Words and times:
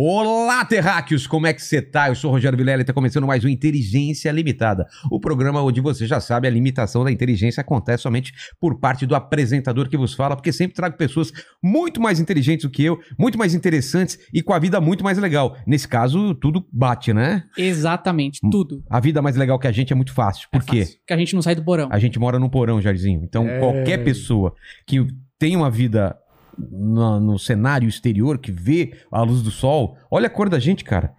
Olá, 0.00 0.64
terráqueos! 0.64 1.26
Como 1.26 1.44
é 1.44 1.52
que 1.52 1.60
você 1.60 1.82
tá? 1.82 2.06
Eu 2.06 2.14
sou 2.14 2.30
o 2.30 2.32
Rogério 2.34 2.56
Vilela 2.56 2.82
e 2.82 2.84
tá 2.84 2.92
começando 2.92 3.26
mais 3.26 3.44
um 3.44 3.48
Inteligência 3.48 4.30
Limitada. 4.30 4.86
O 5.10 5.18
programa 5.18 5.60
onde 5.60 5.80
você 5.80 6.06
já 6.06 6.20
sabe 6.20 6.46
a 6.46 6.50
limitação 6.52 7.02
da 7.02 7.10
inteligência 7.10 7.62
acontece 7.62 8.04
somente 8.04 8.32
por 8.60 8.78
parte 8.78 9.04
do 9.04 9.16
apresentador 9.16 9.88
que 9.88 9.96
vos 9.96 10.14
fala, 10.14 10.36
porque 10.36 10.52
sempre 10.52 10.76
trago 10.76 10.96
pessoas 10.96 11.32
muito 11.60 12.00
mais 12.00 12.20
inteligentes 12.20 12.64
do 12.64 12.70
que 12.70 12.84
eu, 12.84 12.96
muito 13.18 13.36
mais 13.36 13.54
interessantes 13.56 14.16
e 14.32 14.40
com 14.40 14.52
a 14.52 14.58
vida 14.60 14.80
muito 14.80 15.02
mais 15.02 15.18
legal. 15.18 15.56
Nesse 15.66 15.88
caso, 15.88 16.32
tudo 16.36 16.64
bate, 16.72 17.12
né? 17.12 17.42
Exatamente, 17.58 18.38
tudo. 18.52 18.84
A 18.88 19.00
vida 19.00 19.20
mais 19.20 19.34
legal 19.34 19.58
que 19.58 19.66
a 19.66 19.72
gente 19.72 19.92
é 19.92 19.96
muito 19.96 20.12
fácil. 20.14 20.48
Por 20.52 20.62
É 20.62 20.64
quê? 20.64 20.78
fácil, 20.84 20.98
Porque 21.00 21.12
a 21.12 21.16
gente 21.18 21.34
não 21.34 21.42
sai 21.42 21.56
do 21.56 21.64
porão. 21.64 21.88
A 21.90 21.98
gente 21.98 22.20
mora 22.20 22.38
num 22.38 22.48
porão, 22.48 22.80
Jairzinho. 22.80 23.22
Então, 23.24 23.48
É. 23.48 23.58
qualquer 23.58 24.04
pessoa 24.04 24.54
que 24.86 25.04
tem 25.40 25.56
uma 25.56 25.68
vida 25.72 26.16
no, 26.70 27.20
no 27.20 27.38
cenário 27.38 27.88
exterior, 27.88 28.38
que 28.38 28.50
vê 28.50 28.92
a 29.10 29.22
luz 29.22 29.42
do 29.42 29.50
sol, 29.50 29.96
olha 30.10 30.26
a 30.26 30.30
cor 30.30 30.48
da 30.48 30.58
gente, 30.58 30.84
cara. 30.84 31.12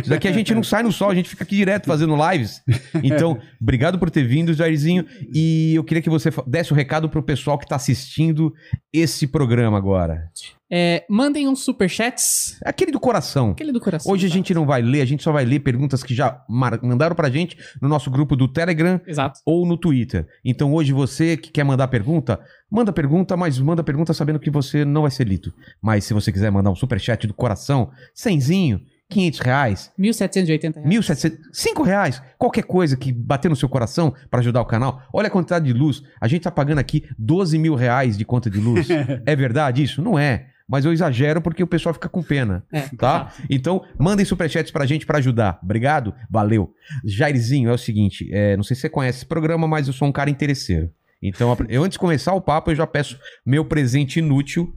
Isso 0.00 0.10
daqui 0.10 0.28
a 0.28 0.32
gente 0.32 0.54
não 0.54 0.62
sai 0.62 0.82
no 0.82 0.92
sol, 0.92 1.10
a 1.10 1.14
gente 1.14 1.28
fica 1.28 1.44
aqui 1.44 1.56
direto 1.56 1.86
fazendo 1.86 2.16
lives. 2.30 2.62
Então, 3.02 3.38
obrigado 3.60 3.98
por 3.98 4.10
ter 4.10 4.24
vindo, 4.24 4.54
Jairzinho. 4.54 5.04
E 5.32 5.74
eu 5.74 5.84
queria 5.84 6.02
que 6.02 6.10
você 6.10 6.30
desse 6.46 6.72
o 6.72 6.76
recado 6.76 7.08
pro 7.08 7.22
pessoal 7.22 7.58
que 7.58 7.66
tá 7.66 7.76
assistindo 7.76 8.52
esse 8.92 9.26
programa 9.26 9.76
agora. 9.78 10.30
É, 10.72 11.04
mandem 11.10 11.48
uns 11.48 11.64
superchats. 11.64 12.56
Aquele 12.64 12.92
do 12.92 13.00
coração. 13.00 13.50
Aquele 13.50 13.72
do 13.72 13.80
coração. 13.80 14.12
Hoje 14.12 14.26
a 14.26 14.30
gente 14.30 14.54
não 14.54 14.64
vai 14.64 14.80
ler, 14.80 15.00
a 15.00 15.04
gente 15.04 15.20
só 15.20 15.32
vai 15.32 15.44
ler 15.44 15.58
perguntas 15.58 16.04
que 16.04 16.14
já 16.14 16.44
mandaram 16.48 17.16
pra 17.16 17.28
gente 17.28 17.56
no 17.82 17.88
nosso 17.88 18.08
grupo 18.08 18.36
do 18.36 18.46
Telegram 18.46 19.00
Exato. 19.04 19.40
ou 19.44 19.66
no 19.66 19.76
Twitter. 19.76 20.28
Então 20.44 20.72
hoje 20.72 20.92
você 20.92 21.36
que 21.36 21.50
quer 21.50 21.64
mandar 21.64 21.88
pergunta, 21.88 22.38
manda 22.70 22.92
pergunta, 22.92 23.36
mas 23.36 23.58
manda 23.58 23.82
pergunta 23.82 24.14
sabendo 24.14 24.38
que 24.38 24.50
você 24.50 24.84
não 24.84 25.02
vai 25.02 25.10
ser 25.10 25.26
lido. 25.26 25.52
Mas 25.80 26.04
se 26.04 26.14
você 26.14 26.30
quiser 26.30 26.50
mandar 26.50 26.70
um 26.70 26.76
superchat 26.76 27.26
do 27.26 27.34
coração, 27.34 27.90
cenzinho, 28.14 28.80
500 29.10 29.40
reais, 29.40 29.92
1.780 29.98 30.74
reais. 30.76 31.06
1.700, 31.06 31.38
5 31.52 31.82
reais, 31.82 32.22
qualquer 32.38 32.62
coisa 32.62 32.96
que 32.96 33.12
bater 33.12 33.48
no 33.48 33.56
seu 33.56 33.68
coração 33.68 34.14
para 34.30 34.40
ajudar 34.40 34.60
o 34.60 34.66
canal. 34.66 35.02
Olha 35.12 35.26
a 35.26 35.30
quantidade 35.30 35.66
de 35.66 35.72
luz. 35.72 36.02
A 36.20 36.28
gente 36.28 36.42
tá 36.42 36.50
pagando 36.50 36.78
aqui 36.78 37.04
12 37.18 37.58
mil 37.58 37.74
reais 37.74 38.16
de 38.16 38.24
conta 38.24 38.48
de 38.48 38.58
luz. 38.58 38.88
é 39.26 39.36
verdade 39.36 39.82
isso? 39.82 40.00
Não 40.00 40.18
é. 40.18 40.46
Mas 40.68 40.84
eu 40.84 40.92
exagero 40.92 41.42
porque 41.42 41.64
o 41.64 41.66
pessoal 41.66 41.92
fica 41.92 42.08
com 42.08 42.22
pena. 42.22 42.64
É, 42.72 42.82
Tá? 42.96 43.32
Então, 43.50 43.82
mandem 43.98 44.24
superchats 44.24 44.70
pra 44.70 44.86
gente 44.86 45.04
pra 45.04 45.18
ajudar. 45.18 45.58
Obrigado? 45.60 46.14
Valeu. 46.30 46.72
Jairzinho, 47.04 47.68
é 47.68 47.72
o 47.72 47.78
seguinte, 47.78 48.30
é, 48.32 48.56
não 48.56 48.62
sei 48.62 48.76
se 48.76 48.82
você 48.82 48.88
conhece 48.88 49.18
esse 49.18 49.26
programa, 49.26 49.66
mas 49.66 49.88
eu 49.88 49.92
sou 49.92 50.06
um 50.06 50.12
cara 50.12 50.30
interesseiro. 50.30 50.88
Então, 51.22 51.54
eu, 51.68 51.82
antes 51.84 51.96
de 51.96 51.98
começar 51.98 52.32
o 52.32 52.40
papo, 52.40 52.70
eu 52.70 52.74
já 52.74 52.86
peço 52.86 53.18
meu 53.44 53.62
presente 53.62 54.20
inútil. 54.20 54.72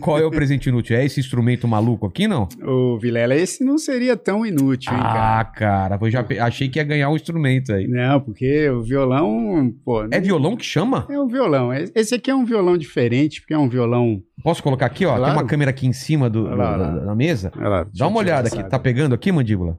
Qual 0.00 0.18
é 0.18 0.24
o 0.24 0.30
presente 0.30 0.68
inútil? 0.68 0.96
É 0.96 1.04
esse 1.04 1.18
instrumento 1.18 1.66
maluco 1.66 2.06
aqui, 2.06 2.28
não? 2.28 2.48
Ô, 2.64 2.96
Vilela, 2.96 3.34
esse 3.34 3.64
não 3.64 3.76
seria 3.76 4.16
tão 4.16 4.46
inútil, 4.46 4.92
hein, 4.92 5.00
Ah, 5.02 5.44
cara? 5.44 5.44
cara, 5.44 5.98
eu 6.00 6.10
já 6.10 6.24
achei 6.46 6.68
que 6.68 6.78
ia 6.78 6.84
ganhar 6.84 7.10
um 7.10 7.16
instrumento 7.16 7.72
aí. 7.72 7.88
Não, 7.88 8.20
porque 8.20 8.68
o 8.70 8.82
violão, 8.82 9.72
pô... 9.84 10.04
É 10.12 10.20
violão 10.20 10.56
que 10.56 10.64
chama? 10.64 11.06
É 11.10 11.18
um 11.18 11.26
violão. 11.26 11.70
Esse 11.72 12.14
aqui 12.14 12.30
é 12.30 12.34
um 12.36 12.44
violão 12.44 12.78
diferente, 12.78 13.40
porque 13.40 13.54
é 13.54 13.58
um 13.58 13.68
violão... 13.68 14.22
Posso 14.44 14.62
colocar 14.62 14.86
aqui, 14.86 15.04
ó? 15.04 15.10
Tem 15.14 15.18
Claro. 15.18 15.38
uma 15.40 15.44
câmera 15.46 15.70
aqui 15.70 15.88
em 15.88 15.92
cima 15.92 16.30
do, 16.30 16.44
lá, 16.44 16.76
da, 16.76 17.14
mesa. 17.16 17.50
Lá, 17.56 17.84
Dá 17.92 18.06
uma 18.06 18.18
olhada 18.20 18.46
aqui. 18.48 18.62
Tá 18.62 18.78
pegando 18.78 19.12
aqui, 19.14 19.32
mandíbula? 19.32 19.76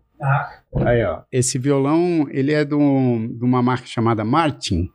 Aí, 0.85 1.03
ó. 1.05 1.21
Esse 1.31 1.57
violão, 1.57 2.27
ele 2.29 2.51
é 2.53 2.63
de, 2.65 2.75
um- 2.75 3.27
de 3.33 3.43
uma 3.45 3.61
marca 3.63 3.87
chamada 3.87 4.23
Martin. 4.25 4.89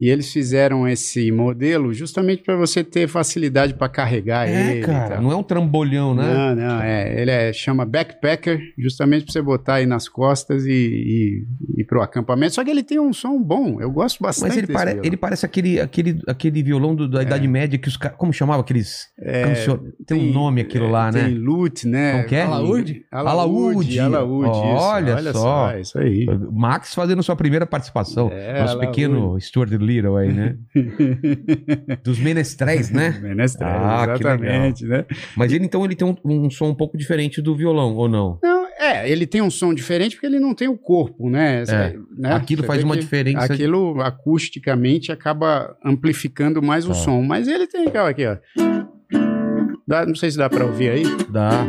E 0.00 0.08
eles 0.08 0.32
fizeram 0.32 0.86
esse 0.86 1.32
modelo 1.32 1.92
justamente 1.92 2.44
para 2.44 2.54
você 2.56 2.84
ter 2.84 3.08
facilidade 3.08 3.74
para 3.74 3.88
carregar 3.88 4.48
É, 4.48 4.70
ele. 4.70 4.80
e 4.80 4.84
cara. 4.84 5.14
tal. 5.16 5.22
Não 5.22 5.32
é 5.32 5.36
um 5.36 5.42
trambolhão, 5.42 6.14
né? 6.14 6.22
Não, 6.22 6.54
não, 6.54 6.80
é. 6.80 7.20
Ele 7.20 7.30
é, 7.32 7.52
chama 7.52 7.84
backpacker, 7.84 8.60
justamente 8.78 9.24
para 9.24 9.32
você 9.32 9.42
botar 9.42 9.74
aí 9.74 9.86
nas 9.86 10.08
costas 10.08 10.64
e, 10.66 10.70
e, 10.72 11.44
e 11.80 11.84
pro 11.84 12.00
acampamento. 12.00 12.54
Só 12.54 12.62
que 12.62 12.70
ele 12.70 12.84
tem 12.84 13.00
um 13.00 13.12
som 13.12 13.42
bom. 13.42 13.80
Eu 13.80 13.90
gosto 13.90 14.22
bastante 14.22 14.48
Mas 14.50 14.56
ele, 14.58 14.66
desse 14.68 14.78
pare- 14.78 14.90
violão. 14.92 15.04
ele 15.06 15.16
parece 15.16 15.44
aquele, 15.44 15.80
aquele, 15.80 16.20
aquele 16.28 16.62
violão 16.62 16.94
do- 16.94 17.08
da 17.08 17.22
Idade 17.22 17.48
Média 17.48 17.76
que 17.76 17.88
os 17.88 17.96
caras. 17.96 18.16
Como 18.16 18.32
chamava 18.32 18.60
aqueles. 18.60 19.08
É, 19.18 19.42
cancio- 19.42 19.82
Tem, 20.06 20.30
um 20.30 20.32
nome 20.32 20.60
aquilo 20.60 20.88
lá, 20.88 21.10
tem 21.10 21.22
né? 21.24 21.28
lute, 21.30 21.88
né? 21.88 22.12
Como 22.12 22.26
que 22.28 22.34
é? 22.36 22.42
Alaúde? 22.42 23.04
Alaúde, 23.10 23.98
Alaúde. 23.98 24.00
alaúde, 24.00 24.48
isso. 24.58 24.86
Olha 24.86 25.14
Olha 25.16 25.32
só. 25.32 25.40
só. 25.72 25.76
Isso 25.78 25.98
aí. 25.98 26.24
Max 26.52 26.94
fazendo 26.94 27.20
sua 27.22 27.34
primeira 27.34 27.66
participação. 27.66 28.30
É, 28.32 28.60
Nosso 28.60 28.74
alaúde. 28.74 28.86
pequeno 28.86 29.40
Stuart 29.40 29.68
Little 29.88 30.16
aí, 30.16 30.32
né? 30.32 30.56
Dos 32.04 32.18
menestréis, 32.18 32.90
né? 32.90 33.18
Menestréis, 33.22 33.72
Ah, 33.74 34.04
exatamente, 34.14 34.84
né? 34.84 35.04
Mas 35.36 35.52
ele 35.52 35.64
então 35.64 35.84
ele 35.84 35.94
tem 35.96 36.06
um, 36.06 36.16
um 36.24 36.50
som 36.50 36.66
um 36.68 36.74
pouco 36.74 36.96
diferente 36.96 37.40
do 37.42 37.56
violão, 37.56 37.94
ou 37.96 38.08
não? 38.08 38.38
Não, 38.42 38.66
é, 38.78 39.10
ele 39.10 39.26
tem 39.26 39.40
um 39.42 39.50
som 39.50 39.72
diferente 39.74 40.14
porque 40.16 40.26
ele 40.26 40.38
não 40.38 40.54
tem 40.54 40.68
o 40.68 40.76
corpo, 40.76 41.28
né? 41.30 41.62
É. 41.68 41.94
né? 42.18 42.32
Aquilo 42.34 42.62
Você 42.62 42.66
faz 42.66 42.84
uma 42.84 42.96
diferença. 42.96 43.52
Aquilo 43.52 44.00
acusticamente 44.00 45.10
acaba 45.10 45.76
amplificando 45.84 46.62
mais 46.62 46.84
o 46.84 46.88
Tá. 46.88 46.94
som. 46.94 47.22
Mas 47.22 47.48
ele 47.48 47.66
tem 47.66 47.86
aqui, 47.88 48.26
ó. 48.26 48.36
Dá- 49.86 50.04
não 50.06 50.14
sei 50.14 50.30
se 50.30 50.36
dá 50.38 50.48
pra 50.50 50.64
ouvir 50.66 50.90
aí. 50.90 51.02
Dá. 51.30 51.66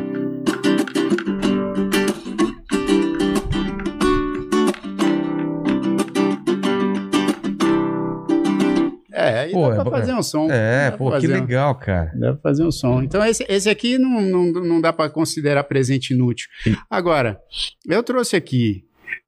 Aí 9.50 9.54
Pô, 9.54 9.68
dá 9.68 9.74
é 9.74 9.76
pra 9.76 9.84
bo- 9.84 9.92
fazer 9.92 10.14
um 10.14 10.24
som. 10.24 10.48
É, 10.52 10.92
pô, 10.92 11.12
que 11.20 11.28
um- 11.28 11.32
legal, 11.32 11.76
cara. 11.76 12.12
Dá 12.16 12.34
pra 12.34 12.42
fazer 12.42 12.64
um 12.64 12.72
som. 12.72 13.02
Então, 13.02 13.24
esse, 13.26 13.46
esse 13.50 13.70
aqui 13.70 13.98
não, 13.98 14.22
não, 14.22 14.46
não 14.52 14.82
dá 14.82 14.94
pra 14.94 15.10
considerar 15.10 15.64
presente 15.66 16.14
inútil. 16.14 16.48
Agora, 16.90 17.40
eu 17.88 18.02
trouxe 18.04 18.36
aqui. 18.36 18.84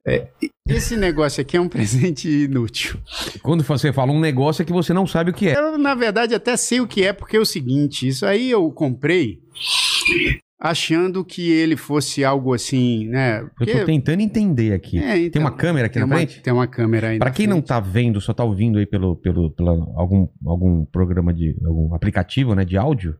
é, 0.06 0.28
esse 0.68 0.96
negócio 0.96 1.40
aqui 1.40 1.56
é 1.56 1.60
um 1.60 1.68
presente 1.70 2.28
inútil. 2.28 2.98
Quando 3.42 3.62
você 3.64 3.92
fala 3.92 4.12
um 4.12 4.20
negócio 4.20 4.62
é 4.62 4.64
que 4.64 4.72
você 4.72 4.92
não 4.92 5.06
sabe 5.06 5.30
o 5.30 5.34
que 5.34 5.48
é. 5.48 5.56
Eu, 5.56 5.76
na 5.78 5.94
verdade, 5.94 6.34
até 6.34 6.56
sei 6.56 6.80
o 6.80 6.86
que 6.86 7.04
é, 7.04 7.12
porque 7.12 7.36
é 7.36 7.40
o 7.40 7.44
seguinte: 7.46 8.06
isso 8.08 8.24
aí 8.26 8.50
eu 8.50 8.70
comprei 8.70 9.40
achando 10.64 11.24
que 11.24 11.50
ele 11.50 11.76
fosse 11.76 12.24
algo 12.24 12.54
assim, 12.54 13.08
né? 13.08 13.40
Eu 13.40 13.50
Porque- 13.56 13.72
tô 13.80 13.84
tentando 13.84 14.20
entender 14.20 14.72
aqui. 14.72 14.98
É, 14.98 15.14
Tem 15.14 15.26
então, 15.26 15.42
uma 15.42 15.50
câmera 15.50 15.86
aqui 15.86 15.94
tem 15.94 16.00
na 16.02 16.06
uma, 16.06 16.16
frente? 16.16 16.40
Tem 16.40 16.52
uma 16.52 16.66
câmera 16.68 17.08
aí 17.08 17.18
Pra 17.18 17.30
na 17.30 17.34
quem 17.34 17.48
não 17.48 17.60
tá 17.60 17.80
vendo, 17.80 18.20
só 18.20 18.32
tá 18.32 18.44
ouvindo 18.44 18.78
aí 18.78 18.86
pelo, 18.86 19.16
pelo, 19.16 19.50
pela 19.50 19.72
algum, 19.96 20.28
algum 20.46 20.84
programa 20.84 21.34
de. 21.34 21.56
algum 21.66 21.92
aplicativo, 21.94 22.54
né? 22.54 22.64
De 22.64 22.76
áudio. 22.76 23.16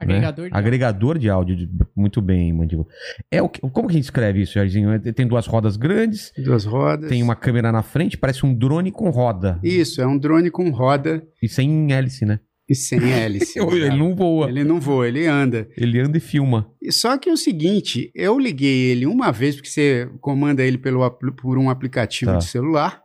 Agregador 0.00 0.44
né? 0.46 0.50
de 0.50 0.56
Agregador 0.56 1.18
de 1.18 1.30
áudio. 1.30 1.54
de- 1.56 1.70
muito 1.94 2.20
bem, 2.20 2.52
Mandíbula. 2.52 2.88
É 3.30 3.40
o 3.40 3.48
que- 3.48 3.60
como 3.60 3.86
que 3.86 3.92
a 3.92 3.96
gente 3.98 4.04
escreve 4.04 4.42
isso, 4.42 4.54
Jairzinho? 4.54 4.90
É, 4.90 4.98
Tem 4.98 5.24
duas 5.28 5.46
rodas 5.46 5.76
grandes, 5.76 6.32
Duas 6.36 6.64
rodas. 6.64 7.08
tem 7.08 7.22
uma 7.22 7.36
câmera 7.36 7.70
na 7.70 7.82
frente, 7.82 8.18
parece 8.18 8.44
um 8.44 8.52
drone 8.52 8.90
com 8.90 9.08
roda. 9.10 9.60
Isso, 9.62 10.02
é 10.02 10.06
um 10.06 10.18
drone 10.18 10.50
com 10.50 10.68
roda 10.70 11.22
E 11.40 11.48
sem 11.48 11.92
hélice, 11.92 12.24
né? 12.24 12.40
E 12.68 12.74
sem 12.74 13.00
hélice. 13.12 13.58
Ele 13.60 13.90
não 13.90 14.14
voa. 14.14 14.48
Ele 14.48 14.64
não 14.64 14.80
voa, 14.80 15.06
ele 15.08 15.26
anda. 15.26 15.68
Ele 15.76 15.98
anda 16.00 16.16
e 16.16 16.20
filma. 16.20 16.70
E 16.80 16.90
Só 16.92 17.18
que 17.18 17.28
é 17.28 17.32
o 17.32 17.36
seguinte, 17.36 18.10
eu 18.14 18.38
liguei 18.38 18.90
ele 18.90 19.06
uma 19.06 19.30
vez, 19.30 19.56
porque 19.56 19.68
você 19.70 20.08
comanda 20.20 20.62
ele 20.64 20.78
pelo, 20.78 21.08
por 21.10 21.58
um 21.58 21.68
aplicativo 21.68 22.32
Tá. 22.32 22.38
de 22.38 22.44
celular. 22.46 23.02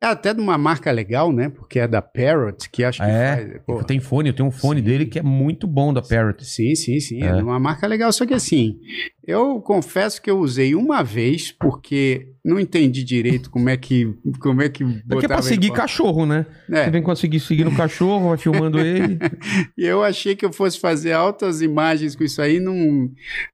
É 0.00 0.06
até 0.06 0.32
de 0.32 0.40
uma 0.40 0.56
marca 0.56 0.92
legal, 0.92 1.32
né? 1.32 1.48
Porque 1.48 1.78
é 1.80 1.88
da 1.88 2.00
Parrot, 2.00 2.70
que 2.70 2.84
acho 2.84 3.00
que 3.00 3.04
É, 3.08 3.60
faz. 3.66 3.84
Tem 3.84 3.98
fone, 3.98 4.28
eu 4.28 4.32
tenho 4.34 4.48
um 4.48 4.52
fone 4.52 4.78
Sim. 4.80 4.86
dele 4.86 5.06
que 5.06 5.18
é 5.18 5.22
muito 5.22 5.66
bom 5.66 5.92
da 5.92 6.00
Parrot. 6.00 6.44
Sim, 6.46 6.74
sim, 6.76 7.00
sim. 7.00 7.22
É. 7.22 7.26
É. 7.26 7.34
uma 7.42 7.58
marca 7.58 7.86
legal. 7.86 8.12
Só 8.12 8.24
que 8.24 8.32
assim, 8.34 8.78
eu 9.26 9.60
confesso 9.60 10.22
que 10.22 10.30
eu 10.30 10.38
usei 10.38 10.74
uma 10.76 11.02
vez, 11.02 11.50
porque 11.50 12.28
não 12.44 12.60
entendi 12.60 13.02
direito 13.02 13.50
como 13.50 13.68
é 13.68 13.76
que. 13.76 14.14
Como 14.40 14.62
é 14.62 14.68
que. 14.68 14.84
Daqui 14.84 15.00
é 15.00 15.04
pra 15.08 15.16
botava 15.20 15.40
ele 15.40 15.48
seguir 15.48 15.68
pra- 15.68 15.76
cachorro, 15.78 16.24
né? 16.24 16.46
Você 16.68 16.76
É, 16.76 16.90
vem 16.90 17.02
conseguir 17.02 17.40
seguir 17.40 17.64
no 17.64 17.74
cachorro, 17.74 18.28
vai 18.28 18.38
filmando 18.38 18.78
ele. 18.78 19.18
eu 19.76 20.04
achei 20.04 20.36
que 20.36 20.44
eu 20.46 20.52
fosse 20.52 20.78
fazer 20.78 21.12
altas 21.12 21.60
imagens 21.60 22.14
com 22.14 22.22
isso 22.22 22.40
aí, 22.40 22.60
não, 22.60 23.10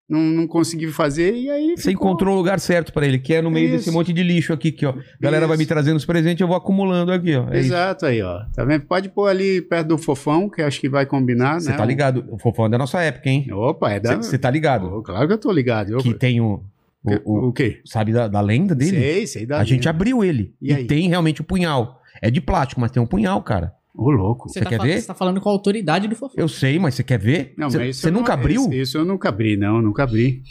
não, 0.08 0.20
não 0.20 0.46
consegui 0.46 0.88
fazer, 0.88 1.34
e 1.34 1.48
aí. 1.50 1.74
Você 1.76 1.90
ficou- 1.90 2.08
encontrou 2.08 2.34
o 2.34 2.36
lugar 2.38 2.60
certo 2.60 2.92
pra 2.92 3.06
ele, 3.06 3.18
que 3.18 3.32
é 3.32 3.40
no 3.40 3.50
meio 3.50 3.68
Isso. 3.68 3.76
desse 3.78 3.90
monte 3.90 4.12
de 4.12 4.22
lixo 4.22 4.52
aqui, 4.52 4.70
que, 4.70 4.84
ó. 4.84 4.94
Galera 5.20 5.46
vai 5.46 5.56
me 5.56 5.62
Isso. 5.64 5.72
trazendo 5.72 5.96
os 5.96 6.04
presentes, 6.04 6.33
eu 6.42 6.48
vou 6.48 6.56
acumulando 6.56 7.12
aqui, 7.12 7.34
ó. 7.36 7.44
É 7.52 7.60
isso. 7.60 7.68
Exato 7.68 8.06
aí, 8.06 8.22
ó. 8.22 8.40
Tá 8.54 8.64
vendo? 8.64 8.86
Pode 8.86 9.08
pôr 9.08 9.28
ali 9.28 9.60
perto 9.62 9.88
do 9.88 9.98
fofão, 9.98 10.48
que 10.48 10.62
acho 10.62 10.80
que 10.80 10.88
vai 10.88 11.06
combinar, 11.06 11.60
Você 11.60 11.70
né? 11.70 11.76
tá 11.76 11.84
ligado? 11.84 12.24
O 12.30 12.38
fofão 12.38 12.66
é 12.66 12.68
da 12.68 12.78
nossa 12.78 13.00
época, 13.02 13.28
hein? 13.28 13.46
Opa, 13.52 13.90
é 13.92 14.00
da. 14.00 14.16
Você 14.16 14.38
tá 14.38 14.50
ligado? 14.50 14.86
Oh, 14.92 15.02
claro 15.02 15.26
que 15.26 15.32
eu 15.34 15.38
tô 15.38 15.52
ligado. 15.52 15.92
Eu... 15.92 15.98
Que 15.98 16.12
tem 16.14 16.40
o. 16.40 16.62
o- 17.04 17.20
o- 17.24 17.48
O 17.48 17.52
quê? 17.52 17.80
sabe 17.84 18.12
da, 18.12 18.26
da 18.28 18.40
lenda 18.40 18.74
dele? 18.74 18.96
Sei, 18.98 19.26
sei 19.26 19.46
da 19.46 19.58
a 19.58 19.64
gente 19.64 19.80
linha. 19.82 19.90
abriu 19.90 20.24
ele. 20.24 20.54
E 20.60 20.70
E, 20.70 20.74
aí? 20.74 20.84
tem 20.86 21.08
realmente 21.08 21.40
o 21.40 21.44
punhal. 21.44 22.00
É 22.22 22.30
de 22.30 22.40
plástico, 22.40 22.80
mas 22.80 22.90
tem 22.90 23.02
um 23.02 23.06
punhal, 23.06 23.42
cara. 23.42 23.72
Ô, 23.94 24.10
louco. 24.10 24.48
Você, 24.48 24.60
tá 24.60 24.68
quer 24.70 24.80
ver? 24.80 25.00
Você 25.00 25.06
tá 25.06 25.14
falando 25.14 25.40
com 25.40 25.48
a 25.48 25.52
autoridade 25.52 26.08
do 26.08 26.16
fofão. 26.16 26.34
Eu 26.36 26.48
sei, 26.48 26.78
mas 26.78 26.94
você 26.94 27.04
quer 27.04 27.18
ver? 27.18 27.54
Não, 27.56 27.70
Você 27.70 27.78
mas 27.78 27.88
isso 27.90 28.00
você 28.02 28.10
nunca 28.10 28.34
não- 28.34 28.40
abriu? 28.42 28.62
Isso, 28.62 28.72
isso 28.74 28.98
eu 28.98 29.04
nunca 29.04 29.28
abri, 29.28 29.56
não, 29.56 29.80
nunca 29.82 30.02
abri. 30.02 30.42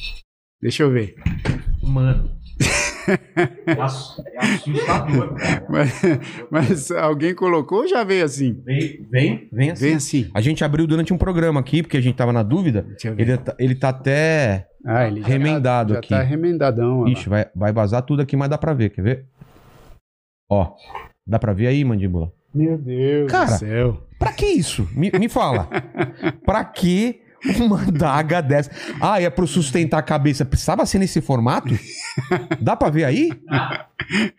Deixa 0.62 0.84
eu 0.84 0.92
ver. 0.92 1.16
Mano. 1.82 2.30
É 3.66 3.82
assustador. 3.82 5.36
Mas, 5.70 6.02
mas 6.50 6.92
alguém 6.92 7.34
colocou 7.34 7.80
ou 7.80 7.88
já 7.88 8.04
veio 8.04 8.24
assim? 8.26 8.62
Vem, 8.66 9.06
vem, 9.10 9.48
vem 9.52 9.72
assim. 9.72 9.86
Vem 9.86 9.96
assim. 9.96 10.32
A 10.34 10.42
gente 10.42 10.64
abriu 10.64 10.86
durante 10.88 11.14
um 11.14 11.18
programa 11.18 11.60
aqui, 11.60 11.82
porque 11.82 11.98
a 11.98 12.02
gente 12.02 12.16
tava 12.16 12.32
na 12.34 12.44
dúvida. 12.44 12.86
Ele 13.18 13.38
tá, 13.38 13.56
ele 13.60 13.76
tá 13.76 13.90
até. 13.90 14.68
Ah, 14.86 15.08
ele 15.08 15.22
já- 15.22 15.28
remendado 15.28 15.94
já 15.94 16.00
aqui. 16.00 16.10
tá 16.10 16.22
remendadão. 16.22 17.08
Ixi, 17.08 17.30
vai, 17.30 17.46
vai 17.56 17.72
vazar 17.74 18.02
tudo 18.04 18.22
aqui, 18.22 18.36
mas 18.36 18.50
dá 18.50 18.58
pra 18.58 18.74
ver, 18.74 18.90
quer 18.90 19.02
ver? 19.02 19.26
Ó. 20.50 20.74
Dá 21.26 21.40
pra 21.40 21.54
ver 21.54 21.68
aí, 21.68 21.84
mandíbula? 21.86 22.32
Meu 22.54 22.78
Deus 22.78 23.32
Cara, 23.32 23.46
do 23.52 23.58
céu. 23.60 24.04
Pra 24.20 24.32
que 24.34 24.46
isso? 24.46 24.88
Me, 24.94 25.10
me 25.20 25.28
fala. 25.30 25.68
pra 26.46 26.64
que 26.64 27.22
uma 27.60 27.84
daga 27.92 28.42
dessa? 28.42 28.72
Ah, 29.02 29.22
é 29.22 29.30
pro 29.30 29.46
sustentar 29.48 29.98
a 30.00 30.04
cabeça. 30.04 30.46
Precisava 30.46 30.86
ser 30.86 31.00
nesse 31.00 31.22
formato? 31.22 31.78
Dá 32.62 32.76
pra 32.76 32.90
ver 32.90 33.04
aí? 33.06 33.30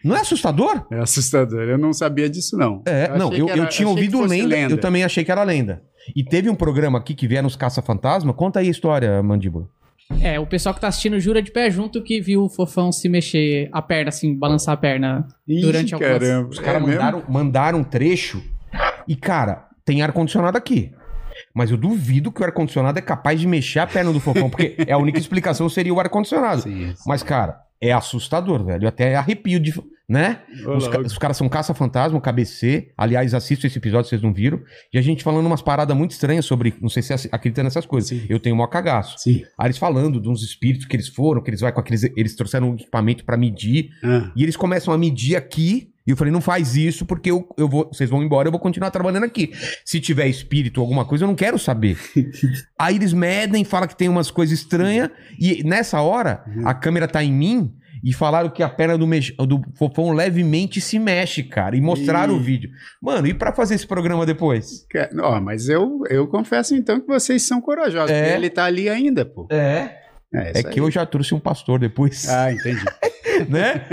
Não 0.04 0.16
é 0.16 0.20
assustador? 0.20 0.86
É 0.90 0.98
assustador. 1.00 1.62
Eu 1.62 1.78
não 1.78 1.92
sabia 1.92 2.28
disso, 2.28 2.56
não. 2.56 2.82
É, 2.86 3.04
achei 3.04 3.18
não, 3.18 3.32
eu, 3.32 3.48
era- 3.48 3.58
eu 3.58 3.68
tinha 3.68 3.88
ouvido 3.88 4.18
fosse 4.18 4.42
lenda, 4.42 4.72
eu 4.74 4.78
também 4.78 5.04
achei 5.04 5.24
que 5.24 5.30
era 5.32 5.42
lenda. 5.42 5.82
E 6.14 6.22
teve 6.22 6.50
um 6.50 6.54
programa 6.54 6.98
aqui 6.98 7.14
que 7.14 7.26
vieram 7.26 7.46
os 7.46 7.56
caça-fantasma. 7.56 8.32
Conta 8.34 8.60
aí 8.60 8.68
a 8.68 8.70
história, 8.70 9.22
mandíbula. 9.22 9.66
É, 10.20 10.38
o 10.38 10.46
pessoal 10.46 10.74
que 10.74 10.80
tá 10.82 10.88
assistindo 10.88 11.18
jura 11.18 11.40
de 11.40 11.50
pé 11.50 11.70
junto 11.70 12.02
que 12.02 12.20
viu 12.20 12.42
o 12.42 12.48
fofão 12.50 12.92
se 12.92 13.08
mexer 13.08 13.70
a 13.72 13.80
perna, 13.80 14.10
assim, 14.10 14.38
balançar 14.38 14.74
a 14.74 14.76
perna. 14.76 15.26
Ih, 15.48 15.62
durante 15.62 15.94
algumas- 15.94 16.12
caramba. 16.18 16.48
Os 16.50 16.58
caras 16.58 16.82
É 16.82 16.86
mandaram, 16.86 17.22
mandaram 17.26 17.78
um 17.78 17.84
trecho. 17.84 18.42
E, 19.08 19.16
cara, 19.16 19.66
tem 19.84 20.02
ar-condicionado 20.02 20.58
aqui. 20.58 20.92
Mas 21.54 21.70
eu 21.70 21.76
duvido 21.76 22.32
que 22.32 22.40
o 22.42 22.44
ar-condicionado 22.44 22.98
é 22.98 23.02
capaz 23.02 23.38
de 23.40 23.46
mexer 23.46 23.78
a 23.78 23.86
perna 23.86 24.12
do 24.12 24.18
fofão, 24.20 24.50
porque 24.50 24.74
é 24.86 24.90
a 24.92 24.98
única 24.98 25.18
explicação 25.18 25.68
seria 25.68 25.94
o 25.94 26.00
ar-condicionado. 26.00 26.64
Mas, 27.06 27.22
cara, 27.22 27.60
é 27.80 27.92
assustador, 27.92 28.64
velho. 28.64 28.84
Eu 28.84 28.88
até 28.88 29.14
arrepio 29.14 29.60
de. 29.60 29.72
Né? 30.06 30.40
Os, 30.76 30.86
ca- 30.86 30.98
os 31.00 31.16
caras 31.16 31.36
são 31.36 31.48
caça-fantasma, 31.48 32.20
KBC. 32.20 32.92
Aliás, 32.96 33.32
assista 33.32 33.66
esse 33.66 33.78
episódio, 33.78 34.08
vocês 34.10 34.20
não 34.20 34.34
viram. 34.34 34.60
E 34.92 34.98
a 34.98 35.02
gente 35.02 35.24
falando 35.24 35.46
umas 35.46 35.62
paradas 35.62 35.96
muito 35.96 36.10
estranhas 36.10 36.44
sobre. 36.44 36.74
Não 36.80 36.90
sei 36.90 37.02
se 37.02 37.16
você 37.16 37.28
acredita 37.32 37.62
nessas 37.62 37.86
coisas. 37.86 38.10
Sim. 38.10 38.26
Eu 38.28 38.38
tenho 38.38 38.54
um 38.60 38.66
cagaço. 38.68 39.16
Sim. 39.18 39.44
Aí 39.58 39.66
eles 39.68 39.78
falando 39.78 40.20
de 40.20 40.28
uns 40.28 40.42
espíritos 40.42 40.84
que 40.86 40.94
eles 40.94 41.08
foram, 41.08 41.42
que 41.42 41.48
eles 41.50 41.60
vai 41.60 41.72
com 41.72 41.80
aqueles. 41.80 42.02
Eles 42.16 42.36
trouxeram 42.36 42.70
um 42.70 42.74
equipamento 42.74 43.24
pra 43.24 43.36
medir. 43.36 43.88
Ah, 44.02 44.30
E 44.36 44.42
eles 44.42 44.56
começam 44.56 44.92
a 44.92 44.98
medir 44.98 45.36
aqui. 45.36 45.88
E 46.06 46.10
eu 46.10 46.16
falei, 46.16 46.32
não 46.32 46.40
faz 46.40 46.76
isso, 46.76 47.06
porque 47.06 47.30
eu, 47.30 47.48
eu 47.56 47.66
vou, 47.68 47.88
vocês 47.92 48.10
vão 48.10 48.22
embora, 48.22 48.46
eu 48.48 48.52
vou 48.52 48.60
continuar 48.60 48.90
trabalhando 48.90 49.24
aqui. 49.24 49.52
Se 49.84 49.98
tiver 50.00 50.26
espírito 50.26 50.78
ou 50.78 50.84
alguma 50.84 51.04
coisa, 51.06 51.24
eu 51.24 51.28
não 51.28 51.34
quero 51.34 51.58
saber. 51.58 51.96
Aí 52.78 52.96
eles 52.96 53.12
medem, 53.12 53.64
falam 53.64 53.88
que 53.88 53.96
tem 53.96 54.08
umas 54.08 54.30
coisas 54.30 54.58
estranhas. 54.58 55.08
E 55.40 55.62
nessa 55.64 56.00
hora, 56.02 56.44
a 56.64 56.74
câmera 56.74 57.08
tá 57.08 57.24
em 57.24 57.32
mim. 57.32 57.72
E 58.06 58.12
falaram 58.12 58.50
que 58.50 58.62
a 58.62 58.68
perna 58.68 58.98
do, 58.98 59.06
mex- 59.06 59.34
do 59.34 59.62
fofão 59.78 60.10
levemente 60.12 60.78
se 60.78 60.98
mexe, 60.98 61.42
cara. 61.42 61.74
E 61.74 61.80
mostraram 61.80 62.34
Ih. 62.34 62.36
o 62.38 62.42
vídeo. 62.42 62.68
Mano, 63.00 63.26
e 63.26 63.32
pra 63.32 63.50
fazer 63.50 63.76
esse 63.76 63.86
programa 63.86 64.26
depois? 64.26 64.84
que- 64.90 65.08
ó, 65.22 65.40
mas 65.40 65.70
eu, 65.70 66.00
eu 66.10 66.26
confesso 66.28 66.74
então 66.74 67.00
que 67.00 67.06
vocês 67.06 67.40
são 67.46 67.62
corajosos. 67.62 68.10
É. 68.10 68.34
Ele 68.36 68.50
tá 68.50 68.64
ali 68.66 68.90
ainda, 68.90 69.24
pô. 69.24 69.46
É. 69.50 70.02
É, 70.34 70.58
É 70.58 70.62
que 70.64 70.68
aí. 70.68 70.78
eu 70.78 70.90
já 70.90 71.06
trouxe 71.06 71.34
um 71.34 71.40
pastor 71.40 71.78
depois. 71.78 72.28
Ah, 72.28 72.52
entendi. 72.52 72.84
né? 73.48 73.86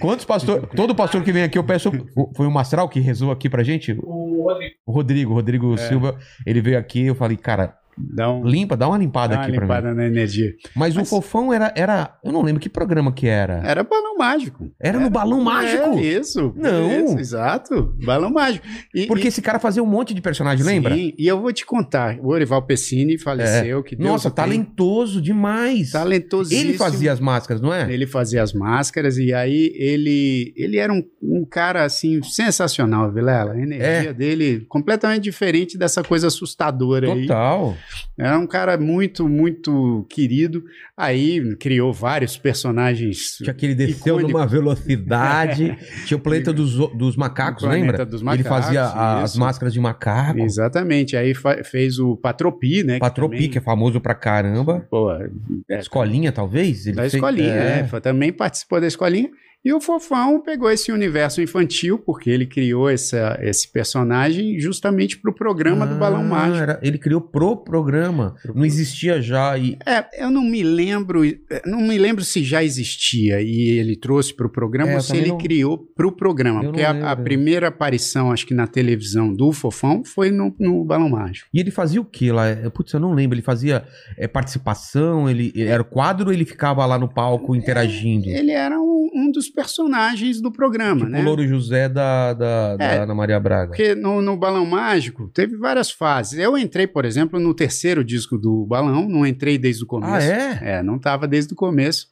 Quantos 0.00 0.24
pastores. 0.24 0.68
Todo 0.74 0.94
pastor 0.94 1.22
que 1.22 1.32
vem 1.32 1.42
aqui, 1.42 1.58
eu 1.58 1.64
peço. 1.64 1.90
Foi 2.36 2.46
o 2.46 2.50
Mastral 2.50 2.88
que 2.88 3.00
rezou 3.00 3.30
aqui 3.30 3.48
pra 3.48 3.62
gente? 3.62 3.96
O 4.02 4.44
Rodrigo. 4.44 4.74
O 4.86 4.92
Rodrigo, 4.92 5.30
o 5.30 5.34
Rodrigo 5.34 5.74
É. 5.74 5.76
Silva, 5.78 6.18
ele 6.46 6.60
veio 6.60 6.78
aqui, 6.78 7.06
eu 7.06 7.14
falei, 7.14 7.36
cara, 7.36 7.74
Dá, 7.96 8.32
um, 8.32 8.44
limpa, 8.44 8.76
dá 8.76 8.88
uma 8.88 8.98
limpada 8.98 9.34
dá 9.34 9.40
uma 9.40 9.42
aqui 9.46 9.52
pra 9.54 9.66
mim. 9.66 9.72
limpada 9.72 9.94
na 9.94 10.06
energia. 10.06 10.52
Mas, 10.74 10.94
o 10.94 11.00
Mas- 11.00 11.08
fofão 11.10 11.52
era, 11.52 11.72
era. 11.76 12.16
Eu 12.24 12.32
não 12.32 12.42
lembro 12.42 12.60
que 12.60 12.68
programa 12.68 13.12
que 13.12 13.26
era. 13.26 13.60
Era 13.64 13.82
balão 13.84 14.16
mágico. 14.16 14.70
Era 14.80 14.98
no 14.98 15.08
balão 15.10 15.40
mágico. 15.40 15.98
É, 15.98 16.02
isso. 16.02 16.52
Não. 16.56 17.04
Isso, 17.06 17.18
exato. 17.18 17.94
Balão 18.04 18.30
mágico. 18.30 18.66
E, 18.94 19.06
Porque 19.06 19.24
e- 19.24 19.28
esse 19.28 19.40
cara 19.42 19.58
fazia 19.58 19.82
um 19.82 19.86
monte 19.86 20.12
de 20.14 20.20
personagem, 20.20 20.64
lembra? 20.64 20.94
Sim, 20.94 21.12
e 21.18 21.26
eu 21.26 21.40
vou 21.40 21.52
te 21.52 21.64
contar. 21.64 22.18
O 22.20 22.28
Orival 22.28 22.62
Pessini 22.62 23.18
faleceu. 23.18 23.82
Que 23.82 23.94
Deus 23.96 24.08
Nossa, 24.08 24.28
o 24.28 24.30
talentoso 24.30 25.20
demais. 25.20 25.90
Talentosíssimo. 25.92 26.70
Ele 26.70 26.78
fazia 26.78 27.12
as 27.12 27.20
máscaras, 27.20 27.60
não 27.62 27.72
é? 27.72 27.92
Ele 27.92 28.06
fazia 28.06 28.42
as 28.42 28.52
máscaras 28.52 29.16
e 29.18 29.32
aí 29.32 29.72
ele, 29.76 30.52
ele 30.56 30.78
era 30.78 30.92
um, 30.92 31.02
um 31.22 31.44
cara 31.48 31.84
assim 31.84 32.22
sensacional, 32.22 33.10
Vilela. 33.12 33.52
A 33.52 33.58
energia 33.60 34.10
É. 34.10 34.12
dele 34.12 34.64
completamente 34.68 35.22
diferente 35.24 35.76
dessa 35.78 36.02
coisa 36.02 36.26
assustadora 36.26 37.12
aí. 37.12 37.22
Total. 37.22 37.76
Era 38.18 38.38
um 38.38 38.46
cara 38.46 38.76
muito, 38.78 39.28
muito 39.28 40.06
querido. 40.08 40.62
Aí 40.96 41.56
criou 41.56 41.92
vários 41.92 42.36
personagens. 42.36 43.36
Tinha 43.38 43.52
que 43.54 43.66
ele 43.66 43.74
desceu 43.74 44.20
numa 44.20 44.46
velocidade. 44.46 45.76
Tinha 46.06 46.16
o 46.16 46.20
planeta 46.20 46.52
dos, 46.52 46.74
dos 46.96 47.16
macacos, 47.16 47.62
O 47.62 47.66
planeta 47.66 47.86
lembra? 47.90 48.06
dos 48.06 48.20
ele 48.20 48.24
macacos, 48.42 48.48
fazia 48.48 48.82
a- 48.84 49.22
as 49.22 49.30
isso. 49.32 49.40
máscaras 49.40 49.72
de 49.72 49.80
macaco. 49.80 50.38
Exatamente. 50.40 51.16
Aí 51.16 51.32
fez 51.64 51.98
o 51.98 52.16
Patropi, 52.16 52.82
né? 52.84 52.94
que 52.94 53.00
Patropi, 53.00 53.36
também- 53.36 53.50
que 53.50 53.58
é 53.58 53.60
famoso 53.60 54.00
pra 54.00 54.14
caramba. 54.14 54.86
Pô, 54.90 55.10
é, 55.12 55.78
Escolinha, 55.78 56.30
talvez? 56.32 56.86
Ele 56.86 56.96
da 56.96 57.02
fez- 57.02 57.14
escolinha, 57.14 57.52
é. 57.52 57.84
Foi- 57.84 58.00
Também 58.00 58.32
participou 58.32 58.80
da 58.80 58.86
escolinha. 58.86 59.30
E 59.64 59.72
o 59.72 59.80
Fofão 59.80 60.40
pegou 60.42 60.70
esse 60.70 60.92
universo 60.92 61.40
infantil, 61.40 61.98
porque 61.98 62.28
ele 62.28 62.44
criou 62.46 62.90
essa, 62.90 63.38
esse 63.40 63.70
personagem 63.72 64.58
justamente 64.60 65.18
para 65.18 65.30
o 65.30 65.34
programa 65.34 65.86
do 65.86 65.94
Balão 65.94 66.20
Ah, 66.20 66.24
Mágico. 66.24 66.58
era- 66.62 66.78
ele 66.82 66.98
criou 66.98 67.20
pro 67.20 67.56
programa. 67.56 68.34
Não 68.54 68.64
existia 68.64 69.22
já. 69.22 69.56
E... 69.56 69.78
É, 69.86 70.22
eu 70.24 70.30
não 70.30 70.42
me 70.42 70.62
lembro, 70.62 71.24
eh, 71.24 71.38
não 71.64 71.80
me 71.80 71.96
lembro 71.96 72.22
se 72.22 72.44
já 72.44 72.62
existia 72.62 73.40
e 73.40 73.70
ele 73.78 73.96
trouxe 73.96 74.34
para 74.34 74.46
o 74.46 74.50
programa 74.50 74.92
É, 74.92 74.94
ou 74.96 75.00
se 75.00 75.16
ele 75.16 75.28
não- 75.28 75.38
criou 75.38 75.78
para 75.78 76.06
o 76.06 76.12
programa. 76.12 76.60
Eu 76.62 76.70
Porque 76.70 76.82
a, 76.82 76.90
a 76.90 76.92
lembro. 76.92 77.24
primeira 77.24 77.68
aparição, 77.68 78.30
acho 78.32 78.46
que 78.46 78.52
na 78.54 78.66
televisão 78.66 79.32
do 79.32 79.50
Fofão, 79.52 80.04
foi 80.04 80.30
no, 80.30 80.54
no 80.60 80.84
Balão 80.84 81.08
Mágico. 81.08 81.48
E 81.54 81.58
ele 81.58 81.70
fazia 81.70 82.00
o 82.00 82.04
que 82.04 82.30
lá? 82.30 82.48
É, 82.48 82.68
Putz, 82.68 82.92
eu 82.92 83.00
não 83.00 83.14
lembro. 83.14 83.34
Ele 83.34 83.42
fazia 83.42 83.84
é, 84.18 84.28
participação, 84.28 85.28
ele 85.28 85.52
ele 85.54 85.68
era 85.68 85.82
o 85.82 85.86
quadro 85.86 86.26
ou 86.28 86.32
ele 86.32 86.44
ficava 86.44 86.84
lá 86.84 86.98
no 86.98 87.08
palco 87.08 87.54
interagindo? 87.54 88.28
Ele 88.28 88.50
era 88.50 88.78
um, 88.80 89.08
um 89.14 89.30
dos 89.30 89.48
personagens 89.54 90.40
do 90.40 90.50
programa, 90.50 91.00
tipo 91.00 91.10
né? 91.12 91.20
o 91.20 91.24
Louro 91.24 91.46
José 91.46 91.88
da, 91.88 92.32
da, 92.34 92.76
da 92.76 92.84
É, 92.84 92.98
Ana 92.98 93.14
Maria 93.14 93.38
Braga. 93.38 93.68
Porque 93.68 93.94
no, 93.94 94.20
no 94.20 94.36
Balão 94.36 94.66
Mágico 94.66 95.28
teve 95.28 95.56
várias 95.56 95.90
fases. 95.90 96.38
Eu 96.38 96.58
entrei, 96.58 96.86
por 96.86 97.04
exemplo, 97.04 97.38
no 97.38 97.54
terceiro 97.54 98.04
disco 98.04 98.36
do 98.36 98.66
Balão, 98.66 99.08
não 99.08 99.26
entrei 99.26 99.56
desde 99.56 99.84
o 99.84 99.86
começo. 99.86 100.12
Ah, 100.14 100.22
é? 100.22 100.58
É, 100.78 100.82
não 100.82 100.96
estava 100.96 101.26
desde 101.28 101.52
o 101.52 101.56
começo. 101.56 102.08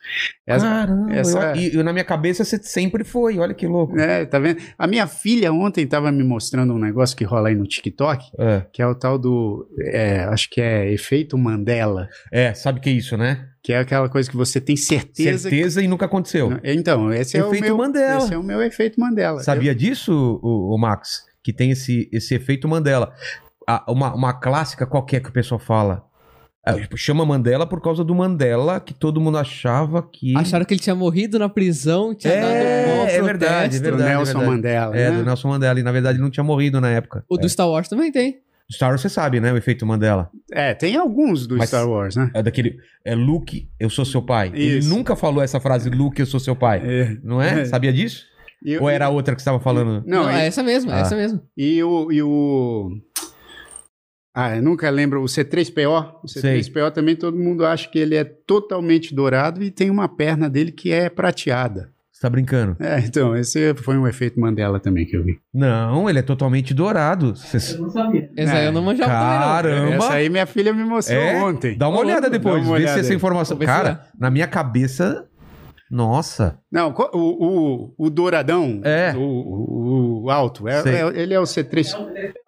Essa- 0.47 0.67
Caramba, 0.67 1.13
essa- 1.13 1.39
eu- 1.39 1.57
e, 1.57 1.75
e 1.77 1.83
na 1.83 1.93
minha 1.93 2.05
cabeça 2.05 2.45
você 2.45 2.59
sempre 2.63 3.05
foi, 3.05 3.39
olha 3.39 3.55
que 3.55 3.67
louco. 3.67 3.99
É, 3.99 4.25
tá 4.25 4.39
vendo? 4.39 4.61
A 4.79 4.87
minha 4.87 5.07
filha 5.07 5.53
ontem 5.53 5.85
estava 5.85 6.11
me 6.13 6.23
mostrando 6.25 6.73
um 6.75 6.79
negócio 6.79 7.17
que 7.17 7.25
rola 7.25 7.49
aí 7.49 7.55
no 7.55 7.67
TikTok, 7.67 8.25
É, 8.39 8.65
que 8.73 8.81
é 8.83 8.87
o 8.87 8.95
tal 8.95 9.19
do. 9.19 9.67
é, 9.87 10.25
acho 10.25 10.49
que 10.51 10.61
é 10.61 10.91
efeito 10.93 11.37
Mandela, 11.37 12.09
É, 12.31 12.55
sabe 12.55 12.79
o 12.79 12.83
que 12.83 12.89
é 12.91 12.93
isso, 12.93 13.17
né? 13.17 13.49
Que 13.63 13.73
é 13.73 13.79
aquela 13.79 14.09
coisa 14.09 14.29
que 14.29 14.37
você 14.37 14.61
tem 14.61 14.77
certeza. 14.77 15.49
Certeza 15.49 15.83
e 15.83 15.87
nunca 15.87 16.07
aconteceu. 16.07 16.59
que... 16.59 16.73
Então, 16.73 17.13
esse 17.13 17.37
é 17.37 17.45
o 17.45 17.49
Efeito 17.49 17.65
meu. 17.65 17.77
Mandela. 17.77 18.25
Esse 18.25 18.35
é 18.35 18.39
o 18.39 18.43
meu 18.43 18.63
efeito 18.63 19.01
Mandela. 19.01 19.43
Sabia 19.43 19.75
disso, 19.75 20.41
o, 20.43 20.75
o 20.75 20.79
Max? 20.79 21.25
Que 21.43 21.53
tem 21.53 21.71
esse, 21.71 22.09
esse 22.13 22.35
efeito 22.35 22.67
Mandela. 22.69 23.13
Ah, 23.69 23.85
uma, 23.89 24.13
uma 24.15 24.33
clássica 24.33 24.85
qualquer 24.87 25.21
que 25.21 25.29
o 25.29 25.33
pessoal 25.33 25.61
fala. 25.61 26.05
Tipo, 26.77 26.97
chama 26.97 27.27
Mandela 27.27 27.67
por 27.67 27.81
causa 27.81 28.05
do 28.05 28.15
Mandela, 28.15 28.79
que 28.79 28.95
todo 28.95 29.21
mundo 29.21 29.37
achava 29.37 30.01
que. 30.01 30.37
Acharam 30.37 30.65
que 30.65 30.73
ele 30.75 30.81
tinha 30.81 30.95
morrido 30.95 31.37
na 31.37 31.49
prisão, 31.49 32.15
tinha 32.15 32.33
É, 32.33 32.41
dado 32.41 33.01
um 33.01 33.07
é 33.09 33.23
verdade, 33.23 33.77
é 33.77 33.79
Do 33.81 33.83
verdade, 33.83 34.11
Nelson 34.11 34.25
verdade. 34.39 34.51
Mandela. 34.51 34.97
É, 34.97 35.11
né? 35.11 35.17
do 35.19 35.25
Nelson 35.25 35.49
Mandela. 35.49 35.81
E 35.81 35.83
na 35.83 35.91
verdade 35.91 36.17
ele 36.19 36.23
não 36.23 36.31
tinha 36.31 36.45
morrido 36.45 36.81
na 36.81 36.89
época. 36.89 37.25
O 37.29 37.37
do 37.37 37.49
Star 37.49 37.69
Wars 37.69 37.89
também 37.89 38.13
tem. 38.13 38.41
Star 38.73 38.91
Wars 38.91 39.01
você 39.01 39.09
sabe, 39.09 39.39
né? 39.41 39.53
O 39.53 39.57
efeito 39.57 39.85
Mandela. 39.87 40.31
É, 40.51 40.73
tem 40.75 40.97
alguns 40.97 41.47
do 41.47 41.57
Mas- 41.59 41.69
Star 41.69 41.89
Wars, 41.89 42.17
né? 42.17 42.31
É 42.35 42.43
daquele. 42.43 42.77
É 43.05 43.15
Luke, 43.15 43.69
eu 43.79 43.91
sou 43.91 44.05
seu 44.05 44.23
pai. 44.23 44.49
Ele 44.55 44.79
Isso. 44.79 44.89
nunca 44.89 45.15
falou 45.17 45.43
essa 45.43 45.61
frase, 45.61 45.91
Luke, 45.91 46.21
eu 46.21 46.27
sou 46.27 46.41
seu 46.41 46.57
pai. 46.57 46.81
É. 46.85 47.17
Não 47.23 47.41
é? 47.43 47.61
É. 47.63 47.65
Sabia 47.67 47.93
disso? 47.93 48.25
E- 48.65 48.79
Ou 48.79 48.89
era 48.89 49.09
outra 49.09 49.35
que 49.35 49.41
você 49.43 49.49
estava 49.49 49.61
falando? 49.61 50.05
Não, 50.07 50.23
Não, 50.25 50.31
é 50.31 50.47
essa 50.47 50.63
mesmo, 50.63 50.91
é 50.91 50.95
Ah. 50.95 50.99
essa 51.01 51.17
mesmo. 51.17 51.41
E 51.57 51.83
o, 51.83 52.13
e 52.13 52.23
o. 52.23 52.91
Ah, 54.35 54.57
eu 54.57 54.63
nunca 54.63 54.89
lembro. 54.89 55.21
O 55.23 55.27
C3PO. 55.27 56.15
O 56.23 56.27
C3PO 56.27 56.91
também 56.91 57.15
todo 57.15 57.37
mundo 57.39 57.67
acha 57.67 57.89
que 57.91 57.99
ele 57.99 58.15
é 58.15 58.25
totalmente 58.25 59.15
dourado 59.15 59.63
e 59.63 59.71
tem 59.71 59.91
uma 59.91 60.09
perna 60.09 60.49
dele 60.49 60.73
que 60.73 60.91
é 60.91 61.11
prateada. 61.11 61.93
Você 62.23 62.29
tá 62.29 62.31
brincando? 62.31 62.77
É, 62.79 63.01
então, 63.01 63.35
esse 63.37 63.75
foi 63.75 63.99
um 63.99 64.07
efeito 64.07 64.39
Mandela 64.39 64.79
também 64.79 65.05
que 65.05 65.17
eu 65.17 65.25
vi. 65.25 65.41
Não, 65.53 66.09
ele 66.09 66.21
é 66.21 66.23
totalmente 66.23 66.73
dourado. 66.73 67.35
Você- 67.35 67.77
não 67.77 67.91
sabia. 67.91 68.31
Essa 68.37 68.55
aí 68.59 68.67
eu 68.67 68.71
não 68.71 68.81
manjava 68.81 69.11
Caramba! 69.11 69.95
Essa 69.97 70.13
aí 70.13 70.29
minha 70.29 70.47
filha 70.47 70.73
me 70.73 70.85
mostrou 70.85 71.21
É? 71.21 71.43
ontem. 71.43 71.77
Dá 71.77 71.89
uma 71.89 71.99
Ô, 71.99 72.01
olhada 72.01 72.31
depois, 72.31 72.63
dá 72.63 72.69
uma 72.71 72.77
vê 72.77 72.83
se 72.83 72.85
olhada 72.85 73.01
essa 73.01 73.11
aí. 73.11 73.17
informação. 73.17 73.59
Se 73.59 73.67
Cara, 73.67 74.03
na 74.17 74.31
minha 74.31 74.47
cabeça. 74.47 75.27
Nossa. 75.91 76.59
Não, 76.71 76.95
o, 77.13 77.19
o, 77.19 78.07
o 78.07 78.09
douradão, 78.09 78.81
É. 78.85 79.13
o, 79.17 79.21
o, 79.21 80.23
o 80.27 80.31
alto, 80.31 80.69
é, 80.69 80.81
é- 80.89 81.21
ele 81.21 81.35
é 81.35 81.41
o 81.41 81.43
C3, 81.43 81.93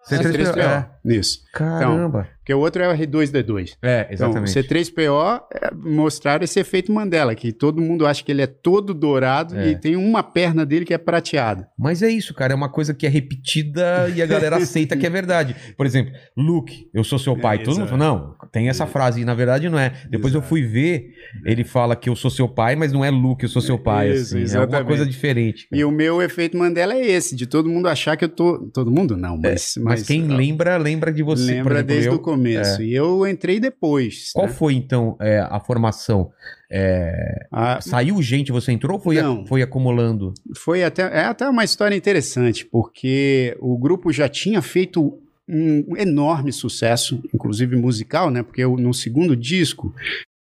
C3PO. 0.09 0.57
É. 0.57 0.89
Isso. 1.05 1.39
Caramba. 1.53 2.27
Porque 2.39 2.53
o 2.53 2.59
outro 2.59 2.83
é 2.83 2.87
o 2.87 2.95
R2D2. 2.95 3.71
é, 3.81 4.07
Então, 4.11 4.27
o 4.31 4.37
exatamente. 4.37 4.51
C3PO 4.93 5.41
é, 5.51 5.71
mostraram 5.73 6.43
esse 6.43 6.59
efeito 6.59 6.91
Mandela, 6.91 7.33
que 7.33 7.51
todo 7.51 7.81
mundo 7.81 8.05
acha 8.05 8.23
que 8.23 8.31
ele 8.31 8.41
é 8.43 8.47
todo 8.47 8.93
dourado 8.93 9.57
É. 9.57 9.69
e 9.69 9.75
tem 9.75 9.95
uma 9.95 10.21
perna 10.21 10.63
dele 10.63 10.85
que 10.85 10.93
é 10.93 10.97
prateada. 10.97 11.67
Mas 11.77 12.03
é 12.03 12.09
isso, 12.09 12.33
cara. 12.35 12.53
É 12.53 12.55
uma 12.55 12.69
coisa 12.69 12.93
que 12.93 13.05
é 13.07 13.09
repetida 13.09 14.11
e 14.15 14.21
a 14.21 14.25
galera 14.27 14.57
aceita 14.57 14.95
que 14.95 15.05
é 15.07 15.09
verdade. 15.09 15.55
Por 15.75 15.85
exemplo, 15.87 16.13
Luke, 16.37 16.87
eu 16.93 17.03
sou 17.03 17.17
seu 17.17 17.35
pai. 17.35 17.57
É, 17.57 17.63
Todo 17.63 17.79
mundo 17.79 17.89
fala, 17.89 18.03
não, 18.05 18.35
tem 18.51 18.69
essa 18.69 18.85
frase. 18.85 19.21
E 19.21 19.25
na 19.25 19.33
verdade 19.33 19.67
não 19.69 19.79
é. 19.79 19.93
Depois 20.09 20.33
eu 20.33 20.39
Exato. 20.39 20.49
fui 20.49 20.61
ver, 20.61 21.09
ele 21.45 21.63
fala 21.63 21.95
que 21.95 22.09
eu 22.09 22.15
sou 22.15 22.29
seu 22.29 22.47
pai, 22.47 22.75
mas 22.75 22.91
não 22.93 23.03
é 23.03 23.09
Luke, 23.09 23.43
eu 23.43 23.49
sou 23.49 23.61
seu 23.61 23.79
pai. 23.79 24.11
Isso, 24.11 24.37
assim. 24.37 24.37
É 24.37 24.41
alguma 24.41 24.63
exatamente. 24.65 24.87
coisa 24.87 25.05
diferente. 25.05 25.67
E 25.71 25.83
o 25.83 25.89
meu 25.91 26.21
efeito 26.21 26.55
Mandela 26.57 26.93
é 26.93 27.01
esse, 27.05 27.35
de 27.35 27.47
todo 27.47 27.67
mundo 27.69 27.87
achar 27.87 28.15
que 28.15 28.25
eu 28.25 28.29
tô. 28.29 28.59
Todo 28.73 28.91
mundo 28.91 29.17
não, 29.17 29.35
mas. 29.37 29.75
É, 29.77 29.79
Mas, 29.79 30.03
quem 30.03 30.21
lembra, 30.27 30.77
lembra 30.77 30.94
de 31.11 31.23
você. 31.23 31.43
lembra 31.53 31.75
exemplo, 31.75 31.87
desde 31.87 32.09
eu- 32.09 32.13
o 32.15 32.19
começo. 32.19 32.81
E 32.81 32.93
eu 32.93 33.27
entrei 33.27 33.59
depois. 33.59 34.31
Qual 34.33 34.47
né? 34.47 34.53
foi, 34.53 34.73
então, 34.75 35.15
é, 35.19 35.39
a 35.39 35.59
formação? 35.59 36.31
É, 36.71 37.45
A- 37.51 37.79
Saiu 37.81 38.21
gente, 38.21 38.51
você 38.51 38.71
entrou 38.71 38.97
ou 38.97 39.03
foi, 39.03 39.19
a- 39.19 39.43
foi 39.47 39.61
acumulando? 39.61 40.33
foi 40.55 40.83
até, 40.83 41.03
é 41.03 41.25
até 41.25 41.47
uma 41.47 41.63
história 41.63 41.95
interessante, 41.95 42.65
porque 42.65 43.55
o 43.59 43.77
grupo 43.77 44.11
já 44.11 44.27
tinha 44.27 44.61
feito 44.61 45.19
um 45.47 45.95
enorme 45.95 46.51
sucesso, 46.51 47.21
inclusive 47.33 47.75
musical, 47.75 48.31
né? 48.31 48.41
Porque 48.41 48.65
o- 48.65 48.77
no 48.77 48.93
segundo 48.93 49.35
disco, 49.35 49.93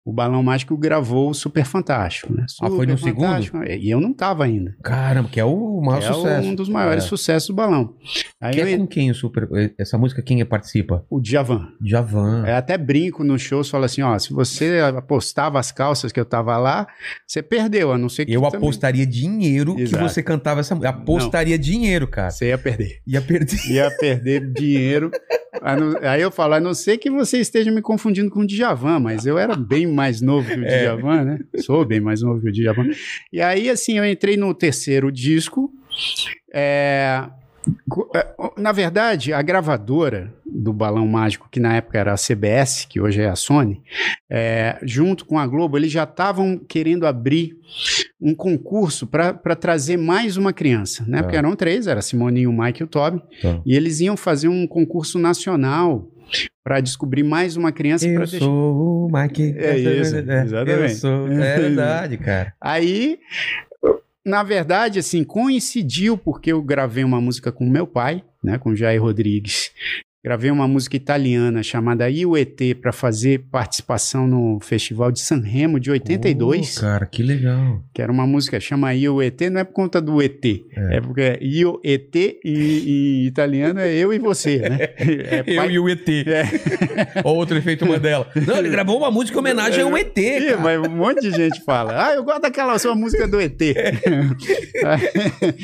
o 0.09 0.13
Balão 0.13 0.43
Mágico 0.43 0.75
gravou 0.77 1.29
o 1.31 1.35
Super 1.35 1.65
Fantástico, 1.67 2.33
né? 2.33 2.47
Ah, 2.63 2.69
foi 2.71 2.87
no 2.87 2.97
Super 2.97 3.15
Fantástico, 3.15 3.63
E 3.65 3.91
eu 3.91 4.01
não 4.01 4.13
tava 4.15 4.45
ainda. 4.45 4.75
Caramba, 4.83 5.29
que 5.29 5.39
é 5.39 5.45
o 5.45 5.81
maior 5.83 6.03
é 6.03 6.13
sucesso. 6.13 6.49
um 6.49 6.55
dos 6.55 6.69
maiores 6.69 7.05
É. 7.05 7.07
sucessos 7.07 7.49
do 7.49 7.55
Balão. 7.55 7.95
Aí 8.41 8.55
Que 8.55 8.61
eu, 8.61 8.67
é 8.67 8.79
com 8.79 8.87
quem 8.87 9.11
o 9.11 9.15
Super... 9.15 9.47
Essa 9.79 9.99
música, 9.99 10.23
quem 10.23 10.43
participa? 10.47 11.05
o 11.11 11.21
Djavan. 11.21 11.69
Javan. 11.85 12.45
É, 12.47 12.55
até 12.55 12.79
brinco 12.79 13.23
no 13.23 13.39
show, 13.39 13.63
fala 13.65 13.85
assim, 13.87 14.01
ó, 14.01 14.19
se 14.19 14.33
você 14.33 14.79
apostava 14.97 15.59
as 15.59 15.71
calças 15.71 16.11
que 16.11 16.19
eu 16.19 16.25
tava 16.25 16.57
lá, 16.57 16.87
você 17.27 17.43
perdeu, 17.43 17.93
a 17.93 17.99
não 17.99 18.09
ser 18.09 18.25
que 18.25 18.33
Eu 18.33 18.41
tu 18.41 18.45
também- 18.51 18.59
apostaria 18.67 19.07
dinheiro 19.07 19.79
Exato. 19.79 20.03
que 20.05 20.09
você 20.11 20.23
cantava 20.23 20.61
essa 20.61 20.75
música. 20.75 20.89
Apostaria 20.91 21.59
dinheiro, 21.59 22.07
cara. 22.09 22.31
Você 22.31 22.47
ia 22.49 22.57
perder. 22.59 23.01
Ia 23.07 23.21
perder. 23.21 23.59
Ia 23.71 23.91
perder 23.91 24.53
dinheiro. 24.53 25.11
Não- 25.61 26.09
Aí 26.09 26.23
eu 26.23 26.31
falo, 26.31 26.55
a 26.55 26.61
não 26.61 26.73
ser 26.73 26.99
que 26.99 27.11
você 27.11 27.39
esteja 27.39 27.71
me 27.71 27.83
confundindo 27.83 28.31
com 28.31 28.41
o 28.41 28.47
Djavan, 28.47 29.01
mas 29.01 29.27
eu 29.27 29.37
era 29.39 29.57
bem 29.57 29.87
mais 29.99 30.21
novo 30.21 30.49
que 30.49 30.61
o 30.61 30.65
É. 30.65 30.83
Djavan, 30.83 31.25
né? 31.25 31.39
Sou 31.57 31.85
bem 31.85 32.01
mais 32.01 32.23
novo 32.23 32.41
que 32.41 32.49
o 32.49 32.53
Djavan. 32.53 32.89
E 33.33 33.41
aí, 33.43 33.69
assim, 33.69 33.99
eu 33.99 34.07
entrei 34.09 34.37
no 34.37 34.55
terceiro 34.55 35.11
disco. 35.11 35.73
é, 36.55 37.25
é, 38.15 38.27
Na 38.57 38.71
verdade, 38.73 39.33
a 39.33 39.43
gravadora 39.43 40.33
do 40.47 40.73
Balão 40.73 41.07
Mágico, 41.07 41.49
que 41.51 41.61
na 41.61 41.77
época 41.77 41.99
era 41.99 42.13
a 42.13 42.17
CBS, 42.17 42.87
que 42.89 43.01
hoje 43.01 43.21
é 43.21 43.29
a 43.29 43.37
Sony, 43.37 43.83
é, 44.31 44.79
junto 44.83 45.25
com 45.27 45.39
a 45.39 45.47
Globo, 45.47 45.77
eles 45.77 45.91
já 45.93 46.05
estavam 46.05 46.57
querendo 46.57 47.07
abrir 47.07 47.57
um 48.21 48.35
concurso 48.35 49.07
para 49.07 49.55
trazer 49.57 49.97
mais 49.97 50.37
uma 50.37 50.53
criança, 50.53 51.05
né? 51.07 51.19
Tá. 51.19 51.25
Porque 51.25 51.37
eram 51.37 51.55
três, 51.57 51.87
era 51.87 52.01
Simoninho, 52.01 52.51
o 52.51 52.59
Mike 52.63 52.83
e 52.83 52.85
o 52.85 52.89
Toby. 52.89 53.21
Tá. 53.43 53.61
E 53.67 53.75
eles 53.77 54.01
iam 54.01 54.17
fazer 54.17 54.49
um 54.49 54.67
concurso 54.67 55.19
nacional 55.19 56.09
para 56.65 56.81
descobrir 56.81 57.23
mais 57.23 57.57
uma 57.57 57.73
criança 57.73 58.07
Eu 58.07 58.15
para 58.15 58.25
deixar. 58.25 58.45
sou 58.45 59.07
o 59.07 59.11
Mike. 59.13 59.55
É 59.57 59.79
isso, 59.79 60.17
É, 60.17 60.43
exatamente. 60.43 60.83
Eu 60.83 60.89
sou... 60.91 61.29
É 61.33 61.57
verdade, 61.59 62.19
cara. 62.19 62.55
Aí, 62.61 63.19
na 64.25 64.43
verdade, 64.43 64.99
assim, 64.99 65.25
coincidiu 65.25 66.19
porque 66.19 66.53
eu 66.53 66.63
gravei 66.63 67.05
uma 67.05 67.21
música 67.21 67.51
com 67.51 67.65
meu 67.69 67.87
pai, 67.87 68.23
né, 68.43 68.59
com 68.59 68.75
Jair 68.75 69.03
Rodrigues. 69.03 69.71
Gravei 70.25 70.51
uma 70.51 70.67
música 70.67 70.97
italiana 70.97 71.63
chamada 71.63 72.11
Iuet 72.11 72.75
para 72.75 72.91
fazer 72.93 73.45
participação 73.53 74.27
no 74.27 74.59
Festival 74.61 75.13
de 75.13 75.21
Sanremo 75.21 75.79
de 75.79 75.93
82, 75.93 76.75
Pô, 76.75 76.81
cara, 76.81 77.07
que 77.07 77.23
legal. 77.23 77.85
que 77.95 78.03
era 78.03 78.11
uma 78.11 78.27
música 78.27 78.59
chama 78.59 78.93
Iuet, 78.93 79.49
não 79.49 79.61
é 79.61 79.65
por 79.65 79.75
conta 79.75 80.01
do 80.01 80.21
ET, 80.21 80.45
é, 80.91 81.01
porque 81.01 81.39
Io 81.41 81.81
ET 81.85 82.15
em, 82.17 82.35
em 82.45 83.27
italiano 83.27 83.79
é 83.79 83.95
eu 83.95 84.13
e 84.13 84.19
você, 84.19 84.59
né? 84.59 84.79
É 84.99 85.45
Eu 85.47 85.57
pai- 85.57 85.71
e 85.71 85.79
o 85.79 85.89
ET. 85.89 86.09
É. 86.09 86.43
Ou 87.23 87.37
outro 87.37 87.57
efeito 87.57 87.87
Mandela. 87.87 88.27
Não, 88.45 88.57
ele 88.59 88.71
gravou 88.71 88.99
uma 88.99 89.13
música 89.13 89.37
em 89.37 89.41
homenagem 89.41 89.83
ao 89.85 89.97
ET, 89.97 90.15
cara. 90.15 90.59
mas 90.59 90.81
um 90.81 90.97
monte 90.97 91.21
de 91.21 91.31
gente 91.31 91.63
fala. 91.65 92.07
Ah, 92.09 92.15
eu 92.15 92.25
gosto 92.25 92.43
daquela 92.43 92.77
sua 92.81 92.95
música 92.97 93.29
do 93.29 93.41
ET. 93.41 93.61
aí 94.85 95.55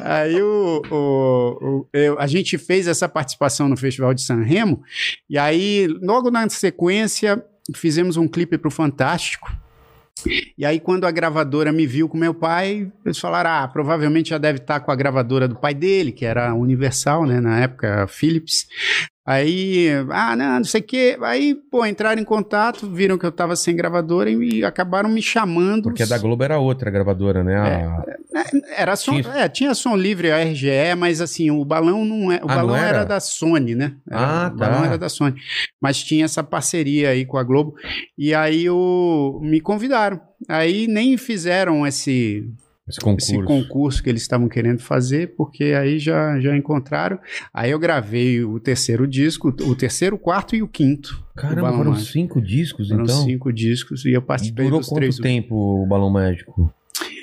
aí 0.34 0.42
o, 0.42 0.82
o- 0.88 1.58
o- 1.80 1.86
eu- 1.92 2.18
a 2.18 2.26
gente 2.28 2.56
fez 2.56 2.86
essa 2.86 3.08
participação 3.08 3.68
no 3.68 3.76
Festival 3.76 4.03
de 4.12 4.22
Sanremo, 4.22 4.82
e 5.30 5.38
aí, 5.38 5.86
logo 6.02 6.30
na 6.30 6.48
sequência, 6.48 7.44
fizemos 7.74 8.16
um 8.16 8.28
clipe 8.28 8.58
para 8.58 8.68
o 8.68 8.70
Fantástico. 8.70 9.50
E 10.56 10.64
aí, 10.64 10.78
quando 10.78 11.04
a 11.04 11.10
gravadora 11.10 11.72
me 11.72 11.86
viu 11.86 12.08
com 12.08 12.16
meu 12.16 12.32
pai, 12.32 12.90
eles 13.04 13.18
falaram: 13.18 13.50
ah, 13.50 13.68
provavelmente 13.68 14.30
já 14.30 14.38
deve 14.38 14.58
estar 14.58 14.80
com 14.80 14.90
a 14.90 14.96
gravadora 14.96 15.48
do 15.48 15.56
pai 15.56 15.74
dele, 15.74 16.12
que 16.12 16.24
era 16.24 16.54
Universal, 16.54 17.26
né? 17.26 17.40
Na 17.40 17.60
época, 17.60 18.06
Philips. 18.06 18.66
Aí, 19.26 19.88
ah, 20.10 20.36
não, 20.36 20.56
não 20.56 20.64
sei 20.64 20.80
o 20.82 20.84
quê. 20.84 21.16
Aí, 21.22 21.54
pô, 21.54 21.84
entraram 21.86 22.20
em 22.20 22.24
contato, 22.24 22.90
viram 22.90 23.16
que 23.16 23.24
eu 23.24 23.32
tava 23.32 23.56
sem 23.56 23.74
gravadora 23.74 24.30
e 24.30 24.62
acabaram 24.62 25.08
me 25.08 25.22
chamando. 25.22 25.84
Porque 25.84 26.02
a 26.02 26.06
da 26.06 26.18
Globo 26.18 26.44
era 26.44 26.58
outra 26.58 26.90
gravadora, 26.90 27.42
né? 27.42 27.56
A- 27.56 28.04
Era 28.76 28.96
som, 28.96 29.20
Tinha- 29.22 29.34
é, 29.36 29.48
tinha 29.48 29.74
som 29.74 29.96
livre, 29.96 30.30
a 30.30 30.38
RGE, 30.40 30.94
mas 30.98 31.20
assim, 31.22 31.50
o 31.50 31.64
balão 31.64 32.04
não 32.04 32.30
é. 32.30 32.36
O 32.42 32.50
Ah, 32.50 32.56
balão 32.56 32.76
era? 32.76 32.88
era? 32.98 33.04
da 33.04 33.18
Sony, 33.20 33.74
né? 33.74 33.94
Era- 34.10 34.44
Ah, 34.46 34.50
o 34.52 34.56
balão 34.58 34.80
tá. 34.80 34.86
era 34.88 34.98
da 34.98 35.08
Sony. 35.08 35.34
Mas 35.80 36.02
tinha 36.02 36.24
essa 36.26 36.42
parceria 36.42 37.08
aí 37.10 37.24
com 37.24 37.38
a 37.38 37.42
Globo. 37.42 37.74
E 38.18 38.34
aí 38.34 38.68
o, 38.68 39.40
me 39.42 39.60
convidaram. 39.60 40.20
Aí 40.48 40.86
nem 40.86 41.16
fizeram 41.16 41.86
esse, 41.86 42.46
Esse 42.86 43.00
concurso. 43.00 43.32
esse 43.34 43.42
concurso 43.44 44.02
que 44.02 44.10
eles 44.10 44.20
estavam 44.20 44.46
querendo 44.46 44.78
fazer, 44.80 45.34
porque 45.36 45.64
aí 45.64 45.98
já, 45.98 46.38
já 46.38 46.54
encontraram. 46.54 47.18
Aí 47.52 47.70
eu 47.70 47.78
gravei 47.78 48.44
o 48.44 48.60
terceiro 48.60 49.06
disco, 49.06 49.48
o 49.48 49.74
terceiro, 49.74 50.16
o 50.16 50.18
quarto 50.18 50.54
e 50.54 50.62
o 50.62 50.68
quinto. 50.68 51.24
Caramba, 51.34 51.62
Balão 51.62 51.78
foram 51.78 51.90
Mágico. 51.92 52.12
cinco 52.12 52.42
discos, 52.42 52.88
Foram 52.88 53.04
então? 53.04 53.24
cinco 53.24 53.50
discos 53.52 54.04
e 54.04 54.12
eu 54.12 54.20
participei 54.20 54.64
durou 54.66 54.80
dos 54.80 54.88
quanto 54.90 54.98
três. 55.00 55.16
tempo 55.16 55.54
o 55.82 55.86
Balão 55.86 56.10
Mágico? 56.10 56.70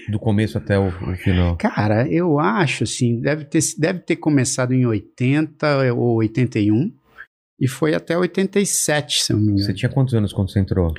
Do 0.09 0.17
começo 0.17 0.57
até 0.57 0.79
o, 0.79 0.87
o 0.87 1.15
final. 1.15 1.55
Cara, 1.57 2.07
eu 2.11 2.39
acho 2.39 2.83
assim, 2.83 3.21
deve 3.21 3.45
ter, 3.45 3.59
deve 3.77 3.99
ter 3.99 4.15
começado 4.15 4.73
em 4.73 4.83
80 4.87 5.93
ou 5.93 6.15
81 6.17 6.91
e 7.59 7.67
foi 7.67 7.93
até 7.93 8.17
87, 8.17 9.23
se 9.23 9.31
eu 9.31 9.37
não 9.37 9.43
me 9.45 9.51
engano. 9.51 9.65
Você 9.67 9.73
tinha 9.75 9.91
quantos 9.91 10.15
anos 10.15 10.33
quando 10.33 10.51
você 10.51 10.59
entrou? 10.59 10.91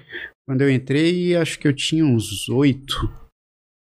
Quando 0.46 0.60
eu 0.62 0.70
entrei, 0.70 1.34
acho 1.34 1.58
que 1.58 1.66
eu 1.66 1.72
tinha 1.74 2.04
uns 2.04 2.48
oito. 2.48 3.10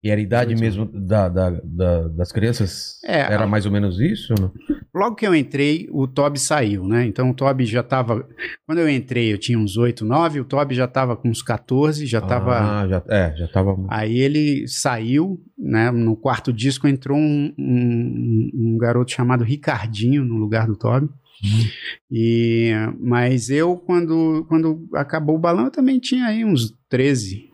E 0.05 0.11
era 0.11 0.21
a 0.21 0.23
idade 0.25 0.55
mesmo 0.57 0.85
da, 0.87 1.29
da- 1.29 1.61
da- 1.63 2.09
das 2.09 2.33
crianças? 2.33 2.99
É, 3.05 3.21
Era 3.21 3.45
a- 3.45 3.47
mais 3.47 3.65
ou 3.67 3.71
menos 3.73 4.01
isso? 4.01 4.35
não? 4.41 4.51
Logo 4.93 5.15
que 5.15 5.25
eu 5.27 5.35
entrei, 5.35 5.89
o 5.93 6.09
Toby 6.09 6.41
saiu, 6.41 6.85
né? 6.87 7.07
Então 7.07 7.31
o 7.31 7.35
Toby 7.35 7.65
já 7.65 7.83
tava. 7.85 8.29
Quando 8.67 8.79
eu 8.79 8.89
entrei, 8.91 9.33
eu 9.33 9.39
tinha 9.39 9.57
uns 9.59 9.77
8, 9.77 10.05
9, 10.05 10.41
o 10.41 10.45
Toby 10.45 10.75
já 10.75 10.89
tava 10.89 11.17
com 11.17 11.29
uns 11.29 11.41
14, 11.41 12.05
já 12.05 12.21
tava. 12.21 12.59
Ah, 12.83 12.89
já, 12.89 13.03
é, 13.09 13.35
já 13.37 13.47
tava. 13.49 13.77
Aí 13.89 14.19
ele 14.19 14.67
saiu, 14.67 15.41
né? 15.57 15.91
No 15.93 16.17
quarto 16.17 16.53
disco 16.53 16.89
entrou 16.89 17.17
um, 17.17 17.55
um- 17.57 18.51
um 18.55 18.79
garoto 18.79 19.13
chamado 19.13 19.45
Ricardinho 19.45 20.25
no 20.25 20.35
lugar 20.35 20.67
do 20.67 20.75
Toby. 20.77 21.09
E, 22.11 22.73
mas 23.01 23.51
eu, 23.51 23.77
quando, 23.77 24.45
quando 24.49 24.89
acabou 24.95 25.37
o 25.37 25.41
balão, 25.41 25.65
eu 25.67 25.71
também 25.71 25.99
tinha 25.99 26.27
aí 26.27 26.45
uns 26.45 26.75
13, 26.89 27.51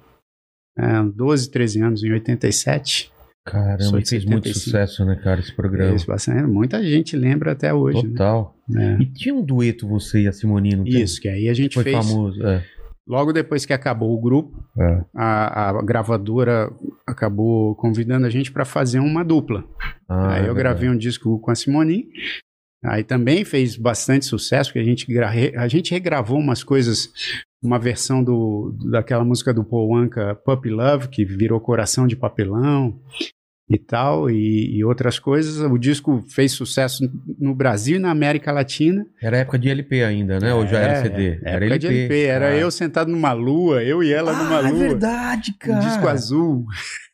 é, 0.79 1.03
12, 1.15 1.51
13 1.51 1.81
anos, 1.83 2.05
em 2.05 2.13
87. 2.13 3.11
Caramba, 3.47 3.79
fez 4.07 4.25
muito 4.27 4.49
75. 4.49 4.59
sucesso, 4.59 5.05
né, 5.07 5.17
cara, 5.17 5.41
esse 5.41 5.55
programa. 5.55 5.95
Isso, 5.97 6.07
bastante- 6.07 6.43
muita 6.47 6.83
gente 6.85 7.17
lembra 7.17 7.53
até 7.53 7.73
hoje. 7.73 8.03
né? 8.03 8.11
Total. 8.11 8.55
É. 8.77 8.97
E 9.03 9.07
tinha 9.07 9.35
um 9.35 9.43
dueto 9.43 9.89
você 9.89 10.23
e 10.23 10.29
a 10.29 10.33
Simone, 10.33 10.77
não 10.77 10.85
tem? 10.85 11.01
Isso, 11.03 11.19
que 11.21 11.29
aí 11.29 11.49
a 11.49 11.55
gente 11.55 11.75
Foi 11.75 11.85
fez. 11.85 11.97
famoso. 11.97 12.47
É. 12.47 12.63
Logo 13.07 13.33
depois 13.33 13.65
que 13.65 13.73
acabou 13.73 14.15
o 14.15 14.21
grupo, 14.21 14.63
É. 14.79 15.01
a, 15.17 15.71
a 15.71 15.83
gravadora 15.83 16.71
acabou 17.07 17.75
convidando 17.77 18.27
a 18.27 18.31
gente 18.31 18.53
para 18.53 18.67
fazer 18.67 18.99
uma 18.99 19.25
dupla. 19.25 19.65
Ah, 20.07 20.35
aí 20.35 20.45
é 20.45 20.49
eu 20.51 20.55
gravei 20.55 20.91
um 20.91 20.97
disco 20.97 21.39
com 21.41 21.51
a 21.51 21.55
Simone. 21.55 22.07
Aí 22.85 23.03
também 23.03 23.47
fez 23.47 23.77
bastante 23.77 24.27
sucesso, 24.27 24.69
porque 24.71 24.79
a 24.81 24.85
gente, 24.85 25.07
a 25.57 25.67
gente 25.69 25.91
regravou 25.91 26.39
umas 26.39 26.63
coisas, 26.63 27.11
uma 27.63 27.79
versão 27.79 28.23
do, 28.23 28.77
daquela 28.91 29.25
música 29.25 29.53
do 29.53 29.65
Paul 29.65 29.97
Anka, 29.97 30.35
Puppy 30.45 30.71
Love, 30.71 31.09
que 31.09 31.25
virou 31.25 31.61
Coração 31.61 32.07
de 32.07 32.17
Papelão. 32.17 32.99
e 33.71 33.77
tal, 33.77 34.31
e, 34.31 34.79
e 34.79 34.83
outras 34.83 35.19
coisas. 35.19 35.61
O 35.61 35.77
disco 35.77 36.25
fez 36.27 36.53
sucesso 36.53 37.03
no 37.39 37.55
Brasil 37.55 37.97
e 37.97 37.99
na 37.99 38.11
América 38.11 38.51
Latina. 38.51 39.05
Era 39.23 39.37
época 39.37 39.59
de 39.59 39.69
LP 39.69 40.03
ainda, 40.03 40.39
né? 40.41 40.55
Ou 40.55 40.67
já 40.67 40.79
era 40.79 41.03
CD? 41.03 41.39
Era 41.45 41.67
época 41.67 41.79
de 41.79 41.87
LP. 41.87 42.23
Era 42.23 42.47
Ah. 42.47 42.57
eu 42.57 42.71
sentado 42.71 43.11
numa 43.11 43.35
lua, 43.35 43.85
eu 43.85 44.03
e 44.03 44.11
ela 44.11 44.33
numa 44.33 44.61
Ah, 44.61 44.69
é 44.69 44.71
lua. 44.71 44.79
verdade, 44.79 45.51
Um 45.51 45.59
cara. 45.59 45.81
disco 45.81 46.09
azul. 46.09 46.65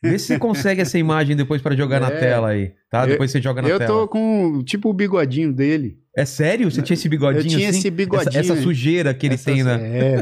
Vê 0.01 0.17
se 0.17 0.27
você 0.27 0.39
consegue 0.39 0.79
essa 0.79 0.97
imagem 0.97 1.35
depois 1.35 1.61
pra 1.61 1.75
jogar 1.75 1.99
na 1.99 2.07
É. 2.15 2.17
tela 2.19 2.47
aí, 2.51 2.71
tá? 2.89 3.03
Eu- 3.03 3.07
Depois 3.09 3.31
você 3.31 3.41
joga 3.41 3.61
na 3.61 3.67
Eu 3.67 3.77
tela. 3.77 3.89
tô 3.91 4.07
com 4.07 4.63
tipo 4.63 4.89
o 4.89 4.93
bigodinho 4.93 5.51
dele. 5.51 5.97
É 6.17 6.23
sério? 6.25 6.69
Você 6.71 6.81
tinha 6.81 6.93
esse 6.95 7.09
bigodinho 7.09 7.43
Eu 7.43 7.47
tinha 7.47 7.69
assim? 7.69 7.79
esse 7.79 7.89
bigodinho, 7.91 8.29
Essa, 8.39 8.53
essa 8.53 8.61
sujeira 8.61 9.13
que 9.13 9.25
ele 9.27 9.35
Essa- 9.35 9.51
tem, 9.51 9.63
né? 9.63 9.79
É, 9.83 10.15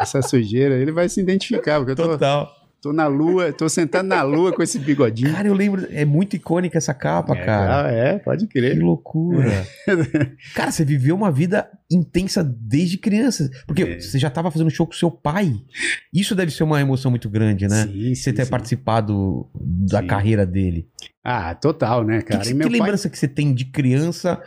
essa 0.00 0.22
sujeira. 0.22 0.76
Ele 0.76 0.92
vai 0.92 1.08
se 1.08 1.20
identificar, 1.20 1.78
porque 1.78 1.92
eu 1.92 1.96
tô, 1.96 2.04
Total. 2.08 2.48
tô 2.80 2.92
na 2.92 3.06
lua, 3.08 3.52
tô 3.52 3.68
sentado 3.68 4.06
na 4.06 4.22
lua 4.22 4.52
com 4.52 4.62
esse 4.62 4.78
bigodinho. 4.78 5.32
Cara, 5.32 5.48
eu 5.48 5.54
lembro, 5.54 5.86
é 5.90 6.04
muito 6.04 6.36
icônica 6.36 6.78
essa 6.78 6.94
capa, 6.94 7.34
é, 7.36 7.44
cara. 7.44 7.90
É, 7.92 8.18
pode 8.20 8.46
Que 8.46 8.52
crer. 8.60 8.78
loucura. 8.78 9.66
cara, 10.54 10.70
você 10.70 10.84
viveu 10.84 11.14
uma 11.16 11.30
vida 11.32 11.68
intensa 11.90 12.42
desde 12.44 12.96
criança. 12.96 13.50
Porque 13.66 13.82
É. 13.82 14.00
você 14.00 14.18
já 14.18 14.30
tava 14.30 14.50
fazendo 14.50 14.70
show 14.70 14.86
com 14.86 14.92
seu 14.92 15.10
pai. 15.10 15.54
Isso 16.14 16.34
deve 16.36 16.50
ser 16.52 16.62
uma 16.62 16.80
emoção 16.80 17.10
muito 17.10 17.28
grande, 17.28 17.66
né? 17.66 17.84
Sim, 17.86 18.14
você 18.14 18.30
sim, 18.30 18.32
ter 18.32 18.44
sim. 18.44 18.50
participado 18.50 19.46
da 19.54 20.00
Sim. 20.00 20.06
carreira 20.06 20.46
dele. 20.46 20.86
Ah, 21.24 21.54
total, 21.54 22.02
né, 22.04 22.18
Que, 22.18 22.24
cara? 22.32 22.40
que- 22.42 22.48
que 22.52 22.54
pai 22.58 22.68
lembrança 22.68 23.08
que 23.08 23.16
você 23.18 23.28
tem 23.28 23.54
de 23.54 23.66
criança? 23.66 24.42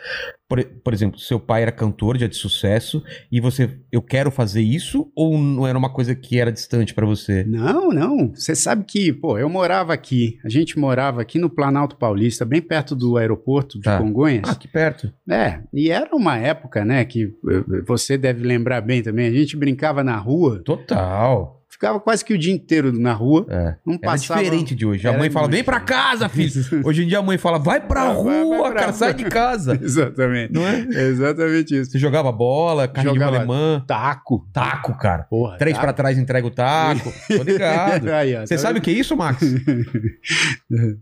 Por, 0.48 0.63
por 0.63 0.94
exemplo, 0.94 1.17
seu 1.17 1.39
pai 1.39 1.63
era 1.63 1.72
cantor 1.72 2.17
já 2.17 2.27
de 2.27 2.36
sucesso 2.36 3.01
e 3.32 3.39
você, 3.41 3.79
eu 3.91 4.01
quero 4.01 4.29
fazer 4.29 4.62
isso? 4.62 5.10
Ou 5.15 5.38
não 5.39 5.65
era 5.65 5.75
uma 5.77 5.91
coisa 5.91 6.13
que 6.13 6.38
era 6.39 6.51
distante 6.51 6.94
pra 6.94 7.05
você? 7.05 7.44
Não, 7.46 7.89
não. 7.89 8.32
Você 8.36 8.55
sabe 8.55 8.84
que, 8.84 9.12
pô, 9.12 9.39
eu 9.39 9.50
morava 9.50 9.94
aqui. 9.94 10.38
A 10.46 10.50
gente 10.50 10.77
morava 10.77 11.22
aqui 11.22 11.39
no 11.39 11.50
Planalto 11.50 11.96
Paulista, 11.96 12.46
bem 12.46 12.62
perto 12.62 12.96
do 12.96 13.17
aeroporto 13.17 13.77
de 13.79 13.86
Tá. 13.86 13.98
Congonhas. 13.98 14.44
Ah, 14.48 14.51
aqui 14.51 14.67
perto. 14.67 15.12
É, 15.29 15.62
e 15.74 15.89
era 15.89 16.15
uma 16.15 16.38
época, 16.38 16.84
né, 16.86 17.05
que 17.05 17.24
eh, 17.24 17.82
você 17.88 18.17
deve 18.17 18.44
lembrar 18.46 18.82
bem 18.82 19.01
também. 19.01 19.27
A 19.27 19.32
gente 19.32 19.55
brincava 19.58 20.03
na 20.03 20.17
rua, 20.17 20.62
Total. 20.63 21.55
Ficava 21.75 22.00
quase 22.00 22.24
que 22.24 22.34
o 22.34 22.38
dia 22.38 22.53
inteiro 22.53 22.91
na 22.98 23.12
rua. 23.13 23.46
É. 23.50 23.75
Não 23.86 23.96
Era 23.96 24.12
passava. 24.13 24.41
diferente 24.41 24.74
de 24.74 24.86
hoje. 24.86 25.05
A 25.05 25.12
Era 25.12 25.20
mãe 25.20 25.29
fala, 25.29 25.48
vem 25.50 25.63
pra 25.63 25.79
casa, 25.82 26.29
filho. 26.29 26.51
Hoje 26.86 27.03
em 27.03 27.08
dia 27.08 27.20
a 27.20 27.22
mãe 27.22 27.38
fala, 27.38 27.60
vai 27.60 27.79
pra 27.82 28.05
Vai, 28.05 28.15
rua, 28.15 28.62
vai 28.62 28.72
pra 28.72 28.74
cara, 28.79 28.86
rua. 28.88 28.94
sai 28.94 29.13
de 29.13 29.25
casa. 29.25 29.77
Exatamente. 29.84 30.53
Não 30.53 30.65
é? 30.65 30.79
Exatamente 30.79 31.75
isso. 31.75 31.91
Você 31.91 32.00
jogava 32.00 32.32
bola, 32.32 32.88
carrinho 32.88 33.13
de 33.13 33.20
Jogava 33.20 33.38
alemã, 33.38 33.84
Taco. 33.86 34.48
taco, 34.53 34.98
cara. 34.98 35.24
Porra. 35.24 35.58
Três 35.58 35.77
pra 35.77 35.91
trás 35.94 36.17
entrega 36.17 36.48
o 36.48 36.51
taco. 36.51 37.12
Tô 37.27 37.44
ligado. 37.44 38.10
Aí, 38.15 38.36
ó, 38.36 38.46
Você 38.46 38.55
tá 38.55 38.62
sabe 38.62 38.79
o 38.79 38.82
que 38.82 38.91
é 38.91 38.94
isso, 38.94 39.15
Max? 39.17 39.41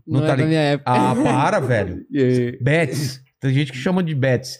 Não, 0.06 0.20
tá 0.22 0.32
é 0.34 0.44
minha 0.44 0.60
época. 0.60 0.90
Ah, 0.90 1.14
para, 1.22 1.60
velho. 1.60 2.04
Bets. 2.60 3.22
Tem 3.40 3.52
gente 3.52 3.72
que 3.72 3.78
chama 3.78 4.02
de 4.02 4.14
bets. 4.14 4.58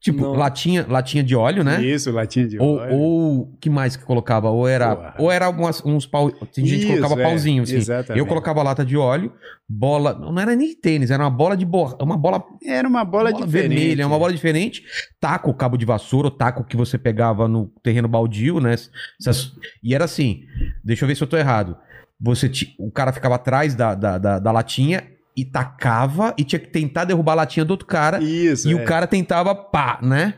Tipo, 0.00 0.22
Não. 0.22 0.32
latinha, 0.32 0.84
latinha 0.88 1.22
de 1.22 1.36
óleo, 1.36 1.62
né? 1.62 1.82
Isso, 1.82 2.10
latinha 2.10 2.48
de 2.48 2.58
Ou, 2.58 2.76
óleo. 2.78 2.94
ou 2.94 3.56
que 3.60 3.68
mais 3.70 3.96
que 3.96 4.04
colocava? 4.04 4.48
Ou 4.50 4.66
era, 4.66 4.96
Porra. 4.96 5.14
ou 5.18 5.30
era 5.30 5.48
umas, 5.48 5.84
uns 5.84 6.06
pau. 6.06 6.30
Tem 6.30 6.64
gente 6.66 6.86
que 6.86 6.96
colocava 6.96 7.20
é, 7.20 7.24
pauzinho, 7.24 7.62
assim. 7.62 7.76
exatamente. 7.76 8.18
Eu 8.18 8.26
colocava 8.26 8.62
lata 8.62 8.84
de 8.84 8.96
óleo, 8.96 9.32
bola. 9.68 10.14
Não 10.14 10.38
era 10.40 10.56
nem 10.56 10.74
tênis, 10.74 11.10
era 11.10 11.22
uma 11.22 11.30
bola 11.30 11.56
de 11.56 11.64
borra. 11.64 11.96
Uma 12.00 12.16
bola, 12.16 12.42
Era 12.64 12.88
uma 12.88 13.04
bola, 13.04 13.30
bola 13.30 13.46
vermelha, 13.46 14.06
uma 14.06 14.18
bola 14.18 14.32
diferente. 14.32 14.82
Taco, 15.20 15.52
cabo 15.54 15.76
de 15.76 15.84
vassoura, 15.84 16.28
o 16.28 16.30
taco 16.30 16.64
que 16.64 16.76
você 16.76 16.98
pegava 16.98 17.46
no 17.46 17.66
terreno 17.82 18.08
baldio, 18.08 18.58
né? 18.60 18.72
Essas- 19.20 19.52
E 19.82 19.94
era 19.94 20.04
assim. 20.04 20.40
Deixa 20.82 21.04
eu 21.04 21.08
ver 21.08 21.14
se 21.14 21.22
eu 21.22 21.26
tô 21.28 21.36
errado. 21.36 21.76
Você 22.20 22.50
o 22.78 22.90
cara 22.90 23.12
ficava 23.12 23.36
atrás 23.36 23.74
da, 23.74 23.94
da, 23.94 24.18
da, 24.18 24.38
da 24.38 24.52
latinha 24.52 25.02
e 25.36 25.44
tacava 25.44 26.34
e 26.36 26.44
tinha 26.44 26.58
que 26.58 26.68
tentar 26.68 27.04
derrubar 27.04 27.32
a 27.32 27.36
latinha 27.36 27.64
do 27.64 27.70
outro 27.70 27.86
cara. 27.86 28.22
Isso. 28.22 28.68
E 28.68 28.72
é. 28.72 28.74
o 28.74 28.84
cara 28.84 29.06
tentava 29.06 29.54
pá, 29.54 29.98
né? 30.02 30.34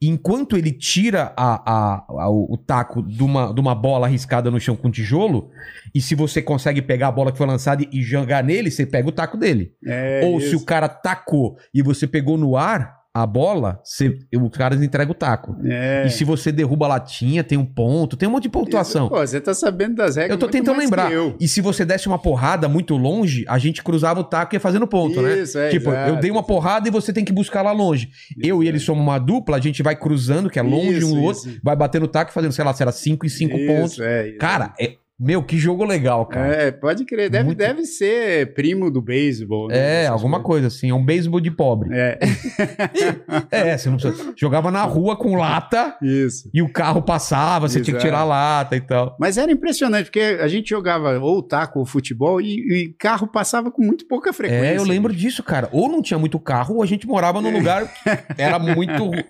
Enquanto 0.00 0.56
ele 0.56 0.72
tira 0.72 1.32
a, 1.36 1.54
a- 1.72 2.04
a- 2.08 2.30
o, 2.30 2.56
taco 2.56 3.02
de 3.02 3.22
uma, 3.22 3.52
de 3.54 3.60
uma 3.60 3.74
bola 3.74 4.06
arriscada 4.06 4.50
no 4.50 4.60
chão 4.60 4.74
com 4.76 4.90
tijolo, 4.90 5.50
e 5.94 6.00
se 6.00 6.14
você 6.14 6.42
consegue 6.42 6.82
pegar 6.82 7.08
a 7.08 7.12
bola 7.12 7.30
que 7.30 7.38
foi 7.38 7.46
lançada 7.46 7.84
e, 7.90 8.02
jogar 8.02 8.42
nele, 8.42 8.70
você 8.70 8.84
pega 8.84 9.08
o 9.08 9.12
taco 9.12 9.36
dele. 9.36 9.72
É 9.86 10.22
Ou 10.24 10.40
se 10.40 10.48
isso. 10.48 10.56
o 10.58 10.64
cara 10.64 10.88
tacou 10.88 11.56
e 11.72 11.82
você 11.82 12.06
pegou 12.06 12.36
no 12.36 12.56
ar 12.56 13.01
a 13.14 13.26
bola, 13.26 13.78
você, 13.84 14.18
o 14.34 14.48
cara 14.48 14.74
entrega 14.74 15.10
o 15.10 15.14
taco. 15.14 15.54
É. 15.64 16.04
E 16.06 16.10
se 16.10 16.24
você 16.24 16.50
derruba 16.50 16.86
a 16.86 16.88
latinha, 16.88 17.44
tem 17.44 17.58
um 17.58 17.64
ponto, 17.64 18.16
tem 18.16 18.26
um 18.26 18.32
monte 18.32 18.44
de 18.44 18.48
pontuação. 18.48 19.10
Pô, 19.10 19.18
você 19.18 19.38
tá 19.38 19.52
sabendo 19.52 19.96
das 19.96 20.16
regras. 20.16 20.32
Eu 20.32 20.38
tô 20.38 20.48
tentando 20.48 20.78
lembrar. 20.78 21.10
E 21.38 21.46
se 21.46 21.60
você 21.60 21.84
desse 21.84 22.08
uma 22.08 22.18
porrada 22.18 22.68
muito 22.68 22.96
longe, 22.96 23.44
a 23.48 23.58
gente 23.58 23.82
cruzava 23.82 24.20
o 24.20 24.24
taco 24.24 24.54
e 24.54 24.56
ia 24.56 24.60
fazendo 24.60 24.86
ponto, 24.86 25.20
né? 25.20 25.40
Isso, 25.40 25.58
é, 25.58 25.68
tipo, 25.68 25.90
exato. 25.90 26.10
eu 26.10 26.16
dei 26.16 26.30
uma 26.30 26.42
porrada 26.42 26.88
e 26.88 26.90
você 26.90 27.12
tem 27.12 27.22
que 27.24 27.32
buscar 27.32 27.60
lá 27.60 27.72
longe. 27.72 28.08
Eu 28.42 28.62
e 28.62 28.68
ele 28.68 28.80
somos 28.80 29.02
uma 29.02 29.18
dupla, 29.18 29.58
a 29.58 29.60
gente 29.60 29.82
vai 29.82 29.94
cruzando, 29.94 30.48
que 30.48 30.58
é 30.58 30.62
longe 30.62 30.98
Isso, 30.98 31.08
um 31.08 31.14
do 31.14 31.22
outro, 31.22 31.50
isso. 31.50 31.60
vai 31.62 31.76
batendo 31.76 32.04
o 32.04 32.08
taco 32.08 32.30
e 32.30 32.34
fazendo, 32.34 32.52
sei 32.52 32.64
lá, 32.64 32.72
será 32.72 32.92
5 32.92 33.26
e 33.26 33.30
5 33.30 33.56
Isso, 33.56 33.66
pontos. 33.66 34.00
é, 34.00 34.28
isso. 34.28 34.38
Cara, 34.38 34.72
é, 34.80 34.94
meu, 35.22 35.42
que 35.42 35.56
jogo 35.58 35.84
legal, 35.84 36.26
cara. 36.26 36.52
É, 36.54 36.70
pode 36.70 37.04
crer. 37.04 37.30
Deve, 37.30 37.44
Muito- 37.44 37.58
deve 37.58 37.84
ser 37.84 38.52
primo 38.54 38.90
do 38.90 39.00
beisebol. 39.00 39.68
né? 39.68 40.04
É, 40.04 40.06
alguma 40.06 40.40
coisa 40.40 40.66
assim, 40.66 40.90
é 40.90 40.94
um 40.94 41.04
beisebol 41.04 41.40
de 41.40 41.50
pobre. 41.50 41.90
É, 41.92 42.18
É, 43.50 43.76
você 43.76 43.88
não 43.90 43.96
precisa. 43.96 44.32
Jogava 44.36 44.70
na 44.70 44.82
rua 44.84 45.16
com 45.16 45.34
lata 45.36 45.96
isso. 46.02 46.48
e 46.52 46.62
o 46.62 46.68
carro 46.72 47.02
passava, 47.02 47.68
você 47.68 47.80
tinha 47.80 47.96
que 47.96 48.02
tirar 48.02 48.20
a 48.20 48.24
lata 48.24 48.76
e 48.76 48.80
tal. 48.80 49.16
Mas 49.18 49.38
era 49.38 49.50
impressionante, 49.52 50.04
porque 50.06 50.20
a 50.40 50.48
gente 50.48 50.70
jogava 50.70 51.18
ou 51.18 51.42
taco 51.42 51.78
ou 51.80 51.86
futebol 51.86 52.40
e, 52.40 52.54
e 52.84 52.94
carro 52.98 53.26
passava 53.26 53.70
com 53.70 53.82
muito 53.82 54.06
pouca 54.06 54.32
frequência. 54.32 54.66
É, 54.66 54.76
eu 54.78 54.84
lembro 54.84 55.12
disso, 55.14 55.42
cara. 55.42 55.68
Ou 55.72 55.88
não 55.88 56.02
tinha 56.02 56.18
muito 56.18 56.38
carro, 56.38 56.76
ou 56.76 56.82
a 56.82 56.86
gente 56.86 57.06
morava 57.06 57.40
num 57.40 57.50
lugar 57.52 57.86
que 57.86 58.10
era 58.42 58.58
muito 58.58 59.04
ru- 59.04 59.24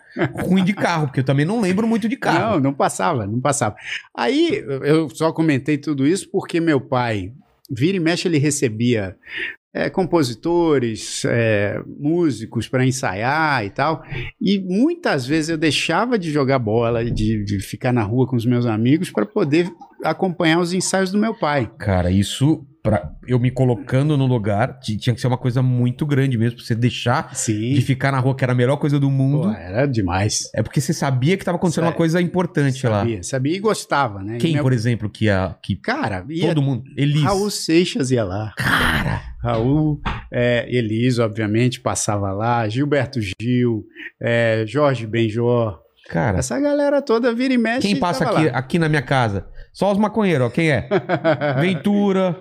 ruim 0.46 0.64
de 0.64 0.72
carro, 0.72 1.06
porque 1.06 1.20
eu 1.20 1.24
também 1.24 1.44
não 1.44 1.60
lembro 1.60 1.86
muito 1.86 2.08
de 2.08 2.16
carro. 2.16 2.54
Não, 2.54 2.60
não 2.60 2.74
passava, 2.74 3.26
não 3.26 3.40
passava. 3.40 3.76
Aí 4.16 4.62
eu 4.84 5.08
só 5.10 5.32
comentei 5.32 5.78
tudo 5.82 6.06
isso 6.06 6.30
porque 6.30 6.60
meu 6.60 6.80
pai, 6.80 7.32
vira 7.70 7.96
e 7.96 8.00
mexe, 8.00 8.26
ele 8.26 8.38
recebia 8.38 9.16
é, 9.74 9.88
compositores, 9.88 11.24
é, 11.24 11.82
músicos 11.98 12.68
para 12.68 12.84
ensaiar 12.84 13.64
e 13.64 13.70
tal. 13.70 14.04
E 14.40 14.60
muitas 14.60 15.26
vezes 15.26 15.50
eu 15.50 15.56
deixava 15.58 16.18
de 16.18 16.30
jogar 16.30 16.58
bola, 16.58 17.04
de, 17.04 17.44
de 17.44 17.60
ficar 17.60 17.92
na 17.92 18.02
rua 18.02 18.26
com 18.26 18.36
os 18.36 18.44
meus 18.44 18.66
amigos 18.66 19.10
para 19.10 19.24
poder 19.24 19.70
acompanhar 20.04 20.60
os 20.60 20.72
ensaios 20.72 21.10
do 21.10 21.18
meu 21.18 21.34
pai. 21.34 21.70
Cara, 21.78 22.10
isso, 22.10 22.66
pra 22.82 23.10
eu 23.28 23.38
me 23.38 23.50
colocando 23.50 24.16
no 24.16 24.26
lugar, 24.26 24.78
ti- 24.80 24.96
tinha 24.96 25.14
que 25.14 25.20
ser 25.20 25.28
uma 25.28 25.38
coisa 25.38 25.62
muito 25.62 26.04
grande 26.04 26.36
mesmo, 26.36 26.56
pra 26.56 26.64
você 26.66 26.74
deixar 26.74 27.32
Sim. 27.34 27.74
de 27.74 27.80
ficar 27.80 28.10
na 28.10 28.18
rua, 28.18 28.34
que 28.34 28.42
era 28.42 28.52
a 28.52 28.56
melhor 28.56 28.76
coisa 28.76 28.98
do 28.98 29.08
mundo. 29.10 29.42
Pô, 29.48 29.50
era 29.54 29.86
demais. 29.86 30.50
É 30.54 30.62
porque 30.62 30.80
você 30.80 30.92
sabia 30.92 31.36
que 31.36 31.44
tava 31.44 31.56
acontecendo 31.56 31.84
uma 31.84 31.92
coisa 31.92 32.20
importante 32.20 32.84
lá. 32.86 32.98
Sabia, 33.00 33.22
sabia 33.22 33.56
e 33.56 33.60
gostava, 33.60 34.22
né? 34.22 34.38
Quem, 34.38 34.54
meu- 34.54 34.62
por 34.64 34.72
exemplo, 34.72 35.08
que 35.08 35.26
ia. 35.26 35.54
Que 35.62 35.76
Cara, 35.76 36.24
ia 36.28 36.48
todo 36.48 36.60
mundo. 36.62 36.82
Elis. 36.96 37.22
Raul 37.22 37.50
Seixas 37.50 38.10
ia 38.10 38.24
lá. 38.24 38.52
Cara, 38.56 39.20
Raul, 39.40 40.00
é, 40.32 40.66
Elis, 40.68 41.18
obviamente, 41.20 41.80
passava 41.80 42.32
lá, 42.32 42.68
Gilberto 42.68 43.20
Gil, 43.40 43.84
é, 44.20 44.64
Jorge 44.66 45.06
Benjor, 45.06 45.78
cara. 46.08 46.38
essa 46.38 46.58
galera 46.58 47.00
toda 47.00 47.32
vira 47.32 47.54
e 47.54 47.58
mexe. 47.58 47.86
Quem 47.86 47.96
passa 47.96 48.24
aqui, 48.28 48.46
lá. 48.46 48.58
aqui 48.58 48.78
na 48.78 48.88
minha 48.88 49.02
casa? 49.02 49.46
Só 49.72 49.90
os 49.92 49.98
maconheiros, 49.98 50.48
ó. 50.48 50.50
Quem 50.50 50.70
é? 50.70 50.88
Ventura, 51.60 52.36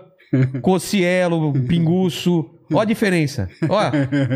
Cocielo, 0.62 1.54
Pinguço. 1.68 2.50
Ó 2.74 2.80
a 2.80 2.86
diferença. 2.86 3.50
Ó, 3.68 3.82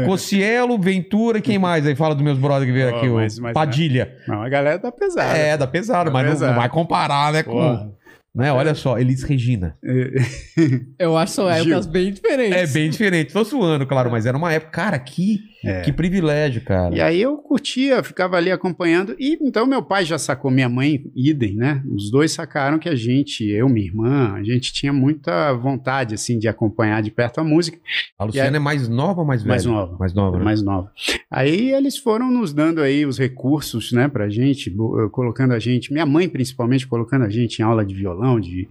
Cocielo, 0.05 0.77
Ventura, 0.77 1.39
quem 1.39 1.58
mais 1.58 1.88
aí? 1.88 1.95
Fala 1.95 2.13
dos 2.13 2.23
meus 2.23 2.38
brothers 2.38 2.65
que 2.65 2.71
veio 2.73 2.89
aqui, 2.93 3.08
mas- 3.08 3.38
o 3.38 3.43
mas- 3.43 3.53
Padilha. 3.53 4.13
Não, 4.27 4.41
a 4.41 4.49
galera 4.49 4.77
tá 4.77 4.91
pesada. 4.91 5.38
É, 5.38 5.55
dá 5.55 5.65
pesado, 5.65 6.10
Tá 6.10 6.13
mas 6.13 6.41
não- 6.41 6.47
Não, 6.49 6.55
vai 6.55 6.67
comparar, 6.67 7.31
né, 7.31 7.43
com... 7.43 7.93
Né? 8.36 8.52
Olha 8.52 8.76
só, 8.76 9.00
Elis 9.00 9.24
Regina. 9.24 9.78
Eu 11.00 11.17
acho 11.17 11.32
que 11.32 11.36
são 11.36 11.45
Gil. 11.54 11.62
épocas 11.74 11.86
bem 11.88 12.12
diferentes. 12.12 12.58
É 12.58 12.67
bem 12.67 12.89
diferente. 12.89 13.32
Tô 13.34 13.45
suando, 13.45 13.86
claro, 13.86 14.12
mas 14.12 14.26
era 14.26 14.38
uma 14.38 14.52
época... 14.52 14.71
Cara, 14.71 15.00
que, 15.00 15.39
É. 15.63 15.82
que 15.82 15.93
privilégio, 15.93 16.62
cara. 16.62 16.93
E 16.93 17.00
aí 17.02 17.21
eu 17.21 17.38
curtia, 17.38 18.04
ficava 18.04 18.36
ali 18.36 18.52
acompanhando. 18.52 19.15
E 19.17 19.38
então 19.41 19.65
meu 19.65 19.82
pai 19.82 20.04
já 20.04 20.17
sacou, 20.17 20.52
minha 20.52 20.67
mãe, 20.67 21.02
idem, 21.15 21.56
né? 21.56 21.82
Os 21.89 22.12
dois 22.12 22.32
sacaram 22.34 22.78
que 22.78 22.89
a 22.89 22.95
gente, 22.95 23.48
eu, 23.50 23.69
minha 23.69 23.86
irmã, 23.86 24.34
a 24.34 24.43
gente 24.43 24.74
tinha 24.74 24.91
muita 24.91 25.54
vontade, 25.54 26.13
assim, 26.13 26.38
de 26.38 26.48
acompanhar 26.50 27.02
de 27.02 27.12
perto 27.12 27.39
a 27.39 27.43
música. 27.43 27.78
A 28.19 28.26
Luciana 28.26 28.58
é 28.58 28.60
mais 28.60 28.89
nova 28.89 29.21
ou 29.21 29.26
mais 29.28 29.41
velha? 29.43 29.52
Mais 29.54 29.65
nova. 29.65 29.95
Mais 29.98 30.13
nova, 30.13 30.38
né? 30.39 30.43
mais 30.43 30.62
nova. 30.62 30.91
Aí 31.32 31.71
eles 31.71 31.98
foram 31.98 32.30
nos 32.30 32.54
dando 32.54 32.82
aí 32.82 33.06
os 33.06 33.17
recursos, 33.17 33.91
né, 33.93 34.08
pra 34.10 34.28
gente, 34.30 34.69
colocando 35.12 35.54
a 35.54 35.60
gente, 35.60 35.93
minha 35.93 36.06
mãe 36.06 36.28
principalmente, 36.28 36.86
colocando 36.86 37.24
a 37.24 37.30
gente 37.30 37.60
em 37.60 37.63
aula 37.63 37.86
de 37.86 37.93
violão, 37.95 38.25
de, 38.40 38.68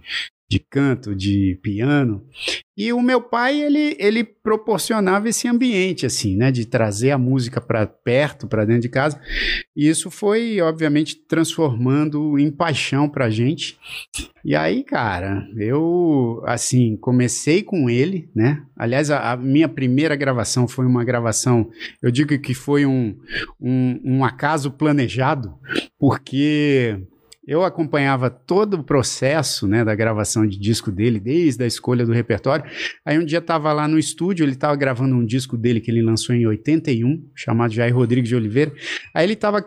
de 0.47 0.59
canto, 0.59 1.15
de 1.15 1.59
piano. 1.61 2.23
E 2.77 2.91
o 2.93 3.01
meu 3.01 3.21
pai, 3.21 3.61
ele, 3.61 3.95
ele 3.97 4.23
proporcionava 4.23 5.29
esse 5.29 5.47
ambiente, 5.47 6.05
assim, 6.05 6.35
né? 6.35 6.51
De 6.51 6.65
trazer 6.65 7.11
a 7.11 7.17
música 7.17 7.59
para 7.59 7.87
perto, 7.87 8.47
para 8.47 8.65
dentro 8.65 8.83
de 8.83 8.89
casa. 8.89 9.19
E 9.75 9.87
isso 9.87 10.11
foi, 10.11 10.59
obviamente, 10.61 11.15
transformando 11.15 12.37
em 12.37 12.51
paixão 12.51 13.09
pra 13.09 13.29
gente. 13.29 13.77
E 14.43 14.55
aí, 14.55 14.83
cara, 14.83 15.47
eu, 15.57 16.43
assim, 16.45 16.95
comecei 16.97 17.63
com 17.63 17.89
ele, 17.89 18.29
né? 18.35 18.61
Aliás, 18.77 19.09
a, 19.09 19.31
a 19.31 19.37
minha 19.37 19.67
primeira 19.67 20.15
gravação 20.15 20.67
foi 20.67 20.85
uma 20.85 21.03
gravação, 21.03 21.71
eu 22.01 22.11
digo 22.11 22.37
que 22.37 22.53
foi 22.53 22.85
um, 22.85 23.17
um, 23.59 24.01
um 24.03 24.25
acaso 24.25 24.69
planejado, 24.69 25.55
porque 25.97 26.99
eu 27.47 27.63
acompanhava 27.63 28.29
todo 28.29 28.75
o 28.75 28.83
processo 28.83 29.67
né, 29.67 29.83
da 29.85 29.93
gravação 29.93 30.45
de 30.47 30.57
disco 30.57 30.91
dele, 30.91 31.19
desde 31.19 31.63
a 31.63 31.67
escolha 31.67 32.05
do 32.05 32.11
repertório. 32.11 32.65
Aí 33.05 33.19
um 33.19 33.25
dia 33.25 33.39
estava 33.39 33.71
lá 33.71 33.87
no 33.87 33.99
estúdio, 33.99 34.43
ele 34.43 34.53
estava 34.53 34.75
gravando 34.75 35.15
um 35.15 35.25
disco 35.25 35.55
dele 35.55 35.79
que 35.79 35.91
ele 35.91 36.01
lançou 36.01 36.33
em 36.35 36.45
81, 36.45 37.23
chamado 37.35 37.73
Jair 37.73 37.95
Rodrigues 37.95 38.29
de 38.29 38.35
Oliveira. 38.35 38.73
Aí 39.13 39.25
ele 39.25 39.33
estava 39.33 39.63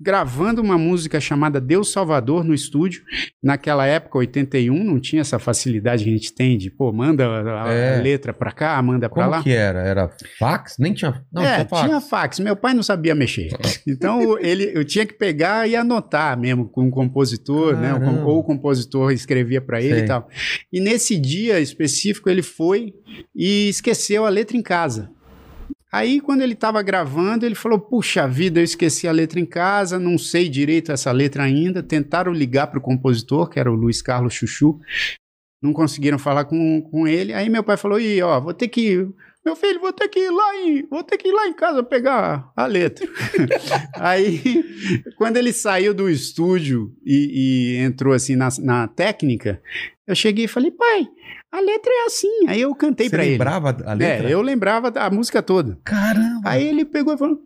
gravando 0.00 0.60
uma 0.60 0.76
música 0.76 1.20
chamada 1.20 1.60
Deus 1.60 1.92
Salvador 1.92 2.44
no 2.44 2.52
estúdio. 2.54 3.02
Naquela 3.42 3.86
época, 3.86 4.18
81, 4.18 4.82
não 4.84 4.98
tinha 5.00 5.20
essa 5.22 5.38
facilidade 5.38 6.04
que 6.04 6.10
a 6.10 6.12
gente 6.12 6.34
tem 6.34 6.58
de, 6.58 6.70
pô, 6.70 6.92
manda 6.92 7.24
a, 7.62 7.72
É. 7.72 8.00
letra 8.02 8.32
pra 8.32 8.50
cá, 8.52 8.80
manda 8.82 9.08
pra 9.08 9.24
Como 9.24 9.36
lá. 9.36 9.42
que 9.42 9.50
era? 9.52 9.80
Era 9.80 10.10
fax? 10.38 10.76
Nem 10.78 10.92
tinha. 10.94 11.22
Não, 11.32 11.42
é, 11.44 11.58
só 11.60 11.64
fax. 11.66 11.82
tinha 11.86 12.00
fax. 12.00 12.40
Meu 12.40 12.56
pai 12.56 12.74
não 12.74 12.82
sabia 12.82 13.14
mexer. 13.14 13.50
Então 13.86 14.38
ele, 14.38 14.70
eu 14.74 14.84
tinha 14.84 15.06
que 15.06 15.14
pegar 15.14 15.68
e 15.68 15.76
anotar 15.76 16.38
mesmo 16.38 16.68
com 16.68 16.88
o 16.88 16.90
compositor, 16.90 17.76
né? 17.76 17.92
Caramba. 17.92 18.24
Ou 18.24 18.38
o 18.38 18.44
compositor 18.44 19.12
escrevia 19.12 19.60
para 19.60 19.80
ele 19.80 20.00
e 20.00 20.06
tal. 20.06 20.28
E 20.72 20.80
nesse 20.80 21.16
dia 21.18 21.60
específico 21.60 22.28
ele 22.28 22.42
foi 22.42 22.92
e 23.34 23.68
esqueceu 23.68 24.26
a 24.26 24.28
letra 24.28 24.56
em 24.56 24.62
casa. 24.62 25.10
Aí, 25.94 26.20
quando 26.20 26.42
ele 26.42 26.54
estava 26.54 26.82
gravando, 26.82 27.46
ele 27.46 27.54
falou: 27.54 27.78
Puxa 27.78 28.26
vida, 28.26 28.58
eu 28.58 28.64
esqueci 28.64 29.06
a 29.06 29.12
letra 29.12 29.38
em 29.38 29.46
casa, 29.46 29.96
não 29.96 30.18
sei 30.18 30.48
direito 30.48 30.90
essa 30.90 31.12
letra 31.12 31.44
ainda. 31.44 31.84
Tentaram 31.84 32.32
ligar 32.32 32.66
para 32.66 32.80
o 32.80 32.82
compositor, 32.82 33.48
que 33.48 33.60
era 33.60 33.70
o 33.70 33.76
Luiz 33.76 34.02
Carlos 34.02 34.34
Chuchu, 34.34 34.80
não 35.62 35.72
conseguiram 35.72 36.18
falar 36.18 36.46
com, 36.46 36.82
com 36.82 37.06
ele. 37.06 37.32
Aí 37.32 37.48
meu 37.48 37.62
pai 37.62 37.76
falou: 37.76 38.00
Ih, 38.00 38.20
ó, 38.22 38.40
vou 38.40 38.52
ter 38.52 38.66
que. 38.66 39.08
Meu 39.46 39.54
filho, 39.54 39.78
vou 39.78 39.92
ter 39.92 40.08
que 40.08 40.18
ir 40.18 40.30
lá 40.30 40.56
em, 40.56 40.84
vou 40.88 41.04
ter 41.04 41.16
que 41.16 41.28
ir 41.28 41.32
lá 41.32 41.46
em 41.46 41.54
casa 41.54 41.80
pegar 41.84 42.50
a 42.56 42.66
letra. 42.66 43.06
Aí, 43.94 44.64
quando 45.16 45.36
ele 45.36 45.52
saiu 45.52 45.94
do 45.94 46.10
estúdio 46.10 46.92
e, 47.06 47.76
e 47.76 47.76
entrou 47.76 48.14
assim 48.14 48.34
na, 48.34 48.48
na 48.58 48.88
técnica, 48.88 49.62
eu 50.06 50.14
cheguei 50.14 50.44
e 50.44 50.48
falei, 50.48 50.70
pai, 50.70 51.06
a 51.52 51.60
letra 51.60 51.90
é 51.92 52.06
assim. 52.06 52.48
Aí 52.48 52.60
eu 52.60 52.74
cantei 52.74 53.06
Você 53.08 53.14
pra 53.16 53.22
ele. 53.24 53.32
lembrava 53.32 53.76
a 53.86 53.92
letra? 53.92 54.28
É, 54.28 54.32
eu 54.32 54.42
lembrava 54.42 54.90
da 54.90 55.08
música 55.10 55.42
toda. 55.42 55.78
Caramba! 55.84 56.42
Aí 56.44 56.66
ele 56.66 56.84
pegou 56.84 57.14
e 57.14 57.18
falou: 57.18 57.40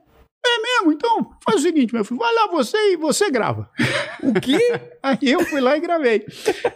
É 0.47 0.63
mesmo? 0.63 0.93
Então 0.93 1.31
faz 1.45 1.59
o 1.61 1.63
seguinte, 1.63 1.93
meu 1.93 2.05
filho, 2.05 2.19
vai 2.19 2.33
lá 2.35 2.47
você 2.51 2.77
e 2.93 2.97
você 2.97 3.31
grava. 3.31 3.69
O 4.21 4.33
quê? 4.33 4.59
Aí 5.01 5.17
eu 5.23 5.45
fui 5.45 5.61
lá 5.61 5.77
e 5.77 5.81
gravei. 5.81 6.27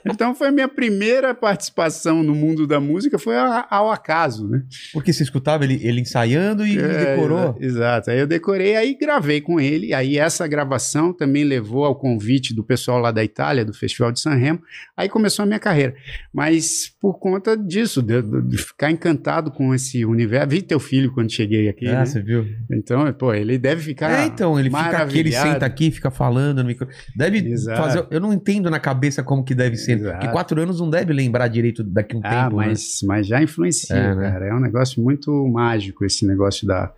Então 0.06 0.32
foi 0.32 0.46
a 0.46 0.52
minha 0.52 0.68
primeira 0.68 1.34
participação 1.34 2.22
no 2.22 2.36
mundo 2.36 2.68
da 2.68 2.78
música, 2.78 3.18
foi 3.18 3.36
a- 3.36 3.66
ao 3.68 3.90
acaso, 3.90 4.46
né? 4.48 4.62
Porque 4.92 5.12
você 5.12 5.24
escutava 5.24 5.64
ele, 5.64 5.80
ele 5.82 6.00
ensaiando 6.00 6.64
e 6.64 6.78
É, 6.78 7.14
decorou. 7.16 7.56
exa- 7.58 7.72
Exato. 7.82 8.10
Aí 8.12 8.20
eu 8.20 8.26
decorei, 8.28 8.76
aí 8.76 8.94
gravei 8.94 9.40
com 9.40 9.58
ele. 9.60 9.92
Aí 9.92 10.18
essa 10.18 10.46
gravação 10.46 11.12
também 11.12 11.42
levou 11.42 11.84
ao 11.84 11.96
convite 11.96 12.54
do 12.54 12.62
pessoal 12.62 13.00
lá 13.00 13.10
da 13.10 13.24
Itália, 13.24 13.64
do 13.64 13.74
Festival 13.74 14.12
de 14.12 14.20
Sanremo. 14.20 14.62
Aí 14.96 15.08
começou 15.08 15.42
a 15.42 15.46
minha 15.46 15.58
carreira. 15.58 15.96
Mas 16.32 16.94
por 17.00 17.18
conta 17.18 17.56
disso, 17.56 18.00
de, 18.00 18.22
de- 18.22 18.42
de 18.42 18.56
ficar 18.58 18.88
encantado 18.92 19.50
com 19.50 19.74
esse 19.74 20.04
universo. 20.04 20.48
Vi 20.48 20.62
teu 20.62 20.78
filho 20.78 21.12
quando 21.12 21.32
cheguei 21.32 21.68
aqui. 21.68 21.88
Ah, 21.88 21.98
né? 22.00 22.06
você 22.06 22.22
viu? 22.22 22.46
Então, 22.70 23.12
pô, 23.14 23.34
ele 23.34 23.51
deve 23.58 23.82
ficar. 23.82 24.10
é, 24.10 24.26
então, 24.26 24.58
ele 24.58 24.68
fica 24.70 24.98
aqui, 25.02 25.18
ele 25.18 25.32
senta 25.32 25.66
aqui, 25.66 25.90
fica 25.90 26.10
falando 26.10 26.58
no 26.62 26.64
micro. 26.68 26.88
Deve 27.16 27.38
Exato. 27.38 27.80
fazer. 27.82 28.06
Eu 28.10 28.20
não 28.20 28.32
entendo 28.32 28.70
na 28.70 28.78
cabeça 28.80 29.22
como 29.22 29.44
que 29.44 29.54
deve 29.54 29.76
ser. 29.76 29.92
Exato. 29.92 30.12
Porque 30.18 30.32
quatro 30.32 30.60
anos 30.60 30.80
não 30.80 30.88
deve 30.90 31.12
lembrar 31.12 31.48
direito 31.48 31.82
daqui 31.84 32.16
um 32.16 32.20
Ah, 32.22 32.44
tempo. 32.44 32.56
né? 32.60 32.66
mas, 32.68 33.00
mas 33.04 33.26
já 33.26 33.42
influencia, 33.42 33.94
É, 33.96 34.14
né? 34.14 34.30
cara. 34.30 34.46
É 34.46 34.54
um 34.54 34.60
negócio 34.60 35.02
muito 35.02 35.30
mágico 35.48 36.04
esse 36.04 36.26
negócio 36.26 36.66
da, 36.66 36.92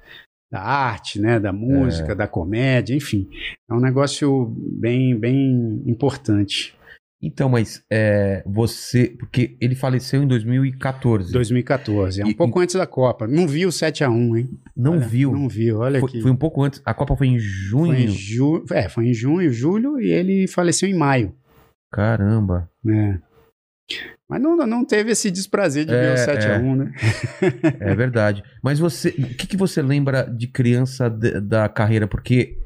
da 0.52 0.60
arte, 0.60 1.20
né? 1.20 1.38
Da 1.40 1.52
música, 1.52 2.12
É. 2.12 2.14
da 2.14 2.26
comédia, 2.28 2.94
enfim. 2.94 3.28
É 3.70 3.74
um 3.74 3.80
negócio 3.80 4.54
bem, 4.56 5.18
bem 5.18 5.82
importante. 5.86 6.74
Então, 7.26 7.48
mas 7.48 7.82
é, 7.90 8.42
você. 8.46 9.08
Porque 9.18 9.56
ele 9.60 9.74
faleceu 9.74 10.22
em 10.22 10.26
2014. 10.26 11.32
2014, 11.32 12.20
é 12.20 12.24
um 12.24 12.28
E- 12.28 12.34
pouco 12.34 12.60
antes 12.60 12.74
da 12.74 12.86
Copa. 12.86 13.26
Não 13.26 13.46
vi 13.48 13.64
o 13.66 13.70
7x1, 13.70 14.36
hein? 14.38 14.50
Não 14.76 14.92
Olha, 14.92 15.06
viu. 15.06 15.32
Não 15.32 15.48
viu, 15.48 15.78
olha 15.78 16.00
foi, 16.00 16.08
aqui. 16.10 16.20
foi 16.20 16.30
um 16.30 16.36
pouco 16.36 16.62
antes. 16.62 16.82
A 16.84 16.92
Copa 16.92 17.16
foi 17.16 17.28
em 17.28 17.38
junho. 17.38 17.94
Foi 17.94 18.02
em 18.04 18.08
ju... 18.08 18.64
É, 18.72 18.88
foi 18.88 19.06
em 19.08 19.14
junho, 19.14 19.50
julho, 19.52 20.00
e 20.00 20.10
ele 20.10 20.46
faleceu 20.46 20.88
em 20.88 20.94
maio, 20.94 21.34
Caramba. 21.92 22.68
né? 22.84 23.20
Mas 24.28 24.40
não, 24.40 24.56
não 24.66 24.84
teve 24.84 25.12
esse 25.12 25.30
desprazer 25.30 25.84
de 25.84 25.92
ver 25.92 26.06
É, 26.06 26.12
o 26.14 26.16
7x1, 26.16 26.76
né? 26.76 26.92
É 27.80 27.94
verdade. 27.94 28.42
Mas 28.62 28.78
você, 28.78 29.10
o 29.10 29.34
que, 29.36 29.46
que 29.46 29.56
você 29.56 29.82
lembra 29.82 30.22
de 30.24 30.46
criança 30.46 31.08
de- 31.10 31.40
da 31.40 31.68
carreira? 31.68 32.06
Porque 32.08 32.56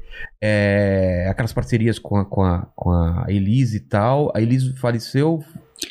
é, 0.41 1.27
aquelas 1.29 1.53
parcerias 1.53 1.99
com 1.99 2.15
a, 2.17 2.25
com, 2.25 2.41
a, 2.43 2.67
com 2.75 2.91
a 2.91 3.25
Elise 3.27 3.77
e 3.77 3.81
tal. 3.81 4.31
A 4.35 4.41
Elise 4.41 4.75
faleceu. 4.77 5.43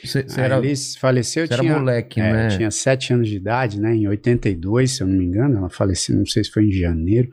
Você 0.04 0.22
você 0.22 0.40
Aí 0.40 0.44
era, 0.44 0.58
ele 0.58 0.74
faleceu, 1.00 1.46
você 1.46 1.54
era 1.54 1.62
tinha... 1.62 1.78
moleque, 1.78 2.20
É, 2.20 2.32
né? 2.32 2.48
tinha 2.48 2.70
sete 2.70 3.12
anos 3.12 3.28
de 3.28 3.36
idade, 3.36 3.80
né? 3.80 3.94
Em 3.94 4.06
82, 4.06 4.90
se 4.90 5.02
eu 5.02 5.06
não 5.06 5.16
me 5.16 5.24
engano, 5.24 5.56
ela 5.58 5.70
faleceu, 5.70 6.14
não 6.16 6.26
sei 6.26 6.44
se 6.44 6.50
foi 6.50 6.64
em 6.64 6.72
janeiro. 6.72 7.30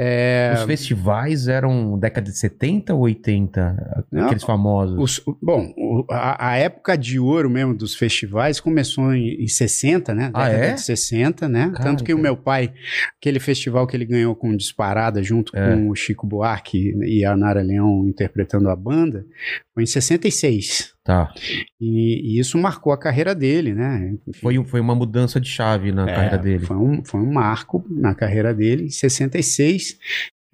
É, 0.00 0.52
Os 0.56 0.62
festivais 0.62 1.48
eram 1.48 1.98
década 1.98 2.30
de 2.30 2.38
70 2.38 2.94
ou 2.94 3.00
80? 3.00 4.04
Não, 4.12 4.26
Aqueles 4.26 4.44
famosos. 4.44 4.96
os- 5.18 5.36
bom, 5.42 5.72
o- 5.76 6.04
a, 6.08 6.50
a 6.50 6.56
época 6.56 6.96
de 6.96 7.18
ouro 7.18 7.50
mesmo 7.50 7.74
dos 7.74 7.96
festivais 7.96 8.60
começou 8.60 9.12
em, 9.12 9.42
em 9.42 9.48
60, 9.48 10.14
né? 10.14 10.30
Ah, 10.32 10.48
Década 10.48 10.66
é? 10.66 10.72
de 10.74 10.80
60, 10.82 11.48
né? 11.48 11.70
Cara, 11.72 11.82
Tanto 11.82 12.04
que 12.04 12.12
o 12.12 12.16
cara. 12.16 12.22
meu 12.22 12.36
pai, 12.36 12.72
aquele 13.20 13.40
festival 13.40 13.86
que 13.88 13.96
ele 13.96 14.04
ganhou 14.04 14.36
com 14.36 14.56
Disparada, 14.56 15.20
junto 15.20 15.56
É. 15.56 15.74
com 15.74 15.88
o 15.90 15.94
Chico 15.96 16.26
Buarque 16.26 16.94
e 17.04 17.24
a 17.24 17.36
Nara 17.36 17.60
Leão 17.62 18.06
interpretando 18.06 18.70
a 18.70 18.76
banda, 18.76 19.26
foi 19.74 19.82
em 19.82 19.86
66. 19.86 20.92
Tá. 21.08 21.32
E, 21.80 22.36
e 22.36 22.38
isso 22.38 22.58
marcou 22.58 22.92
a 22.92 22.98
carreira 22.98 23.34
dele, 23.34 23.72
né? 23.72 24.14
Foi, 24.42 24.62
foi 24.62 24.78
uma 24.78 24.94
mudança 24.94 25.40
de 25.40 25.48
chave 25.48 25.90
na 25.90 26.06
É, 26.06 26.14
carreira 26.14 26.36
dele. 26.36 26.66
Foi 26.66 26.76
um, 26.76 27.02
foi 27.02 27.18
um 27.20 27.32
marco 27.32 27.82
na 27.88 28.14
carreira 28.14 28.52
dele, 28.52 28.84
em 28.84 28.90
66. 28.90 29.98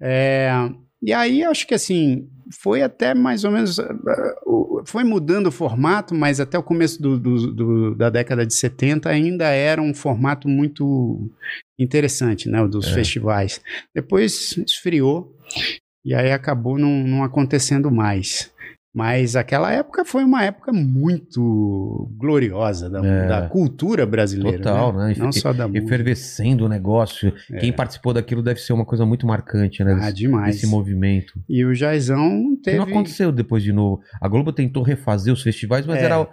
É, 0.01 0.49
e 1.03 1.11
aí, 1.11 1.43
acho 1.43 1.67
que 1.67 1.73
assim, 1.73 2.29
foi 2.61 2.81
até 2.81 3.13
mais 3.13 3.43
ou 3.43 3.51
menos. 3.51 3.77
eh, 3.79 3.83
o- 4.45 4.65
Foi 4.85 5.03
mudando 5.03 5.47
o 5.47 5.51
formato, 5.51 6.13
mas 6.15 6.39
até 6.39 6.57
o 6.57 6.63
começo 6.63 7.01
do- 7.01 7.19
do- 7.19 7.51
do- 7.53 7.95
da 7.95 8.09
década 8.09 8.45
de 8.45 8.53
70 8.53 9.09
ainda 9.09 9.45
era 9.49 9.81
um 9.81 9.93
formato 9.95 10.47
muito 10.47 11.29
interessante, 11.77 12.47
né? 12.47 12.61
O 12.61 12.67
dos 12.69 12.87
É. 12.87 12.93
festivais. 12.93 13.59
Depois 13.95 14.55
esfriou 14.59 15.35
e 16.05 16.13
aí 16.13 16.31
acabou 16.31 16.77
não, 16.77 17.03
não 17.03 17.23
acontecendo 17.23 17.89
mais. 17.91 18.51
Mas 18.95 19.35
aquela 19.35 19.73
época 19.73 20.05
foi 20.05 20.23
uma 20.23 20.41
época 20.45 20.71
muito 20.71 22.09
gloriosa 22.17 22.89
da, 22.89 23.05
É. 23.05 23.27
da 23.27 23.41
cultura 23.49 24.05
brasileira. 24.05 24.57
Total, 24.57 24.93
né? 24.93 25.13
Não 25.17 25.31
só 25.33 25.51
da 25.51 25.67
música. 25.67 25.85
Efervescendo 25.85 26.65
o 26.65 26.69
negócio. 26.69 27.33
É. 27.51 27.57
Quem 27.57 27.73
participou 27.73 28.13
daquilo 28.13 28.41
deve 28.41 28.61
ser 28.61 28.71
uma 28.73 28.85
coisa 28.85 29.05
muito 29.05 29.27
marcante, 29.27 29.83
né? 29.83 29.99
Ah, 30.01 30.11
demais. 30.11 30.55
desse 30.55 30.67
movimento. 30.67 31.33
E 31.49 31.65
o 31.65 31.73
Jaizão 31.75 32.55
teve. 32.63 32.77
não 32.77 32.85
aconteceu 32.85 33.31
depois 33.31 33.61
de 33.63 33.73
novo. 33.73 33.99
A 34.21 34.27
Globo 34.29 34.53
tentou 34.53 34.81
refazer 34.81 35.33
os 35.33 35.41
festivais, 35.43 35.85
mas 35.85 35.97
É. 35.97 36.05
era, 36.05 36.27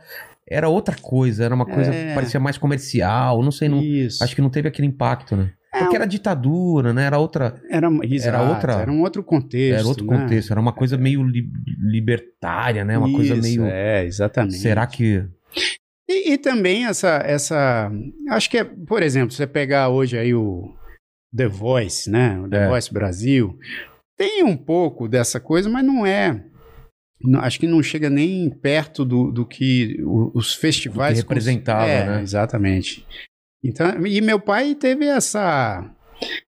era 0.49 0.69
outra 0.69 0.95
coisa. 1.03 1.45
Era 1.45 1.55
uma 1.55 1.67
coisa 1.67 1.93
É. 1.93 2.09
que 2.11 2.15
parecia 2.15 2.39
mais 2.39 2.57
comercial. 2.59 3.43
Não 3.43 3.51
sei, 3.51 3.69
não, 3.69 3.83
Isso. 3.83 4.23
acho 4.23 4.37
que 4.37 4.41
não 4.43 4.51
teve 4.51 4.69
aquele 4.69 4.87
impacto, 4.87 5.35
né? 5.37 5.51
É, 5.75 5.79
Porque 5.79 5.97
era 5.97 6.05
ditadura, 6.07 6.93
né? 6.93 7.05
Era 7.07 7.19
outra. 7.19 7.61
era, 7.71 7.89
exato, 8.05 8.51
outra- 8.51 8.73
Era 8.75 8.93
um 8.93 9.01
outro 9.01 9.23
contexto. 9.25 9.79
Era 9.79 9.87
outro 9.89 10.07
né? 10.07 10.19
contexto. 10.19 10.51
Era 10.51 10.61
uma 10.61 10.73
coisa 10.73 10.99
meio 10.99 11.23
li- 11.23 11.51
libertária, 11.79 12.85
né? 12.85 12.99
Uma 12.99 13.11
coisa 13.11 13.35
Isso, 13.35 13.43
meio. 13.43 13.65
É, 13.65 14.05
exatamente. 14.05 14.57
Será 14.59 14.87
que. 14.87 15.25
E, 16.09 16.33
e 16.33 16.39
também 16.39 16.85
essa, 16.87 17.23
essa. 17.25 17.91
Acho 18.31 18.51
que 18.51 18.59
é, 18.59 18.65
por 18.65 19.03
exemplo, 19.03 19.31
você 19.35 19.47
pegar 19.47 19.89
hoje 19.89 20.19
aí 20.19 20.35
o 20.35 20.75
The 21.35 21.49
Voice, 21.49 22.11
né? 22.11 22.39
O 22.41 22.49
The 22.51 22.65
É. 22.65 22.69
Voice 22.69 22.93
Brasil. 22.93 23.59
Tem 24.19 24.45
um 24.45 24.57
pouco 24.57 25.09
dessa 25.09 25.41
coisa, 25.41 25.71
mas 25.71 25.85
não 25.85 26.05
é. 26.05 26.45
não- 27.19 27.41
Acho 27.41 27.59
que 27.59 27.67
não 27.67 27.83
chega 27.83 28.11
nem 28.11 28.51
perto 28.51 29.07
do, 29.07 29.33
do 29.33 29.47
que 29.47 29.97
os 30.35 30.55
festivais. 30.55 31.17
Do 31.19 31.23
que 31.23 31.29
representava, 31.31 31.87
é, 31.89 32.07
né? 32.07 32.23
Exatamente. 32.23 33.07
Então, 33.63 34.07
e 34.07 34.21
meu 34.21 34.41
pai 34.41 34.75
teve 34.75 35.05
essa 35.05 35.89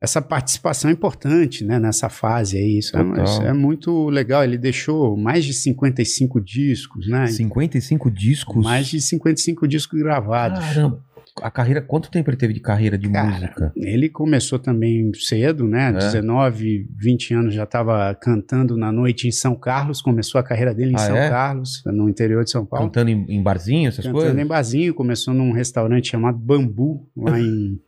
essa 0.01 0.21
participação 0.21 0.89
importante 0.89 1.63
né, 1.63 1.79
nessa 1.79 2.09
fase 2.09 2.57
aí. 2.57 2.79
Isso 2.79 2.97
é, 2.97 3.23
isso 3.23 3.41
é 3.41 3.53
muito 3.53 4.09
legal. 4.09 4.43
Ele 4.43 4.57
deixou 4.57 5.15
mais 5.15 5.45
de 5.45 5.53
55 5.53 6.41
discos, 6.41 7.07
né? 7.07 7.27
55 7.27 8.09
discos. 8.09 8.63
Mais 8.63 8.87
de 8.87 9.01
55 9.01 9.67
discos 9.67 9.99
gravados. 9.99 10.59
Caramba. 10.59 11.03
A 11.41 11.49
carreira, 11.51 11.81
quanto 11.81 12.09
tempo 12.11 12.29
ele 12.29 12.37
teve 12.37 12.53
de 12.53 12.59
carreira 12.59 12.97
de 12.97 13.09
Cara, 13.09 13.27
música? 13.27 13.71
Ele 13.75 14.09
começou 14.09 14.59
também 14.59 15.11
cedo, 15.13 15.67
né? 15.67 15.89
É. 15.89 15.93
19, 15.93 16.87
20 16.97 17.33
anos 17.33 17.53
já 17.53 17.63
estava 17.63 18.13
cantando 18.15 18.75
na 18.77 18.91
noite 18.91 19.27
em 19.27 19.31
São 19.31 19.55
Carlos. 19.55 20.01
Começou 20.01 20.39
a 20.39 20.43
carreira 20.43 20.73
dele 20.73 20.91
em 20.91 20.95
Ah, 20.95 20.99
São 20.99 21.17
é? 21.17 21.29
Carlos, 21.29 21.83
no 21.85 22.09
interior 22.09 22.43
de 22.43 22.51
São 22.51 22.65
Paulo. 22.65 22.85
Cantando 22.87 23.11
em, 23.11 23.25
em 23.29 23.41
barzinho, 23.41 23.87
essas 23.87 24.05
Cantando 24.05 24.23
coisas? 24.25 24.39
em 24.41 24.45
barzinho. 24.47 24.93
Começou 24.93 25.33
num 25.33 25.51
restaurante 25.51 26.09
chamado 26.09 26.37
Bambu, 26.37 27.07
lá 27.15 27.39
em, 27.39 27.79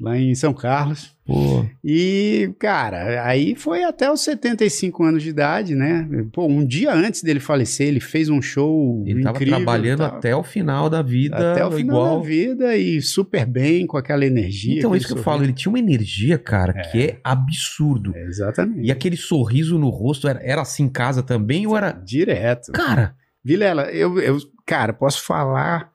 lá 0.00 0.16
em 0.18 0.34
São 0.34 0.52
Carlos. 0.54 1.14
Pô, 1.26 1.66
E, 1.82 2.52
cara, 2.58 3.24
aí 3.26 3.56
foi 3.56 3.82
até 3.82 4.08
os 4.10 4.20
75 4.20 5.02
anos 5.02 5.22
de 5.24 5.30
idade, 5.30 5.74
né? 5.74 6.08
Pô, 6.32 6.46
um 6.46 6.64
dia 6.64 6.92
antes 6.94 7.20
dele 7.22 7.40
falecer, 7.40 7.88
ele 7.88 7.98
fez 7.98 8.28
um 8.28 8.40
show 8.40 9.02
ele 9.04 9.22
tava 9.24 9.36
incrível. 9.36 9.56
trabalhando 9.56 9.98
tava- 10.00 10.16
até 10.18 10.36
o 10.36 10.44
final 10.44 10.88
da 10.88 11.02
vida, 11.02 11.52
até 11.52 11.64
o 11.66 11.70
final 11.72 11.80
igual. 11.80 12.20
da 12.20 12.26
vida 12.26 12.76
e 12.76 13.02
super 13.02 13.44
bem, 13.44 13.86
com 13.88 13.96
aquela 13.96 14.24
energia. 14.24 14.78
Então, 14.78 14.94
isso 14.94 15.06
que 15.06 15.12
eu 15.14 15.16
sorriso. 15.16 15.24
falo, 15.24 15.42
ele 15.42 15.52
tinha 15.52 15.70
uma 15.72 15.80
energia, 15.80 16.38
cara, 16.38 16.72
que 16.72 17.02
é 17.02 17.18
absurdo. 17.24 18.12
É, 18.14 18.22
Exatamente. 18.26 18.86
E 18.86 18.92
aquele 18.92 19.16
sorriso 19.16 19.78
no 19.78 19.88
rosto, 19.88 20.28
era, 20.28 20.40
era 20.44 20.62
assim 20.62 20.84
em 20.84 20.88
casa 20.88 21.22
também 21.24 21.66
ou 21.66 21.76
era. 21.76 21.90
Direto. 21.90 22.70
Cara, 22.70 23.14
Vilela, 23.44 23.90
eu, 23.90 24.18
eu, 24.20 24.38
cara, 24.64 24.92
posso 24.92 25.24
falar 25.24 25.90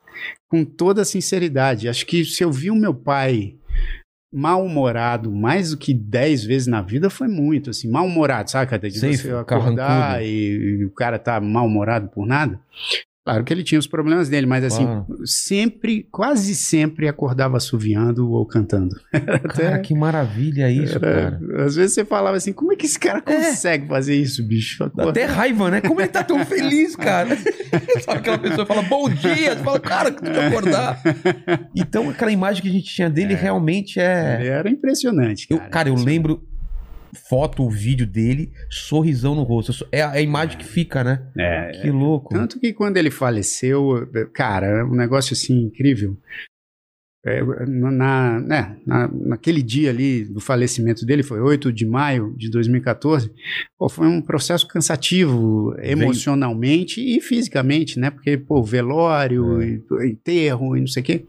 com 0.52 0.66
toda 0.66 1.06
sinceridade. 1.06 1.88
Acho 1.88 2.06
que 2.06 2.26
se 2.26 2.44
eu 2.44 2.52
vi 2.52 2.70
o 2.70 2.76
meu 2.76 2.94
pai 2.94 3.56
mal-humorado 4.34 5.32
mais 5.32 5.72
do 5.72 5.78
que 5.78 5.94
10 5.94 6.44
vezes 6.44 6.68
na 6.68 6.82
vida, 6.82 7.10
foi 7.10 7.30
muito, 7.30 7.70
assim, 7.70 7.90
mal-humorado, 7.90 8.52
sabe, 8.52 8.70
cara? 8.70 8.90
De 8.90 9.00
Sei, 9.00 9.16
você 9.16 9.32
acordar 9.32 10.22
e, 10.22 10.80
e 10.80 10.86
o 10.86 10.92
cara 10.92 11.18
tá 11.18 11.40
mal-humorado 11.40 12.10
por 12.10 12.28
nada. 12.28 12.60
Claro 13.24 13.44
que 13.44 13.54
ele 13.54 13.64
tinha 13.64 13.78
os 13.78 13.86
problemas 13.86 14.30
dele, 14.30 14.48
mas 14.48 14.64
assim, 14.64 14.84
Claro. 14.84 15.06
sempre, 15.26 16.08
quase 16.12 16.56
sempre 16.56 17.08
acordava 17.08 17.56
assoviando 17.58 18.28
ou 18.32 18.44
cantando. 18.48 18.96
cara, 19.56 19.78
que 19.78 19.94
maravilha 19.94 20.72
isso, 20.72 20.96
Era- 20.98 21.38
cara. 21.38 21.64
às 21.64 21.76
vezes 21.76 21.94
você 21.94 22.04
falava 22.04 22.36
assim, 22.38 22.52
como 22.52 22.74
é 22.74 22.76
que 22.76 22.88
esse 22.88 23.00
cara 23.00 23.20
É. 23.20 23.22
consegue 23.22 23.88
fazer 23.88 24.16
isso, 24.16 24.44
bicho? 24.48 24.92
Dá 24.96 25.10
até 25.10 25.26
raiva, 25.26 25.70
né? 25.70 25.82
Como 25.82 26.02
ele 26.02 26.08
tá 26.08 26.24
tão 26.24 26.44
feliz, 26.44 26.96
cara? 26.96 27.30
Sabe 28.04 28.20
aquela 28.20 28.40
pessoa 28.40 28.66
fala 28.66 28.82
bom 28.82 29.08
dia, 29.08 29.56
tu 29.56 29.64
fala, 29.64 29.80
cara, 29.80 30.12
que 30.12 30.22
tu 30.24 30.40
acordar. 30.40 31.00
Então, 31.76 32.10
aquela 32.10 32.32
imagem 32.32 32.64
que 32.64 32.70
a 32.70 32.72
gente 32.72 32.86
tinha 32.92 33.10
dele 33.10 33.36
realmente 33.36 34.00
é. 34.00 34.38
Ele 34.40 34.48
era 34.50 34.68
impressionante, 34.68 35.46
Eu, 35.50 35.58
cara. 35.60 35.70
cara, 35.70 35.90
eu 35.90 35.96
lembro 35.96 36.42
foto, 37.13 37.63
o 37.63 37.69
vídeo 37.69 38.06
dele, 38.08 38.52
sorrisão 38.69 39.36
no 39.36 39.43
rosto. 39.43 39.88
É 39.91 40.02
a, 40.02 40.15
é 40.15 40.19
a 40.19 40.21
imagem 40.21 40.58
que 40.58 40.65
fica, 40.65 41.04
né? 41.04 41.21
É, 41.38 41.82
Que 41.82 41.91
louco. 41.91 42.34
Tanto 42.34 42.60
que 42.60 42.74
quando 42.74 42.97
ele 42.97 43.12
faleceu, 43.12 44.08
cara, 44.34 44.67
é 44.67 44.84
um 44.84 44.95
negócio 44.95 45.34
assim 45.34 45.62
incrível. 45.63 46.17
É, 47.24 47.39
na, 47.67 48.39
né, 48.39 48.78
na- 48.84 49.08
naquele 49.08 49.62
dia 49.62 49.91
ali 49.91 50.26
do 50.26 50.39
falecimento 50.39 51.06
dele, 51.06 51.21
foi 51.21 51.39
8 51.39 51.71
de 51.71 51.86
maio 51.86 52.34
de 52.36 52.50
2014, 52.50 53.32
pô, 53.78 53.88
foi 53.88 54.08
um 54.08 54.19
processo 54.19 54.67
cansativo 54.67 55.76
emocionalmente 55.84 57.00
e 57.00 57.21
fisicamente, 57.21 58.00
né? 58.00 58.10
Porque, 58.10 58.38
pô, 58.38 58.63
velório, 58.63 59.62
É. 59.62 59.67
e, 59.67 60.10
enterro 60.10 60.76
e 60.76 60.80
não 60.80 60.88
sei 60.88 61.04
o 61.04 61.06
quê. 61.06 61.26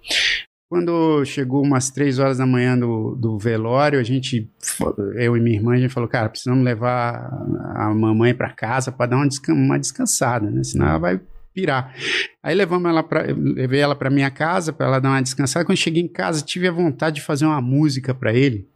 Quando 0.72 1.22
chegou 1.26 1.62
umas 1.62 1.90
três 1.90 2.18
horas 2.18 2.38
da 2.38 2.46
manhã 2.46 2.78
do, 2.78 3.14
do 3.14 3.38
velório, 3.38 4.00
a 4.00 4.02
gente, 4.02 4.50
eu 5.16 5.36
e 5.36 5.40
minha 5.40 5.58
irmã, 5.58 5.74
a 5.74 5.76
gente 5.76 5.92
falou, 5.92 6.08
cara, 6.08 6.30
precisamos 6.30 6.64
levar 6.64 7.30
a 7.76 7.92
mamãe 7.94 8.34
para 8.34 8.48
casa 8.48 8.90
para 8.90 9.10
dar 9.10 9.16
uma, 9.16 9.28
descan- 9.28 9.52
uma 9.52 9.78
descansada, 9.78 10.50
né? 10.50 10.64
Senão 10.64 10.86
ela 10.88 10.98
vai 10.98 11.20
pirar. 11.52 11.94
Aí 12.42 12.54
levamos 12.54 12.88
ela 12.88 13.02
para, 13.02 13.26
levei 13.36 13.80
ela 13.80 13.94
para 13.94 14.08
minha 14.08 14.30
casa 14.30 14.72
para 14.72 14.86
ela 14.86 14.98
dar 14.98 15.10
uma 15.10 15.20
descansada. 15.20 15.66
Quando 15.66 15.76
cheguei 15.76 16.02
em 16.02 16.08
casa, 16.08 16.42
tive 16.42 16.66
a 16.66 16.72
vontade 16.72 17.16
de 17.16 17.20
fazer 17.20 17.44
uma 17.44 17.60
música 17.60 18.14
para 18.14 18.32
ele. 18.32 18.66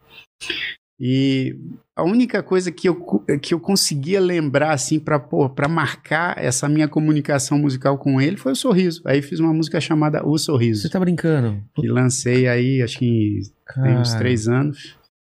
E 0.98 1.54
a 1.94 2.02
única 2.02 2.42
coisa 2.42 2.72
que 2.72 2.88
eu, 2.88 2.94
que 3.42 3.52
eu 3.52 3.60
conseguia 3.60 4.18
lembrar 4.18 4.72
assim 4.72 4.98
para 4.98 5.68
marcar 5.68 6.42
essa 6.42 6.68
minha 6.68 6.88
comunicação 6.88 7.58
musical 7.58 7.98
com 7.98 8.18
ele 8.20 8.36
foi 8.38 8.52
o 8.52 8.56
sorriso. 8.56 9.02
Aí 9.04 9.20
fiz 9.20 9.38
uma 9.38 9.52
música 9.52 9.78
chamada 9.80 10.26
O 10.26 10.38
Sorriso 10.38 10.82
Você 10.82 10.88
tá 10.88 10.98
brincando? 10.98 11.62
que 11.74 11.86
lancei 11.86 12.48
aí, 12.48 12.82
acho 12.82 12.98
que 12.98 13.40
tem 13.82 13.98
uns 13.98 14.10
Cara, 14.10 14.18
três 14.20 14.48
anos. 14.48 14.96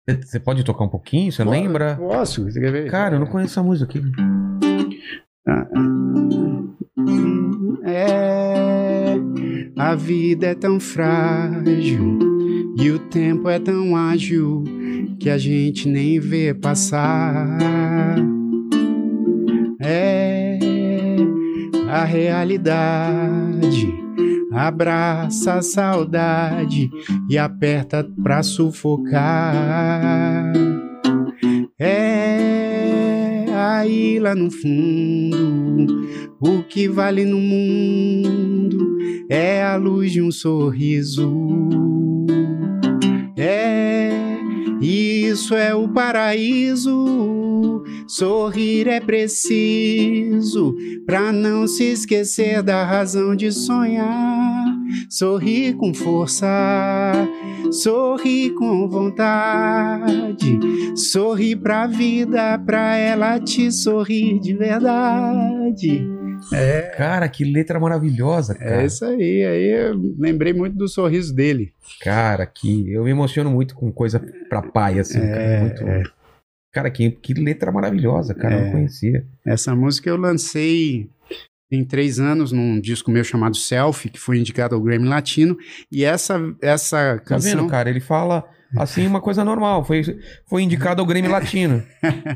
Você 0.09 0.23
você 0.23 0.41
pode 0.41 0.63
tocar 0.63 0.85
um 0.85 0.89
pouquinho? 0.89 1.33
Você 1.33 1.43
lembra? 1.43 1.97
Posso? 1.97 2.45
Você 2.45 2.61
quer 2.61 2.71
ver? 2.71 2.91
Cara, 2.91 3.17
eu 3.17 3.21
não 3.21 3.27
conheço 3.27 3.55
essa 3.55 3.63
música 3.63 3.91
aqui. 3.91 4.03
É, 7.85 9.15
a 9.79 9.95
vida 9.95 10.49
é 10.49 10.55
tão 10.55 10.79
frágil 10.79 12.36
e 12.77 12.91
o 12.91 12.99
tempo 12.99 13.49
é 13.49 13.59
tão 13.59 13.97
ágil 13.97 14.63
que 15.19 15.31
a 15.31 15.39
gente 15.39 15.89
nem 15.89 16.21
vê 16.21 16.53
passar. 16.53 18.19
É 19.81 20.59
a 21.89 22.05
realidade. 22.05 23.95
Abraça 24.53 25.55
a 25.55 25.63
saudade 25.63 26.91
e 27.29 27.39
aperta 27.39 28.07
pra 28.23 28.43
sufocar. 28.43 30.53
É 31.79 33.45
aí 33.55 34.19
lá 34.19 34.35
no 34.35 34.51
fundo, 34.51 36.09
o 36.41 36.63
que 36.63 36.89
vale 36.89 37.25
no 37.25 37.39
mundo 37.39 38.97
é 39.29 39.63
a 39.63 39.77
luz 39.77 40.13
de 40.13 40.23
um 40.23 40.31
sorriso. 40.31 42.16
É, 43.37 44.11
isso 44.81 45.55
é 45.55 45.75
o 45.75 45.89
paraíso. 45.89 47.83
Sorrir 48.07 48.89
é 48.89 49.01
preciso 49.01 50.75
pra 51.05 51.33
não 51.33 51.67
se 51.67 51.85
esquecer 51.85 52.63
da 52.63 52.85
razão 52.85 53.37
de 53.37 53.53
sonhar. 53.53 54.65
Sorrir 55.11 55.75
com 55.75 55.93
força, 55.93 56.47
sorrir 57.71 58.55
com 58.55 58.89
vontade, 58.89 60.59
sorrir 60.95 61.57
pra 61.57 61.87
vida, 61.87 62.59
pra 62.65 62.97
ela 62.97 63.39
te 63.41 63.71
sorrir 63.73 64.39
de 64.41 64.55
verdade. 64.55 66.16
É, 66.53 66.83
Cara, 66.97 67.29
que 67.29 67.45
letra 67.45 67.79
maravilhosa, 67.81 68.55
cara. 68.55 68.83
é 68.83 68.87
isso 68.87 69.05
aí. 69.05 69.45
Aí 69.45 69.71
eu 69.89 70.15
lembrei 70.19 70.53
muito 70.53 70.77
do 70.77 70.89
sorriso 70.89 71.35
dele. 71.35 71.73
Cara, 72.03 72.47
que 72.47 72.91
eu 72.93 73.05
me 73.05 73.11
emociono 73.11 73.51
muito 73.51 73.75
com 73.75 73.91
coisa 73.93 74.21
pra 74.49 74.63
pai, 74.63 74.99
assim. 74.99 75.21
cara, 75.21 75.41
É, 75.43 75.61
muito... 75.61 75.83
é. 75.87 76.03
Cara, 76.73 76.91
que, 76.91 77.11
que 77.11 77.33
letra 77.35 77.73
maravilhosa, 77.73 78.35
cara. 78.35 78.55
Eu 78.55 78.61
É. 78.61 78.65
não 78.65 78.73
conhecia. 78.73 79.25
Essa 79.45 79.75
música 79.75 80.09
eu 80.11 80.17
lancei 80.17 81.09
tem 81.69 81.85
três 81.85 82.21
anos 82.21 82.53
num 82.53 82.79
disco 82.81 83.11
meu 83.11 83.25
chamado 83.25 83.57
Selfie, 83.57 84.09
que 84.11 84.21
foi 84.21 84.39
indicado 84.39 84.75
ao 84.77 84.81
Grammy 84.81 85.09
Latino. 85.09 85.57
E 85.91 86.05
essa, 86.05 86.39
essa 86.63 87.15
Tá 87.17 87.21
canção. 87.25 87.57
vendo, 87.63 87.69
cara? 87.71 87.91
Ele 87.91 87.99
fala 87.99 88.45
assim 88.77 89.07
uma 89.07 89.21
coisa 89.21 89.45
normal. 89.45 89.85
Foi, 89.85 90.03
foi 90.47 90.63
indicado 90.63 91.01
ao 91.01 91.07
Grêmio 91.07 91.31
Latino, 91.31 91.83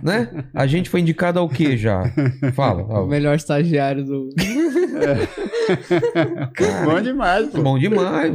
né? 0.03 0.45
A 0.55 0.67
gente 0.67 0.91
foi 0.91 1.01
indicado 1.01 1.39
ao 1.39 1.49
quê 1.49 1.77
já? 1.77 2.03
Fala. 2.55 2.83
O 3.03 3.07
melhor 3.07 3.37
estagiário 3.37 4.05
do. 4.05 4.29
Bom 6.85 7.01
demais, 7.01 7.49
pô. 7.49 7.63
Bom 7.63 7.79
demais. 7.79 8.33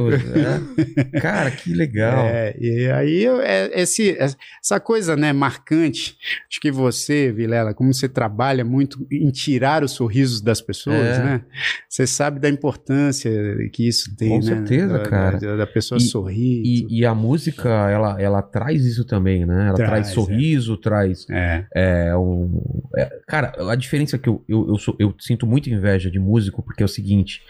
é. 1.14 1.20
Cara, 1.20 1.50
que 1.50 1.72
legal. 1.74 2.26
É, 2.26 2.54
e 2.58 2.90
aí 2.90 3.26
é, 3.42 3.80
esse, 3.80 4.16
essa 4.18 4.80
coisa 4.80 5.16
né, 5.16 5.32
marcante, 5.32 6.16
acho 6.50 6.60
que 6.60 6.70
você, 6.70 7.32
Vilela, 7.32 7.74
como 7.74 7.92
você 7.92 8.08
trabalha 8.08 8.64
muito 8.64 9.06
em 9.10 9.30
tirar 9.30 9.84
os 9.84 9.92
sorrisos 9.92 10.40
das 10.40 10.60
pessoas, 10.60 11.18
É. 11.18 11.24
né? 11.24 11.40
Você 11.88 12.06
sabe 12.06 12.40
da 12.40 12.48
importância 12.48 13.30
que 13.72 13.86
isso 13.86 14.14
tem, 14.16 14.28
Com 14.30 14.36
né? 14.36 14.42
certeza, 14.42 14.98
da, 14.98 15.04
cara. 15.04 15.38
Da, 15.38 15.56
da 15.56 15.66
pessoa 15.66 15.98
E- 15.98 16.02
sorrir. 16.02 16.62
E, 16.64 17.00
e 17.00 17.06
a 17.06 17.14
música, 17.14 17.85
ela, 17.88 18.20
ela 18.20 18.42
traz 18.42 18.84
isso 18.84 19.04
também, 19.04 19.44
né? 19.46 19.68
Ela 19.68 19.76
traz, 19.76 19.88
Traz, 20.06 20.08
é. 20.08 20.14
sorriso, 20.14 20.76
traz 20.76 21.26
É, 21.30 21.64
é, 21.74 22.16
um... 22.16 22.60
é, 22.96 23.10
cara, 23.26 23.52
a 23.70 23.74
diferença 23.74 24.16
é 24.16 24.18
que 24.18 24.28
eu, 24.28 24.44
eu, 24.48 24.68
eu, 24.68 24.78
sou- 24.78 24.96
eu 24.98 25.14
sinto 25.20 25.46
muita 25.46 25.70
inveja 25.70 26.10
de 26.10 26.18
músico, 26.18 26.62
porque 26.62 26.82
é 26.82 26.86
o 26.86 26.88
seguinte, 26.88 27.40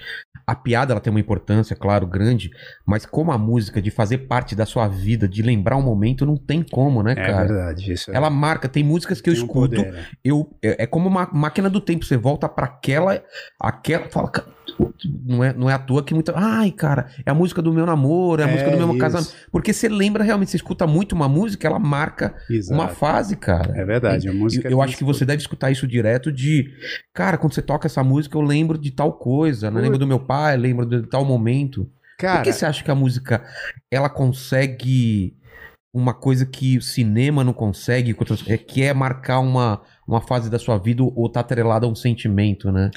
a 0.46 0.54
piada 0.54 0.92
ela 0.92 1.00
tem 1.00 1.10
uma 1.10 1.20
importância, 1.20 1.74
claro, 1.74 2.06
grande, 2.06 2.50
mas 2.86 3.04
como 3.04 3.32
a 3.32 3.38
música 3.38 3.82
de 3.82 3.90
fazer 3.90 4.18
parte 4.18 4.54
da 4.54 4.64
sua 4.66 4.86
vida, 4.88 5.26
de 5.28 5.42
lembrar 5.42 5.76
um 5.76 5.82
momento, 5.82 6.24
não 6.24 6.36
tem 6.36 6.62
como, 6.62 7.02
né, 7.02 7.12
É 7.12 7.14
cara? 7.26 7.48
verdade, 7.48 7.92
isso. 7.92 8.10
é- 8.10 8.16
Ela 8.16 8.30
marca, 8.30 8.68
tem 8.68 8.84
músicas 8.84 9.20
que 9.20 9.30
eu 9.30 9.34
tem 9.34 9.42
um 9.42 9.46
escuto, 9.46 9.76
poder, 9.76 9.92
né? 9.92 10.04
eu 10.24 10.48
é, 10.62 10.84
é 10.84 10.86
como 10.86 11.08
uma 11.08 11.28
máquina 11.32 11.68
do 11.68 11.80
tempo, 11.80 12.04
você 12.04 12.16
volta 12.16 12.48
pra 12.48 12.66
aquela 12.66 13.22
aquela 13.60 14.08
fala, 14.08 14.30
"Ca- 14.30 14.44
não 15.24 15.42
é 15.44 15.52
não 15.52 15.70
é 15.70 15.74
à 15.74 15.78
toa 15.78 16.04
que 16.04 16.12
muita, 16.14 16.32
ai, 16.36 16.70
cara, 16.70 17.06
é 17.24 17.30
a 17.30 17.34
música 17.34 17.60
do 17.62 17.72
meu 17.72 17.86
namoro, 17.86 18.42
é 18.42 18.44
a 18.44 18.48
É 18.48 18.50
música 18.50 18.70
do 18.70 18.76
meu 18.76 18.96
casamento, 18.98 19.32
porque 19.50 19.72
você 19.72 19.88
lembra 19.88 20.22
realmente, 20.26 20.50
você 20.50 20.56
escuta 20.56 20.86
muito 20.86 21.14
uma 21.14 21.28
música, 21.28 21.66
ela 21.66 21.78
marca 21.78 22.34
Exato. 22.50 22.74
uma 22.78 22.88
fase, 22.88 23.36
cara. 23.36 23.72
É 23.76 23.84
verdade, 23.84 24.28
a 24.28 24.32
música 24.32 24.68
Eu, 24.68 24.72
eu 24.72 24.82
acho 24.82 24.96
que 24.96 25.04
você 25.04 25.24
deve 25.24 25.40
escutar 25.40 25.70
isso 25.70 25.86
direto 25.86 26.30
de, 26.30 26.70
cara, 27.14 27.38
quando 27.38 27.54
você 27.54 27.62
toca 27.62 27.86
essa 27.86 28.04
música, 28.04 28.36
eu 28.36 28.42
lembro 28.42 28.76
de 28.76 28.90
tal 28.90 29.12
coisa, 29.12 29.70
né? 29.70 29.80
Lembro 29.80 29.98
do 29.98 30.06
meu 30.06 30.20
pai, 30.20 30.56
lembro 30.56 30.84
de 30.84 31.02
tal 31.08 31.24
momento. 31.24 31.90
Cara, 32.18 32.38
Por 32.38 32.44
que 32.44 32.52
você 32.52 32.66
acha 32.66 32.82
que 32.82 32.90
a 32.90 32.94
música 32.94 33.44
ela 33.90 34.08
consegue 34.08 35.36
uma 35.96 36.12
coisa 36.12 36.44
que 36.44 36.76
o 36.76 36.82
cinema 36.82 37.42
não 37.42 37.54
consegue, 37.54 38.14
é 38.46 38.58
que 38.58 38.82
é 38.82 38.92
marcar 38.92 39.40
uma, 39.40 39.80
uma 40.06 40.20
fase 40.20 40.50
da 40.50 40.58
sua 40.58 40.76
vida 40.76 41.02
ou 41.02 41.28
tá 41.28 41.40
atrelada 41.40 41.86
a 41.86 41.88
um 41.88 41.94
sentimento, 41.94 42.70
né? 42.70 42.90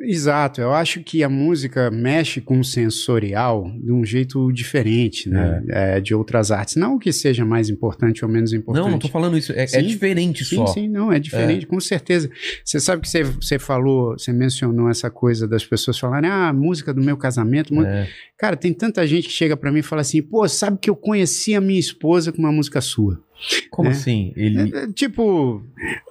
Exato, 0.00 0.60
eu 0.60 0.72
acho 0.72 1.00
que 1.04 1.22
a 1.22 1.28
música 1.28 1.88
mexe 1.90 2.40
com 2.40 2.58
o 2.58 2.64
sensorial 2.64 3.70
de 3.80 3.92
um 3.92 4.04
jeito 4.04 4.52
diferente, 4.52 5.28
né? 5.28 5.62
É, 5.68 6.00
de 6.00 6.14
outras 6.14 6.50
artes. 6.50 6.74
Não 6.74 6.98
que 6.98 7.12
seja 7.12 7.44
mais 7.44 7.70
importante 7.70 8.24
ou 8.24 8.30
menos 8.30 8.52
importante. 8.52 8.84
Não, 8.84 8.90
não 8.90 8.98
tô 8.98 9.08
falando 9.08 9.38
isso. 9.38 9.52
É, 9.52 9.62
é 9.62 9.66
Sim, 9.66 9.86
diferente 9.86 10.44
Sim, 10.44 10.56
só. 10.56 10.66
sim, 10.66 10.88
não, 10.88 11.12
é 11.12 11.20
diferente, 11.20 11.66
com 11.66 11.78
certeza. 11.78 12.28
Você 12.64 12.80
sabe 12.80 13.02
que 13.02 13.08
você, 13.08 13.22
você 13.22 13.58
falou, 13.58 14.18
você 14.18 14.32
mencionou 14.32 14.90
essa 14.90 15.10
coisa 15.10 15.46
das 15.46 15.64
pessoas 15.64 15.98
falarem, 15.98 16.28
ah, 16.28 16.52
música 16.52 16.92
do 16.92 17.00
meu 17.00 17.16
casamento. 17.16 17.72
mu-" 17.72 17.84
É. 17.84 18.08
Cara, 18.36 18.56
tem 18.56 18.72
tanta 18.72 19.06
gente 19.06 19.28
que 19.28 19.34
chega 19.34 19.56
pra 19.56 19.70
mim 19.70 19.78
e 19.78 19.82
fala 19.82 20.02
assim, 20.02 20.20
pô, 20.20 20.46
sabe 20.48 20.78
que 20.78 20.90
eu 20.90 20.96
conheci 20.96 21.54
a 21.54 21.60
minha 21.60 21.78
esposa 21.78 22.32
com 22.32 22.38
uma 22.38 22.52
música 22.52 22.80
sua. 22.80 23.22
Como 23.70 23.88
É. 23.88 23.92
assim? 23.92 24.32
Ele. 24.36 24.74
É, 24.74 24.84
é, 24.84 24.92
Tipo, 24.92 25.62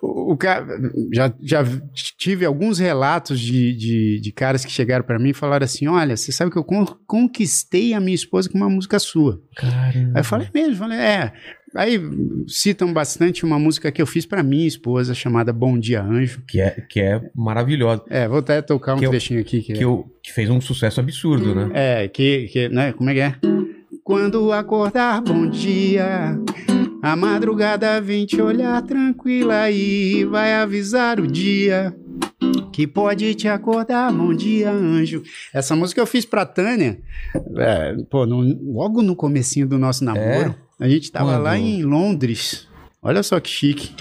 o, 0.02 0.34
o 0.34 0.38
cara. 0.38 0.66
Já, 1.14 1.34
já 1.42 1.64
tive 2.18 2.46
alguns 2.46 2.80
relatos 2.80 3.40
de, 3.40 3.74
de, 3.76 4.20
de 4.20 4.32
caras 4.32 4.64
que 4.66 4.72
chegaram 4.72 5.04
pra 5.06 5.18
mim 5.20 5.30
e 5.30 5.34
falaram 5.34 5.64
assim: 5.66 5.88
Olha, 5.88 6.16
você 6.18 6.32
sabe 6.32 6.52
que 6.52 6.58
eu 6.58 6.64
con- 6.64 6.86
conquistei 7.08 7.94
a 7.94 8.00
minha 8.00 8.16
esposa 8.16 8.50
com 8.50 8.58
uma 8.58 8.70
música 8.70 9.00
sua. 9.00 9.42
Caramba. 9.56 10.12
Aí 10.16 10.20
eu 10.22 10.24
falei 10.24 10.48
mesmo, 10.54 10.76
falei, 10.76 10.98
é. 11.00 11.34
Aí 11.76 12.00
citam 12.48 12.94
bastante 12.94 13.44
uma 13.44 13.58
música 13.58 13.92
que 13.92 14.00
eu 14.00 14.06
fiz 14.06 14.28
pra 14.28 14.44
minha 14.44 14.68
esposa, 14.68 15.16
chamada 15.16 15.52
Bom 15.52 15.80
Dia 15.80 16.04
Anjo. 16.04 16.44
Que 16.48 16.62
é, 16.62 16.70
que 16.88 17.00
é 17.00 17.20
maravilhosa. 17.36 18.04
É, 18.12 18.28
vou 18.28 18.38
até 18.38 18.62
tocar 18.62 18.94
um 18.94 19.00
Que 19.00 19.06
eu- 19.08 19.10
trechinho 19.10 19.42
aqui. 19.42 19.60
Que, 19.64 19.74
Que, 19.74 19.84
eu, 19.84 20.06
que 20.22 20.32
fez 20.32 20.52
um 20.52 20.62
sucesso 20.62 21.00
absurdo, 21.00 21.56
né? 21.56 21.72
É, 21.74 22.08
que, 22.08 22.48
que, 22.50 22.70
né, 22.70 22.94
como 22.94 23.10
é 23.10 23.14
que 23.16 23.20
é? 23.22 23.36
Quando 24.04 24.52
acordar, 24.52 25.20
bom 25.22 25.50
dia. 25.50 26.38
A 27.04 27.18
madrugada 27.18 28.00
vem 28.00 28.26
te 28.26 28.42
olhar 28.42 28.82
tranquila 28.82 29.70
e 29.70 30.24
vai 30.24 30.54
avisar 30.54 31.20
o 31.20 31.28
dia 31.28 31.94
que 32.72 32.88
pode 32.88 33.36
te 33.36 33.46
acordar. 33.48 34.10
Bom 34.14 34.34
dia, 34.34 34.72
anjo. 34.72 35.22
Essa 35.54 35.76
música 35.76 36.00
eu 36.00 36.08
fiz 36.08 36.24
pra 36.26 36.46
Tânia, 36.46 37.02
é, 37.58 37.96
pô, 38.10 38.26
no- 38.26 38.42
logo 38.74 39.02
no 39.02 39.18
comecinho 39.18 39.68
do 39.68 39.78
nosso 39.78 40.06
namoro. 40.06 40.56
A 40.80 40.88
gente 40.88 41.12
tava 41.12 41.32
Quando? 41.34 41.44
lá 41.44 41.58
em 41.58 41.84
Londres. 41.84 42.70
Olha 43.02 43.22
só 43.22 43.38
que 43.40 43.50
chique. 43.50 43.94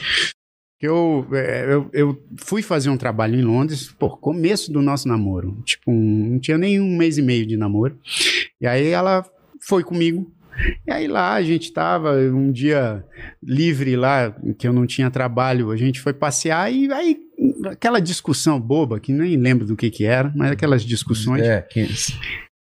Que 0.79 0.87
Eu, 0.87 1.27
é, 1.33 1.75
eu, 1.75 1.91
eu 1.93 2.23
fui 2.39 2.63
fazer 2.63 2.89
um 2.89 2.97
trabalho 2.97 3.37
em 3.39 3.43
Londres, 3.43 3.91
por 3.99 4.21
começo 4.21 4.73
do 4.73 4.81
nosso 4.81 5.09
namoro. 5.09 5.61
Tipo, 5.65 5.91
um- 5.91 6.29
não 6.35 6.39
tinha 6.39 6.57
nem 6.57 6.81
um 6.81 6.97
mês 6.97 7.19
e 7.19 7.23
meio 7.23 7.45
de 7.47 7.57
namoro. 7.57 7.99
E 8.61 8.67
aí 8.67 8.87
ela 8.89 9.25
foi 9.61 9.83
comigo. 9.83 10.33
E 10.87 10.93
aí 10.93 11.07
lá 11.07 11.35
a 11.35 11.43
gente 11.43 11.73
tava 11.73 12.13
um 12.13 12.51
dia 12.51 13.05
livre 13.43 13.97
lá, 13.97 14.35
que 14.59 14.67
eu 14.67 14.73
não 14.73 14.87
tinha 14.87 15.11
trabalho, 15.11 15.71
a 15.71 15.77
gente 15.77 16.01
foi 16.01 16.13
passear 16.13 16.73
e 16.73 16.93
aí 16.93 17.19
aquela 17.67 18.01
discussão 18.01 18.61
boba, 18.61 19.01
que 19.01 19.13
nem 19.13 19.37
lembro 19.37 19.67
do 19.67 19.77
que 19.77 19.91
que 19.91 20.05
era, 20.05 20.33
mas 20.37 20.53
aquelas 20.53 20.83
discussões. 20.83 21.43
É, 21.43 21.63
que, 21.63 21.87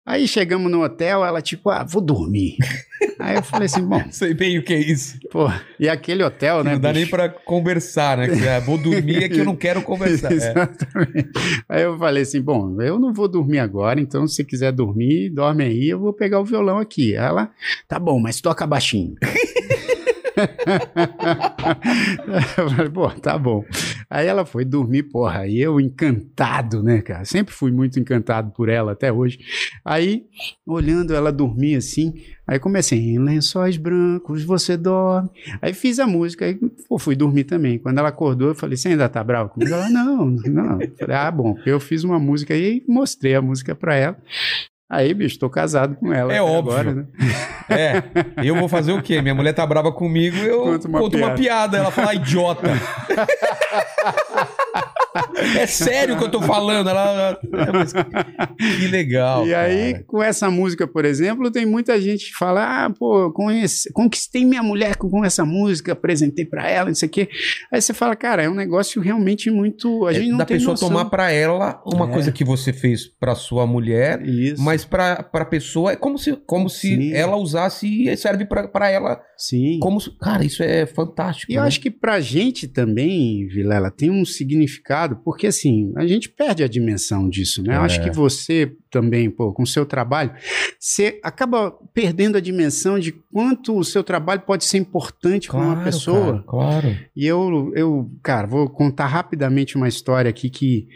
Aí 0.05 0.27
chegamos 0.27 0.69
no 0.69 0.83
hotel, 0.83 1.23
ela 1.23 1.41
tipo, 1.41 1.69
ah, 1.69 1.83
vou 1.83 2.01
dormir. 2.01 2.57
aí 3.23 3.35
eu 3.35 3.43
falei 3.43 3.65
assim, 3.65 3.83
bom, 3.85 4.03
sei 4.11 4.33
bem 4.33 4.57
o 4.57 4.63
que 4.63 4.73
é 4.73 4.79
isso. 4.79 5.17
pô, 5.31 5.49
e 5.79 5.87
aquele 5.87 6.23
hotel, 6.23 6.63
né? 6.63 6.73
não 6.73 6.79
dá 6.79 6.91
nem 6.91 7.03
bicho? 7.03 7.15
pra 7.15 7.29
conversar, 7.29 8.17
né? 8.17 8.27
Que, 8.27 8.47
ah, 8.47 8.59
vou 8.59 8.77
dormir 8.77 9.23
é 9.23 9.29
que 9.29 9.39
eu 9.39 9.45
não 9.45 9.55
quero 9.55 9.81
conversar. 9.81 10.31
É. 10.33 10.35
Exatamente. 10.35 11.29
Aí 11.69 11.83
eu 11.83 11.97
falei 11.97 12.23
assim: 12.23 12.41
bom, 12.41 12.81
eu 12.81 12.97
não 12.99 13.13
vou 13.13 13.27
dormir 13.27 13.59
agora, 13.59 13.99
então 13.99 14.27
se 14.27 14.43
quiser 14.43 14.71
dormir, 14.71 15.29
dorme 15.29 15.63
aí, 15.63 15.89
eu 15.89 15.99
vou 15.99 16.11
pegar 16.11 16.39
o 16.39 16.45
violão 16.45 16.79
aqui. 16.79 17.13
Ela, 17.15 17.51
tá 17.87 17.99
bom, 17.99 18.19
mas 18.19 18.41
toca 18.41 18.65
baixinho. 18.65 19.15
Eu 22.57 22.69
falei, 22.69 22.89
pô, 22.89 23.09
tá 23.09 23.37
bom. 23.37 23.63
Aí 24.09 24.27
ela 24.27 24.45
foi 24.45 24.65
dormir, 24.65 25.03
porra, 25.03 25.39
aí 25.39 25.59
eu 25.59 25.79
encantado, 25.79 26.83
né, 26.83 27.01
cara? 27.01 27.25
Sempre 27.25 27.53
fui 27.53 27.71
muito 27.71 27.99
encantado 27.99 28.51
por 28.51 28.69
ela 28.69 28.91
até 28.91 29.11
hoje. 29.11 29.39
Aí, 29.83 30.25
olhando 30.65 31.13
ela 31.13 31.31
dormir 31.31 31.75
assim, 31.75 32.13
aí 32.47 32.59
comecei, 32.59 32.99
em 32.99 33.19
lençóis 33.19 33.77
brancos 33.77 34.43
você 34.43 34.77
dorme. 34.77 35.29
Aí 35.61 35.73
fiz 35.73 35.99
a 35.99 36.07
música, 36.07 36.45
aí 36.45 36.59
pô, 36.87 36.99
fui 36.99 37.15
dormir 37.15 37.45
também. 37.45 37.79
Quando 37.79 37.97
ela 37.97 38.09
acordou, 38.09 38.49
eu 38.49 38.55
falei, 38.55 38.77
você 38.77 38.89
ainda 38.89 39.09
tá 39.09 39.23
bravo 39.23 39.49
comigo? 39.49 39.73
Ela, 39.73 39.89
não, 39.89 40.25
não. 40.25 40.81
Eu 40.81 40.91
falei, 40.97 41.15
ah, 41.15 41.31
bom, 41.31 41.57
eu 41.65 41.79
fiz 41.79 42.03
uma 42.03 42.19
música 42.19 42.53
aí 42.53 42.83
e 42.87 42.91
mostrei 42.91 43.35
a 43.35 43.41
música 43.41 43.75
pra 43.75 43.95
ela. 43.95 44.17
Aí, 44.89 45.13
bicho, 45.13 45.39
tô 45.39 45.49
casado 45.49 45.95
com 45.95 46.13
ela. 46.13 46.31
É 46.33 46.41
óbvio. 46.41 46.73
Agora, 46.73 46.93
né? 46.93 47.05
É, 47.69 48.03
eu 48.43 48.55
vou 48.55 48.67
fazer 48.69 48.91
o 48.93 49.01
quê? 49.01 49.21
Minha 49.21 49.33
mulher 49.33 49.53
tá 49.53 49.65
brava 49.65 49.91
comigo, 49.91 50.37
eu 50.37 50.61
Conta 50.63 50.87
uma 50.87 50.99
conto 50.99 51.17
uma 51.17 51.27
piada. 51.31 51.41
piada. 51.41 51.77
Ela 51.77 51.91
fala, 51.91 52.11
"Ah, 52.11 52.15
idiota. 52.15 52.67
é 55.59 55.67
sério 55.67 56.17
que 56.17 56.23
eu 56.23 56.31
tô 56.31 56.41
falando. 56.41 56.89
Ela, 56.89 57.39
é, 57.43 57.71
mas 57.71 57.93
que 58.79 58.87
legal. 58.87 59.45
E 59.47 59.53
aí, 59.53 59.93
cara. 59.93 60.03
com 60.07 60.23
essa 60.23 60.49
música, 60.49 60.87
por 60.87 61.05
exemplo, 61.05 61.51
tem 61.51 61.65
muita 61.65 61.99
gente 62.01 62.27
que 62.31 62.33
fala: 62.37 62.85
ah, 62.85 62.89
pô, 62.89 63.31
conheci, 63.31 63.91
conquistei 63.93 64.45
minha 64.45 64.63
mulher 64.63 64.95
com, 64.95 65.23
essa 65.23 65.45
música, 65.45 65.93
apresentei 65.93 66.45
pra 66.45 66.69
ela, 66.69 66.89
isso 66.91 67.05
aqui. 67.05 67.27
Aí 67.71 67.81
você 67.81 67.93
fala, 67.93 68.15
cara, 68.15 68.43
é 68.43 68.49
um 68.49 68.55
negócio 68.55 69.01
realmente 69.01 69.49
muito. 69.51 70.05
A 70.07 70.11
É 70.11 70.15
gente 70.15 70.29
não 70.31 70.37
da 70.39 70.45
tem 70.45 70.57
pessoa 70.57 70.73
noção. 70.73 70.89
tomar 70.89 71.05
pra 71.05 71.31
ela 71.31 71.81
uma 71.85 72.07
É. 72.07 72.11
coisa 72.11 72.31
que 72.31 72.43
você 72.43 72.73
fez 72.73 73.07
pra 73.07 73.35
sua 73.35 73.65
mulher, 73.67 74.21
Isso. 74.25 74.61
mas 74.61 74.83
pra, 74.85 75.21
pra 75.23 75.45
pessoa 75.45 75.91
é 75.91 75.95
como 75.95 76.17
se, 76.17 76.35
como 76.45 76.69
se 76.69 76.95
Sim. 76.95 77.13
ela 77.13 77.35
usasse 77.37 77.87
e 77.87 78.15
serve 78.17 78.45
pra, 78.45 78.67
pra 78.67 78.89
ela. 78.89 79.21
Sim. 79.37 79.79
Como 79.81 79.99
cara, 80.19 80.43
isso 80.45 80.63
é 80.63 80.85
fantástico. 80.85 81.51
E 81.51 81.55
eu 81.55 81.61
né? 81.61 81.67
acho 81.67 81.79
que 81.81 81.89
pra 81.91 82.19
gente 82.19 82.67
também, 82.67 83.47
Vilela, 83.47 83.91
tem 83.91 84.09
um 84.09 84.23
significado, 84.25 85.02
porque 85.23 85.47
assim, 85.47 85.91
a 85.97 86.05
gente 86.07 86.29
perde 86.29 86.63
a 86.63 86.67
dimensão 86.67 87.29
disso, 87.29 87.61
né? 87.63 87.75
Eu 87.75 87.81
É. 87.81 87.85
acho 87.85 88.01
que 88.03 88.11
você 88.11 88.71
também, 88.93 89.27
pô, 89.27 89.51
com 89.51 89.63
o 89.63 89.67
seu 89.67 89.87
trabalho, 89.87 90.31
você 90.79 91.19
acaba 91.23 91.71
perdendo 91.95 92.37
a 92.37 92.39
dimensão 92.39 92.99
de 92.99 93.11
quanto 93.11 93.75
o 93.75 93.83
seu 93.83 94.03
trabalho 94.03 94.41
pode 94.41 94.65
ser 94.65 94.77
importante 94.77 95.47
para 95.47 95.59
uma 95.59 95.83
pessoa. 95.83 96.33
cara, 96.33 96.43
claro. 96.47 96.97
E 97.15 97.25
eu, 97.25 97.71
eu, 97.75 98.11
cara, 98.21 98.45
vou 98.45 98.69
contar 98.69 99.07
rapidamente 99.07 99.75
uma 99.75 99.87
história 99.87 100.29
aqui 100.29 100.47
que 100.47 100.87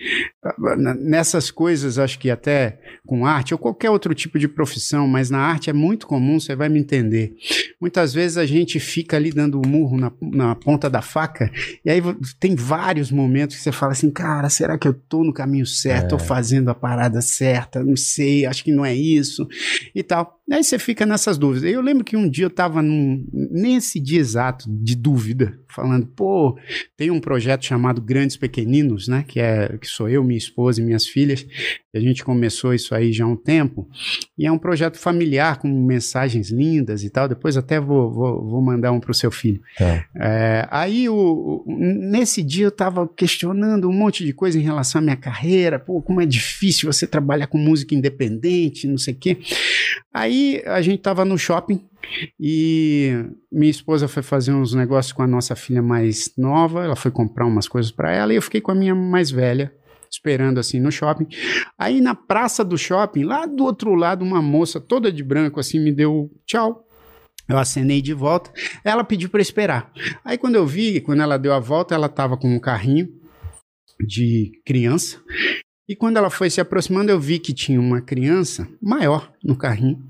nessas 1.00 1.50
coisas, 1.50 1.98
acho 1.98 2.20
que 2.20 2.30
até 2.30 2.80
com 3.06 3.26
arte 3.26 3.54
ou 3.54 3.58
qualquer 3.58 3.90
outro 3.90 4.14
tipo 4.14 4.38
de 4.38 4.48
profissão, 4.48 5.08
mas 5.08 5.30
na 5.30 5.40
arte 5.40 5.70
é 5.70 5.74
muito 5.74 6.06
comum, 6.06 6.40
você 6.40 6.56
vai 6.56 6.70
me 6.70 6.80
entender. 6.80 7.34
Muitas 7.82 8.14
vezes 8.14 8.38
a 8.38 8.46
gente 8.46 8.80
fica 8.80 9.18
ali 9.18 9.32
dando 9.32 9.60
o 9.60 9.68
murro 9.68 9.98
na, 9.98 10.12
na 10.22 10.56
ponta 10.56 10.90
da 10.90 11.02
faca, 11.02 11.52
e 11.84 11.90
aí 11.90 12.02
tem 12.40 12.56
vários 12.56 13.12
momentos 13.12 13.56
que 13.56 13.64
você 13.64 13.72
fala 13.72 13.94
assim, 13.94 14.12
cara, 14.12 14.50
será 14.50 14.78
que 14.78 14.88
eu 14.88 14.94
tô 14.94 15.24
no 15.24 15.34
caminho 15.34 15.66
certo, 15.66 16.10
tô 16.10 16.20
fazendo 16.20 16.70
a 16.70 16.76
parada 16.76 17.22
certa, 17.22 17.84
não 17.88 17.96
sei, 17.96 18.46
acho 18.46 18.64
que 18.64 18.72
não 18.72 18.86
é 18.86 18.94
isso, 18.96 19.48
e 19.96 20.04
tal. 20.04 20.36
Aí 20.50 20.64
você 20.64 20.80
fica 20.80 21.06
nessas 21.06 21.38
dúvidas. 21.38 21.70
Eu 21.70 21.82
lembro 21.82 22.06
que 22.06 22.16
um 22.16 22.30
dia 22.30 22.46
eu 22.46 22.50
tava 22.50 22.82
num, 22.82 23.26
nesse 23.52 24.00
dia 24.00 24.20
exato 24.20 24.66
de 24.70 24.96
dúvida, 24.96 25.60
falando, 25.68 26.06
pô, 26.08 26.58
tem 26.96 27.12
um 27.12 27.20
projeto 27.20 27.66
chamado 27.66 28.02
Grandes 28.02 28.38
Pequeninos, 28.38 29.10
né, 29.10 29.26
que 29.28 29.42
é 29.42 29.78
que 29.78 29.86
sou 29.88 30.08
eu, 30.08 30.24
minha 30.24 30.38
esposa 30.38 30.80
e 30.82 30.86
minhas 30.86 31.06
filhas. 31.06 31.46
A 31.94 32.00
gente 32.00 32.24
começou 32.24 32.74
isso 32.74 32.96
aí 32.96 33.12
já 33.12 33.26
há 33.26 33.28
um 33.28 33.36
tempo. 33.36 33.90
E 34.38 34.46
é 34.46 34.52
um 34.52 34.58
projeto 34.58 34.98
familiar 34.98 35.58
com 35.58 35.68
mensagens 35.68 36.50
lindas 36.50 37.04
e 37.04 37.10
tal. 37.10 37.28
Depois 37.28 37.58
até 37.58 37.80
vou, 37.80 38.12
vou, 38.14 38.46
vou 38.50 38.62
mandar 38.62 38.92
um 38.94 39.00
pro 39.00 39.14
seu 39.14 39.32
filho. 39.32 39.60
Tá. 39.78 40.06
É, 40.16 40.68
aí, 40.72 41.10
o, 41.10 41.64
o- 41.66 41.78
nesse 41.78 42.42
dia, 42.44 42.66
eu 42.68 42.72
tava 42.72 43.08
questionando 43.08 43.90
um 43.90 43.94
monte 43.94 44.24
de 44.24 44.32
coisa 44.32 44.58
em 44.58 44.62
relação 44.62 45.00
à 45.00 45.02
minha 45.04 45.16
carreira. 45.18 45.78
Pô, 45.80 46.02
como 46.02 46.22
é 46.22 46.26
difícil 46.26 46.92
você 46.92 47.06
trabalhar 47.08 47.48
com 47.48 47.58
música 47.58 47.77
independente, 47.96 48.88
não 48.88 48.98
sei 48.98 49.14
o 49.14 49.18
quê. 49.18 49.38
Aí, 50.14 50.62
a 50.66 50.82
gente 50.82 51.02
tava 51.02 51.24
no 51.26 51.38
shopping 51.38 51.82
e 52.40 53.12
minha 53.52 53.70
esposa 53.70 54.08
foi 54.08 54.24
fazer 54.24 54.54
uns 54.54 54.74
negócios 54.74 55.14
com 55.14 55.22
a 55.24 55.28
nossa 55.28 55.56
filha 55.56 55.82
mais 55.82 56.32
nova. 56.38 56.84
Ela 56.84 56.96
foi 56.96 57.12
comprar 57.12 57.46
umas 57.46 57.68
coisas 57.68 57.92
para 57.92 58.12
ela 58.14 58.34
e 58.34 58.36
eu 58.36 58.42
fiquei 58.42 58.62
com 58.62 58.72
a 58.72 58.76
minha 58.76 58.96
mais 58.96 59.30
velha. 59.30 59.74
esperando 60.12 60.60
assim 60.60 60.80
no 60.80 60.92
shopping. 60.92 61.28
Aí 61.78 62.02
na 62.02 62.16
praça 62.16 62.64
do 62.64 62.78
shopping, 62.78 63.24
lá 63.24 63.46
do 63.46 63.64
outro 63.64 63.94
lado, 63.94 64.24
uma 64.24 64.42
moça 64.42 64.80
toda 64.80 65.12
de 65.12 65.24
branco 65.24 65.60
assim 65.60 65.80
me 65.80 65.92
deu 65.92 66.32
tchau. 66.46 66.86
Eu 67.48 67.58
acenei 67.58 68.02
de 68.02 68.14
volta. 68.14 68.52
Ela 68.84 69.04
pediu 69.04 69.30
para 69.30 69.42
esperar. 69.42 69.92
Aí 70.24 70.38
quando 70.38 70.56
eu 70.56 70.66
vi, 70.66 71.00
quando 71.00 71.22
ela 71.22 71.38
deu 71.38 71.54
a 71.54 71.60
volta, 71.60 71.96
ela 71.96 72.08
estava 72.08 72.36
com 72.38 72.54
um 72.54 72.60
carrinho 72.60 73.08
de 74.00 74.52
criança. 74.66 75.22
E 75.88 75.96
quando 75.96 76.18
ela 76.18 76.30
foi 76.30 76.50
se 76.50 76.60
aproximando, 76.60 77.12
eu 77.12 77.20
vi 77.20 77.40
que 77.40 77.54
tinha 77.54 77.80
uma 77.80 78.02
criança 78.02 78.68
maior 78.82 79.32
no 79.44 79.56
carrinho. 79.56 80.04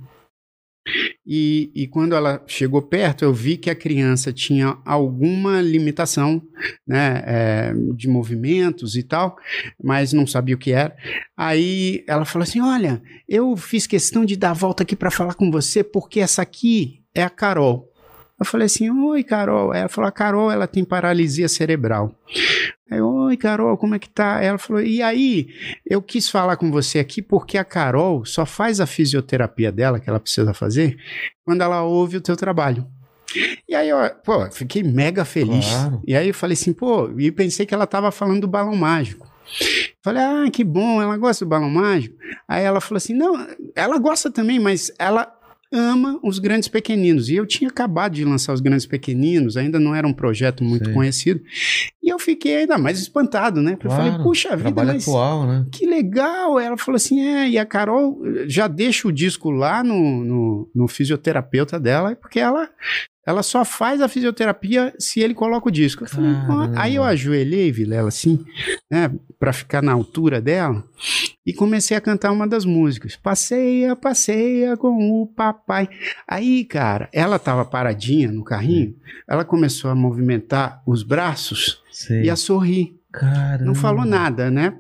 E, 1.26 1.70
e, 1.76 1.88
quando 1.88 2.16
ela 2.16 2.42
chegou 2.48 2.82
perto, 2.82 3.26
eu 3.26 3.34
vi 3.34 3.58
que 3.58 3.70
a 3.70 3.76
criança 3.76 4.32
tinha 4.32 4.78
alguma 4.86 5.62
limitação 5.62 6.42
né, 6.88 7.24
é, 7.26 7.74
de 7.94 8.08
movimentos 8.08 8.96
e 8.96 9.04
tal, 9.04 9.38
mas 9.84 10.14
não 10.14 10.26
sabia 10.26 10.56
o 10.56 10.58
que 10.58 10.72
era. 10.72 10.96
Aí 11.36 12.06
ela 12.08 12.24
falou 12.24 12.44
assim: 12.44 12.62
Olha, 12.62 13.02
eu 13.28 13.58
fiz 13.58 13.86
questão 13.86 14.24
de 14.24 14.38
dar 14.38 14.52
a 14.52 14.54
volta 14.54 14.84
aqui 14.84 14.96
para 14.96 15.12
falar 15.12 15.34
com 15.34 15.52
você, 15.52 15.84
porque 15.84 16.22
essa 16.22 16.42
aqui 16.42 17.04
é 17.14 17.22
a 17.22 17.30
Carol. 17.30 17.92
Eu 18.40 18.46
falei 18.46 18.68
assim, 18.68 18.90
oi, 18.92 19.24
Carol. 19.24 19.74
Ela 19.74 19.90
falou, 19.90 20.08
a 20.08 20.12
Carol, 20.12 20.52
ela 20.52 20.68
tem 20.68 20.86
paralisia 20.86 21.48
cerebral. 21.48 22.16
Aí, 22.90 23.02
oi, 23.02 23.36
Carol, 23.36 23.78
como 23.78 23.96
é 23.96 24.00
que 24.00 24.10
tá? 24.10 24.42
Ela 24.42 24.58
falou, 24.58 24.82
e 24.82 25.02
aí, 25.02 25.48
eu 25.86 26.02
quis 26.02 26.30
falar 26.30 26.56
com 26.56 26.72
você 26.72 27.00
aqui 27.00 27.22
porque 27.22 27.58
a 27.58 27.66
Carol 27.66 28.26
só 28.26 28.46
faz 28.46 28.80
a 28.80 28.88
fisioterapia 28.88 29.72
dela, 29.72 30.00
que 30.00 30.10
ela 30.10 30.20
precisa 30.20 30.54
fazer, 30.54 30.98
quando 31.46 31.62
ela 31.62 31.84
ouve 31.84 32.18
o 32.18 32.22
teu 32.22 32.36
trabalho. 32.36 32.88
E 33.68 33.76
aí, 33.76 33.90
eu, 33.90 33.98
pô, 34.24 34.50
fiquei 34.52 34.84
mega 34.84 35.26
feliz. 35.26 35.68
Claro. 35.68 36.02
E 36.08 36.16
aí 36.16 36.30
eu 36.30 36.34
falei 36.34 36.54
assim, 36.54 36.72
pô, 36.72 37.12
e 37.20 37.30
pensei 37.30 37.66
que 37.66 37.74
ela 37.74 37.86
tava 37.86 38.10
falando 38.10 38.42
do 38.42 38.48
balão 38.48 38.76
mágico. 38.76 39.28
Falei, 40.04 40.24
ah, 40.24 40.50
que 40.52 40.64
bom, 40.64 41.02
ela 41.02 41.18
gosta 41.18 41.44
do 41.44 41.50
balão 41.50 41.70
mágico. 41.70 42.16
Aí 42.48 42.64
ela 42.64 42.80
falou 42.80 42.98
assim, 42.98 43.14
não, 43.14 43.48
ela 43.76 43.98
gosta 43.98 44.32
também, 44.32 44.60
mas 44.60 44.92
ela 44.98 45.37
ama 45.72 46.20
os 46.24 46.40
grandes 46.40 46.68
pequeninos. 46.68 47.30
E 47.30 47.36
eu 47.36 47.46
tinha 47.46 47.70
acabado 47.70 48.14
de 48.14 48.24
lançar 48.24 48.54
os 48.54 48.62
grandes 48.62 48.86
pequeninos, 48.86 49.58
ainda 49.58 49.80
não 49.80 49.94
era 49.94 50.08
um 50.08 50.14
projeto 50.14 50.64
muito 50.64 50.92
conhecido. 50.94 51.42
E 52.02 52.10
eu 52.10 52.18
fiquei 52.20 52.58
ainda 52.58 52.78
mais 52.78 53.00
espantado, 53.00 53.62
né? 53.62 53.72
Porque 53.72 53.88
claro, 53.88 54.06
eu 54.06 54.12
falei, 54.12 54.24
puxa 54.24 54.56
vida, 54.56 54.84
mas 54.84 55.08
atual, 55.08 55.46
né? 55.46 55.66
que 55.72 55.86
legal. 55.86 56.60
Ela 56.60 56.78
falou 56.78 56.96
assim: 56.96 57.22
é, 57.22 57.50
e 57.50 57.58
a 57.58 57.66
Carol 57.66 58.20
já 58.48 58.68
deixa 58.68 59.08
o 59.08 59.12
disco 59.12 59.50
lá 59.50 59.84
no, 59.84 60.24
no, 60.24 60.72
no 60.74 60.88
fisioterapeuta 60.88 61.80
dela, 61.80 62.16
porque 62.16 62.40
ela 62.40 62.70
ela 63.28 63.44
só 63.44 63.66
faz 63.66 64.00
a 64.02 64.08
fisioterapia 64.08 64.94
se 64.98 65.20
ele 65.20 65.34
coloca 65.34 65.68
o 65.68 65.72
disco. 65.72 66.06
Eu 66.06 66.08
falei, 66.08 66.32
aí 66.78 66.96
eu 66.96 67.04
ajoelhei, 67.04 67.70
Vilela, 67.74 68.08
assim, 68.08 68.46
né, 68.90 69.12
pra 69.38 69.52
ficar 69.52 69.84
na 69.84 69.92
altura 69.92 70.40
dela, 70.40 70.82
e 71.46 71.54
comecei 71.54 71.98
a 71.98 72.00
cantar 72.00 72.32
uma 72.32 72.48
das 72.48 72.64
músicas. 72.64 73.18
Passeia, 73.18 73.98
passeia 73.98 74.78
com 74.78 75.22
o 75.22 75.28
papai. 75.28 75.90
Aí, 76.26 76.64
cara, 76.64 77.10
ela 77.12 77.38
tava 77.38 77.66
paradinha 77.66 78.32
no 78.32 78.46
carrinho, 78.46 78.96
ela 79.28 79.44
começou 79.44 79.92
a 79.92 79.96
movimentar 79.96 80.82
os 80.86 81.04
braços 81.04 81.84
Sei. 81.92 82.24
e 82.24 82.30
a 82.30 82.36
sorrir. 82.38 82.97
Caramba. 83.18 83.66
Não 83.66 83.74
falou 83.74 84.06
nada, 84.06 84.52
né? 84.52 84.74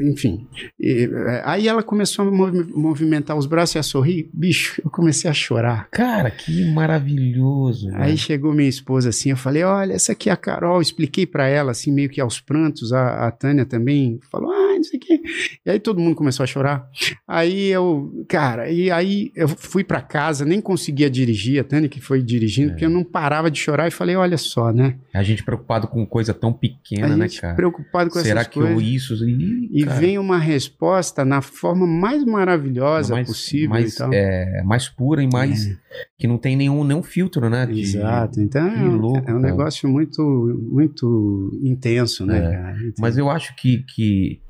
Enfim. 0.00 0.46
E, 0.80 1.10
é, 1.12 1.42
aí 1.44 1.68
ela 1.68 1.82
começou 1.82 2.26
a 2.26 2.30
movimentar 2.30 3.36
os 3.36 3.44
braços 3.44 3.74
e 3.74 3.78
a 3.78 3.82
sorrir. 3.82 4.30
Bicho, 4.32 4.80
eu 4.82 4.90
comecei 4.90 5.30
a 5.30 5.34
chorar. 5.34 5.88
Cara, 5.90 6.30
que 6.30 6.72
maravilhoso. 6.72 7.90
Aí 7.94 8.16
chegou 8.16 8.54
minha 8.54 8.68
esposa 8.68 9.10
assim, 9.10 9.30
eu 9.30 9.36
falei: 9.36 9.62
olha, 9.64 9.92
essa 9.92 10.12
aqui 10.12 10.30
é 10.30 10.32
a 10.32 10.36
Carol. 10.36 10.80
Expliquei 10.80 11.26
para 11.26 11.46
ela, 11.46 11.72
assim, 11.72 11.92
meio 11.92 12.08
que 12.08 12.20
aos 12.20 12.40
prantos. 12.40 12.92
A, 12.92 13.28
a 13.28 13.30
Tânia 13.30 13.66
também 13.66 14.18
falou: 14.30 14.50
não 14.78 14.84
sei 14.84 14.98
o 14.98 15.00
quê. 15.00 15.20
E 15.64 15.70
aí 15.70 15.78
todo 15.78 16.00
mundo 16.00 16.16
começou 16.16 16.44
a 16.44 16.46
chorar. 16.46 16.88
Aí 17.26 17.68
eu, 17.68 18.24
cara, 18.28 18.70
e 18.70 18.90
aí 18.90 19.30
eu 19.34 19.48
fui 19.48 19.84
para 19.84 20.00
casa, 20.00 20.44
nem 20.44 20.60
conseguia 20.60 21.10
dirigir. 21.10 21.60
A 21.60 21.64
Tânia 21.64 21.88
que 21.88 22.00
foi 22.00 22.22
dirigindo, 22.22 22.68
é. 22.68 22.70
porque 22.72 22.84
eu 22.84 22.90
não 22.90 23.04
parava 23.04 23.50
de 23.50 23.58
chorar 23.58 23.88
e 23.88 23.90
falei: 23.90 24.16
olha 24.16 24.36
só, 24.36 24.72
né? 24.72 24.96
A 25.12 25.22
gente 25.22 25.42
preocupado 25.42 25.88
com 25.88 26.06
coisa 26.06 26.32
tão 26.32 26.52
pequena, 26.52 27.16
né, 27.16 27.28
cara? 27.28 27.54
preocupado 27.54 28.10
com 28.10 28.20
Será 28.20 28.40
essas 28.40 28.52
coisas. 28.52 28.72
Será 28.72 28.76
que 28.76 28.80
eu 28.80 28.80
isso? 28.80 29.14
Ih, 29.26 29.68
e 29.72 29.84
cara. 29.84 30.00
vem 30.00 30.18
uma 30.18 30.38
resposta 30.38 31.24
na 31.24 31.40
forma 31.40 31.86
mais 31.86 32.24
maravilhosa 32.24 33.14
mais, 33.14 33.28
possível. 33.28 33.70
Mais, 33.70 33.94
então. 33.94 34.10
é, 34.12 34.62
mais 34.64 34.88
pura 34.88 35.22
e 35.22 35.28
mais. 35.28 35.66
É. 35.66 35.76
Que 36.18 36.26
não 36.26 36.38
tem 36.38 36.56
nenhum, 36.56 36.84
nenhum 36.84 37.02
filtro, 37.02 37.48
né? 37.48 37.66
De, 37.66 37.80
Exato. 37.80 38.40
Então 38.40 38.66
é, 38.66 38.84
louco, 38.84 39.30
é, 39.30 39.34
um 39.34 39.38
negócio 39.38 39.88
muito, 39.88 40.22
muito 40.70 41.58
intenso, 41.62 42.26
né, 42.26 42.38
é. 42.38 42.56
cara? 42.56 42.78
Então... 42.78 42.94
Mas 43.00 43.18
eu 43.18 43.30
acho 43.30 43.54
que. 43.56 43.84
que... 43.94 44.40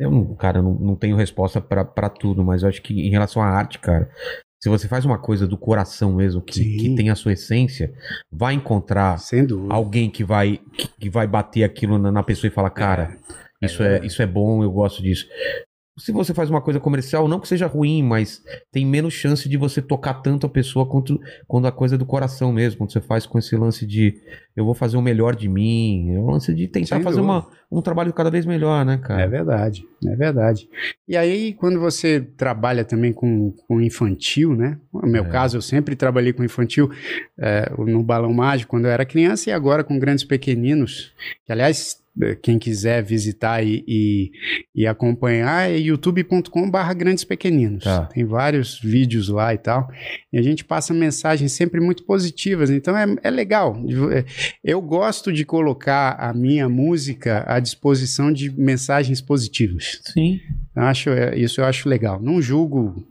Eu, 0.00 0.34
cara, 0.36 0.62
não, 0.62 0.74
não 0.74 0.96
tenho 0.96 1.14
resposta 1.14 1.60
para 1.60 2.08
tudo, 2.08 2.42
mas 2.42 2.62
eu 2.62 2.68
acho 2.68 2.80
que 2.80 2.94
em 2.94 3.10
relação 3.10 3.42
à 3.42 3.46
arte, 3.46 3.78
cara, 3.78 4.10
se 4.62 4.68
você 4.68 4.88
faz 4.88 5.04
uma 5.04 5.18
coisa 5.18 5.46
do 5.46 5.58
coração 5.58 6.14
mesmo, 6.14 6.40
que, 6.40 6.64
que 6.78 6.94
tem 6.94 7.10
a 7.10 7.14
sua 7.14 7.34
essência, 7.34 7.92
vai 8.32 8.54
encontrar 8.54 9.18
alguém 9.68 10.10
que 10.10 10.24
vai, 10.24 10.58
que, 10.72 10.88
que, 10.88 11.10
vai 11.10 11.26
bater 11.26 11.64
aquilo 11.64 11.98
na, 11.98 12.10
na 12.10 12.22
pessoa 12.22 12.48
e 12.48 12.54
falar, 12.54 12.70
cara, 12.70 13.18
é, 13.62 13.66
isso, 13.66 13.82
é, 13.82 13.98
é, 13.98 14.06
isso 14.06 14.22
é 14.22 14.26
bom, 14.26 14.62
eu 14.62 14.72
gosto 14.72 15.02
disso 15.02 15.26
se 16.00 16.12
você 16.12 16.32
faz 16.32 16.48
uma 16.50 16.60
coisa 16.60 16.80
comercial, 16.80 17.28
não 17.28 17.38
que 17.38 17.46
seja 17.46 17.66
ruim, 17.66 18.02
mas 18.02 18.42
tem 18.72 18.86
menos 18.86 19.12
chance 19.12 19.48
de 19.48 19.56
você 19.56 19.82
tocar 19.82 20.14
tanto 20.14 20.46
a 20.46 20.50
pessoa 20.50 20.86
quanto 20.86 21.20
quando 21.46 21.66
a 21.66 21.72
coisa 21.72 21.94
é 21.94 21.98
do 21.98 22.06
coração 22.06 22.52
mesmo. 22.52 22.78
Quando 22.78 22.92
você 22.92 23.00
faz 23.00 23.26
com 23.26 23.38
esse 23.38 23.54
lance 23.56 23.86
de 23.86 24.14
eu 24.56 24.64
vou 24.64 24.74
fazer 24.74 24.96
o 24.96 25.02
melhor 25.02 25.36
de 25.36 25.48
mim, 25.48 26.14
é 26.14 26.18
o 26.18 26.30
lance 26.30 26.54
de 26.54 26.66
tentar 26.66 26.96
Sem 26.96 27.02
fazer 27.02 27.20
uma, 27.20 27.46
um 27.70 27.80
trabalho 27.80 28.12
cada 28.12 28.30
vez 28.30 28.44
melhor, 28.46 28.84
né, 28.84 28.98
cara? 28.98 29.22
É 29.22 29.28
verdade, 29.28 29.84
é 30.06 30.16
verdade. 30.16 30.68
E 31.06 31.16
aí, 31.16 31.52
quando 31.54 31.78
você 31.78 32.20
trabalha 32.20 32.84
também 32.84 33.12
com, 33.12 33.52
com 33.68 33.80
infantil, 33.80 34.56
né? 34.56 34.78
No 34.92 35.08
meu 35.08 35.24
é. 35.24 35.28
caso, 35.28 35.58
eu 35.58 35.62
sempre 35.62 35.94
trabalhei 35.94 36.32
com 36.32 36.42
infantil 36.42 36.90
é, 37.38 37.70
no 37.78 38.02
Balão 38.02 38.32
Mágico 38.32 38.70
quando 38.70 38.86
eu 38.86 38.90
era 38.90 39.04
criança 39.04 39.50
e 39.50 39.52
agora 39.52 39.84
com 39.84 39.98
grandes 39.98 40.24
pequeninos, 40.24 41.12
que 41.44 41.52
aliás 41.52 41.99
quem 42.42 42.58
quiser 42.58 43.02
visitar 43.02 43.62
e, 43.62 43.84
e, 43.86 44.32
e 44.74 44.86
acompanhar 44.86 45.70
é 45.70 45.78
youtube.com/barra 45.78 46.92
grandes 46.92 47.24
pequeninos. 47.24 47.84
Tá. 47.84 48.06
Tem 48.06 48.24
vários 48.24 48.80
vídeos 48.80 49.28
lá 49.28 49.54
e 49.54 49.58
tal. 49.58 49.88
E 50.32 50.38
a 50.38 50.42
gente 50.42 50.64
passa 50.64 50.92
mensagens 50.92 51.52
sempre 51.52 51.80
muito 51.80 52.04
positivas. 52.04 52.70
Então 52.70 52.96
é, 52.96 53.06
é 53.22 53.30
legal. 53.30 53.76
Eu 54.62 54.82
gosto 54.82 55.32
de 55.32 55.44
colocar 55.44 56.16
a 56.18 56.32
minha 56.34 56.68
música 56.68 57.44
à 57.46 57.60
disposição 57.60 58.32
de 58.32 58.50
mensagens 58.50 59.20
positivas. 59.20 60.00
Sim. 60.12 60.40
Acho, 60.74 61.10
é, 61.10 61.38
isso 61.38 61.60
eu 61.60 61.64
acho 61.64 61.88
legal. 61.88 62.20
Não 62.20 62.40
julgo 62.42 63.06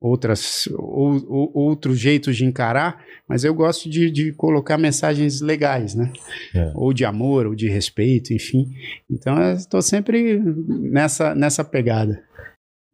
outras 0.00 0.68
ou, 0.72 1.24
ou, 1.28 1.50
outros 1.54 1.98
jeitos 1.98 2.36
de 2.36 2.44
encarar, 2.44 3.04
mas 3.28 3.44
eu 3.44 3.52
gosto 3.52 3.88
de, 3.90 4.10
de 4.10 4.32
colocar 4.32 4.78
mensagens 4.78 5.40
legais, 5.40 5.94
né? 5.94 6.12
É. 6.54 6.72
Ou 6.74 6.92
de 6.92 7.04
amor, 7.04 7.46
ou 7.46 7.54
de 7.54 7.68
respeito, 7.68 8.32
enfim. 8.32 8.72
Então 9.10 9.40
eu 9.40 9.56
estou 9.56 9.82
sempre 9.82 10.40
nessa, 10.68 11.34
nessa 11.34 11.64
pegada. 11.64 12.22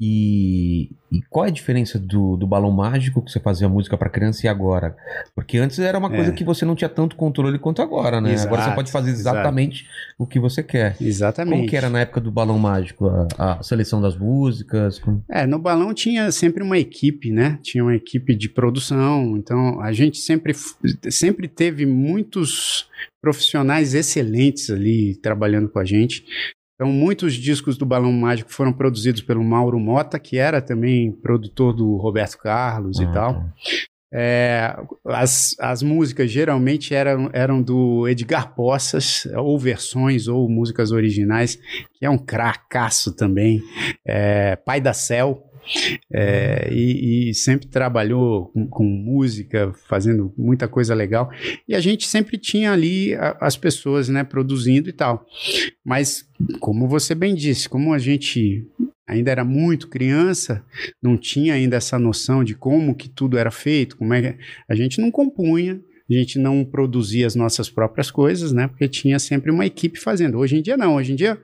E, 0.01 0.91
e, 1.13 1.23
qual 1.31 1.45
é 1.45 1.49
a 1.49 1.53
diferença 1.53 2.01
do, 2.01 2.37
do 2.37 2.49
balão 2.49 2.73
mágico 2.73 3.23
que 3.23 3.31
você 3.31 3.39
fazia 3.39 3.69
música 3.69 3.97
para 3.97 4.11
criança 4.11 4.45
e 4.45 4.49
agora? 4.49 4.97
Porque 5.37 5.57
antes 5.57 5.79
era 5.79 5.97
uma 5.97 6.11
coisa 6.11 6.31
é. 6.31 6.35
que 6.35 6.43
você 6.43 6.65
não 6.65 6.75
tinha 6.75 6.89
tanto 6.89 7.15
controle 7.15 7.61
quanto 7.61 7.81
agora, 7.81 8.21
né? 8.21 8.33
Exato, 8.33 8.49
agora 8.49 8.71
você 8.71 8.75
pode 8.75 8.91
fazer 8.91 9.11
exatamente 9.11 9.85
exato. 9.85 10.15
o 10.19 10.27
que 10.27 10.41
você 10.41 10.65
quer. 10.65 10.97
Exatamente. 11.01 11.57
Como 11.57 11.69
que 11.69 11.77
era 11.77 11.89
na 11.89 12.01
época 12.01 12.21
do 12.21 12.33
balão 12.33 12.59
mágico? 12.59 13.07
A, 13.39 13.61
a 13.61 13.63
seleção 13.63 14.01
das 14.01 14.17
músicas? 14.17 14.99
Como... 14.99 15.25
É, 15.31 15.47
no 15.47 15.61
balão 15.61 15.95
tinha 15.95 16.33
sempre 16.33 16.65
uma 16.65 16.77
equipe, 16.79 17.31
né? 17.31 17.61
Tinha 17.63 17.85
uma 17.85 17.95
equipe 17.95 18.35
de 18.35 18.49
produção. 18.49 19.37
Então 19.37 19.81
a 19.81 19.93
gente 19.93 20.19
sempre, 20.19 20.55
sempre 21.09 21.47
teve 21.47 21.87
muitos 21.87 22.89
profissionais 23.23 23.95
excelentes 23.95 24.71
ali 24.71 25.15
trabalhando 25.15 25.69
com 25.69 25.79
a 25.79 25.85
gente. 25.85 26.25
Então, 26.85 26.93
muitos 26.93 27.33
discos 27.33 27.79
do 27.79 27.87
Balão 27.87 28.13
Mágico 28.13 28.53
foram 28.53 28.71
produzidos 28.71 29.23
pelo 29.23 29.43
Mauro 29.43 29.81
Mota, 29.81 30.19
que 30.19 30.37
era 30.37 30.61
também 30.61 31.11
produtor 31.11 31.73
do 31.73 31.97
Roberto 31.97 32.37
Carlos 32.37 33.01
ah, 33.01 33.03
e 33.03 33.13
tal. 33.13 33.35
Tá. 33.35 33.53
É, 34.13 34.77
as, 35.07 35.57
as 35.59 35.83
músicas 35.83 36.31
geralmente 36.31 36.95
eram, 36.95 37.31
eram 37.33 37.63
do 37.63 38.07
Edgar 38.07 38.55
Poças, 38.55 39.27
ou 39.35 39.59
versões 39.59 40.29
ou 40.29 40.47
músicas 40.47 40.93
originais, 40.93 41.59
que 41.95 42.05
é 42.05 42.11
um 42.11 42.19
cracaço 42.19 43.17
também. 43.17 43.63
É, 44.07 44.55
Pai 44.55 44.79
da 44.79 44.93
Céu, 44.93 45.43
é, 46.13 46.69
e, 46.73 47.31
e, 47.31 47.35
sempre 47.35 47.67
trabalhou 47.67 48.47
com, 48.49 48.67
com, 48.67 48.85
música, 48.85 49.73
fazendo 49.89 50.33
muita 50.37 50.69
coisa 50.69 50.95
legal. 50.95 51.31
E 51.69 51.75
a 51.75 51.81
gente 51.81 52.07
sempre 52.07 52.39
tinha 52.39 52.73
ali 52.73 53.15
a, 53.15 53.37
as 53.41 53.57
pessoas 53.57 54.09
né, 54.09 54.25
produzindo 54.25 54.89
e 54.89 54.93
tal. 54.93 55.27
Mas, 55.85 56.29
como 56.61 56.89
você 56.89 57.15
bem 57.15 57.35
disse, 57.35 57.69
como 57.69 57.93
a 57.93 57.99
gente 57.99 58.67
ainda 59.07 59.31
era 59.31 59.45
muito 59.45 59.89
criança, 59.89 60.65
não 61.03 61.17
tinha 61.17 61.55
ainda 61.55 61.77
essa 61.77 61.99
noção 61.99 62.43
de 62.43 62.55
como 62.55 62.95
que 62.95 63.09
tudo 63.09 63.37
era 63.37 63.51
feito, 63.51 63.97
como 63.97 64.15
é 64.15 64.23
que 64.23 64.39
a 64.69 64.75
gente 64.75 65.01
não 65.01 65.11
compunha, 65.11 65.81
a 66.17 66.19
gente 66.21 66.39
não 66.39 66.65
produzia 66.65 67.27
as 67.27 67.35
nossas 67.35 67.69
próprias 67.71 68.11
coisas, 68.11 68.53
né? 68.53 68.69
Porque 68.69 68.89
tinha 68.89 69.19
sempre 69.19 69.51
uma 69.51 69.67
equipe 69.67 69.99
fazendo. 69.99 70.39
Hoje 70.39 70.57
em 70.57 70.63
dia 70.63 70.77
não. 70.77 70.97
Hoje 70.97 71.13
em 71.13 71.17
dia 71.17 71.39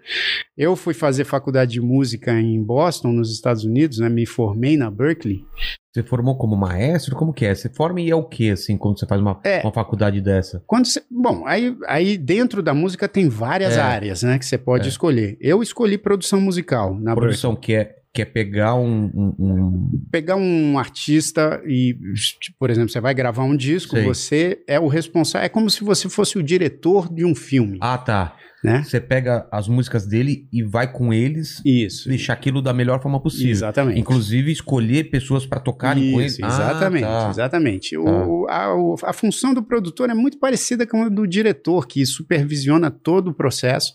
eu 0.57 0.77
fui 0.77 0.95
fazer 0.95 1.25
faculdade 1.25 1.73
de 1.73 1.81
música 1.81 2.33
em 2.39 2.63
Boston, 2.63 3.13
nos 3.13 3.33
Estados 3.33 3.65
Unidos, 3.65 3.99
né? 3.99 4.09
Me 4.09 4.27
formei 4.27 4.77
na 4.77 4.91
Berkeley. 4.91 5.45
Você 5.93 6.05
formou 6.05 6.37
como 6.39 6.57
maestro? 6.57 7.17
Como 7.17 7.33
que 7.33 7.45
é? 7.45 7.53
Você 7.55 7.69
forma 7.69 8.01
e 8.01 8.11
é 8.11 8.15
o 8.15 8.23
que, 8.23 8.51
assim, 8.51 8.77
quando 8.79 8.97
você 8.99 9.07
faz 9.07 9.21
uma, 9.21 9.41
É. 9.45 9.61
uma 9.63 9.73
faculdade 9.73 10.21
dessa? 10.21 10.63
Quando 10.65 10.87
você- 10.87 11.03
bom, 11.11 11.45
aí, 11.47 11.77
aí 11.89 12.17
dentro 12.17 12.63
da 12.63 12.73
música 12.73 13.09
tem 13.09 13.29
várias 13.29 13.77
É. 13.77 13.81
áreas, 13.81 14.23
né? 14.23 14.39
Que 14.39 14.47
você 14.47 14.57
pode 14.57 14.87
É. 14.87 14.89
escolher. 14.89 15.37
Eu 15.41 15.63
escolhi 15.63 15.99
produção 15.99 16.41
musical 16.41 16.91
na 16.95 17.13
Berkeley. 17.15 17.17
Produção 17.17 17.57
que 17.57 17.75
é, 17.75 17.97
que 18.13 18.23
é 18.23 18.25
pegar 18.25 18.75
um, 18.75 19.05
um- 19.15 19.35
um- 19.39 19.91
pegar 20.11 20.35
um 20.37 20.79
artista 20.79 21.63
e, 21.67 21.97
tipo, 22.41 22.57
por 22.59 22.69
exemplo, 22.69 22.89
você 22.91 23.01
vai 23.01 23.15
gravar 23.15 23.45
um 23.45 23.57
disco, 23.57 23.95
Sei. 23.97 24.05
você 24.05 24.63
é 24.67 24.81
o 24.81 24.89
responsável, 24.89 25.47
é 25.47 25.49
como 25.49 25.71
se 25.71 25.85
você 25.85 26.09
fosse 26.09 26.37
o 26.37 26.43
diretor 26.43 27.13
de 27.13 27.25
um 27.25 27.37
filme, 27.37 27.79
Ah, 27.81 27.97
tá. 27.97 28.35
né? 28.65 28.83
Você 28.83 29.01
pega 29.01 29.47
as 29.53 29.69
músicas 29.69 30.07
dele 30.09 30.49
e 30.53 30.61
vai 30.65 30.91
com 30.93 31.13
eles 31.13 31.63
Isso. 31.65 32.09
deixar 32.09 32.33
aquilo 32.33 32.61
da 32.61 32.73
melhor 32.73 33.01
forma 33.01 33.21
possível. 33.23 33.51
Exatamente. 33.53 34.01
Inclusive 34.01 34.51
escolher 34.51 35.05
pessoas 35.05 35.47
pra 35.47 35.61
tocarem 35.61 36.11
com 36.13 36.19
ele. 36.21 36.27
Isso, 36.27 36.45
Ah, 36.45 36.49
exatamente, 36.49 37.03
tá. 37.05 37.31
exatamente. 37.31 37.97
O- 37.97 38.47
a, 38.49 38.75
a 39.05 39.13
função 39.13 39.55
do 39.55 39.63
produtor 39.63 40.11
é 40.11 40.15
muito 40.15 40.37
parecida 40.41 40.85
com 40.85 41.05
a 41.05 41.09
do 41.09 41.29
diretor, 41.29 41.87
que 41.87 42.05
supervisiona 42.05 42.91
todo 42.91 43.29
o 43.31 43.35
processo. 43.35 43.95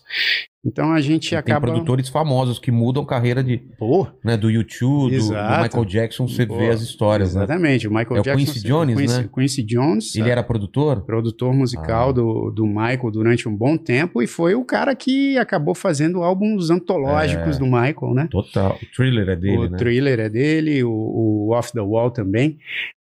Então 0.66 0.92
a 0.92 1.00
gente 1.00 1.30
Tem 1.30 1.38
acaba. 1.38 1.68
produtores 1.68 2.08
famosos 2.08 2.58
que 2.58 2.72
mudam 2.72 3.04
carreira 3.04 3.42
de, 3.44 3.58
Pô, 3.78 4.06
né, 4.24 4.36
do 4.36 4.50
YouTube, 4.50 5.16
do, 5.16 5.28
do. 5.28 5.32
Michael 5.62 5.84
Jackson, 5.84 6.26
você 6.26 6.44
Pô, 6.44 6.56
vê 6.58 6.70
as 6.70 6.80
histórias, 6.80 7.34
né? 7.34 7.44
exatamente. 7.44 7.86
O 7.86 7.90
Michael 7.90 8.16
É 8.16 8.20
o 8.20 8.22
Jackson. 8.22 8.44
Quincy 8.52 8.66
Jones, 8.66 8.96
Quincy, 8.98 9.18
né? 9.22 9.28
Quincy 9.32 9.62
Jones. 9.62 10.16
Ele 10.16 10.28
era 10.30 10.42
produtor? 10.42 11.02
produtor 11.02 11.54
musical 11.54 12.08
Ah. 12.08 12.12
do, 12.12 12.50
do 12.50 12.66
Michael 12.66 13.10
durante 13.12 13.48
um 13.48 13.54
bom 13.56 13.76
tempo 13.76 14.20
e 14.20 14.26
foi 14.26 14.54
o 14.56 14.64
cara 14.64 14.94
que 14.96 15.38
acabou 15.38 15.74
fazendo 15.74 16.22
álbuns 16.22 16.68
antológicos 16.70 17.56
É. 17.56 17.58
do 17.60 17.66
Michael, 17.66 18.14
né? 18.14 18.28
Total. 18.30 18.76
O 18.82 18.96
thriller 18.96 19.28
é 19.28 19.36
dele, 19.36 19.56
o 19.58 19.70
né? 19.70 19.78
Thriller 19.78 20.18
é 20.18 20.28
dele, 20.28 20.82
o, 20.82 20.90
o 20.90 21.50
Off 21.54 21.72
the 21.72 21.80
Wall 21.80 22.10
também. 22.10 22.58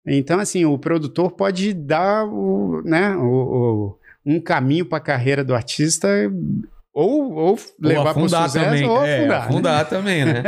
Então, 0.06 0.38
assim, 0.38 0.66
o 0.66 0.76
produtor 0.78 1.30
pode 1.32 1.72
dar 1.72 2.26
o, 2.26 2.82
né, 2.84 3.16
o, 3.16 3.24
o- 3.24 3.98
um 4.26 4.40
caminho 4.40 4.84
para 4.86 4.98
a 4.98 5.00
carreira 5.00 5.42
do 5.44 5.54
artista 5.54 6.08
ou, 6.94 7.32
ou 7.32 7.58
levar 7.80 8.14
para 8.14 8.22
o 8.22 8.24
afundar 8.24 8.48
sucesso 8.48 8.64
também. 8.64 8.88
ou 8.88 9.04
é, 9.04 9.18
afundar. 9.18 9.28
né? 9.28 9.46
afundar 9.46 9.88
também, 9.88 10.24
né? 10.24 10.42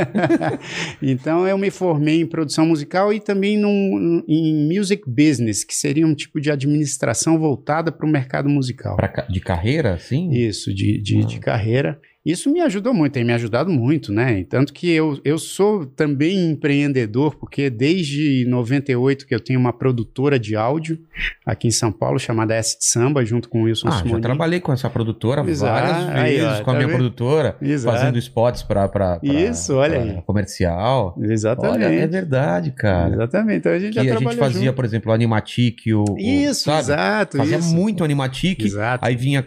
então 1.02 1.46
eu 1.46 1.58
me 1.58 1.72
formei 1.72 2.20
em 2.20 2.26
produção 2.26 2.64
musical 2.64 3.12
e 3.12 3.18
também 3.18 3.58
num, 3.58 4.22
em 4.28 4.72
music 4.72 5.02
business, 5.08 5.64
que 5.64 5.74
seria 5.74 6.06
um 6.06 6.14
tipo 6.14 6.40
de 6.40 6.48
administração 6.48 7.36
voltada 7.36 7.90
para 7.90 8.06
o 8.06 8.08
mercado 8.08 8.48
musical. 8.48 8.94
Pra 8.94 9.26
de 9.28 9.40
carreira, 9.40 9.94
assim? 9.94 10.30
Isso, 10.30 10.72
de, 10.72 11.02
de, 11.02 11.24
de 11.24 11.40
carreira. 11.40 12.00
Isso 12.26 12.50
me 12.52 12.60
ajudou 12.60 12.92
muito, 12.92 13.12
tem 13.12 13.22
me 13.24 13.32
ajudado 13.32 13.70
muito, 13.70 14.12
né? 14.12 14.44
Tanto 14.50 14.72
que 14.72 14.90
eu, 14.90 15.16
eu 15.24 15.38
sou 15.38 15.86
também 15.86 16.50
empreendedor, 16.50 17.36
porque 17.36 17.70
desde 17.70 18.44
98 18.48 19.24
que 19.26 19.32
eu 19.34 19.38
tenho 19.38 19.60
uma 19.60 19.72
produtora 19.72 20.36
de 20.38 20.56
áudio 20.56 20.98
aqui 21.46 21.68
em 21.68 21.70
São 21.70 21.92
Paulo, 21.92 22.18
chamada 22.18 22.52
S 22.54 22.76
de 22.78 22.84
Samba, 22.86 23.24
junto 23.24 23.48
com 23.48 23.60
o 23.60 23.64
Wilson 23.66 23.86
Ah, 23.86 23.90
já 23.92 23.98
Simoni. 24.02 24.20
trabalhei 24.22 24.58
com 24.58 24.72
essa 24.72 24.90
produtora 24.90 25.48
Exato. 25.48 25.72
várias 25.72 26.16
Aí, 26.16 26.32
vezes, 26.38 26.46
ó, 26.60 26.64
com 26.64 26.70
a 26.70 26.72
tá 26.72 26.78
minha 26.80 26.86
vendo? 26.88 26.96
produtora, 26.96 27.56
Exato. 27.62 27.96
fazendo 27.96 28.18
spots 28.18 28.62
pra- 28.64 29.20
Isso, 29.22 29.74
olha 29.74 30.00
pra 30.00 30.10
aí. 30.16 30.22
comercial. 30.26 31.16
Exatamente. 31.22 31.84
Olha, 31.84 31.94
é 31.94 32.06
verdade, 32.08 32.72
cara. 32.72 33.14
Exatamente. 33.14 33.58
Então 33.58 33.72
a 33.72 33.78
gente 33.78 33.90
Que 33.98 34.04
já 34.04 34.14
a 34.16 34.18
gente 34.18 34.36
fazia, 34.36 34.60
junto. 34.64 34.74
por 34.74 34.84
exemplo, 34.84 35.12
o 35.12 35.14
Animatic, 35.14 35.78
o, 35.94 36.12
o- 36.12 36.18
Isso, 36.18 36.64
sabe? 36.64 36.80
exato. 36.80 37.36
Fazia 37.36 37.58
isso. 37.58 37.72
muito 37.74 38.02
Animatic, 38.02 38.64
Exato. 38.64 39.04
aí 39.06 39.14
vinha... 39.14 39.44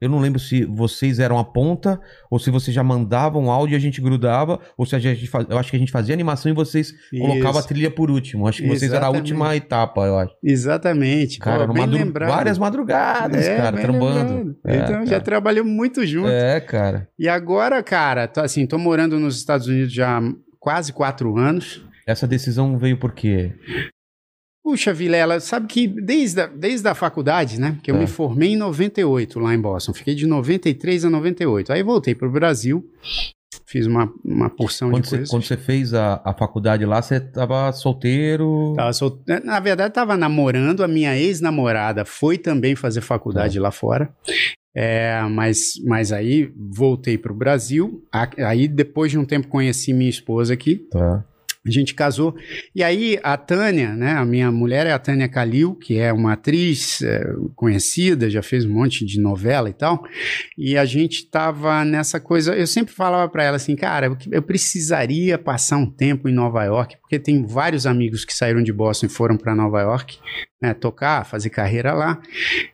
Eu 0.00 0.08
não 0.08 0.18
lembro 0.18 0.38
se 0.40 0.64
vocês 0.64 1.18
eram 1.18 1.38
a 1.38 1.44
ponta 1.44 2.00
ou 2.30 2.38
se 2.38 2.50
vocês 2.50 2.74
já 2.74 2.82
mandavam 2.82 3.50
áudio 3.50 3.74
e 3.74 3.76
a 3.76 3.80
gente 3.80 4.00
grudava, 4.00 4.58
ou 4.76 4.86
se 4.86 4.96
a 4.96 4.98
gente 4.98 5.26
faz... 5.26 5.46
eu 5.48 5.58
acho 5.58 5.70
que 5.70 5.76
a 5.76 5.78
gente 5.78 5.92
fazia 5.92 6.14
animação 6.14 6.50
e 6.50 6.54
vocês 6.54 6.92
colocavam 7.10 7.56
a 7.56 7.60
Isso. 7.60 7.68
trilha 7.68 7.90
por 7.90 8.10
último. 8.10 8.48
Acho 8.48 8.62
que 8.62 8.68
vocês 8.68 8.84
eram 8.92 8.94
a 8.94 9.10
Exatamente. 9.10 9.32
última 9.32 9.54
etapa, 9.56 10.06
eu 10.06 10.18
acho. 10.18 10.34
Exatamente. 10.42 11.38
Cara, 11.38 11.66
Pô, 11.66 11.74
madru- 11.74 12.12
várias 12.12 12.58
madrugadas, 12.58 13.46
É, 13.46 13.56
cara, 13.56 13.76
trambando. 13.76 14.56
É, 14.66 14.76
então 14.76 15.04
já 15.04 15.10
cara. 15.12 15.20
trabalhamos 15.22 15.72
muito 15.72 16.06
junto. 16.06 16.28
É, 16.28 16.60
cara. 16.60 17.08
E 17.18 17.28
agora, 17.28 17.82
cara, 17.82 18.26
tô, 18.26 18.40
assim, 18.40 18.66
tô 18.66 18.78
morando 18.78 19.18
nos 19.18 19.36
Estados 19.36 19.66
Unidos 19.66 19.92
já 19.92 20.18
há 20.18 20.22
quase 20.58 20.92
quatro 20.92 21.36
anos. 21.36 21.84
Essa 22.06 22.26
decisão 22.26 22.78
veio 22.78 22.96
por 22.98 23.12
quê? 23.12 23.52
Puxa, 24.62 24.92
Vilela, 24.92 25.40
sabe 25.40 25.66
que 25.66 25.88
desde 25.88 26.42
a, 26.42 26.46
desde 26.46 26.86
a 26.86 26.94
faculdade, 26.94 27.58
né? 27.58 27.78
Que 27.82 27.90
eu 27.90 27.96
É. 27.96 27.98
me 27.98 28.06
formei 28.06 28.50
em 28.50 28.56
98 28.56 29.40
lá 29.40 29.54
em 29.54 29.60
Boston. 29.60 29.92
Fiquei 29.94 30.14
de 30.14 30.26
93 30.26 31.04
a 31.06 31.10
98. 31.10 31.72
Aí 31.72 31.82
voltei 31.82 32.14
pro 32.14 32.30
Brasil, 32.30 32.84
fiz 33.66 33.86
uma, 33.86 34.12
uma 34.24 34.50
porção 34.50 34.90
Quando 34.90 35.02
de 35.04 35.08
você, 35.08 35.16
coisas. 35.16 35.30
quando 35.30 35.42
você 35.44 35.56
fez 35.56 35.94
a, 35.94 36.20
a 36.24 36.34
faculdade 36.34 36.84
lá, 36.84 37.00
você 37.00 37.18
tava 37.18 37.72
solteiro. 37.72 38.74
Tava 38.76 38.92
sol- 38.92 39.18
Na 39.44 39.58
verdade, 39.60 39.94
tava 39.94 40.16
namorando. 40.16 40.84
A 40.84 40.88
minha 40.88 41.16
ex-namorada 41.16 42.04
foi 42.04 42.36
também 42.36 42.76
fazer 42.76 43.00
faculdade 43.00 43.56
Tá. 43.56 43.62
lá 43.62 43.70
fora. 43.70 44.12
É, 44.76 45.20
mas, 45.30 45.72
mas 45.84 46.12
aí 46.12 46.52
voltei 46.56 47.16
pro 47.18 47.34
Brasil. 47.34 48.04
A- 48.12 48.28
Aí, 48.46 48.68
depois 48.68 49.10
de 49.10 49.18
um 49.18 49.24
tempo, 49.24 49.48
conheci 49.48 49.92
minha 49.92 50.10
esposa 50.10 50.52
aqui. 50.54 50.86
Tá. 50.92 51.24
A 51.66 51.70
gente 51.70 51.94
casou. 51.94 52.34
E 52.74 52.82
aí, 52.82 53.18
a 53.22 53.36
Tânia, 53.36 53.94
né? 53.94 54.12
A 54.12 54.24
minha 54.24 54.50
mulher 54.50 54.86
é 54.86 54.92
a 54.92 54.98
Tânia 54.98 55.28
Kalil, 55.28 55.74
que 55.74 55.98
é 55.98 56.10
uma 56.10 56.32
atriz 56.32 57.02
é, 57.02 57.22
conhecida, 57.54 58.30
já 58.30 58.42
fez 58.42 58.64
um 58.64 58.72
monte 58.72 59.04
de 59.04 59.20
novela 59.20 59.68
e 59.68 59.74
tal. 59.74 60.02
E 60.56 60.78
a 60.78 60.86
gente 60.86 61.28
tava 61.28 61.84
nessa 61.84 62.18
coisa. 62.18 62.56
Eu 62.56 62.66
sempre 62.66 62.94
falava 62.94 63.30
para 63.30 63.44
ela 63.44 63.56
assim, 63.56 63.76
cara, 63.76 64.06
eu, 64.06 64.16
eu 64.32 64.42
precisaria 64.42 65.36
passar 65.36 65.76
um 65.76 65.84
tempo 65.84 66.30
em 66.30 66.32
Nova 66.32 66.64
York, 66.64 66.96
porque 66.98 67.18
tem 67.18 67.44
vários 67.44 67.86
amigos 67.86 68.24
que 68.24 68.32
saíram 68.32 68.62
de 68.62 68.72
Boston 68.72 69.04
e 69.04 69.10
foram 69.10 69.36
para 69.36 69.54
Nova 69.54 69.82
York. 69.82 70.18
Né, 70.62 70.74
tocar, 70.74 71.24
fazer 71.24 71.48
carreira 71.48 71.94
lá. 71.94 72.20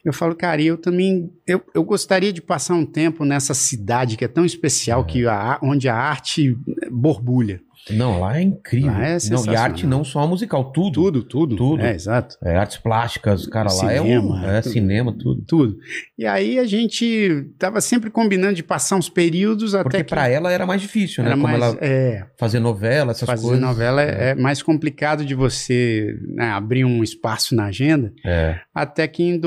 Eu 0.05 0.13
falo, 0.13 0.35
cara, 0.35 0.61
eu 0.61 0.77
também, 0.77 1.31
eu, 1.47 1.63
eu 1.73 1.85
gostaria 1.85 2.33
de 2.33 2.43
passar 2.43 2.75
um 2.75 2.85
tempo 2.85 3.25
nessa 3.25 3.55
cidade 3.55 4.17
que 4.17 4.25
é 4.25 4.29
tão 4.29 4.45
especial, 4.45 5.05
que 5.05 5.25
a, 5.25 5.61
onde 5.63 5.89
a 5.89 5.95
arte 5.95 6.59
borbulha. 6.91 7.61
Não, 7.91 8.21
lá 8.21 8.39
é 8.39 8.43
incrível. 8.43 8.91
Lá 8.93 9.07
é 9.07 9.17
não, 9.31 9.45
e 9.47 9.57
arte 9.57 9.87
não 9.87 10.03
só 10.05 10.27
musical, 10.27 10.73
tudo. 10.73 11.05
Tudo, 11.05 11.23
tudo. 11.23 11.57
Tudo. 11.57 11.83
É, 11.85 11.95
exato. 11.95 12.37
É, 12.43 12.57
artes 12.57 12.79
plásticas, 12.79 13.47
cara, 13.47 13.73
lá 13.73 13.93
é 13.93 14.01
um. 14.01 14.05
Cinema, 14.05 14.47
É 14.47 14.61
tudo. 14.63 14.73
cinema, 14.73 15.13
tudo. 15.17 15.43
Tudo. 15.47 15.79
E 16.19 16.27
aí 16.27 16.59
a 16.59 16.65
gente 16.65 17.49
tava 17.59 17.81
sempre 17.81 18.11
combinando 18.11 18.55
de 18.55 18.63
passar 18.63 18.97
uns 18.97 19.09
períodos 19.09 19.73
Porque 19.73 19.89
até 19.99 20.05
que 20.05 20.11
pra 20.11 20.29
ela 20.29 20.51
era 20.51 20.67
mais 20.67 20.81
difícil, 20.81 21.23
né? 21.23 21.31
era 21.31 21.41
Como 21.41 21.49
mais, 21.49 21.63
ela 21.63 21.79
é, 21.81 22.25
fazer 22.39 22.59
novela, 22.61 23.13
essas 23.13 23.29
fazer 23.29 23.43
coisas. 23.43 23.61
novela 23.61 24.03
é, 24.03 24.31
é 24.31 24.35
mais 24.35 24.63
complicado 24.63 25.25
de 25.25 25.35
você 25.35 26.19
né, 26.29 26.51
abrir 26.51 26.85
um 26.85 27.03
espaço 27.05 27.55
na 27.55 27.67
agenda. 27.67 28.13
É. 28.25 28.59
Até 28.75 29.07
que 29.07 29.23
em 29.23 29.39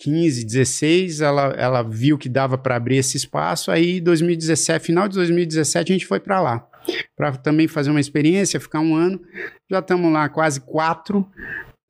2015, 0.00 0.44
16, 0.44 1.20
ela, 1.20 1.54
ela 1.56 1.82
viu 1.82 2.16
que 2.16 2.28
dava 2.28 2.56
para 2.56 2.76
abrir 2.76 2.96
esse 2.96 3.16
espaço. 3.16 3.70
Aí, 3.70 4.00
2017, 4.00 4.84
final 4.84 5.06
de 5.06 5.14
2017, 5.16 5.92
a 5.92 5.94
gente 5.94 6.06
foi 6.06 6.18
para 6.18 6.40
lá. 6.40 6.66
Para 7.14 7.32
também 7.36 7.68
fazer 7.68 7.90
uma 7.90 8.00
experiência, 8.00 8.58
ficar 8.58 8.80
um 8.80 8.94
ano. 8.94 9.20
Já 9.70 9.80
estamos 9.80 10.10
lá 10.10 10.28
quase 10.28 10.60
quatro. 10.60 11.28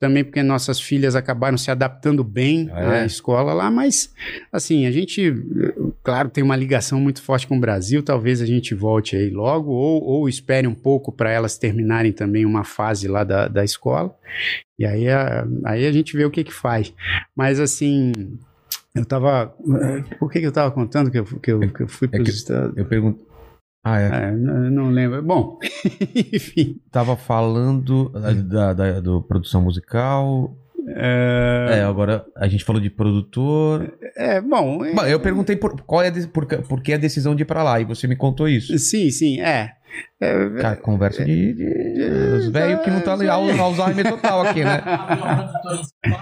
Também 0.01 0.23
porque 0.23 0.41
nossas 0.41 0.81
filhas 0.81 1.15
acabaram 1.15 1.59
se 1.59 1.69
adaptando 1.69 2.23
bem 2.23 2.71
é? 2.73 3.01
à 3.01 3.05
escola 3.05 3.53
lá, 3.53 3.69
mas 3.69 4.11
assim, 4.51 4.87
a 4.87 4.91
gente, 4.91 5.31
claro, 6.03 6.27
tem 6.27 6.43
uma 6.43 6.55
ligação 6.55 6.99
muito 6.99 7.21
forte 7.21 7.45
com 7.45 7.55
o 7.55 7.59
Brasil, 7.59 8.01
talvez 8.01 8.41
a 8.41 8.45
gente 8.47 8.73
volte 8.73 9.15
aí 9.15 9.29
logo, 9.29 9.69
ou, 9.69 10.01
ou 10.03 10.27
espere 10.27 10.65
um 10.65 10.73
pouco 10.73 11.11
para 11.11 11.29
elas 11.29 11.55
terminarem 11.55 12.11
também 12.11 12.45
uma 12.45 12.63
fase 12.63 13.07
lá 13.07 13.23
da, 13.23 13.47
da 13.47 13.63
escola, 13.63 14.11
e 14.79 14.87
aí 14.87 15.07
a, 15.07 15.47
aí 15.65 15.85
a 15.85 15.91
gente 15.91 16.17
vê 16.17 16.25
o 16.25 16.31
que 16.31 16.43
que 16.43 16.53
faz. 16.53 16.91
Mas 17.35 17.59
assim, 17.59 18.11
eu 18.95 19.05
tava. 19.05 19.55
eh, 19.83 20.15
Por 20.17 20.31
que, 20.31 20.39
que 20.39 20.47
eu 20.47 20.51
tava 20.51 20.71
contando 20.71 21.11
que 21.11 21.19
eu, 21.19 21.25
que 21.25 21.51
eu, 21.51 21.59
que 21.71 21.83
eu 21.83 21.87
fui 21.87 22.07
para 22.07 22.23
os 22.23 22.27
que- 22.27 22.35
Estados 22.35 22.75
Eu 22.75 22.85
pergunto. 22.85 23.19
Ah, 23.83 23.99
é. 23.99 24.07
é, 24.27 24.31
não, 24.31 24.89
lembro. 24.89 25.21
Bom, 25.23 25.57
enfim. 26.33 26.79
Tava 26.91 27.15
falando 27.17 28.09
da, 28.09 28.33
da- 28.33 28.73
da- 28.73 28.99
do 28.99 29.21
produção 29.23 29.61
musical. 29.61 30.55
É, 30.87 31.77
É, 31.79 31.81
agora 31.83 32.25
a 32.35 32.47
gente 32.47 32.63
falou 32.63 32.81
de 32.81 32.89
produtor. 32.89 33.93
é, 34.17 34.41
bom. 34.41 34.83
é- 34.83 34.93
Bom, 34.93 35.03
eu 35.05 35.19
perguntei 35.19 35.55
por, 35.55 35.79
qual 35.81 36.01
é 36.03 36.09
de- 36.11 36.27
por, 36.27 36.45
por 36.45 36.81
que 36.81 36.93
a 36.93 36.97
decisão 36.97 37.35
de 37.35 37.43
ir 37.43 37.45
pra 37.45 37.61
lá 37.63 37.79
e 37.79 37.85
você 37.85 38.07
me 38.07 38.15
contou 38.15 38.47
isso. 38.47 38.77
Sim, 38.79 39.09
sim, 39.11 39.39
é. 39.41 39.73
É, 40.21 40.49
Cara, 40.61 40.75
conversa 40.75 41.25
de, 41.25 41.53
de, 41.53 42.03
os 42.37 42.47
velhos 42.49 42.81
que 42.81 42.91
não 42.91 43.01
tá 43.01 43.13
ali, 43.13 43.27
Al- 43.27 43.49
Alzheimer 43.59 44.07
total 44.07 44.41
aqui, 44.43 44.63
né? 44.63 44.81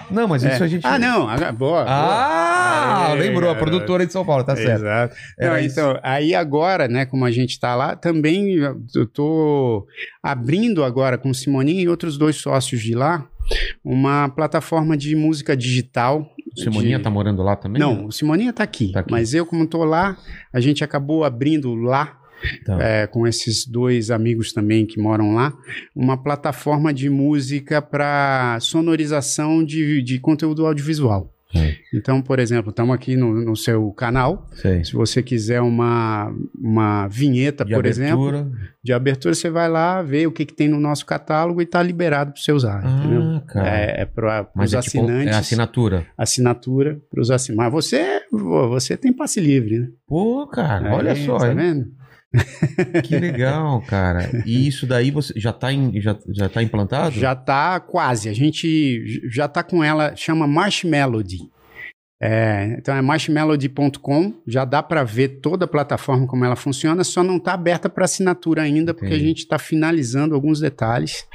Não, 0.09 0.28
mas 0.28 0.43
isso 0.43 0.61
É. 0.63 0.65
a 0.65 0.67
gente. 0.67 0.86
Ah, 0.88 0.97
não, 0.97 1.28
agora- 1.28 1.51
boa. 1.51 1.86
Ah, 1.88 3.05
boa. 3.07 3.15
lembrou, 3.20 3.49
a 3.49 3.53
É, 3.53 3.57
produtora 3.59 4.05
de 4.05 4.13
São 4.13 4.26
Paulo, 4.26 4.43
tá 4.43 4.55
certo. 4.55 4.82
Exato. 4.82 5.15
Não, 5.38 5.59
então, 5.59 5.99
aí 6.01 6.34
agora, 6.34 6.88
né, 6.88 7.05
como 7.05 7.26
a 7.26 7.32
gente 7.32 7.59
tá 7.59 7.76
lá, 7.76 7.95
também 7.95 8.55
eu 8.95 9.05
tô 9.05 9.86
abrindo 10.24 10.84
agora 10.84 11.17
com 11.17 11.30
o 11.30 11.36
Simoninho 11.36 11.82
e 11.82 11.89
outros 11.89 12.17
dois 12.17 12.36
sócios 12.38 12.82
de 12.82 12.93
lá 12.95 13.28
uma 13.84 14.30
plataforma 14.30 14.95
de 14.95 15.15
música 15.15 15.57
digital. 15.57 16.26
Simoninha 16.55 16.97
de... 16.97 17.03
tá 17.03 17.09
morando 17.09 17.41
lá 17.43 17.55
também? 17.55 17.80
Não, 17.82 18.05
o 18.05 18.11
Simoninha 18.11 18.53
tá 18.53 18.63
aqui, 18.63 18.91
Tá 18.91 18.99
aqui. 19.01 19.11
Mas 19.11 19.34
eu, 19.34 19.45
como 19.45 19.65
tô 19.67 19.84
lá, 19.84 20.15
a 20.53 20.59
gente 20.59 20.84
acabou 20.84 21.24
abrindo 21.24 21.74
lá 21.76 22.18
Tá. 22.65 22.81
é, 22.81 23.07
com 23.07 23.27
esses 23.27 23.65
dois 23.65 24.11
amigos 24.11 24.53
também 24.53 24.85
que 24.85 24.99
moram 24.99 25.33
lá, 25.33 25.53
uma 25.95 26.17
plataforma 26.21 26.93
de 26.93 27.09
música 27.09 27.81
para 27.81 28.57
sonorização 28.61 29.63
de, 29.63 30.01
de 30.01 30.19
conteúdo 30.19 30.65
audiovisual. 30.65 31.33
É. 31.55 31.75
Então, 31.93 32.21
por 32.21 32.37
exemplo, 32.37 32.69
estamos 32.69 32.93
aqui 32.93 33.15
no, 33.17 33.33
no 33.33 33.55
seu 33.55 33.91
canal. 33.93 34.47
Sei. 34.53 34.83
Se 34.83 34.93
você 34.93 35.23
quiser 35.23 35.61
uma, 35.61 36.31
uma 36.55 37.07
vinheta, 37.07 37.65
De 37.65 37.73
por 37.73 37.87
exemplo, 37.87 38.29
abertura. 38.29 38.51
de 38.83 38.93
abertura, 38.93 39.33
você 39.33 39.49
vai 39.49 39.67
lá, 39.67 40.01
vê 40.03 40.27
o 40.27 40.31
que, 40.31 40.45
que 40.45 40.53
tem 40.53 40.67
no 40.67 40.79
nosso 40.79 41.07
catálogo 41.07 41.59
e 41.59 41.63
está 41.63 41.81
liberado 41.81 42.33
para 42.33 42.41
você 42.41 42.51
usar. 42.51 42.81
Ah. 42.85 43.65
É, 43.65 44.01
é 44.01 44.05
para 44.05 44.47
os 44.55 44.73
é 44.73 44.79
tipo, 44.81 44.99
assinantes. 44.99 45.35
é 45.35 45.39
assinatura. 45.39 46.05
assinatura 46.15 47.01
para 47.09 47.21
os 47.21 47.31
assinantes. 47.31 47.63
Mas 47.63 47.73
você, 47.73 48.21
você 48.31 48.95
tem 48.95 49.11
passe 49.11 49.39
livre, 49.39 49.79
né? 49.79 49.87
Pô, 50.07 50.45
cara, 50.45 50.93
olha 50.93 51.15
só, 51.15 51.39
Tá 51.39 51.51
vendo? 51.51 51.99
Que 53.03 53.17
legal, 53.17 53.82
cara. 53.82 54.43
E 54.45 54.67
isso 54.67 54.86
daí 54.86 55.09
você 55.09 55.34
já 55.38 55.51
tá, 55.51 55.73
em, 55.73 55.99
já, 55.99 56.17
já 56.30 56.47
tá 56.47 56.61
implantado? 56.61 57.19
Já 57.19 57.36
tá 57.36 57.80
quase. 57.80 58.30
A 58.30 58.34
gente 58.34 59.30
já 59.30 59.47
tá 59.47 59.63
com 59.63 59.84
ela, 59.84 60.15
chama 60.15 60.47
Marshmelody. 60.47 61.49
É, 62.21 62.75
então 62.77 62.93
é 62.93 63.01
marshmelody.com, 63.01 64.34
já 64.45 64.65
dá 64.65 64.84
para 64.84 65.05
ver 65.05 65.39
toda 65.39 65.63
a 65.63 65.67
plataforma 65.67 66.27
como 66.27 66.43
ela 66.43 66.55
funciona, 66.57 67.01
só 67.01 67.23
não 67.23 67.38
está 67.38 67.53
aberta 67.53 67.89
para 67.89 68.03
assinatura 68.03 68.61
ainda, 68.61 68.93
porque 68.93 69.13
a 69.13 69.19
gente 69.19 69.39
está 69.39 69.57
finalizando 69.57 70.36
alguns 70.36 70.59
detalhes. 70.59 71.25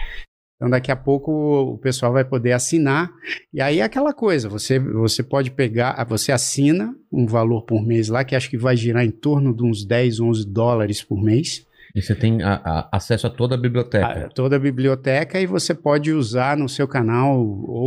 Então 0.56 0.70
daqui 0.70 0.90
a 0.92 0.96
pouco 0.96 1.32
o 1.32 1.78
pessoal 1.78 2.12
vai 2.12 2.24
poder 2.24 2.52
assinar. 2.52 3.10
E 3.52 3.60
aí 3.60 3.80
é 3.80 3.82
aquela 3.82 4.12
coisa, 4.12 4.48
você, 4.48 4.78
você 4.78 5.22
pode 5.22 5.50
pegar, 5.50 6.04
você 6.08 6.30
assina 6.32 6.94
um 7.12 7.26
valor 7.26 7.62
por 7.62 7.84
mês 7.84 8.08
lá, 8.08 8.24
que 8.24 8.36
acho 8.36 8.48
que 8.48 8.56
vai 8.56 8.76
girar 8.76 9.04
em 9.04 9.10
torno 9.10 9.54
de 9.54 9.64
uns 9.64 9.84
10, 9.84 10.20
11 10.20 10.46
dólares 10.46 11.02
por 11.02 11.20
mês. 11.22 11.66
E 11.94 12.02
você 12.02 12.12
tem 12.14 12.42
a- 12.42 12.60
a- 12.64 12.88
acesso 12.96 13.24
a 13.26 13.30
toda 13.30 13.54
a 13.54 13.58
biblioteca. 13.58 14.26
a- 14.26 14.28
toda 14.28 14.56
a 14.56 14.58
biblioteca 14.58 15.40
e 15.40 15.46
você 15.46 15.72
pode 15.72 16.10
usar 16.12 16.56
no 16.56 16.68
seu 16.68 16.88
canal 16.88 17.38
ou, 17.38 17.70
ou, 17.70 17.86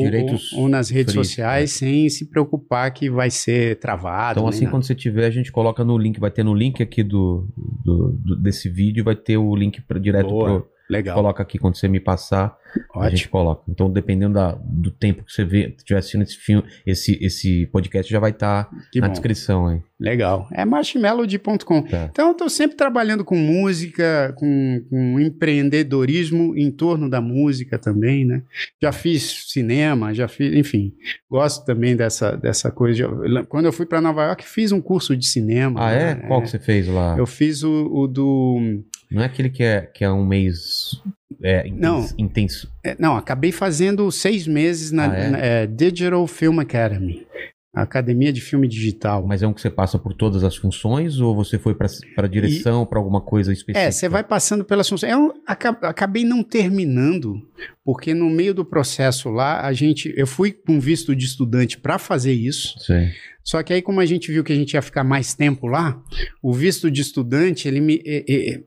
ou 0.55 0.70
nas 0.70 0.89
redes 0.89 1.13
sociais 1.26 1.72
sem 1.72 2.07
se 2.09 2.30
preocupar 2.30 2.89
que 2.93 3.09
vai 3.09 3.30
ser 3.30 3.78
travado. 3.80 4.39
Então, 4.39 4.47
assim, 4.47 4.61
nada. 4.61 4.72
quando 4.72 4.84
você 4.84 4.95
tiver, 4.95 5.26
a 5.26 5.30
gente 5.30 5.51
coloca 5.51 5.84
no 5.84 5.97
link. 5.97 6.20
Vai 6.22 6.32
ter 6.32 6.43
no 6.43 6.53
link 6.53 6.82
aqui 6.82 7.03
do, 7.03 7.49
do- 7.84 8.11
do- 8.24 8.36
desse 8.41 8.70
vídeo, 8.70 9.03
vai 9.03 9.15
ter 9.15 9.36
o 9.38 9.53
link 9.55 9.82
pra, 9.82 9.99
direto 9.99 10.30
pro. 10.30 10.68
Legal, 10.90 11.16
Coloca 11.16 11.44
aqui 11.44 11.58
quando 11.58 11.76
você 11.78 11.88
me 11.88 12.00
passar, 12.00 12.56
a 12.94 13.00
ótimo. 13.00 13.10
gente 13.18 13.28
coloca. 13.30 13.64
Então, 13.68 13.92
dependendo 13.92 14.36
da- 14.36 14.58
do 14.64 14.90
tempo 14.90 15.24
que 15.24 15.32
você 15.34 15.44
vê, 15.44 15.74
estiver 15.78 16.00
assistindo 16.00 16.22
esse 16.24 16.38
filme, 16.38 16.64
esse, 16.86 17.18
esse 17.22 17.66
podcast 17.68 18.10
já 18.12 18.20
vai 18.20 18.32
estar 18.32 18.70
Que 18.92 19.02
na 19.02 19.08
bom, 19.08 19.12
descrição 19.14 19.68
aí. 19.68 19.82
legal. 20.00 20.48
É 20.54 20.64
marshmelody.com. 20.64 21.82
Tá. 21.84 22.08
Então, 22.10 22.28
eu 22.28 22.32
estou 22.32 22.50
sempre 22.50 22.78
trabalhando 22.78 23.26
com 23.26 23.36
música, 23.36 24.34
com, 24.38 24.82
com 24.90 25.20
empreendedorismo 25.20 26.56
em 26.58 26.72
torno 26.72 27.10
da 27.10 27.20
música 27.20 27.78
também, 27.78 28.26
né? 28.26 28.44
Já 28.82 28.92
fiz 28.92 29.46
cinema, 29.52 30.14
já 30.14 30.28
fiz, 30.28 30.54
enfim, 30.56 30.94
gosto 31.30 31.66
também 31.66 31.96
dessa, 31.96 32.36
dessa 32.38 32.72
coisa. 32.72 33.08
quando 33.50 33.66
eu 33.66 33.74
fui 33.74 33.86
para 33.86 34.00
Nova 34.02 34.24
York, 34.26 34.46
fiz 34.48 34.72
um 34.72 34.82
curso 34.82 35.16
de 35.18 35.26
cinema. 35.26 35.86
Ah, 35.86 35.92
é? 35.92 36.16
né? 36.16 36.28
Qual 36.28 36.42
que 36.42 36.50
você 36.50 36.60
fez 36.60 36.88
lá? 36.88 37.16
Eu 37.18 37.26
fiz 37.26 37.64
o, 37.64 37.88
o 37.94 38.08
do 38.08 38.82
Não 39.10 39.22
é 39.22 39.26
aquele 39.26 39.49
que 39.49 39.64
é, 39.64 39.82
que 39.82 40.03
é 40.03 40.12
um 40.12 40.26
mês 40.26 41.01
é, 41.41 41.68
intenso, 41.68 41.80
Não. 41.82 42.05
intenso. 42.26 42.72
É, 42.84 42.95
não, 42.99 43.16
acabei 43.16 43.51
fazendo 43.51 44.12
seis 44.12 44.45
meses 44.47 44.91
na, 44.91 45.12
Ah, 45.12 45.16
é? 45.18 45.30
na- 45.30 45.38
é, 45.39 45.68
Digital 45.68 46.26
Film 46.28 46.60
Academy, 46.60 47.26
Academia 47.74 48.34
de 48.34 48.41
Filme 48.41 48.68
Digital. 48.68 49.26
Mas 49.26 49.43
é 49.43 49.47
um 49.47 49.53
que 49.53 49.62
você 49.62 49.70
passa 49.70 49.97
por 49.99 50.14
todas 50.14 50.43
as 50.43 50.55
funções 50.55 51.20
ou 51.20 51.36
você 51.36 51.58
foi 51.60 51.76
para 51.76 52.28
direção, 52.28 52.86
pra 52.86 52.97
alguma 52.99 53.22
coisa 53.22 53.53
específica? 53.53 53.80
É, 53.88 53.91
você 53.91 54.10
vai 54.10 54.24
passando 54.24 54.66
pelas 54.66 54.89
funções. 54.89 55.12
Eu 55.14 55.34
aca- 55.45 55.78
acabei 55.84 56.26
não 56.26 56.43
terminando, 56.43 57.47
porque 57.84 58.14
no 58.14 58.30
meio 58.30 58.53
do 58.53 58.66
processo 58.66 59.30
lá, 59.30 59.62
a 59.66 59.74
gente, 59.74 60.14
eu 60.16 60.28
fui 60.28 60.51
com 60.51 60.80
visto 60.80 61.16
de 61.16 61.26
estudante 61.26 61.78
para 61.78 61.97
fazer 61.97 62.34
isso. 62.34 62.78
Sei. 62.80 63.10
Só 63.43 63.64
que 63.64 63.72
aí, 63.72 63.82
como 63.82 64.01
a 64.01 64.05
gente 64.05 64.30
viu 64.30 64.43
que 64.43 64.51
a 64.51 64.55
gente 64.58 64.74
ia 64.74 64.82
ficar 64.82 65.05
mais 65.05 65.34
tempo 65.34 65.68
lá, 65.68 65.97
o 66.43 66.53
visto 66.53 66.91
de 66.91 67.01
estudante, 67.01 67.66
ele 67.66 67.80
me, 67.80 68.01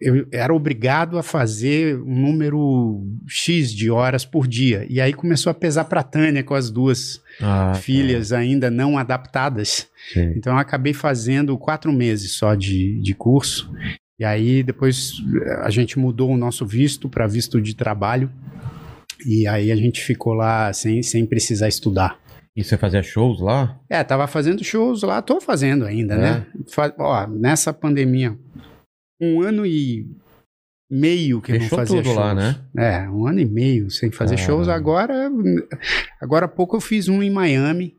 eu 0.01 0.27
era 0.33 0.55
obrigado 0.55 1.19
a 1.19 1.23
fazer 1.23 2.01
um 2.01 2.19
número 2.19 3.07
X 3.29 3.75
de 3.75 3.91
horas 3.91 4.25
por 4.25 4.49
dia. 4.49 4.87
E 4.89 4.99
aí 4.99 5.13
começou 5.13 5.51
a 5.51 5.55
pesar 5.55 5.85
para 5.85 6.03
Tânia 6.03 6.43
com 6.43 6.55
as 6.55 6.71
duas 6.71 7.21
Ah, 7.43 7.73
tá. 7.73 7.75
filhas 7.75 8.33
ainda 8.33 8.71
não 8.71 8.97
adaptadas. 8.97 9.87
Sei. 10.15 10.33
Então 10.35 10.55
eu 10.55 10.59
acabei 10.59 10.95
fazendo 10.95 11.59
quatro 11.59 11.93
meses 11.93 12.33
só 12.33 12.55
de, 12.55 12.99
de 13.03 13.13
curso. 13.15 13.71
E 14.19 14.25
aí 14.25 14.63
depois 14.63 15.13
a 15.63 15.69
gente 15.69 15.99
mudou 15.99 16.31
o 16.31 16.39
nosso 16.39 16.65
visto 16.65 17.07
para 17.07 17.27
visto 17.27 17.61
de 17.61 17.75
trabalho. 17.77 18.31
E 19.27 19.47
aí 19.47 19.71
a 19.73 19.77
gente 19.77 20.01
ficou 20.03 20.33
lá 20.35 20.73
sem, 20.73 21.03
sem 21.03 21.27
precisar 21.27 21.69
estudar. 21.69 22.19
E 22.57 22.65
você 22.65 22.77
fazia 22.77 23.03
shows 23.03 23.41
lá? 23.41 23.79
É, 23.89 24.03
tava 24.03 24.27
fazendo 24.27 24.63
shows 24.65 25.03
lá, 25.03 25.23
tô 25.23 25.41
fazendo 25.41 25.85
ainda, 25.85 26.15
É? 26.15 26.19
né? 26.19 26.47
Fa- 26.69 26.95
ó, 26.99 27.27
nessa 27.27 27.73
pandemia, 27.73 28.37
um 29.21 29.41
ano 29.41 29.65
e 29.65 30.07
meio 30.91 31.41
que 31.41 31.53
eu 31.53 31.61
não 31.61 31.69
fazia 31.69 31.99
tudo 31.99 32.07
shows. 32.07 32.17
lá, 32.17 32.35
né? 32.35 32.61
É, 32.77 33.09
um 33.09 33.27
ano 33.27 33.39
e 33.41 33.45
meio 33.47 33.91
sem 33.91 34.11
fazer 34.11 34.35
Caramba. 34.37 34.53
shows. 34.53 34.69
Agora, 34.69 35.31
agora 36.21 36.47
há 36.47 36.49
pouco 36.49 36.77
eu 36.77 36.81
fiz 36.81 37.09
um 37.09 37.23
em 37.23 37.31
Miami. 37.31 37.97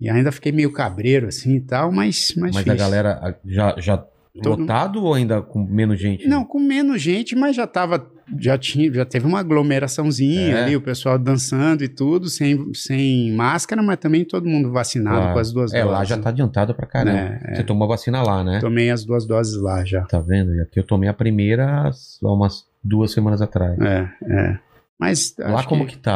E 0.00 0.10
ainda 0.10 0.30
fiquei 0.32 0.52
meio 0.52 0.70
cabreiro 0.72 1.26
assim 1.28 1.54
e 1.56 1.60
tal, 1.60 1.90
mas, 1.90 2.34
mas, 2.36 2.54
Mas 2.56 2.64
fiz. 2.64 2.72
a 2.72 2.74
galera 2.76 3.40
já, 3.46 3.76
já 3.80 4.06
Todo- 4.42 4.60
lotado 4.60 5.02
ou 5.04 5.14
ainda 5.14 5.40
com 5.42 5.64
menos 5.64 5.98
gente? 6.00 6.26
Não, 6.28 6.44
com 6.44 6.58
menos 6.58 7.00
gente, 7.02 7.34
mas 7.36 7.54
já 7.56 7.66
tava. 7.66 8.10
Já, 8.40 8.58
tinha, 8.58 8.92
já 8.92 9.04
teve 9.04 9.24
uma 9.24 9.38
aglomeraçãozinha 9.38 10.56
É. 10.56 10.64
ali, 10.64 10.76
o 10.76 10.80
pessoal 10.80 11.16
dançando 11.16 11.84
e 11.84 11.88
tudo, 11.88 12.28
sem, 12.28 12.72
sem 12.74 13.32
máscara, 13.32 13.80
mas 13.82 13.98
também 13.98 14.24
todo 14.24 14.48
mundo 14.48 14.72
vacinado 14.72 15.16
Claro. 15.18 15.32
com 15.34 15.38
as 15.38 15.52
duas 15.52 15.72
É, 15.72 15.80
doses. 15.82 15.92
lá 15.96 16.04
já 16.04 16.18
tá 16.18 16.30
adiantado 16.30 16.74
pra 16.74 16.86
caramba. 16.86 17.38
É, 17.44 17.54
Você 17.54 17.62
tomou 17.62 17.84
a 17.84 17.88
vacina 17.88 18.22
lá, 18.22 18.42
né? 18.42 18.58
Tomei 18.60 18.90
as 18.90 19.04
duas 19.04 19.26
doses 19.26 19.60
lá 19.60 19.84
já. 19.84 20.02
Tá 20.02 20.18
vendo? 20.18 20.54
E 20.54 20.60
aqui 20.60 20.80
eu 20.80 20.84
tomei 20.84 21.08
a 21.08 21.14
primeira 21.14 21.88
há 21.88 22.32
umas 22.32 22.64
duas 22.82 23.12
semanas 23.12 23.40
atrás. 23.40 23.78
É, 23.80 24.08
é. 24.28 24.58
Mas. 24.98 25.34
Lá 25.38 25.62
como 25.62 25.86
que, 25.86 25.96
tá 25.96 26.12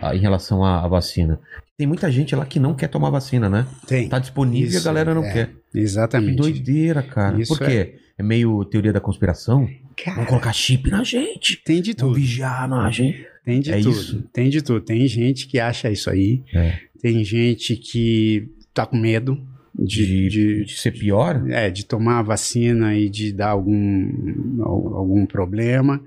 a- 0.00 0.08
a- 0.10 0.16
em 0.16 0.20
relação 0.20 0.64
à, 0.64 0.84
à 0.84 0.88
vacina? 0.88 1.38
Tem 1.76 1.86
muita 1.86 2.10
gente 2.10 2.34
lá 2.36 2.44
que 2.46 2.60
não 2.60 2.74
quer 2.74 2.88
tomar 2.88 3.10
vacina, 3.10 3.48
né? 3.48 3.66
Tem. 3.86 4.08
Tá 4.08 4.18
disponível 4.18 4.70
e 4.70 4.74
a 4.74 4.76
Isso, 4.76 4.84
galera 4.84 5.14
não 5.14 5.24
é. 5.24 5.32
quer. 5.32 5.50
Que 5.72 5.78
Exatamente. 5.78 6.36
doideira, 6.36 7.02
cara. 7.02 7.40
Isso 7.40 7.56
Por 7.56 7.66
quê? 7.66 7.94
É. 8.18 8.22
meio 8.22 8.64
teoria 8.64 8.92
da 8.92 9.00
conspiração? 9.00 9.68
Cara, 10.02 10.16
Vão 10.16 10.26
colocar 10.26 10.52
chip 10.52 10.90
na 10.90 11.02
gente. 11.04 11.56
tem 11.64 11.80
de 11.82 11.92
Vão 11.92 12.08
tudo. 12.08 12.14
vigiar 12.20 12.68
na 12.68 12.90
gente. 12.90 13.26
Tem 13.44 13.60
de 13.60 13.72
É 13.72 13.78
tudo. 13.80 13.90
isso? 13.90 14.22
Tem 14.32 14.50
de 14.50 14.62
tudo. 14.62 14.80
Tem 14.80 15.06
gente 15.06 15.46
que 15.46 15.58
acha 15.58 15.90
isso 15.90 16.10
aí. 16.10 16.42
É. 16.54 16.78
Tem 17.00 17.24
gente 17.24 17.76
que 17.76 18.48
tá 18.74 18.84
com 18.86 18.96
medo 18.96 19.40
de, 19.78 20.06
De, 20.06 20.28
de, 20.28 20.64
de 20.64 20.72
ser 20.78 20.92
pior? 20.92 21.48
é, 21.50 21.70
de 21.70 21.84
tomar 21.86 22.18
a 22.18 22.22
vacina 22.22 22.94
e 22.96 23.08
de 23.08 23.32
dar 23.32 23.50
algum, 23.50 24.60
al- 24.62 24.94
algum 24.96 25.24
problema. 25.26 26.02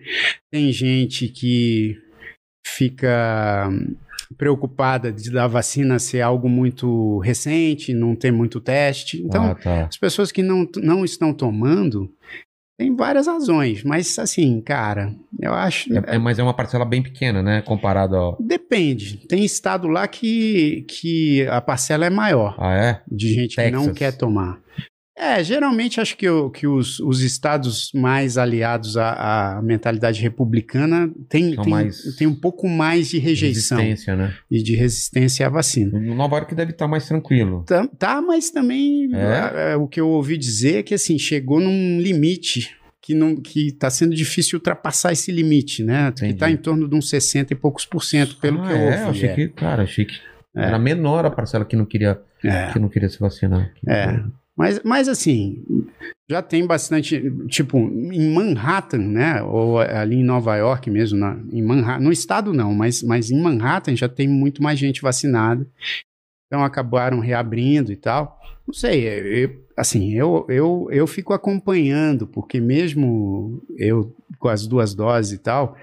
Tem 0.52 0.72
gente 0.72 1.28
que 1.28 1.98
fica 2.66 3.70
preocupada 4.38 5.12
de 5.12 5.32
dar 5.32 5.46
a 5.46 5.48
vacina 5.48 6.00
ser 6.00 6.22
algo 6.22 6.50
muito 6.50 7.20
recente, 7.20 7.94
não 7.94 8.16
ter 8.16 8.32
muito 8.32 8.60
teste. 8.60 9.22
Então, 9.24 9.46
ah, 9.52 9.56
tá. 9.56 9.86
as 9.86 9.98
pessoas 9.98 10.32
que 10.32 10.42
não, 10.44 10.68
não 10.78 11.06
estão 11.06 11.34
tomando 11.34 12.12
tem 12.78 12.96
várias 12.96 13.28
razões, 13.28 13.84
mas 13.84 14.18
assim, 14.18 14.60
cara, 14.60 15.14
eu 15.40 15.54
acho. 15.54 15.94
É, 15.96 16.16
é- 16.16 16.18
mas 16.18 16.40
é 16.40 16.44
uma 16.44 16.56
parcela 16.56 16.84
bem 16.84 17.04
pequena, 17.04 17.42
né? 17.44 17.62
Comparado 17.62 18.16
ao. 18.16 18.38
Depende. 18.42 19.18
Tem 19.28 19.46
estado 19.46 19.88
lá 19.88 20.08
que, 20.08 20.84
que 20.90 21.48
a 21.48 21.62
parcela 21.62 22.06
é 22.06 22.10
maior 22.10 22.56
Ah, 22.60 22.74
é? 22.76 23.02
de 23.10 23.32
gente 23.34 23.56
que 23.56 23.70
não 23.72 23.82
Texas. 23.86 23.98
quer 23.98 24.12
tomar. 24.18 24.60
É, 25.16 25.44
geralmente 25.44 26.02
acho 26.02 26.18
que, 26.18 26.28
o- 26.28 26.50
que 26.50 26.66
os, 26.66 27.00
os 27.00 27.22
estados 27.22 27.92
mais 27.94 28.36
aliados 28.38 28.98
à, 28.98 29.58
à 29.58 29.62
mentalidade 29.62 30.20
republicana 30.22 31.06
São 31.08 31.26
tem, 31.30 31.56
mais- 31.68 32.16
tem 32.18 32.26
um 32.28 32.34
pouco 32.34 32.68
mais 32.68 33.10
de 33.10 33.20
rejeição 33.20 33.78
Resistência, 33.78 34.16
né? 34.16 34.34
e 34.50 34.62
de 34.64 34.76
resistência 34.76 35.46
à 35.46 35.50
vacina. 35.50 36.00
No 36.00 36.16
Nova 36.16 36.38
York 36.38 36.56
deve 36.56 36.72
estar 36.72 36.88
mais 36.88 37.08
tranquilo. 37.08 37.64
Tá, 37.68 37.88
tá, 38.00 38.22
mas 38.24 38.50
também 38.50 39.10
É? 39.14 39.74
é, 39.74 39.76
o 39.76 39.88
que 39.88 40.02
eu 40.02 40.10
ouvi 40.10 40.36
dizer 40.38 40.78
é 40.80 40.84
que 40.84 40.96
assim, 40.96 41.20
chegou 41.20 41.60
num 41.60 42.00
limite 42.02 42.76
que 43.00 43.14
não 43.14 43.36
que 43.36 43.68
está 43.68 43.90
sendo 43.92 44.16
difícil 44.16 44.58
ultrapassar 44.58 45.12
esse 45.12 45.32
limite, 45.32 45.84
né? 45.84 46.06
Que 46.12 46.20
Entendi. 46.22 46.34
está 46.34 46.50
em 46.50 46.58
torno 46.58 46.88
de 46.88 46.96
uns 46.96 47.10
60 47.10 47.54
e 47.54 47.56
poucos 47.56 47.86
por 47.86 48.04
cento, 48.04 48.38
pelo 48.38 48.62
Ah, 48.62 48.68
que 48.68 48.74
eu 48.74 48.78
é? 48.78 48.86
ouvi. 48.86 49.02
Eu 49.04 49.10
achei 49.10 49.30
é. 49.30 49.36
que, 49.36 49.48
cara, 49.50 49.84
achei 49.84 50.06
que 50.06 50.16
É. 50.56 50.64
era 50.66 50.80
menor 50.80 51.26
a 51.26 51.30
parcela 51.30 51.66
que 51.66 51.76
não 51.76 51.86
queria, 51.86 52.20
É. 52.44 52.72
que 52.72 52.80
não 52.80 52.88
queria 52.90 53.10
se 53.10 53.20
vacinar. 53.20 53.74
Que 53.76 53.92
É. 53.92 54.24
Mas, 54.56 54.82
mas 54.84 55.10
assim, 55.10 55.64
já 56.30 56.42
tem 56.42 56.66
bastante, 56.66 57.22
tipo, 57.48 57.78
em 57.78 58.34
Manhattan, 58.34 59.00
né? 59.00 59.42
Ou 59.42 59.80
ali 59.80 60.18
em 60.18 60.24
Nova 60.24 60.56
York 60.56 60.90
mesmo, 60.90 61.18
na, 61.18 61.40
em 61.52 61.62
Manhattan, 61.62 62.04
no 62.04 62.12
estado 62.12 62.54
não, 62.54 62.74
mas, 62.74 63.02
mas 63.02 63.32
em 63.32 63.42
Manhattan 63.42 63.96
já 63.96 64.08
tem 64.08 64.28
muito 64.28 64.62
mais 64.62 64.78
gente 64.78 65.02
vacinada. 65.02 65.68
Então 66.48 66.64
acabaram 66.64 67.20
reabrindo 67.20 67.92
e 67.92 67.96
tal. 67.96 68.40
Não 68.66 68.74
sei, 68.74 69.08
eu, 69.44 69.66
assim, 69.76 70.14
eu, 70.14 70.46
eu, 70.48 70.88
eu 70.92 71.08
fico 71.08 71.34
acompanhando, 71.34 72.28
porque 72.28 72.60
mesmo 72.60 73.62
eu 73.76 74.16
com 74.44 74.50
as 74.50 74.68
duas 74.68 74.94
doses 74.94 75.32
e 75.32 75.38
tal, 75.42 75.74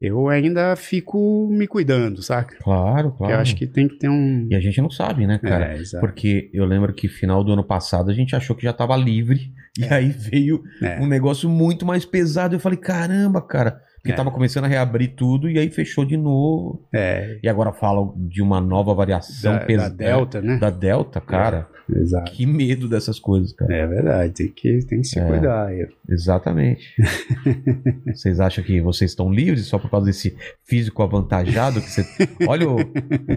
eu 0.00 0.28
ainda 0.30 0.74
fico 0.76 1.46
me 1.50 1.66
cuidando, 1.66 2.22
saca? 2.22 2.56
Claro, 2.62 3.08
Porque 3.10 3.18
claro. 3.18 3.34
eu 3.34 3.38
acho 3.40 3.54
que 3.54 3.66
tem 3.66 3.86
que 3.86 3.98
ter 3.98 4.08
um. 4.08 4.48
E 4.50 4.54
a 4.54 4.60
gente 4.60 4.80
não 4.80 4.88
sabe, 4.90 5.26
né, 5.26 5.38
cara? 5.38 5.74
É, 5.74 5.76
exato. 5.76 6.00
Porque 6.04 6.50
eu 6.54 6.64
lembro 6.64 6.94
que 6.94 7.06
final 7.06 7.44
do 7.44 7.52
ano 7.52 7.62
passado 7.62 8.10
a 8.10 8.14
gente 8.14 8.34
achou 8.34 8.56
que 8.56 8.62
já 8.62 8.72
tava 8.72 8.96
livre. 8.96 9.52
E 9.78 9.84
aí 9.92 10.08
veio 10.08 10.62
É. 10.82 10.98
um 11.00 11.06
negócio 11.06 11.48
muito 11.48 11.84
mais 11.84 12.04
pesado. 12.06 12.54
Eu 12.56 12.60
falei, 12.60 12.78
caramba, 12.78 13.42
cara. 13.42 13.78
Porque 14.02 14.12
É. 14.12 14.16
tava 14.16 14.30
começando 14.30 14.64
a 14.64 14.68
reabrir 14.68 15.08
tudo 15.14 15.48
e 15.50 15.58
aí 15.58 15.68
fechou 15.68 16.06
de 16.06 16.16
novo. 16.16 16.88
É, 16.94 17.38
E 17.42 17.48
agora 17.48 17.70
falam 17.70 18.14
de 18.16 18.40
uma 18.40 18.58
nova 18.58 18.94
variação 18.94 19.52
da, 19.52 19.58
da 19.58 19.64
pesada. 19.66 19.94
Delta, 19.94 20.40
né? 20.40 20.56
Da 20.56 20.70
Delta, 20.70 21.20
cara. 21.20 21.68
Exato. 21.96 22.32
Que 22.32 22.46
medo 22.46 22.88
dessas 22.88 23.18
coisas, 23.18 23.52
cara. 23.52 23.74
É 23.74 23.86
verdade, 23.86 24.32
tem 24.32 24.48
que, 24.48 24.78
tem 24.86 25.00
que 25.00 25.06
se 25.06 25.18
É. 25.18 25.24
cuidar. 25.24 25.72
Eu- 25.74 25.88
Exatamente. 26.08 26.84
vocês 28.14 28.40
acham 28.40 28.62
que 28.64 28.80
vocês 28.80 29.10
estão 29.12 29.32
livres 29.32 29.66
só 29.66 29.78
por 29.78 29.90
causa 29.90 30.06
desse 30.06 30.36
físico 30.64 31.02
avantajado? 31.02 31.80
Que 31.80 31.90
você... 31.90 32.06
Olha 32.46 32.68
o. 32.68 32.76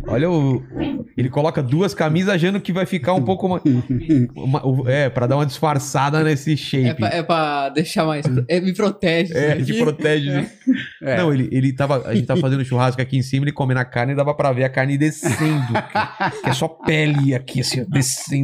Olha 0.08 0.30
o. 0.30 0.62
Ele 1.16 1.30
coloca 1.30 1.62
duas 1.62 1.93
camisas 1.93 2.30
achando 2.34 2.60
que 2.60 2.74
vai 2.74 2.86
ficar 2.86 3.14
um 3.14 3.22
pouco. 3.24 3.47
mais- 3.47 3.62
uma- 4.36 4.62
é, 4.91 5.10
pra 5.10 5.28
dar 5.28 5.36
uma 5.38 5.45
disfarçada 5.45 6.24
nesse 6.24 6.54
É 6.54 6.58
shape. 6.58 6.99
pra, 6.99 7.10
é 7.10 7.24
pra 7.24 7.70
deixar 7.70 8.06
mais. 8.06 8.26
É, 8.47 8.60
me 8.60 8.74
protege. 8.74 9.34
É, 9.38 9.58
isso 9.58 9.72
te 9.74 9.80
protege. 9.80 10.30
né? 10.32 10.49
É. 11.01 11.18
Não, 11.18 11.34
ele, 11.34 11.49
ele 11.51 11.74
tava. 11.74 12.08
A 12.08 12.16
gente 12.16 12.26
tava 12.26 12.39
fazendo 12.39 12.64
churrasco 12.64 13.01
aqui 13.01 13.18
em 13.18 13.22
cima, 13.22 13.43
ele 13.43 13.51
comendo 13.51 13.82
a 13.82 13.86
carne 13.86 14.14
e 14.14 14.16
dava 14.16 14.34
pra 14.34 14.54
ver 14.54 14.64
a 14.64 14.70
carne 14.70 14.97
descendo. 14.97 15.74
que 16.41 16.49
é 16.49 16.54
só 16.54 16.68
pele 16.70 17.36
aqui, 17.36 17.60
assim, 17.60 17.82
ó, 17.82 17.86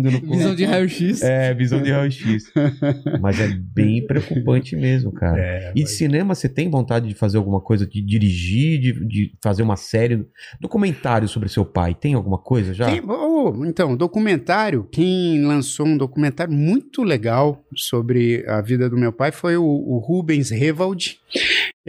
no 0.07 0.19
corpo. 0.19 0.35
Visão 0.35 0.55
de 0.55 0.65
raio-x. 0.65 1.21
É, 1.21 1.53
visão 1.53 1.81
de 1.81 1.91
raio-x. 1.91 2.43
Mas 3.21 3.39
é 3.39 3.47
bem 3.47 4.05
preocupante 4.05 4.75
mesmo, 4.75 5.11
cara. 5.11 5.39
É, 5.39 5.71
E 5.75 5.83
de 5.83 5.89
cinema, 5.89 6.33
você 6.35 6.47
tem 6.47 6.69
vontade 6.69 7.07
de 7.07 7.13
fazer 7.15 7.37
alguma 7.37 7.59
coisa, 7.59 7.85
de 7.85 8.01
dirigir, 8.01 8.79
de, 8.79 8.93
de 9.07 9.33
fazer 9.43 9.63
uma 9.63 9.75
série, 9.75 10.25
documentário 10.59 11.27
sobre 11.27 11.49
seu 11.49 11.65
pai? 11.65 11.93
Tem 11.93 12.13
alguma 12.13 12.37
coisa 12.37 12.73
já? 12.73 12.85
Tem- 12.85 13.01
oh, 13.07 13.65
então, 13.65 13.95
documentário, 13.95 14.87
quem 14.91 15.43
lançou 15.43 15.85
um 15.85 15.97
documentário 15.97 16.53
muito 16.53 17.03
legal 17.03 17.63
sobre 17.75 18.45
a 18.47 18.61
vida 18.61 18.89
do 18.89 18.97
meu 18.97 19.11
pai 19.11 19.31
foi 19.31 19.57
o, 19.57 19.63
o 19.63 19.97
Rubens 19.99 20.49
Revald. 20.49 21.17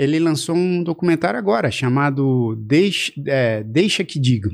Ele 0.00 0.18
lançou 0.18 0.56
um 0.56 0.82
documentário 0.82 1.38
agora 1.38 1.70
chamado 1.70 2.56
Deixa, 2.56 3.12
é, 3.26 3.62
Deixa 3.62 4.02
que 4.02 4.18
Digam. 4.18 4.50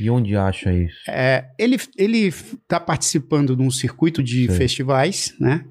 E 0.00 0.08
onde 0.08 0.34
acha 0.34 0.72
isso? 0.72 0.96
É, 1.06 1.44
ele 1.58 1.76
ele 1.96 2.28
está 2.28 2.80
participando 2.80 3.54
de 3.54 3.62
um 3.62 3.70
circuito 3.70 4.22
de 4.22 4.46
Sei. 4.46 4.56
festivais, 4.56 5.34
né? 5.38 5.62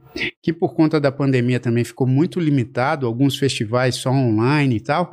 Que 0.41 0.53
por 0.53 0.73
conta 0.73 0.99
da 0.99 1.11
pandemia 1.11 1.59
também 1.59 1.83
ficou 1.83 2.07
muito 2.07 2.39
limitado, 2.39 3.05
alguns 3.05 3.37
festivais 3.37 3.95
só 3.95 4.11
online 4.11 4.77
e 4.77 4.79
tal. 4.79 5.11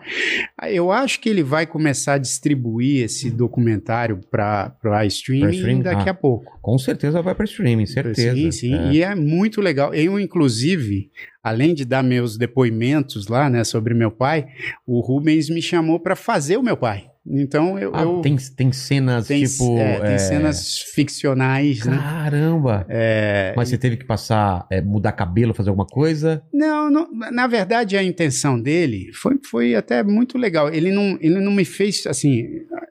Eu 0.68 0.90
acho 0.92 1.20
que 1.20 1.28
ele 1.28 1.42
vai 1.42 1.66
começar 1.66 2.14
a 2.14 2.18
distribuir 2.18 3.04
esse 3.04 3.30
documentário 3.30 4.20
para 4.30 5.04
streaming, 5.06 5.50
streaming? 5.50 5.82
daqui 5.82 6.08
Ah. 6.08 6.12
a 6.12 6.14
pouco. 6.14 6.58
Com 6.62 6.78
certeza 6.78 7.20
vai 7.20 7.34
para 7.34 7.44
streaming, 7.44 7.86
certeza. 7.86 8.34
Sim, 8.34 8.50
sim. 8.50 8.74
É. 8.74 8.92
E 8.92 9.02
é 9.02 9.14
muito 9.14 9.60
legal. 9.60 9.92
Eu, 9.94 10.18
inclusive, 10.18 11.10
além 11.42 11.74
de 11.74 11.84
dar 11.84 12.02
meus 12.02 12.36
depoimentos 12.38 13.28
lá, 13.28 13.50
né, 13.50 13.64
sobre 13.64 13.92
meu 13.94 14.10
pai, 14.10 14.46
o 14.86 15.00
Rubens 15.00 15.50
me 15.50 15.60
chamou 15.60 16.00
para 16.00 16.16
fazer 16.16 16.56
o 16.56 16.62
meu 16.62 16.76
pai. 16.76 17.06
Então 17.26 17.78
eu. 17.78 17.90
Ah, 17.94 18.02
eu- 18.02 18.20
tem, 18.20 18.36
tem 18.36 18.70
cenas 18.70 19.26
tem, 19.26 19.44
tipo. 19.44 19.78
é, 19.78 20.00
tem 20.00 20.14
é, 20.14 20.18
cenas 20.18 20.78
ficcionais, 20.78 21.84
né? 21.86 21.96
Caramba! 21.96 22.84
É, 22.88 23.54
Mas 23.56 23.68
você 23.68 23.78
teve 23.78 23.96
que 23.96 24.04
passar, 24.04 24.66
é, 24.70 24.80
mudar 24.82 25.12
cabelo, 25.12 25.54
fazer 25.54 25.70
alguma 25.70 25.86
coisa? 25.86 26.42
Não, 26.52 26.90
não, 26.90 27.08
na 27.32 27.46
verdade 27.46 27.96
a 27.96 28.02
intenção 28.02 28.60
dele 28.60 29.10
foi, 29.14 29.38
foi 29.48 29.74
até 29.74 30.02
muito 30.02 30.36
legal. 30.36 30.72
Ele 30.72 30.90
não, 30.90 31.16
ele 31.20 31.40
não 31.40 31.52
me 31.52 31.64
fez 31.64 32.06
assim, 32.06 32.42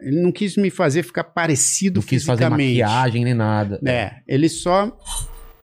ele 0.02 0.22
não 0.22 0.32
quis 0.32 0.58
me 0.58 0.70
fazer 0.72 1.04
ficar 1.04 1.26
parecido 1.26 2.00
Não 2.00 2.08
quis 2.08 2.26
fazer 2.26 2.50
maquiagem 2.50 3.24
nem 3.24 3.34
nada. 3.34 3.80
É, 3.86 4.16
ele 4.28 4.50
só 4.50 4.98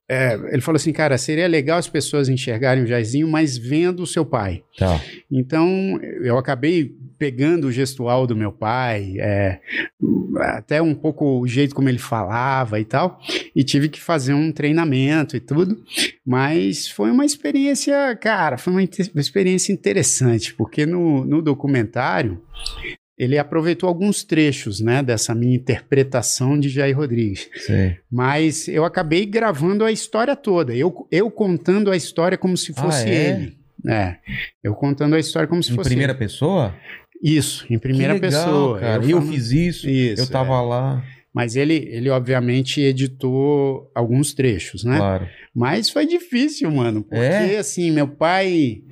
é, 0.08 0.34
ele 0.50 0.60
falou 0.60 0.74
assim, 0.76 0.92
cara, 0.92 1.16
seria 1.16 1.46
legal 1.46 1.78
as 1.78 1.88
pessoas 1.88 2.28
enxergarem 2.28 2.82
o 2.82 2.86
Jairzinho, 2.86 3.28
mas 3.28 3.56
vendo 3.56 4.02
o 4.02 4.06
seu 4.06 4.24
pai. 4.26 4.64
Tá. 4.76 5.00
Então, 5.30 6.00
eu 6.24 6.36
acabei 6.36 6.96
pegando 7.20 7.66
o 7.66 7.72
gestual 7.72 8.26
do 8.26 8.34
meu 8.34 8.50
pai, 8.50 9.12
é, 9.18 9.60
até 10.38 10.80
um 10.80 10.94
pouco 10.94 11.38
o 11.38 11.46
jeito 11.46 11.74
como 11.74 11.86
ele 11.90 11.98
falava 11.98 12.80
e 12.80 12.84
tal, 12.86 13.20
e 13.54 13.62
tive 13.62 13.90
que 13.90 14.00
fazer 14.00 14.32
um 14.32 14.50
treinamento 14.50 15.36
e 15.36 15.40
tudo, 15.40 15.76
mas 16.26 16.88
foi 16.88 17.10
uma 17.10 17.26
experiência, 17.26 18.16
cara, 18.16 18.56
foi 18.56 18.72
uma, 18.72 18.80
uma 18.80 19.20
experiência 19.20 19.70
interessante, 19.70 20.54
porque 20.54 20.86
no, 20.86 21.26
no 21.26 21.42
documentário 21.42 22.42
ele 23.18 23.36
aproveitou 23.36 23.86
alguns 23.86 24.24
trechos, 24.24 24.80
né, 24.80 25.02
dessa 25.02 25.34
minha 25.34 25.54
interpretação 25.54 26.58
de 26.58 26.70
Jair 26.70 26.96
Rodrigues. 26.96 27.50
Sei. 27.66 27.98
Mas 28.10 28.66
eu 28.66 28.82
acabei 28.82 29.26
gravando 29.26 29.84
a 29.84 29.92
história 29.92 30.34
toda. 30.34 30.74
Eu, 30.74 31.06
eu 31.12 31.30
contando 31.30 31.90
a 31.90 31.96
história 31.98 32.38
como 32.38 32.56
se 32.56 32.72
Ah, 32.74 32.82
fosse 32.82 33.06
é? 33.10 33.30
ele. 33.30 33.60
É. 33.86 34.16
Eu 34.62 34.74
contando 34.74 35.14
a 35.16 35.18
história 35.18 35.46
como 35.48 35.62
se 35.62 35.72
Em 35.72 35.74
fosse 35.74 35.88
primeira 35.88 36.12
ele. 36.12 36.18
pessoa? 36.18 36.74
Isso, 37.22 37.66
em 37.70 37.78
primeira 37.78 38.14
legal, 38.14 38.30
pessoa. 38.30 38.78
Cara. 38.80 39.04
Eu, 39.04 39.18
falando- 39.18 39.32
fiz 39.32 39.50
isso, 39.52 39.88
Isso, 39.88 40.22
eu 40.22 40.26
tava 40.28 40.54
é. 40.54 40.60
lá. 40.60 41.04
Mas 41.32 41.54
ele, 41.54 41.74
ele, 41.92 42.08
obviamente, 42.10 42.80
editou 42.80 43.88
alguns 43.94 44.34
trechos, 44.34 44.82
né? 44.82 44.96
Claro. 44.96 45.28
Mas 45.54 45.88
foi 45.88 46.04
difícil, 46.04 46.68
mano. 46.72 47.02
Porque, 47.04 47.16
É? 47.22 47.58
assim, 47.58 47.92
meu 47.92 48.08
pai, 48.08 48.82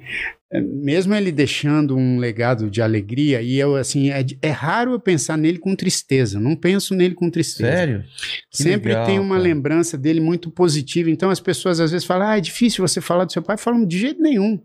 eh, 0.53 0.61
mesmo 0.61 1.16
ele 1.16 1.33
deixando 1.33 1.97
um 1.97 2.16
legado 2.18 2.70
de 2.70 2.81
alegria, 2.81 3.43
e 3.43 3.57
eu, 3.59 3.74
assim, 3.74 4.11
é, 4.11 4.24
é 4.41 4.51
raro 4.51 4.93
eu 4.93 5.01
pensar 5.01 5.37
nele 5.37 5.59
com 5.59 5.74
tristeza. 5.74 6.39
Não 6.39 6.55
penso 6.55 6.95
nele 6.95 7.14
com 7.16 7.29
tristeza. 7.29 7.72
Sério? 7.72 8.05
Que 8.53 8.62
Sempre 8.62 8.91
legal, 8.91 9.07
tem 9.07 9.18
uma 9.18 9.31
cara. 9.35 9.43
lembrança 9.43 9.99
dele 9.99 10.20
muito 10.20 10.49
positiva. 10.49 11.11
Então 11.11 11.31
as 11.31 11.41
pessoas 11.41 11.81
às 11.81 11.91
vezes 11.91 12.07
falam, 12.07 12.29
ah, 12.29 12.39
é 12.39 12.41
difícil 12.41 12.87
você 12.87 13.01
falar 13.01 13.24
do 13.24 13.33
seu 13.33 13.43
pai. 13.43 13.57
Falam 13.59 13.85
de 13.85 13.99
jeito 13.99 14.22
nenhum. 14.22 14.61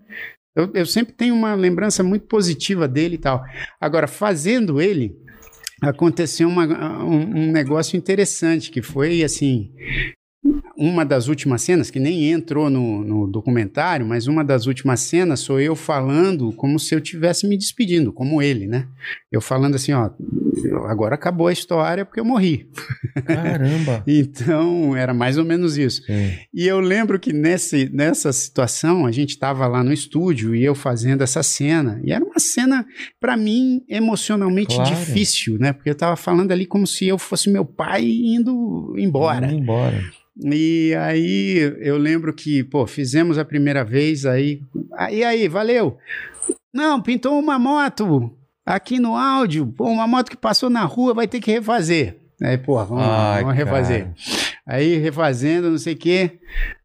Eu, 0.56 0.70
eu 0.74 0.86
sempre 0.86 1.14
tenho 1.14 1.34
uma 1.34 1.56
lembrança 1.56 2.04
muito 2.04 2.28
positiva 2.28 2.88
dele 2.88 3.16
e 3.16 3.20
tal. 3.20 3.44
Agora, 3.82 4.08
fazendo 4.08 4.80
ele, 4.82 5.16
aconteceu 5.82 6.48
uma- 6.48 7.04
um, 7.04 7.48
um 7.48 7.52
negócio 7.52 7.98
interessante, 7.98 8.70
que 8.72 8.82
foi 8.82 9.24
assim. 9.24 9.72
Uma 10.76 11.06
das 11.06 11.28
últimas 11.28 11.62
cenas, 11.62 11.90
que 11.90 12.00
nem 12.00 12.32
entrou 12.32 12.70
no, 12.70 13.04
no 13.04 13.28
documentário, 13.28 14.06
mas 14.06 14.28
uma 14.28 14.44
das 14.44 14.66
últimas 14.66 15.00
cenas 15.00 15.40
sou 15.40 15.60
eu 15.60 15.76
falando 15.76 16.52
como 16.54 16.78
se 16.80 16.94
eu 16.94 17.00
estivesse 17.00 17.48
me 17.48 17.58
despedindo, 17.58 18.12
como 18.12 18.42
ele, 18.42 18.68
né? 18.68 18.88
Eu 19.32 19.40
falando 19.40 19.76
assim, 19.76 19.94
ó, 19.94 20.10
agora 20.88 21.16
acabou 21.16 21.48
a 21.48 21.54
história 21.54 22.04
porque 22.06 22.20
eu 22.20 22.26
morri. 22.26 22.68
Caramba. 23.26 24.04
Então, 24.08 24.96
era 24.96 25.14
mais 25.14 25.38
ou 25.38 25.46
menos 25.46 25.78
isso. 25.78 26.04
Sim. 26.04 26.32
E 26.54 26.68
eu 26.68 26.80
lembro 26.80 27.20
que 27.20 27.32
nesse, 27.32 27.90
nessa 27.94 28.32
situação, 28.34 29.06
a 29.06 29.12
gente 29.12 29.30
estava 29.30 29.66
lá 29.68 29.84
no 29.84 29.94
estúdio 29.94 30.56
e 30.56 30.64
eu 30.64 30.76
fazendo 30.76 31.22
essa 31.22 31.42
cena. 31.44 32.02
E 32.04 32.12
era 32.12 32.24
uma 32.24 32.40
cena, 32.40 32.86
para 33.20 33.38
mim, 33.38 33.82
emocionalmente 33.88 34.76
Claro. 34.76 34.90
difícil, 34.90 35.58
né? 35.60 35.72
Porque 35.72 35.90
eu 35.90 35.94
estava 35.94 36.16
falando 36.16 36.52
ali 36.52 36.66
como 36.66 36.86
se 36.88 37.08
eu 37.08 37.18
fosse 37.18 37.50
meu 37.50 37.64
pai 37.66 38.04
indo 38.06 38.94
embora. 38.98 39.48
Indo 39.48 39.62
embora. 39.62 40.04
E 40.42 40.96
aí 40.96 41.58
eu 41.80 41.98
lembro 41.98 42.34
que, 42.34 42.64
pô, 42.64 42.88
fizemos 42.88 43.38
a 43.38 43.46
primeira 43.46 43.84
vez, 43.84 44.26
aí. 44.26 44.62
Aí, 44.98 45.24
aí, 45.24 45.48
valeu. 45.48 45.98
Não, 46.74 47.02
pintou 47.02 47.40
uma 47.40 47.60
moto 47.60 48.36
aqui 48.66 49.00
no 49.00 49.16
áudio. 49.16 49.68
Pô, 49.68 49.86
uma 49.86 50.08
moto 50.08 50.30
que 50.30 50.38
passou 50.38 50.70
na 50.70 50.84
rua 50.84 51.14
vai 51.14 51.28
ter 51.28 51.40
que 51.40 51.52
refazer. 51.52 52.18
Aí, 52.42 52.58
pô, 52.58 52.84
vamos, 52.84 53.04
Ai, 53.06 53.42
vamos 53.44 53.58
refazer. 53.58 54.12
Aí 54.66 54.98
refazendo, 54.98 55.70
não 55.70 55.78
sei 55.78 55.94
o 55.94 55.98
quê. 55.98 56.40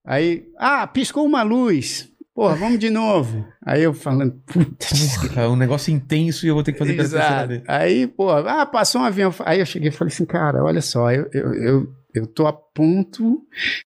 Aí, 0.05 0.45
ah, 0.59 0.87
piscou 0.87 1.25
uma 1.25 1.43
luz. 1.43 2.09
Porra, 2.35 2.55
vamos 2.55 2.79
de 2.79 2.89
novo. 2.89 3.45
Aí 3.67 3.83
eu 3.83 3.93
falando, 3.93 4.41
putz. 4.47 5.19
É 5.37 5.49
um 5.49 5.57
negócio 5.57 5.93
intenso 5.93 6.47
e 6.47 6.49
eu 6.49 6.55
vou 6.55 6.63
ter 6.63 6.73
que 6.73 6.79
fazer 6.79 6.97
Exato. 6.97 7.63
Aí, 7.67 8.07
pô, 8.07 8.31
ah, 8.31 8.65
passou 8.65 9.01
um 9.01 9.05
avião. 9.05 9.35
Aí 9.45 9.59
eu 9.59 9.67
cheguei 9.67 9.89
e 9.89 9.93
falei 9.93 10.13
assim, 10.13 10.25
cara, 10.25 10.63
olha 10.63 10.81
só, 10.81 11.11
eu, 11.11 11.29
eu, 11.33 11.55
eu, 11.55 11.93
eu 12.19 12.27
tô 12.27 12.47
a 12.47 12.53
ponto 12.53 13.43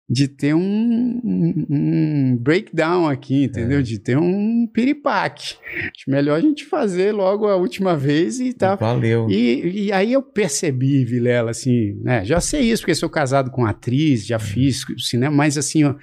de 0.10 0.28
ter 0.28 0.54
um, 0.54 1.22
um- 1.70 2.38
breakdown 2.40 3.08
aqui, 3.08 3.46
entendeu? 3.46 3.82
De 3.82 3.98
ter 3.98 4.18
um 4.18 4.68
piripaque. 4.68 5.56
Acho 5.96 6.10
melhor 6.12 6.38
a 6.38 6.42
gente 6.42 6.66
fazer 6.66 7.14
logo 7.14 7.48
a 7.48 7.56
última 7.56 7.96
vez 7.96 8.40
e 8.40 8.54
tá. 8.54 8.76
Valeu. 8.76 9.28
E, 9.30 9.86
e 9.86 9.92
aí 9.92 10.14
eu 10.14 10.22
percebi, 10.22 11.04
Vilela, 11.06 11.52
assim, 11.52 11.94
né? 12.04 12.24
Já 12.26 12.40
sei 12.42 12.62
isso, 12.70 12.84
porque 12.84 12.94
sou 12.94 13.10
casado 13.10 13.50
com 13.50 13.66
atriz, 13.66 14.24
É. 14.24 14.26
já 14.28 14.40
fiz 14.40 14.84
cinema, 15.00 15.36
mas 15.36 15.58
assim, 15.58 15.84
ó, 15.86 15.96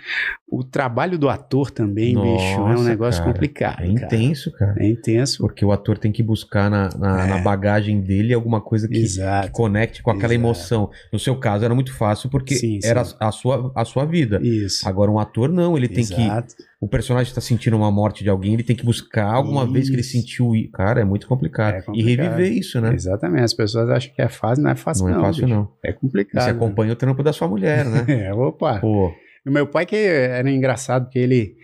o 0.53 0.65
trabalho 0.65 1.17
do 1.17 1.29
ator 1.29 1.71
também, 1.71 2.15
bicho, 2.15 2.25
é 2.27 2.59
um 2.59 2.69
Nossa, 2.73 2.89
negócio 2.89 3.21
cara. 3.23 3.33
complicado. 3.33 3.81
É 3.83 3.95
cara. 3.95 4.07
intenso, 4.07 4.51
cara. 4.53 4.75
É 4.83 4.89
intenso. 4.89 5.39
Porque 5.39 5.65
o 5.65 5.71
ator 5.71 5.97
tem 5.97 6.11
que 6.11 6.23
buscar 6.23 6.69
na, 6.69 6.89
na, 6.99 7.25
É. 7.25 7.29
na 7.29 7.39
bagagem 7.39 8.01
dele 8.01 8.35
alguma 8.35 8.61
coisa 8.61 8.89
que, 8.89 9.03
que 9.05 9.51
conecte 9.53 10.03
com 10.03 10.11
aquela 10.11 10.33
Exato. 10.33 10.35
emoção. 10.35 10.91
No 11.13 11.19
seu 11.19 11.37
caso 11.37 11.65
era 11.65 11.75
muito 11.75 11.95
fácil 11.95 12.29
porque 12.29 12.55
Sim, 12.57 12.81
sim. 12.81 12.89
era 12.89 13.03
a 13.21 13.31
sua, 13.31 13.71
a 13.77 13.85
sua 13.85 14.05
vida. 14.05 14.41
Isso. 14.43 14.89
Agora 14.89 15.11
um 15.11 15.19
ator 15.19 15.49
não, 15.49 15.77
ele 15.77 15.87
tem 15.89 16.05
que 16.05 16.15
Exato. 16.21 16.55
o 16.81 16.89
personagem 16.89 17.29
está 17.31 17.41
sentindo 17.41 17.77
uma 17.77 17.91
morte 17.93 18.25
de 18.25 18.31
alguém, 18.31 18.55
ele 18.55 18.63
tem 18.65 18.75
que 18.75 18.85
buscar 18.85 19.33
alguma 19.33 19.65
vez 19.67 19.89
que 19.89 19.95
ele 19.95 20.01
Isso. 20.01 20.13
sentiu, 20.13 20.51
cara, 20.73 21.01
é 21.01 21.05
muito 21.05 21.29
complicado. 21.29 21.75
É 21.75 21.79
E 21.79 21.83
complicado. 21.83 22.27
reviver 22.37 22.53
isso, 22.53 22.81
né? 22.81 22.93
Exatamente. 22.93 23.45
As 23.45 23.55
pessoas 23.55 23.89
acham 23.89 24.13
que 24.13 24.21
é 24.21 24.29
fácil, 24.29 24.65
não 24.65 24.71
é 24.71 24.75
fácil, 24.75 25.05
Não 25.07 25.13
não. 25.13 25.21
é 25.21 25.23
fácil 25.27 25.45
bicho. 25.45 25.55
não. 25.57 25.69
É 25.85 25.91
E 25.91 25.93
complicado. 25.93 26.43
você 26.43 26.51
né? 26.53 26.57
acompanha 26.57 26.93
o 26.93 26.97
trampo 26.97 27.23
da 27.23 27.33
sua 27.33 27.47
mulher, 27.47 27.85
né? 27.85 28.05
É, 28.27 28.35
opa. 28.35 28.79
Pô, 28.81 29.13
O 29.47 29.51
meu 29.51 29.67
pai 29.67 29.87
que 29.87 29.97
era 29.97 30.51
engraçado, 30.51 31.05
porque 31.05 31.19
ele. 31.19 31.57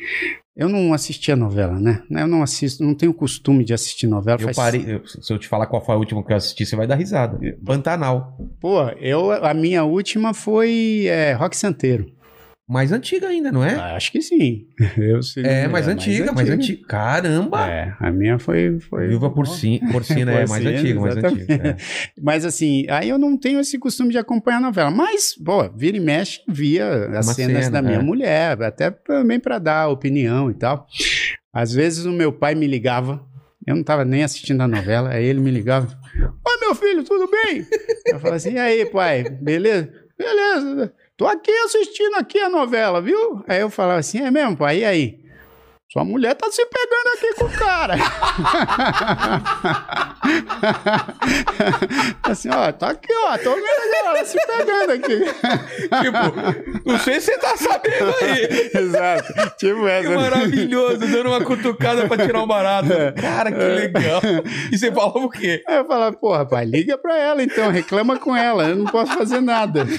Eu 0.57 0.71
não 0.71 0.95
assistia 0.95 1.37
novela, 1.37 1.79
né? 1.79 2.03
Eu 2.11 2.27
não 2.27 2.43
assisto, 2.43 2.83
não 2.83 2.95
tenho 2.95 3.13
costume 3.13 3.63
de 3.63 3.75
assistir 3.75 4.07
novela. 4.07 4.39
eu 4.41 4.45
faz- 4.55 4.57
parei, 4.57 4.95
eu- 4.95 5.07
se 5.07 5.31
eu 5.31 5.39
te 5.39 5.47
falar 5.47 5.67
qual 5.67 5.85
foi 5.85 5.95
a 5.95 5.99
última 5.99 6.25
que 6.25 6.33
eu 6.33 6.37
assisti, 6.37 6.65
você 6.65 6.75
vai 6.75 6.87
dar 6.87 6.95
risada. 6.95 7.39
Pantanal. 7.63 8.39
Pô, 8.59 8.83
eu, 8.99 9.31
a 9.33 9.53
minha 9.53 9.85
última 9.85 10.33
foi 10.33 11.05
é, 11.09 11.35
Rock 11.35 11.55
Santeiro. 11.55 12.07
Mais 12.69 12.91
antiga 12.91 13.29
ainda, 13.29 13.53
não 13.53 13.65
é? 13.65 13.75
Ah, 13.77 13.95
Acho 13.95 14.11
que 14.11 14.21
sim. 14.21 14.67
Eu 14.99 15.23
sei 15.23 15.45
É, 15.45 15.69
mais 15.69 15.87
antiga, 15.87 16.33
mais 16.33 16.51
antiga. 16.51 16.85
Caramba! 16.89 17.71
É, 17.71 17.95
a 18.01 18.11
minha 18.11 18.41
foi. 18.41 18.81
foi 18.81 19.07
Viva 19.07 19.31
por 19.31 19.47
si, 19.47 19.81
porcina 19.93 20.33
é 20.33 20.47
mais 20.47 20.51
Porcina, 20.51 20.71
antiga, 20.81 21.01
mais 21.01 21.17
antiga. 21.17 21.55
é. 21.55 21.77
Mas 22.21 22.45
assim, 22.45 22.85
aí 22.91 23.09
eu 23.09 23.19
não 23.19 23.39
tenho 23.39 23.61
esse 23.61 23.79
costume 23.79 24.11
de 24.11 24.19
acompanhar 24.19 24.59
a 24.59 24.63
novela. 24.63 24.91
Mas, 24.91 25.35
pô, 25.35 25.69
vira 25.71 25.97
e 25.97 26.01
mexe, 26.01 26.41
via 26.49 27.07
as 27.17 27.29
Uma 27.29 27.35
cenas 27.35 27.65
cena, 27.67 27.81
da 27.81 27.83
minha 27.89 28.01
é. 28.01 28.03
mulher, 28.03 28.61
até 28.61 28.91
também 28.91 29.39
para 29.39 29.61
dar 29.61 29.89
opinião 29.89 30.51
e 30.51 30.55
tal. 30.55 30.89
Às 31.53 31.73
vezes 31.73 32.05
o 32.05 32.11
meu 32.13 32.33
pai 32.33 32.57
me 32.57 32.67
ligava, 32.67 33.25
eu 33.65 33.75
não 33.75 33.83
estava 33.83 34.05
nem 34.05 34.25
assistindo 34.25 34.61
a 34.63 34.67
novela, 34.69 35.11
aí 35.11 35.25
ele 35.25 35.39
me 35.41 35.53
ligava: 35.53 35.87
Oi, 36.19 36.57
meu 36.61 36.75
filho, 36.75 37.05
tudo 37.05 37.31
bem? 37.31 37.65
Eu 38.07 38.19
falava 38.19 38.35
assim: 38.37 38.55
e 38.55 38.59
aí, 38.59 38.85
pai, 38.87 39.23
beleza? 39.41 39.89
Beleza, 40.19 40.93
tô 41.17 41.27
aqui 41.27 41.51
assistindo 41.51 42.17
aqui 42.17 42.39
a 42.39 42.49
novela, 42.49 43.01
viu? 43.01 43.43
Aí 43.49 43.61
eu 43.61 43.71
falava 43.71 43.99
assim: 44.01 44.21
é 44.21 44.31
mesmo, 44.31 44.57
pai, 44.57 44.81
e 44.81 44.85
aí? 44.85 45.26
Sua 45.97 46.05
mulher 46.05 46.35
tá 46.35 46.47
se 46.51 46.63
pegando 46.67 47.09
aqui 47.15 47.35
com 47.37 47.45
o 47.47 47.51
cara. 47.53 47.95
assim, 52.23 52.51
ó, 52.51 52.71
tá 52.71 52.91
aqui, 52.91 53.11
ó, 53.25 53.39
tô 53.39 53.55
vendo 53.55 53.67
ela 54.05 54.23
se 54.27 54.37
pegando 54.47 54.93
aqui. 54.93 55.21
Tipo, 56.03 56.85
não 56.85 56.99
sei 56.99 57.19
se 57.19 57.33
você 57.33 57.39
tá 57.39 57.57
sabendo 57.57 58.15
aí. 58.21 58.71
Exato. 58.75 59.33
Tipo 59.57 59.85
Que 59.85 59.91
essa. 59.91 60.11
maravilhoso, 60.11 60.99
dando 60.99 61.31
uma 61.31 61.43
cutucada 61.43 62.07
pra 62.07 62.19
tirar 62.19 62.43
um 62.43 62.47
barato. 62.47 62.91
Cara, 63.19 63.51
que 63.51 63.59
legal. 63.59 64.21
E 64.71 64.77
você 64.77 64.93
falava 64.93 65.19
o 65.19 65.31
quê? 65.31 65.65
Aí 65.67 65.77
eu 65.77 65.87
falava, 65.87 66.15
pô, 66.15 66.37
rapaz, 66.37 66.69
liga 66.69 66.99
pra 66.99 67.17
ela 67.17 67.43
então, 67.43 67.71
reclama 67.71 68.19
com 68.19 68.37
ela, 68.37 68.69
eu 68.69 68.77
não 68.77 68.85
posso 68.85 69.15
fazer 69.15 69.41
nada. 69.41 69.87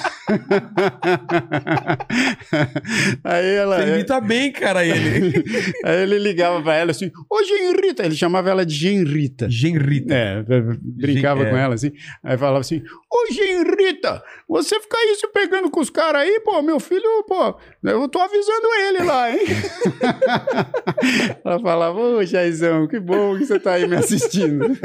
aí 3.23 3.55
ela. 3.55 3.77
Você 3.81 3.89
imita 3.93 4.21
bem, 4.21 4.51
cara, 4.51 4.85
ele. 4.85 5.43
Aí 5.87 6.01
ele 6.03 6.19
ligava 6.19 6.61
pra 6.61 6.75
ela 6.75 6.91
assim, 6.91 7.09
ô 7.29 7.43
Genrita, 7.43 8.05
ele 8.05 8.15
chamava 8.15 8.49
ela 8.49 8.65
de 8.65 8.75
Genrita. 8.75 9.49
Genrita. 9.49 10.13
É, 10.13 10.43
brincava 10.81 11.39
Gen- 11.39 11.47
é. 11.47 11.49
com 11.51 11.57
ela 11.57 11.75
assim. 11.75 11.91
Aí 12.21 12.37
falava 12.37 12.59
assim: 12.59 12.83
Ô 13.09 13.33
Genrita, 13.33 14.21
você 14.47 14.79
fica 14.79 14.97
aí 14.97 15.15
se 15.15 15.27
pegando 15.27 15.69
com 15.69 15.79
os 15.79 15.89
caras 15.89 16.21
aí, 16.21 16.39
pô, 16.43 16.61
meu 16.61 16.79
filho, 16.79 17.23
pô, 17.27 17.55
eu 17.83 18.07
tô 18.07 18.19
avisando 18.19 18.67
ele 18.87 19.03
lá, 19.03 19.31
hein? 19.31 19.39
ela 21.43 21.59
falava: 21.59 21.99
Ô 21.99 22.23
Jaizão, 22.23 22.87
que 22.87 22.99
bom 22.99 23.37
que 23.37 23.45
você 23.45 23.59
tá 23.59 23.73
aí 23.73 23.87
me 23.87 23.95
assistindo. 23.95 24.65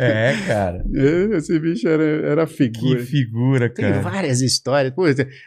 É, 0.00 0.34
cara. 0.46 0.82
Esse 1.36 1.58
bicho 1.58 1.86
era, 1.86 2.02
era 2.02 2.46
Que 2.46 2.54
figura. 2.54 3.00
figura, 3.00 3.68
Tem 3.68 3.90
cara. 3.90 4.00
várias 4.00 4.40
histórias. 4.40 4.92
Pô, 4.94 5.02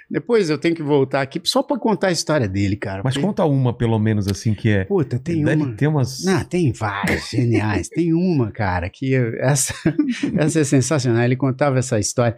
depois 0.09 0.51
eu 0.51 0.57
tenho 0.59 0.75
que 0.75 0.83
voltar 0.83 1.21
aqui 1.21 1.41
só 1.43 1.63
pra 1.63 1.77
contar 1.79 2.07
a 2.07 2.11
história 2.11 2.47
dele, 2.47 2.75
cara. 2.75 3.01
Mas 3.03 3.15
Porque- 3.15 3.25
conta 3.25 3.43
uma, 3.45 3.75
pelo 3.75 3.97
menos, 3.97 4.27
assim, 4.27 4.53
que 4.53 4.69
é. 4.69 4.83
Puta, 4.85 5.17
tem 5.17 5.43
Deve 5.43 5.63
uma. 5.63 5.73
ter 5.75 5.87
umas. 5.87 6.23
Não, 6.23 6.43
tem 6.43 6.71
várias 6.71 7.27
geniais. 7.29 7.89
Tem 7.89 8.13
uma, 8.13 8.51
cara, 8.51 8.87
que 8.87 9.15
essa, 9.39 9.73
essa 10.37 10.59
é 10.59 10.63
sensacional. 10.63 11.23
Ele 11.23 11.35
contava 11.35 11.64
essa 11.73 11.99
história. 11.99 12.35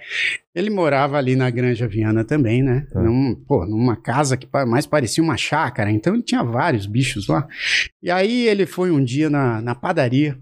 Ele 0.56 0.70
morava 0.70 1.18
ali 1.18 1.36
na 1.36 1.50
Granja 1.50 1.88
Viana 1.88 2.24
também, 2.24 2.64
né? 2.64 2.88
Tá. 2.92 3.02
Num- 3.02 3.36
pô, 3.48 3.66
numa 3.66 3.96
casa 3.96 4.36
que 4.38 4.48
mais 4.68 4.86
parecia 4.86 5.24
uma 5.24 5.38
chácara. 5.38 5.92
Então 5.92 6.14
ele 6.14 6.24
tinha 6.24 6.44
vários 6.44 6.86
bichos 6.86 7.28
lá. 7.28 7.48
E 8.02 8.10
aí 8.10 8.48
ele 8.48 8.66
foi 8.66 8.90
um 8.92 9.04
dia 9.04 9.30
na, 9.30 9.62
na 9.62 9.76
padaria. 9.76 10.38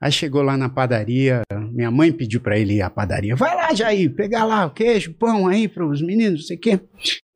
Aí 0.00 0.10
chegou 0.10 0.42
lá 0.42 0.56
na 0.56 0.68
padaria, 0.68 1.42
minha 1.72 1.90
mãe 1.90 2.10
pediu 2.10 2.40
pra 2.40 2.58
ele 2.58 2.74
ir 2.74 2.82
à 2.82 2.88
padaria. 2.88 3.36
Vai 3.36 3.54
lá, 3.54 3.74
Jair, 3.74 4.14
pegar 4.14 4.44
lá 4.44 4.66
o 4.66 4.70
queijo, 4.70 5.12
pão 5.12 5.46
aí 5.46 5.68
pros 5.68 6.00
meninos, 6.00 6.40
não 6.40 6.46
sei 6.46 6.56
o 6.56 6.60
quê. 6.60 6.80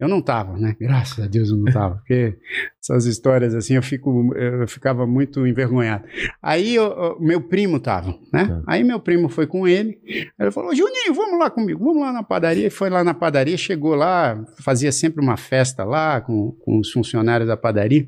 Eu 0.00 0.08
não 0.08 0.20
tava, 0.20 0.56
né? 0.58 0.74
Graças 0.80 1.24
a 1.24 1.28
Deus 1.28 1.50
eu 1.50 1.56
não 1.56 1.72
tava, 1.72 1.96
porque 1.96 2.36
essas 2.82 3.06
histórias 3.06 3.54
assim 3.54 3.74
eu, 3.74 3.82
fico, 3.82 4.34
eu 4.34 4.66
ficava 4.66 5.06
muito 5.06 5.46
envergonhado. 5.46 6.04
Aí 6.42 6.78
o 6.78 7.18
meu 7.20 7.40
primo 7.40 7.78
tava, 7.78 8.18
né? 8.32 8.46
Tá. 8.46 8.62
Aí 8.66 8.82
meu 8.82 8.98
primo 8.98 9.28
foi 9.28 9.46
com 9.46 9.68
ele. 9.68 9.98
Ele 10.38 10.50
falou: 10.50 10.74
Juninho, 10.74 11.14
vamos 11.14 11.38
lá 11.38 11.50
comigo, 11.50 11.84
vamos 11.84 12.02
lá 12.02 12.12
na 12.12 12.22
padaria. 12.22 12.66
E 12.66 12.70
foi 12.70 12.90
lá 12.90 13.04
na 13.04 13.14
padaria, 13.14 13.56
chegou 13.56 13.94
lá, 13.94 14.42
fazia 14.60 14.90
sempre 14.90 15.22
uma 15.22 15.36
festa 15.36 15.84
lá 15.84 16.20
com, 16.20 16.52
com 16.64 16.78
os 16.78 16.90
funcionários 16.90 17.48
da 17.48 17.56
padaria. 17.56 18.06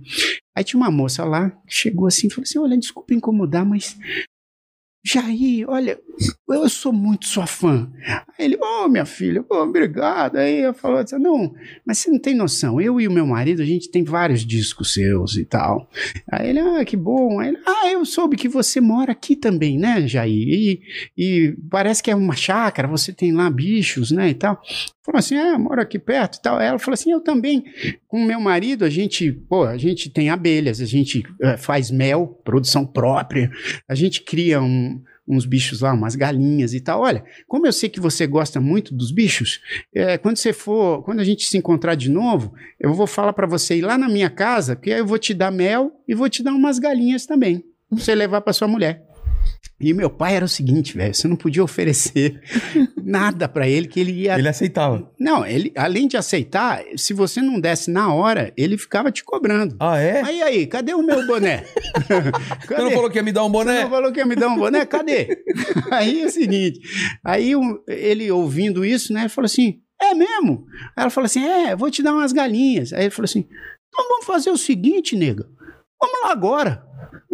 Aí 0.57 0.65
tinha 0.65 0.81
uma 0.81 0.91
moça 0.91 1.23
lá 1.23 1.51
que 1.51 1.75
chegou 1.75 2.07
assim 2.07 2.29
e 2.29 2.31
falou 2.31 2.45
assim: 2.45 2.59
Olha, 2.59 2.79
desculpa 2.79 3.13
incomodar, 3.13 3.67
mas. 3.67 3.99
Jair, 5.05 5.69
olha, 5.69 6.01
eu 6.49 6.69
sou 6.69 6.93
muito 6.93 7.27
sua 7.27 7.47
fã. 7.47 7.91
Aí 8.39 8.47
ele, 8.47 8.57
ô 8.61 8.89
minha 8.89 9.05
filha, 9.05 9.45
ô, 9.49 9.57
obrigado. 9.57 10.37
Aí 10.37 10.61
eu 10.63 10.73
falou 10.75 10.99
assim: 10.99 11.19
não, 11.19 11.55
mas 11.87 11.99
você 11.99 12.11
não 12.11 12.19
tem 12.19 12.35
noção, 12.35 12.81
eu 12.81 13.01
e 13.01 13.07
o 13.07 13.11
meu 13.11 13.27
marido, 13.27 13.63
a 13.63 13.65
gente 13.65 13.91
tem 13.91 14.05
vários 14.05 14.45
discos 14.45 14.93
seus 14.93 15.37
e 15.37 15.45
tal. 15.45 15.91
Aí 16.31 16.51
ele, 16.51 16.61
ah, 16.61 16.85
que 16.85 16.97
bom. 16.97 17.41
Aí 17.41 17.49
ele, 17.49 17.59
ah, 17.67 17.89
eu 17.91 18.05
soube 18.05 18.37
que 18.37 18.49
você 18.49 18.81
mora 18.81 19.13
aqui 19.13 19.37
também, 19.37 19.79
né, 19.79 20.07
Jair? 20.07 20.33
E, 20.33 20.81
e 21.17 21.57
parece 21.71 22.03
que 22.03 22.11
é 22.11 22.15
uma 22.17 22.35
chácara, 22.37 22.89
você 22.89 23.13
tem 23.13 23.33
lá 23.33 23.49
bichos, 23.51 24.11
né, 24.11 24.31
e 24.31 24.35
tal. 24.35 24.61
Falou 25.05 25.19
assim, 25.21 25.37
ah, 25.37 25.57
moro 25.59 25.81
aqui 25.81 25.99
perto 25.99 26.39
e 26.39 26.43
tal. 26.43 26.61
Ela 26.61 26.79
falou 26.79 26.95
assim, 26.95 27.13
eu 27.13 27.21
também. 27.21 27.65
Com 28.09 28.25
meu 28.25 28.41
marido, 28.41 28.85
a 28.85 28.91
gente, 28.91 29.31
pô, 29.33 29.65
a 29.65 29.77
gente 29.77 30.11
tem 30.11 30.31
abelhas, 30.31 30.81
a 30.81 30.85
gente 30.87 31.23
eh, 31.43 31.57
faz 31.57 31.91
mel, 31.91 32.41
produção 32.45 32.85
própria, 32.87 33.51
a 33.89 33.95
gente 33.95 34.23
cria 34.23 34.61
um- 34.61 35.01
uns 35.29 35.45
bichos 35.45 35.81
lá, 35.81 35.93
umas 35.93 36.15
galinhas 36.15 36.75
e 36.75 36.81
tal. 36.81 37.01
Olha, 37.01 37.25
como 37.47 37.67
eu 37.67 37.73
sei 37.73 37.89
que 37.89 38.01
você 38.01 38.27
gosta 38.27 38.61
muito 38.61 38.95
dos 38.95 39.11
bichos, 39.11 39.61
eh, 39.95 40.19
quando 40.19 40.37
você 40.37 40.53
for, 40.53 41.03
quando 41.03 41.21
a 41.21 41.25
gente 41.25 41.45
se 41.45 41.57
encontrar 41.57 41.95
de 41.95 42.11
novo, 42.11 42.53
eu 42.79 42.93
vou 42.93 43.07
falar 43.07 43.33
para 43.33 43.47
você 43.47 43.77
ir 43.77 43.83
lá 43.83 43.97
na 43.97 44.09
minha 44.09 44.31
casa, 44.31 44.77
que 44.77 44.93
aí 44.93 44.99
eu 44.99 45.07
vou 45.07 45.19
te 45.19 45.33
dar 45.35 45.51
mel 45.51 45.93
e 46.07 46.15
vou 46.15 46.29
te 46.29 46.43
dar 46.43 46.53
umas 46.53 46.79
galinhas 46.79 47.27
também, 47.27 47.65
pra 47.89 47.99
você 47.99 48.15
levar 48.15 48.41
para 48.41 48.53
sua 48.53 48.69
mulher. 48.69 49.06
E 49.79 49.93
meu 49.93 50.09
pai 50.09 50.35
era 50.37 50.45
o 50.45 50.49
seguinte, 50.49 50.97
velho, 50.97 51.15
você 51.15 51.29
não 51.29 51.37
podia 51.37 51.63
oferecer 51.63 52.41
nada 53.05 53.47
para 53.47 53.69
ele 53.69 53.87
que 53.87 54.01
ele 54.01 54.11
ia 54.13 54.39
Ele 54.39 54.49
aceitava. 54.49 55.11
não, 55.21 55.45
ele, 55.47 55.71
além 55.77 56.09
de 56.09 56.17
aceitar, 56.17 56.83
se 56.97 57.13
você 57.13 57.43
não 57.43 57.61
desse 57.61 57.91
na 57.91 58.13
hora, 58.13 58.53
ele 58.57 58.79
ficava 58.79 59.13
te 59.13 59.23
cobrando. 59.23 59.77
Ah, 59.79 59.99
é? 59.99 60.23
Aí, 60.23 60.43
aí, 60.43 60.67
cadê 60.67 60.95
o 60.95 61.03
meu 61.03 61.27
boné? 61.27 61.65
Você 62.09 62.67
cadê? 62.69 62.83
não 62.85 62.91
falou 62.91 63.11
que 63.11 63.19
ia 63.19 63.23
me 63.23 63.33
dar 63.33 63.45
um 63.45 63.49
Você 63.49 63.53
boné? 63.53 63.83
não 63.83 63.91
falou 63.91 64.13
que 64.13 64.19
ia 64.19 64.27
me 64.27 64.35
dar 64.37 64.49
um 64.49 64.57
boné? 64.57 64.87
Cadê? 64.87 65.43
aí 65.93 66.23
é 66.23 66.27
o 66.27 66.31
seguinte, 66.31 66.81
aí 67.25 67.55
o- 67.55 67.83
ele 67.87 68.31
ouvindo 68.31 68.85
isso, 68.85 69.13
né, 69.13 69.21
ele 69.23 69.29
falou 69.29 69.47
assim, 69.47 69.81
é 70.01 70.15
mesmo? 70.15 70.67
Aí 70.97 71.03
ela 71.03 71.11
falou 71.11 71.27
assim, 71.27 71.45
é, 71.45 71.77
vou 71.77 71.91
te 71.91 72.03
dar 72.03 72.13
umas 72.15 72.33
galinhas. 72.33 72.93
Aí 72.93 73.03
ele 73.05 73.11
falou 73.11 73.25
assim, 73.27 73.47
então 73.89 74.09
vamos 74.09 74.27
fazer 74.27 74.51
o 74.51 74.57
seguinte, 74.59 75.15
nega, 75.17 75.47
vamos 76.01 76.21
lá 76.23 76.31
agora. 76.31 76.87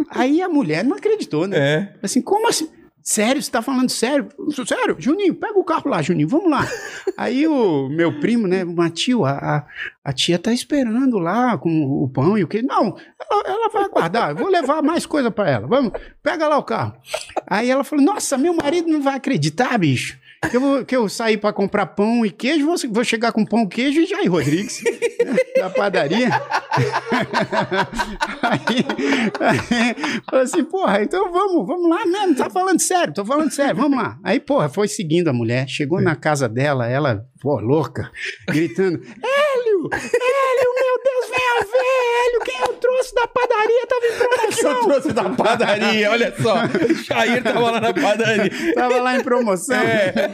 Aí 0.09 0.41
a 0.41 0.49
mulher 0.49 0.83
não 0.83 0.97
acreditou, 0.97 1.47
né? 1.47 1.57
É. 1.57 1.93
Assim, 2.03 2.21
como 2.21 2.47
assim? 2.47 2.69
Sério, 3.03 3.41
você 3.41 3.51
tá 3.51 3.61
falando 3.61 3.89
sério? 3.89 4.29
Sério? 4.65 4.95
Juninho, 4.97 5.35
pega 5.35 5.59
o 5.59 5.63
carro 5.63 5.89
lá, 5.89 6.01
Juninho, 6.01 6.29
vamos 6.29 6.49
lá. 6.49 6.65
Aí 7.17 7.45
o 7.45 7.89
meu 7.89 8.17
primo, 8.21 8.47
né, 8.47 8.63
o 8.63 8.73
Matio, 8.73 9.25
a, 9.25 9.67
a, 10.01 10.13
tia 10.13 10.39
tá 10.39 10.53
esperando 10.53 11.19
lá 11.19 11.57
com 11.57 12.01
o 12.01 12.07
pão 12.07 12.37
e 12.37 12.45
o 12.45 12.47
que? 12.47 12.61
Não, 12.61 12.95
ela, 13.29 13.43
ela 13.45 13.69
vai 13.69 13.83
aguardar, 13.83 14.29
eu 14.29 14.37
vou 14.37 14.47
levar 14.47 14.81
mais 14.81 15.05
coisa 15.05 15.29
pra 15.29 15.49
ela. 15.49 15.67
Vamos, 15.67 15.91
pega 16.23 16.47
lá 16.47 16.57
o 16.57 16.63
carro. 16.63 16.95
Aí 17.45 17.69
ela 17.69 17.83
falou: 17.83 18.05
Nossa, 18.05 18.37
meu 18.37 18.55
marido 18.55 18.87
não 18.87 19.01
vai 19.01 19.15
acreditar, 19.15 19.77
bicho. 19.77 20.17
Que 20.49 20.57
eu, 20.57 20.61
vou, 20.61 20.85
que 20.85 20.95
eu 20.95 21.09
saí 21.09 21.37
para 21.37 21.53
comprar 21.53 21.85
pão 21.87 22.25
e 22.25 22.31
queijo, 22.31 22.65
vou, 22.65 22.75
vou 22.91 23.03
chegar 23.03 23.31
com 23.31 23.45
pão, 23.45 23.67
queijo 23.67 24.01
e 24.01 24.05
Jair 24.05 24.31
Rodrigues, 24.31 24.83
né, 24.83 25.35
da 25.57 25.69
padaria. 25.69 26.29
aí, 28.41 28.85
aí, 29.39 30.21
falou 30.29 30.43
assim, 30.43 30.63
porra, 30.63 31.03
então 31.03 31.31
vamos, 31.31 31.65
vamos 31.67 31.89
lá 31.89 32.05
mesmo, 32.05 32.35
tá 32.35 32.49
falando 32.49 32.79
sério, 32.79 33.13
tô 33.13 33.25
falando 33.25 33.51
sério, 33.51 33.75
vamos 33.75 33.97
lá. 33.97 34.17
Aí, 34.23 34.39
porra, 34.39 34.69
foi 34.69 34.87
seguindo 34.87 35.27
a 35.29 35.33
mulher, 35.33 35.67
chegou 35.67 36.01
na 36.01 36.15
casa 36.15 36.47
dela, 36.49 36.87
ela, 36.87 37.25
pô, 37.41 37.59
louca, 37.59 38.11
gritando, 38.47 39.01
Hélio, 39.01 39.89
Hélio, 39.91 40.73
meu 40.75 41.03
Deus, 41.03 41.29
ver, 41.29 41.43
Hélio, 41.43 41.73
quem 41.73 41.91
eu 41.91 42.02
trouxe 43.13 43.15
da 43.15 43.27
padaria 43.27 43.87
tava 43.87 44.05
em 44.05 44.17
promoção. 44.17 44.71
Eu 44.71 44.83
trouxe 44.83 45.13
da 45.13 45.29
padaria, 45.29 46.11
olha 46.11 46.33
só. 46.41 46.55
Jair 47.05 47.43
tava 47.43 47.71
lá 47.71 47.81
na 47.81 47.93
padaria. 47.93 48.73
Tava 48.73 49.01
lá 49.01 49.15
em 49.15 49.23
promoção. 49.23 49.77
É. 49.77 50.31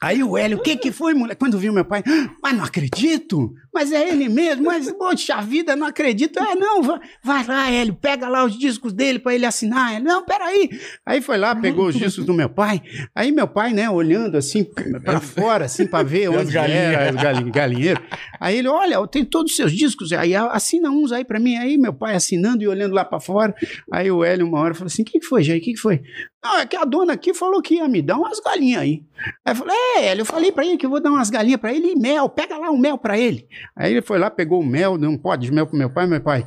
Aí 0.00 0.22
o 0.22 0.36
Hélio, 0.38 0.58
o 0.58 0.62
que 0.62 0.76
que 0.76 0.92
foi, 0.92 1.12
mulher? 1.14 1.34
Quando 1.34 1.58
viu 1.58 1.72
meu 1.72 1.84
pai, 1.84 2.02
"Ah, 2.06 2.30
mas 2.42 2.56
não 2.56 2.64
acredito, 2.64 3.52
mas 3.74 3.90
é 3.92 4.08
ele 4.08 4.28
mesmo, 4.28 4.64
mas, 4.66 4.90
poxa 4.92 5.40
vida, 5.40 5.74
não 5.74 5.86
acredito. 5.86 6.38
É, 6.38 6.54
não, 6.54 6.82
vai, 6.82 7.00
vai 7.24 7.44
lá, 7.46 7.70
Hélio, 7.70 7.94
pega 7.94 8.28
lá 8.28 8.44
os 8.44 8.56
discos 8.56 8.92
dele 8.92 9.18
pra 9.18 9.34
ele 9.34 9.44
assinar. 9.44 9.94
Ele, 9.96 10.04
não, 10.04 10.24
peraí. 10.24 10.70
Aí 11.04 11.20
foi 11.20 11.36
lá, 11.36 11.54
pegou 11.56 11.86
os 11.88 11.96
discos 11.96 12.24
do 12.24 12.32
meu 12.32 12.48
pai. 12.48 12.80
Aí 13.14 13.32
meu 13.32 13.48
pai, 13.48 13.72
né, 13.72 13.90
olhando 13.90 14.36
assim 14.36 14.64
pra 15.04 15.20
fora, 15.20 15.64
assim, 15.64 15.86
pra 15.86 16.02
ver 16.04 16.28
onde 16.30 16.52
galinhas. 16.52 16.80
era 16.94 17.16
os 17.16 17.22
galin- 17.22 17.50
galinheiros. 17.50 18.02
Aí 18.40 18.58
ele, 18.58 18.68
olha, 18.68 18.94
eu 18.94 19.06
tenho 19.06 19.26
todos 19.26 19.50
os 19.50 19.56
seus 19.56 19.72
discos, 19.72 20.12
aí 20.12 20.34
assina 20.34 20.90
uns 20.90 21.10
aí 21.10 21.24
pra 21.24 21.40
mim. 21.40 21.56
Aí 21.56 21.76
meu 21.76 21.92
pai 21.92 22.14
assinando 22.14 22.62
e 22.62 22.68
olhando 22.68 22.94
lá 22.94 23.04
pra 23.04 23.18
fora. 23.20 23.52
Aí 23.92 24.10
o 24.10 24.22
Hélio, 24.24 24.46
uma 24.46 24.60
hora, 24.60 24.74
falou 24.74 24.86
assim: 24.86 25.02
o 25.02 25.04
que 25.04 25.18
que 25.18 25.26
foi, 25.26 25.42
Jair? 25.42 25.60
O 25.60 25.64
que 25.64 25.72
que 25.72 25.78
foi? 25.80 26.00
Não, 26.44 26.58
é 26.60 26.66
que 26.66 26.76
a 26.76 26.84
dona 26.84 27.14
aqui 27.14 27.34
falou 27.34 27.60
que 27.60 27.74
ia 27.74 27.88
me 27.88 28.00
dar 28.00 28.16
umas 28.16 28.38
galinhas 28.38 28.82
aí. 28.82 29.02
Aí 29.44 29.52
eu 29.52 29.56
falei, 29.56 29.74
é, 29.76 29.87
Hélio, 29.96 30.22
eu 30.22 30.26
falei 30.26 30.52
pra 30.52 30.64
ele 30.66 30.76
que 30.76 30.86
eu 30.86 30.90
vou 30.90 31.00
dar 31.00 31.10
umas 31.10 31.30
galinhas 31.30 31.60
pra 31.60 31.72
ele 31.72 31.92
e 31.92 31.96
mel, 31.96 32.28
pega 32.28 32.56
lá 32.58 32.70
um 32.70 32.78
mel 32.78 32.98
pra 32.98 33.18
ele. 33.18 33.46
Aí 33.76 33.92
ele 33.92 34.02
foi 34.02 34.18
lá, 34.18 34.30
pegou 34.30 34.60
o 34.60 34.66
mel, 34.66 34.96
deu 34.98 35.10
um 35.10 35.18
pote 35.18 35.44
de 35.46 35.52
mel 35.52 35.66
pro 35.66 35.76
meu 35.78 35.90
pai, 35.90 36.06
meu 36.06 36.20
pai. 36.20 36.46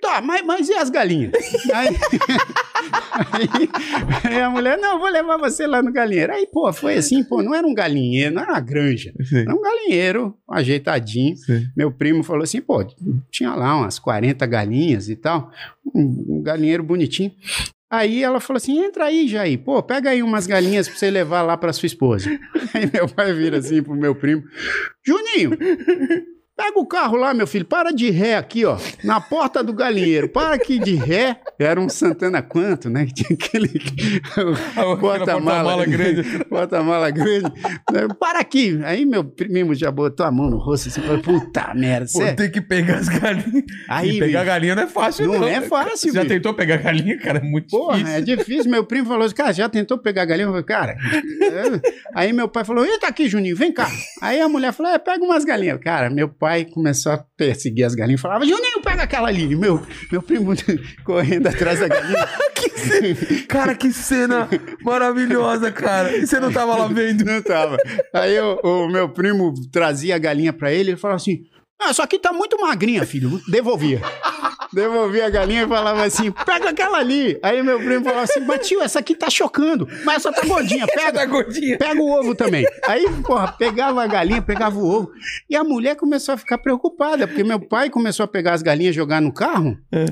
Tá, 0.00 0.20
mas, 0.22 0.44
mas 0.46 0.68
e 0.68 0.72
as 0.72 0.88
galinhas? 0.88 1.32
aí, 1.74 1.88
aí- 3.52 3.68
aí 4.24 4.40
a 4.40 4.48
mulher, 4.48 4.78
não, 4.78 4.98
vou 4.98 5.08
levar 5.10 5.36
você 5.36 5.66
lá 5.66 5.82
no 5.82 5.92
galinheiro. 5.92 6.32
Aí, 6.32 6.46
pô, 6.46 6.72
foi 6.72 6.96
assim, 6.96 7.22
pô, 7.24 7.42
não 7.42 7.54
era 7.54 7.66
um 7.66 7.74
galinheiro, 7.74 8.34
não 8.34 8.42
era 8.42 8.52
uma 8.52 8.60
granja. 8.60 9.12
Era 9.32 9.54
um 9.54 9.60
galinheiro, 9.60 10.34
ajeitadinho. 10.48 11.36
Sim. 11.36 11.66
Meu 11.76 11.90
primo 11.92 12.22
falou 12.22 12.44
assim, 12.44 12.60
pô, 12.60 12.84
tinha 13.30 13.54
lá 13.54 13.76
umas 13.76 13.98
40 13.98 14.46
galinhas 14.46 15.08
e 15.08 15.16
tal, 15.16 15.50
um, 15.94 16.36
um 16.38 16.42
galinheiro 16.42 16.82
bonitinho. 16.82 17.32
Aí 17.90 18.22
ela 18.22 18.38
falou 18.38 18.58
assim: 18.58 18.78
entra 18.78 19.06
aí, 19.06 19.26
Jair. 19.26 19.58
Pô, 19.58 19.82
pega 19.82 20.10
aí 20.10 20.22
umas 20.22 20.46
galinhas 20.46 20.88
pra 20.88 20.96
você 20.96 21.10
levar 21.10 21.42
lá 21.42 21.56
pra 21.56 21.72
sua 21.72 21.86
esposa. 21.86 22.30
Aí 22.72 22.88
meu 22.92 23.08
pai 23.08 23.32
vira 23.32 23.58
assim 23.58 23.82
pro 23.82 23.96
meu 23.96 24.14
primo: 24.14 24.44
Juninho, 25.04 25.50
pega 26.60 26.78
o 26.78 26.84
carro 26.86 27.16
lá, 27.16 27.32
meu 27.32 27.46
filho, 27.46 27.64
para 27.64 27.90
de 27.90 28.10
ré 28.10 28.36
aqui, 28.36 28.66
ó, 28.66 28.76
na 29.02 29.18
porta 29.18 29.64
do 29.64 29.72
galinheiro. 29.72 30.28
Para 30.28 30.54
aqui 30.56 30.78
de 30.78 30.94
ré. 30.94 31.40
Era 31.58 31.80
um 31.80 31.88
Santana 31.88 32.42
quanto, 32.42 32.90
né? 32.90 33.06
Tinha 33.14 33.30
aquele. 33.32 33.68
Porta-mala 35.00 35.86
grande. 35.86 36.22
Porta-mala 36.44 37.10
grande. 37.10 37.50
Para 38.18 38.40
aqui. 38.40 38.78
Aí 38.84 39.06
meu 39.06 39.24
primo 39.24 39.74
já 39.74 39.90
botou 39.90 40.26
a 40.26 40.30
mão 40.30 40.50
no 40.50 40.58
rosto 40.58 40.88
assim 40.88 41.00
falou: 41.00 41.20
puta 41.22 41.72
merda, 41.74 42.06
Pô, 42.12 42.18
cê... 42.18 42.32
tem 42.34 42.50
que 42.50 42.60
pegar 42.60 42.96
as 42.98 43.08
galinhas. 43.08 43.64
Aí, 43.88 44.16
e 44.16 44.18
pegar 44.18 44.40
bicho. 44.40 44.46
galinha 44.52 44.74
não 44.74 44.82
é 44.82 44.86
fácil, 44.86 45.26
Não 45.26 45.40
não. 45.40 45.48
é 45.48 45.60
fácil, 45.62 45.96
Você 45.96 46.12
já 46.12 46.24
tentou 46.26 46.52
pegar 46.54 46.76
galinha, 46.78 47.18
cara? 47.18 47.38
É 47.38 47.42
muito 47.42 47.68
Porra, 47.68 47.96
difícil. 47.98 48.16
é 48.18 48.20
difícil. 48.20 48.70
Meu 48.70 48.84
primo 48.84 49.06
falou 49.06 49.24
assim, 49.24 49.34
cara, 49.34 49.52
já 49.52 49.68
tentou 49.68 49.96
pegar 49.98 50.24
galinha? 50.26 50.46
Eu 50.46 50.50
falei, 50.50 50.64
cara. 50.64 50.92
é. 50.92 51.80
Aí 52.14 52.32
meu 52.32 52.48
pai 52.48 52.64
falou, 52.64 52.84
eita 52.84 53.06
aqui, 53.06 53.28
Juninho, 53.28 53.56
vem 53.56 53.72
cá. 53.72 53.88
Aí 54.20 54.40
a 54.40 54.48
mulher 54.48 54.72
falou, 54.72 54.92
é, 54.92 54.98
pega 54.98 55.24
umas 55.24 55.44
galinhas. 55.44 55.78
Cara, 55.80 56.10
meu 56.10 56.28
pai 56.28 56.49
começou 56.64 57.12
a 57.12 57.24
perseguir 57.36 57.84
as 57.84 57.94
galinhas. 57.94 58.20
Falava, 58.20 58.44
Juninho, 58.44 58.82
pega 58.82 59.02
aquela 59.02 59.28
ali. 59.28 59.54
Meu, 59.54 59.84
meu 60.10 60.22
primo 60.22 60.52
correndo 61.04 61.46
atrás 61.46 61.80
da 61.80 61.88
galinha. 61.88 62.28
Cara, 63.48 63.74
que 63.74 63.92
cena 63.92 64.48
maravilhosa, 64.82 65.70
cara. 65.70 66.16
E 66.16 66.26
você 66.26 66.40
não 66.40 66.52
tava 66.52 66.76
lá 66.76 66.86
vendo? 66.88 67.24
Não 67.30 67.42
tava. 67.42 67.76
Aí 68.14 68.38
o, 68.40 68.60
o 68.62 68.88
meu 68.88 69.08
primo 69.08 69.52
trazia 69.70 70.16
a 70.16 70.18
galinha 70.18 70.52
pra 70.52 70.72
ele, 70.72 70.90
ele 70.90 70.96
falava 70.96 71.16
assim, 71.16 71.42
ah, 71.80 71.90
isso 71.90 72.02
aqui 72.02 72.18
tá 72.18 72.32
muito 72.32 72.60
magrinha, 72.60 73.04
filho. 73.06 73.40
Devolvia. 73.48 74.00
Devolvia 74.72 75.26
a 75.26 75.30
galinha 75.30 75.64
e 75.64 75.68
falava 75.68 76.04
assim, 76.04 76.30
pega 76.30 76.70
aquela 76.70 76.98
ali. 76.98 77.38
Aí 77.42 77.62
meu 77.62 77.78
primo 77.78 78.04
falava 78.04 78.22
assim, 78.22 78.40
mas 78.40 78.66
tio, 78.66 78.80
essa 78.80 79.00
aqui 79.00 79.14
tá 79.14 79.28
chocando. 79.28 79.86
Mas 80.04 80.16
essa 80.16 80.32
tá 80.32 80.46
gordinha, 80.46 80.86
pega. 80.86 81.20
Tá 81.20 81.26
gordinha. 81.26 81.76
Pega 81.76 82.00
o 82.00 82.10
ovo 82.10 82.34
também. 82.34 82.64
Aí, 82.86 83.04
porra, 83.24 83.52
pegava 83.52 84.02
a 84.02 84.06
galinha, 84.06 84.40
pegava 84.40 84.78
o 84.78 84.86
ovo. 84.86 85.10
E 85.48 85.56
a 85.56 85.64
mulher 85.64 85.96
começou 85.96 86.34
a 86.34 86.38
ficar 86.38 86.58
preocupada, 86.58 87.26
porque 87.26 87.42
meu 87.42 87.60
pai 87.60 87.90
começou 87.90 88.24
a 88.24 88.28
pegar 88.28 88.54
as 88.54 88.62
galinhas 88.62 88.94
e 88.94 88.96
jogar 88.96 89.20
no 89.20 89.32
carro. 89.32 89.76
É. 89.92 90.04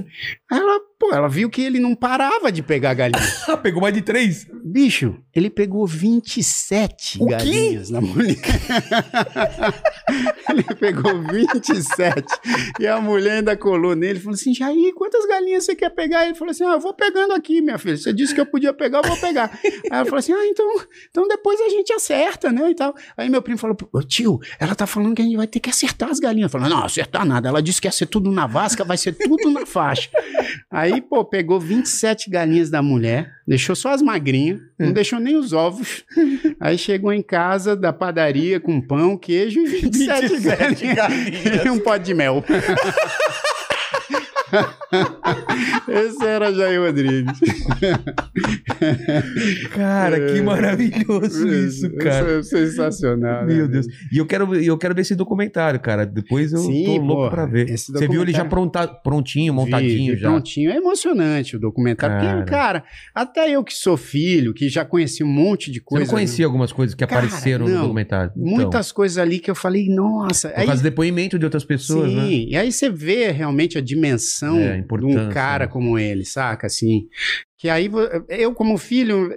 Ela, 0.51 0.81
pô, 0.99 1.13
ela 1.13 1.29
viu 1.29 1.49
que 1.49 1.63
ele 1.63 1.79
não 1.79 1.95
parava 1.95 2.51
de 2.51 2.63
pegar 2.63 2.95
galinha. 2.95 3.23
Ah, 3.49 3.57
pegou 3.57 3.81
mais 3.81 3.95
de 3.95 4.03
três. 4.03 4.47
Bicho, 4.65 5.17
ele 5.35 5.49
pegou 5.51 5.87
27 5.87 7.23
O 7.23 7.27
quê? 7.27 7.33
galinhas 7.37 7.91
na 7.91 8.01
mulher. 8.01 8.37
ele 10.51 10.63
pegou 10.79 11.23
27. 11.23 12.25
E 12.81 12.87
a 12.87 13.01
mulher 13.01 13.39
ainda 13.39 13.57
colou 13.57 13.95
nele 13.95 14.19
e 14.19 14.23
falou 14.23 14.35
assim: 14.35 14.48
Jair, 14.55 14.95
quantas 14.95 15.25
galinhas 15.27 15.65
você 15.65 15.75
quer 15.75 15.91
pegar? 15.91 16.25
Ele 16.27 16.35
falou 16.35 16.51
assim: 16.51 16.65
Ah, 16.65 16.73
eu 16.73 16.81
vou 16.81 16.93
pegando 16.95 17.33
aqui, 17.33 17.61
minha 17.61 17.79
filha. 17.79 17.97
Você 17.97 18.13
disse 18.13 18.35
que 18.35 18.41
eu 18.41 18.47
podia 18.47 18.73
pegar, 18.73 18.99
eu 18.99 19.09
vou 19.09 19.17
pegar. 19.17 19.51
Aí 19.65 19.81
ela 19.91 20.05
falou 20.05 20.19
assim: 20.19 20.33
Ah, 20.33 20.47
então, 20.47 20.67
então 21.11 21.29
depois 21.29 21.61
a 21.61 21.69
gente 21.69 21.93
acerta, 21.93 22.51
né? 22.53 22.71
E 22.71 22.75
tal. 22.75 22.95
Aí 23.17 23.29
meu 23.29 23.43
primo 23.43 23.59
falou: 23.59 23.77
"Ô, 23.93 24.03
Tio, 24.03 24.39
ela 24.59 24.75
tá 24.75 24.87
falando 24.87 25.15
que 25.15 25.23
a 25.23 25.25
gente 25.25 25.37
vai 25.37 25.47
ter 25.47 25.61
que 25.61 25.71
acertar 25.71 26.11
as 26.11 26.19
galinhas. 26.19 26.51
Falou: 26.51 26.69
Não, 26.69 26.85
acertar 26.85 27.25
nada. 27.25 27.49
Ela 27.49 27.63
disse 27.63 27.81
que 27.81 27.87
ia 27.89 27.93
ser 27.93 28.07
tudo 28.07 28.31
na 28.31 28.47
vasca, 28.47 28.85
vai 28.85 28.97
ser 28.97 29.13
tudo 29.13 29.51
na 29.51 29.67
faixa. 29.67 30.11
Aí, 30.71 31.01
pô, 31.01 31.25
pegou 31.25 31.59
27 31.59 32.31
galinhas 32.31 32.71
da 32.71 32.83
mulher, 32.83 33.31
deixou 33.47 33.75
só 33.75 33.91
as 33.91 34.03
magrinhas, 34.03 34.61
não 34.79 34.93
deixou 34.93 35.19
nem 35.19 35.37
os 35.37 35.53
ovos. 35.53 36.05
Aí 36.61 36.77
chegou 36.77 37.13
em 37.13 37.23
casa 37.23 37.75
da 37.77 37.93
padaria 37.93 38.61
com 38.61 38.81
pão, 38.81 39.17
queijo 39.17 39.61
e 39.61 39.67
27, 39.67 40.29
27 40.29 40.41
galinhas. 40.41 40.97
galinhas. 40.97 41.65
E 41.65 41.71
um 41.71 41.79
pote 41.79 42.05
de 42.05 42.15
mel. 42.15 42.45
Esse 45.89 46.25
era 46.25 46.53
Jair 46.53 46.81
Rodrigues. 46.81 47.39
Cara, 49.75 50.33
que 50.33 50.41
maravilhoso 50.41 51.49
isso, 51.49 51.91
cara. 51.97 52.41
Isso 52.41 52.57
é 52.57 52.67
sensacional. 52.67 53.47
né? 53.47 53.55
Meu 53.55 53.69
Deus. 53.69 53.87
E 54.13 54.19
eu 54.19 54.27
quero, 54.27 54.55
eu 54.55 54.77
quero 54.79 54.95
ver 54.95 55.03
esse 55.03 55.15
documentário, 55.15 55.81
cara. 55.81 56.05
Depois 56.07 56.53
eu 56.53 56.59
Sim, 56.59 56.85
tô 56.85 56.93
louco 56.97 57.15
porra, 57.23 57.31
pra 57.31 57.47
ver. 57.47 57.69
Você 57.77 58.09
viu 58.09 58.23
ele 58.23 58.33
já 58.33 58.45
pronta, 58.45 58.87
prontinho, 58.87 59.53
montadinho 59.53 60.13
Vi, 60.13 60.17
vi 60.17 60.21
já. 60.23 60.29
Prontinho. 60.31 60.71
É 60.71 60.77
emocionante 60.77 61.57
o 61.57 61.61
documentário. 61.61 62.19
Cara. 62.19 62.37
Porque, 62.39 62.51
cara, 62.51 62.85
até 63.15 63.51
eu 63.51 63.63
que 63.65 63.75
sou 63.75 63.97
filho, 63.97 64.53
que 64.55 64.69
já 64.69 64.85
conheci 64.85 65.23
um 65.23 65.29
monte 65.29 65.71
de 65.71 65.79
Você 65.79 65.85
coisa. 65.85 66.05
não 66.07 66.11
conhecia 66.13 66.47
algumas 66.47 66.73
coisas 66.73 66.95
que 66.95 67.07
Cara, 67.07 67.27
apareceram 67.27 67.67
no 67.67 67.75
não. 67.75 67.83
documentário? 67.83 68.33
Então, 68.37 68.49
Muitas 68.51 68.93
coisas 68.93 69.19
ali 69.19 69.39
que 69.39 69.51
eu 69.51 69.55
falei, 69.55 69.89
nossa. 69.89 70.49
Por 70.51 70.61
aí- 70.61 70.67
causa 70.67 70.83
do 70.83 70.85
depoimento 70.85 71.39
de 71.39 71.45
outras 71.45 71.65
pessoas, 71.65 72.11
Sim, 72.11 72.17
né? 72.17 72.29
e 72.51 72.57
aí 72.57 72.71
você 72.73 72.89
vê 72.91 73.31
realmente 73.31 73.77
a 73.79 73.81
dimensão 73.81 74.38
É, 74.47 74.81
de 74.81 75.05
um 75.05 75.29
cara 75.31 75.67
né? 75.67 75.71
como 75.71 75.99
ele, 75.99 76.25
saca? 76.25 76.67
Assim, 76.67 77.09
que 77.59 77.69
aí 77.69 77.91
eu 78.29 78.55
como 78.55 78.79
filho, 78.79 79.31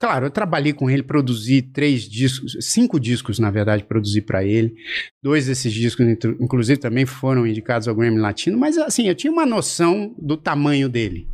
claro, 0.00 0.26
eu 0.26 0.30
trabalhei 0.30 0.72
com 0.72 0.88
ele, 0.88 1.02
produzi 1.02 1.60
três 1.60 2.02
discos, 2.08 2.56
cinco 2.60 2.98
discos 2.98 3.38
na 3.38 3.50
verdade, 3.50 3.84
produzi 3.84 4.22
para 4.22 4.44
ele. 4.44 4.74
Dois 5.22 5.46
desses 5.46 5.72
discos, 5.72 6.06
inclusive, 6.40 6.80
também 6.80 7.04
foram 7.04 7.46
indicados 7.46 7.86
ao 7.86 7.94
Grammy 7.94 8.18
Latino, 8.18 8.56
mas 8.58 8.78
assim, 8.78 9.06
eu 9.06 9.14
tinha 9.14 9.32
uma 9.32 9.44
noção 9.44 10.14
do 10.18 10.36
tamanho 10.36 10.88
dele. 10.88 11.28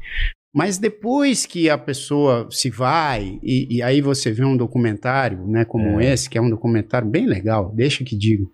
Mas 0.53 0.79
depois 0.79 1.47
que 1.47 1.69
a 1.69 1.77
pessoa 1.79 2.49
se 2.51 2.71
vai, 2.71 3.39
e, 3.43 3.77
e 3.77 3.83
aí 3.83 4.01
você 4.01 4.33
vê 4.33 4.45
um 4.45 4.57
documentário, 4.57 5.47
né, 5.47 5.65
como 5.65 6.01
É. 6.01 6.13
esse, 6.13 6.29
que 6.29 6.39
é 6.39 6.41
um 6.41 6.51
documentário 6.51 7.07
bem 7.07 7.27
legal, 7.27 7.73
deixa 7.77 8.03
que 8.03 8.17
digo. 8.17 8.51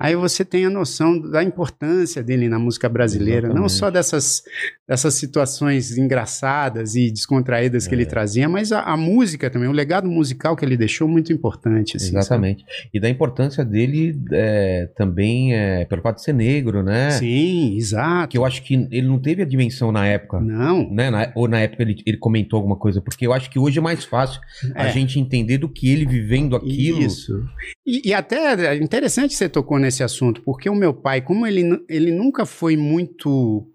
Aí 0.00 0.16
você 0.16 0.44
tem 0.46 0.64
a 0.64 0.70
noção 0.70 1.20
da 1.20 1.44
importância 1.44 2.22
dele 2.22 2.48
na 2.48 2.58
música 2.58 2.88
brasileira, 2.88 3.48
não 3.48 3.66
Exatamente. 3.66 3.72
só 3.78 3.90
dessas, 3.90 4.42
dessas 4.88 5.12
situações 5.14 5.98
engraçadas 5.98 6.94
e 6.94 7.10
descontraídas 7.10 7.86
que 7.86 7.94
É. 7.94 7.98
ele 7.98 8.06
trazia, 8.06 8.48
mas 8.48 8.72
a, 8.72 8.80
a 8.80 8.96
música 8.96 9.50
também, 9.50 9.68
o 9.68 9.72
legado 9.72 10.08
musical 10.08 10.56
que 10.56 10.64
ele 10.64 10.76
deixou 10.76 11.06
muito 11.06 11.32
importante. 11.32 11.96
Assim, 11.98 12.16
Exatamente. 12.16 12.64
E 12.94 12.98
da 12.98 13.10
importância 13.10 13.64
dele 13.64 14.18
é, 14.32 14.88
também 14.96 15.54
é, 15.54 15.84
pelo 15.84 16.00
fato 16.00 16.16
de 16.16 16.22
ser 16.24 16.32
negro, 16.32 16.82
né? 16.82 17.10
sabe? 17.10 17.26
Sim, 17.26 17.76
exato. 17.76 18.28
Que 18.30 18.38
eu 18.38 18.44
acho 18.46 18.62
que 18.62 18.74
ele 18.90 19.06
não 19.06 19.18
teve 19.20 19.42
a 19.42 19.44
dimensão 19.44 19.92
na 19.92 20.06
época. 20.06 20.40
Não, 20.40 20.90
Né? 20.90 21.10
Na- 21.10 21.30
ou 21.34 21.46
na 21.46 21.60
época 21.60 21.82
ele, 21.82 21.96
ele 22.06 22.16
comentou 22.16 22.56
alguma 22.56 22.76
coisa, 22.76 23.02
porque 23.02 23.26
eu 23.26 23.32
acho 23.34 23.50
que 23.50 23.58
hoje 23.58 23.78
é 23.78 23.82
mais 23.82 24.02
fácil 24.04 24.40
a 24.74 24.86
É. 24.86 24.92
gente 24.92 25.20
entender 25.20 25.58
do 25.58 25.68
que 25.68 25.90
ele 25.92 26.06
vivendo 26.06 26.56
aquilo. 26.56 27.02
Isso. 27.02 27.44
E, 27.86 28.08
e 28.08 28.14
até 28.14 28.74
é 28.74 28.76
interessante 28.76 29.34
você 29.34 29.48
tocou 29.48 29.78
nesse 29.78 29.89
assunto, 30.02 30.42
porque 30.42 30.68
o 30.70 30.74
meu 30.74 30.92
pai, 30.94 31.20
como 31.20 31.46
ele, 31.46 31.62
ele 31.88 32.12
nunca 32.12 32.46
foi 32.46 32.76
muito 32.76 33.66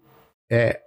é, 0.50 0.80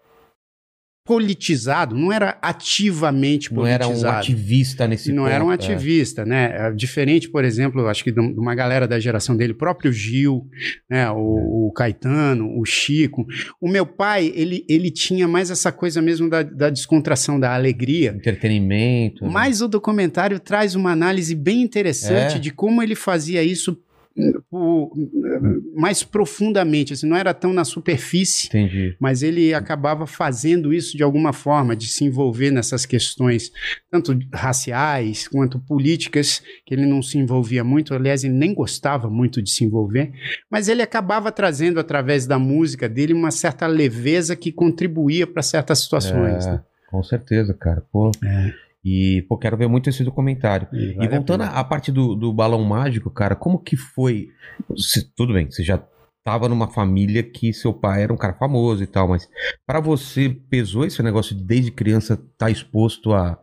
politizado, 1.10 1.96
não 1.96 2.14
era 2.14 2.38
ativamente 2.40 3.52
Não 3.52 3.66
era 3.66 3.84
politizado. 3.84 4.16
um 4.16 4.20
ativista 4.20 4.88
nesse 4.88 5.12
não 5.12 5.24
ponto, 5.24 5.34
era 5.34 5.44
um 5.44 5.52
é. 5.52 5.56
ativista, 5.56 6.24
né? 6.24 6.54
É 6.56 6.72
Diferente, 6.72 7.28
por 7.28 7.44
exemplo, 7.44 7.88
acho 7.88 8.04
que 8.04 8.12
de 8.12 8.20
um, 8.20 8.32
uma 8.38 8.54
galera 8.54 8.88
da 8.88 9.00
geração 9.00 9.36
dele, 9.36 9.54
o 9.54 9.58
próprio 9.58 9.92
Gil, 9.92 10.48
né? 10.88 11.10
O, 11.10 11.68
o 11.68 11.72
Caetano, 11.74 12.56
o 12.60 12.64
Chico. 12.64 13.26
O 13.60 13.68
meu 13.68 13.88
pai, 13.88 14.32
ele, 14.36 14.64
ele 14.70 14.92
tinha 14.92 15.28
mais 15.28 15.50
essa 15.50 15.72
coisa 15.72 16.00
mesmo 16.00 16.30
da, 16.30 16.44
da 16.44 16.70
descontração, 16.70 17.40
da 17.40 17.56
alegria. 17.56 18.12
Entretenimento. 18.16 19.26
né? 19.26 19.32
Mas 19.34 19.64
o 19.64 19.68
documentário 19.68 20.40
traz 20.40 20.76
uma 20.76 20.92
análise 20.92 21.34
bem 21.34 21.64
interessante 21.64 22.36
É. 22.36 22.40
de 22.40 22.52
como 22.52 22.84
ele 22.84 22.94
fazia 22.94 23.42
isso 23.42 23.76
o- 24.52 24.92
mais 25.76 26.04
profundamente, 26.04 26.94
assim, 26.94 27.08
não 27.08 27.16
era 27.16 27.34
tão 27.34 27.54
na 27.54 27.64
superfície, 27.64 28.48
Entendi. 28.48 28.96
mas 29.00 29.24
ele 29.24 29.54
acabava 29.54 30.06
fazendo 30.06 30.74
isso 30.74 30.98
de 30.98 31.04
alguma 31.04 31.32
forma, 31.32 31.76
de 31.76 31.88
se 31.88 32.04
envolver 32.04 32.52
nessas 32.52 32.86
questões, 32.86 33.52
tanto 33.90 34.18
raciais 34.34 35.28
quanto 35.28 35.60
políticas, 35.60 36.42
que 36.66 36.74
ele 36.74 36.86
não 36.86 37.02
se 37.02 37.18
envolvia 37.18 37.64
muito, 37.64 37.94
aliás, 37.94 38.24
ele 38.24 38.34
nem 38.34 38.54
gostava 38.54 39.10
muito 39.10 39.42
de 39.42 39.50
se 39.50 39.64
envolver, 39.64 40.12
mas 40.50 40.68
ele 40.68 40.82
acabava 40.82 41.32
trazendo 41.32 41.80
através 41.80 42.26
da 42.26 42.38
música 42.40 42.90
dele 42.90 43.14
uma 43.14 43.32
certa 43.32 43.68
leveza 43.68 44.36
que 44.36 44.52
contribuía 44.52 45.26
para 45.26 45.42
certas 45.42 45.80
situações. 45.84 46.46
É, 46.46 46.52
né? 46.54 46.64
Com 46.90 47.04
certeza, 47.04 47.54
cara. 47.54 47.84
Pô. 47.92 48.12
É. 48.26 48.69
E, 48.84 49.26
pô, 49.28 49.38
quero 49.38 49.58
ver 49.58 49.68
muito 49.68 49.90
esse 49.90 50.04
documentário. 50.04 50.68
E 50.72 50.92
E 50.92 50.94
vale 50.96 51.08
a 51.08 51.12
voltando 51.18 51.42
à 51.44 51.64
parte 51.64 51.92
do, 51.92 52.16
do 52.16 52.34
balão 52.34 52.64
mágico, 52.64 53.10
cara, 53.10 53.36
como 53.36 53.60
que 53.60 53.76
foi? 53.76 54.30
Se- 54.78 55.12
tudo 55.16 55.34
bem, 55.34 55.50
você 55.52 55.64
já 55.64 55.84
tava 56.26 56.48
numa 56.48 56.68
família 56.70 57.24
que 57.24 57.52
seu 57.54 57.74
pai 57.74 58.04
era 58.04 58.14
um 58.14 58.18
cara 58.18 58.34
famoso 58.36 58.84
e 58.84 58.88
tal, 58.88 59.08
mas 59.08 59.28
pra 59.68 59.80
você 59.80 60.30
pesou 60.50 60.86
esse 60.86 61.02
negócio 61.04 61.36
de 61.36 61.44
desde 61.44 61.72
criança 61.72 62.14
estar 62.14 62.50
exposto 62.52 63.14
a, 63.14 63.38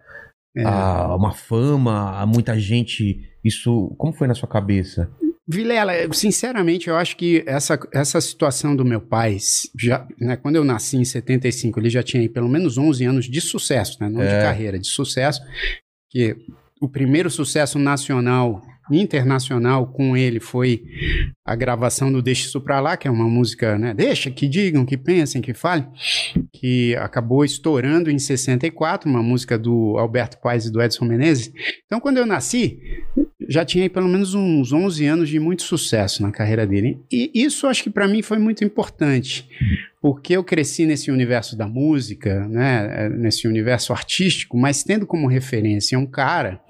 É. 0.57 0.65
a 0.65 1.15
uma 1.15 1.33
fama, 1.33 2.19
a 2.19 2.25
muita 2.27 2.59
gente? 2.59 3.21
Isso, 3.45 3.95
como 3.99 4.13
foi 4.13 4.27
na 4.27 4.35
sua 4.35 4.49
cabeça? 4.49 5.11
Vilela, 5.49 5.93
sinceramente, 6.13 6.89
eu 6.89 6.97
acho 6.97 7.17
que 7.17 7.45
essa, 7.47 7.79
essa 7.93 8.21
situação 8.21 8.75
do 8.75 8.85
meu 8.85 9.01
pai, 9.01 9.37
já, 9.79 10.07
né, 10.21 10.37
quando 10.37 10.57
eu 10.57 10.65
nasci 10.65 10.97
em 10.97 11.05
75, 11.05 11.79
ele 11.79 11.89
já 11.91 12.03
tinha 12.03 12.29
pelo 12.29 12.49
menos 12.49 12.77
11 12.77 13.05
anos 13.05 13.25
de 13.27 13.41
sucesso, 13.41 13.97
né, 14.01 14.09
não 14.09 14.21
de 14.23 14.27
É. 14.27 14.43
carreira, 14.43 14.79
de 14.79 14.89
sucesso, 14.89 15.41
que 16.11 16.37
o 16.81 16.89
primeiro 16.89 17.31
sucesso 17.31 17.79
nacional, 17.79 18.61
internacional 18.91 19.87
com 19.89 20.17
ele 20.17 20.39
foi 20.41 20.83
a 21.45 21.55
gravação 21.57 22.11
do 22.13 22.23
Deixa 22.23 22.47
Isso 22.47 22.61
Pra 22.61 22.81
Lá, 22.81 22.97
que 22.97 23.09
é 23.09 23.11
uma 23.11 23.29
música, 23.29 23.79
né, 23.79 23.95
deixa 23.95 24.31
que 24.31 24.49
digam, 24.49 24.85
que 24.85 24.97
pensem, 24.97 25.41
que 25.43 25.55
falem, 25.55 25.87
que 26.53 26.95
acabou 26.97 27.45
estourando 27.45 28.11
em 28.11 28.19
64, 28.19 29.09
uma 29.09 29.23
música 29.23 29.57
do 29.59 29.97
Alberto 29.99 30.39
Paes 30.41 30.67
e 30.67 30.73
do 30.73 30.83
Edson 30.83 31.05
Menezes. 31.05 31.53
Então, 31.87 32.01
quando 32.01 32.19
eu 32.19 32.27
nasci, 32.27 32.81
já 33.49 33.65
tinha 33.65 33.89
pelo 33.89 34.09
menos 34.09 34.35
uns 34.35 34.73
11 34.73 35.07
anos 35.07 35.29
de 35.29 35.39
muito 35.39 35.63
sucesso 35.63 36.23
na 36.23 36.31
carreira 36.31 36.67
dele. 36.67 37.01
E 37.11 37.31
isso 37.35 37.67
acho 37.67 37.83
que 37.83 37.91
para 37.91 38.09
mim 38.09 38.23
foi 38.23 38.39
muito 38.39 38.65
importante, 38.65 39.49
porque 40.01 40.37
eu 40.37 40.45
cresci 40.45 40.87
nesse 40.87 41.11
universo 41.11 41.57
da 41.57 41.67
música, 41.67 42.47
né, 42.49 43.09
nesse 43.09 43.47
universo 43.47 43.93
artístico, 43.93 44.57
mas 44.57 44.83
tendo 44.83 45.07
como 45.07 45.27
referência 45.29 45.99
um 45.99 46.07
cara 46.07 46.61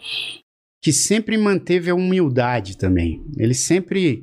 que 0.82 0.92
sempre 0.92 1.36
manteve 1.36 1.90
a 1.90 1.94
humildade 1.94 2.76
também. 2.76 3.22
Ele 3.36 3.54
sempre 3.54 4.22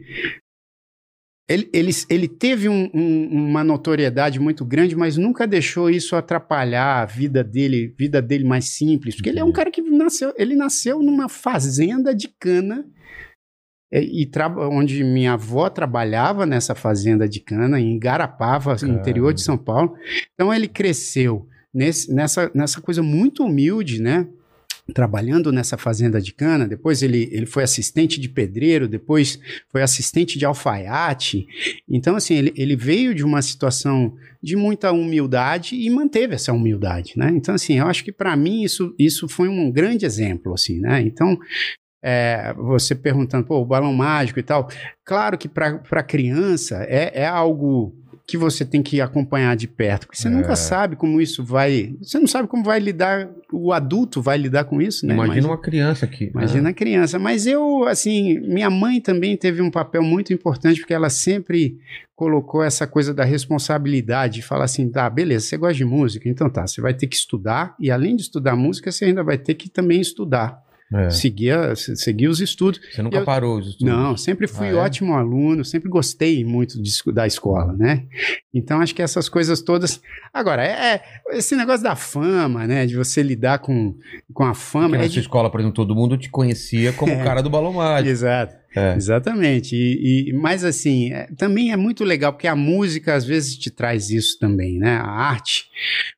ele, 1.49 1.69
ele, 1.73 1.91
ele 2.09 2.27
teve 2.27 2.69
um- 2.69 2.89
um- 2.93 3.27
uma 3.49 3.63
notoriedade 3.63 4.39
muito 4.39 4.63
grande, 4.63 4.95
mas 4.95 5.17
nunca 5.17 5.45
deixou 5.45 5.89
isso 5.89 6.15
atrapalhar 6.15 7.01
a 7.01 7.05
vida 7.05 7.43
dele, 7.43 7.93
vida 7.99 8.21
dele 8.21 8.45
mais 8.45 8.65
simples, 8.77 9.15
porque 9.15 9.29
ele 9.29 9.39
é 9.39 9.43
um 9.43 9.51
cara 9.51 9.69
que 9.69 9.81
nasceu, 9.81 10.33
ele 10.37 10.55
nasceu 10.55 10.99
numa 11.03 11.27
fazenda 11.27 12.15
de 12.15 12.29
cana 12.39 12.85
é, 13.91 14.01
e 14.01 14.27
onde 14.71 15.03
minha 15.03 15.33
avó 15.33 15.69
trabalhava 15.69 16.45
nessa 16.45 16.73
fazenda 16.73 17.27
de 17.29 17.39
cana 17.39 17.79
em 17.79 17.99
Garapava, 17.99 18.71
no 18.81 18.93
interior 18.99 19.33
de 19.33 19.41
São 19.41 19.57
Paulo. 19.57 19.95
Então 20.33 20.51
ele 20.51 20.67
cresceu 20.67 21.47
nesse- 21.73 22.11
nessa, 22.11 22.49
nessa 22.55 22.81
coisa 22.81 23.03
muito 23.03 23.43
humilde, 23.43 24.01
né? 24.01 24.27
Trabalhando 24.93 25.51
nessa 25.51 25.77
fazenda 25.77 26.19
de 26.19 26.33
cana, 26.33 26.67
depois 26.67 27.01
ele, 27.01 27.29
ele 27.31 27.45
foi 27.45 27.63
assistente 27.63 28.19
de 28.19 28.27
pedreiro, 28.27 28.87
depois 28.87 29.39
foi 29.69 29.81
assistente 29.81 30.37
de 30.37 30.45
alfaiate. 30.45 31.47
Então, 31.87 32.15
assim, 32.15 32.35
ele, 32.35 32.53
ele 32.57 32.75
veio 32.75 33.15
de 33.15 33.23
uma 33.23 33.41
situação 33.41 34.13
de 34.41 34.57
muita 34.57 34.91
humildade 34.91 35.75
e 35.75 35.89
manteve 35.89 36.35
essa 36.35 36.51
humildade, 36.51 37.13
né? 37.15 37.31
Então, 37.33 37.55
assim, 37.55 37.79
eu 37.79 37.87
acho 37.87 38.03
que 38.03 38.11
para 38.11 38.35
mim 38.35 38.63
isso, 38.63 38.93
isso 38.99 39.29
foi 39.29 39.47
um 39.47 39.71
grande 39.71 40.05
exemplo, 40.05 40.53
assim, 40.53 40.81
né? 40.81 41.01
Então, 41.01 41.39
é, 42.03 42.53
você 42.55 42.93
perguntando, 42.93 43.47
pô, 43.47 43.61
o 43.61 43.65
balão 43.65 43.93
mágico 43.93 44.37
e 44.37 44.43
tal. 44.43 44.67
Claro 45.05 45.37
que 45.37 45.47
para 45.47 46.03
criança 46.03 46.83
é, 46.89 47.21
é 47.21 47.25
algo 47.25 47.95
que 48.25 48.37
você 48.37 48.63
tem 48.63 48.81
que 48.81 49.01
acompanhar 49.01 49.53
de 49.55 49.67
perto, 49.67 50.05
porque 50.07 50.17
você 50.21 50.29
É. 50.29 50.31
nunca 50.31 50.55
sabe 50.55 50.95
como 50.95 51.19
isso 51.19 51.43
vai. 51.43 51.93
Você 52.01 52.17
não 52.17 52.25
sabe 52.27 52.47
como 52.47 52.63
vai 52.63 52.79
lidar, 52.79 53.29
o 53.51 53.73
adulto 53.73 54.21
vai 54.21 54.37
lidar 54.37 54.63
com 54.63 54.81
isso, 54.81 55.05
né? 55.05 55.13
Imagina 55.13 55.35
Mas- 55.35 55.45
uma 55.45 55.57
criança 55.57 56.07
que. 56.07 56.25
Imagina 56.25 56.69
a 56.69 56.73
criança. 56.73 57.19
Mas 57.19 57.45
eu, 57.45 57.83
assim, 57.83 58.39
minha 58.39 58.69
mãe 58.69 59.01
também 59.01 59.35
teve 59.35 59.61
um 59.61 59.69
papel 59.69 60.01
muito 60.01 60.31
importante, 60.33 60.79
porque 60.79 60.93
ela 60.93 61.09
sempre 61.09 61.77
colocou 62.15 62.63
essa 62.63 62.87
coisa 62.87 63.13
da 63.13 63.25
responsabilidade, 63.25 64.35
de 64.35 64.41
falar 64.41 64.65
assim, 64.65 64.89
tá, 64.89 65.09
beleza, 65.09 65.45
você 65.45 65.57
gosta 65.57 65.73
de 65.75 65.83
música, 65.85 66.29
então 66.29 66.49
tá, 66.49 66.65
você 66.65 66.79
vai 66.79 66.93
ter 66.93 67.07
que 67.07 67.15
estudar, 67.15 67.75
e 67.79 67.91
além 67.91 68.15
de 68.15 68.21
estudar 68.21 68.55
música, 68.55 68.91
você 68.91 69.05
ainda 69.05 69.23
vai 69.23 69.37
ter 69.37 69.55
que 69.55 69.69
também 69.69 69.99
estudar, 69.99 70.62
É. 70.93 71.09
seguir, 71.09 71.51
a- 71.51 71.75
se- 71.75 71.95
seguir 71.95 72.27
os 72.27 72.39
estudos. 72.39 72.79
Você 72.91 73.01
nunca 73.01 73.17
Eu- 73.17 73.25
parou 73.25 73.57
os 73.59 73.67
estudos? 73.69 73.93
Não, 73.93 74.15
sempre 74.15 74.47
fui 74.47 74.67
Ah, 74.67 74.71
é? 74.71 74.75
ótimo 74.75 75.13
aluno, 75.15 75.65
sempre 75.65 75.89
gostei 75.89 76.43
muito 76.45 76.81
de 76.81 76.91
da 77.11 77.25
escola, 77.25 77.73
né? 77.73 78.03
Então 78.53 78.79
acho 78.81 78.93
que 78.93 79.01
essas 79.01 79.27
coisas 79.27 79.61
todas. 79.61 79.99
Agora, 80.33 80.63
é, 80.63 80.95
é 80.95 81.37
esse 81.37 81.55
negócio 81.55 81.83
da 81.83 81.95
fama, 81.95 82.67
né? 82.67 82.85
De 82.85 82.95
você 82.95 83.23
lidar 83.23 83.59
com, 83.59 83.95
com 84.33 84.43
a 84.45 84.53
fama. 84.53 84.89
Porque 84.89 84.97
na 84.99 85.03
É 85.05 85.07
sua 85.07 85.13
de... 85.13 85.19
escola, 85.21 85.49
por 85.49 85.59
exemplo, 85.59 85.75
todo 85.75 85.95
mundo 85.95 86.17
te 86.17 86.29
conhecia 86.29 86.93
como 86.93 87.13
o 87.19 87.23
cara 87.23 87.41
do 87.41 87.49
balão 87.49 87.73
mágico. 87.73 88.09
Exato. 88.09 88.62
É. 88.75 88.95
Exatamente. 88.95 89.75
E, 89.75 90.29
e- 90.29 90.33
mas 90.33 90.63
assim, 90.63 91.11
é- 91.13 91.27
também 91.37 91.71
é 91.71 91.77
muito 91.77 92.03
legal, 92.03 92.33
porque 92.33 92.47
a 92.47 92.55
música 92.55 93.13
às 93.15 93.23
vezes 93.25 93.57
te 93.57 93.69
traz 93.69 94.09
isso 94.09 94.37
também, 94.39 94.79
né? 94.79 94.95
A 94.97 95.07
arte. 95.09 95.65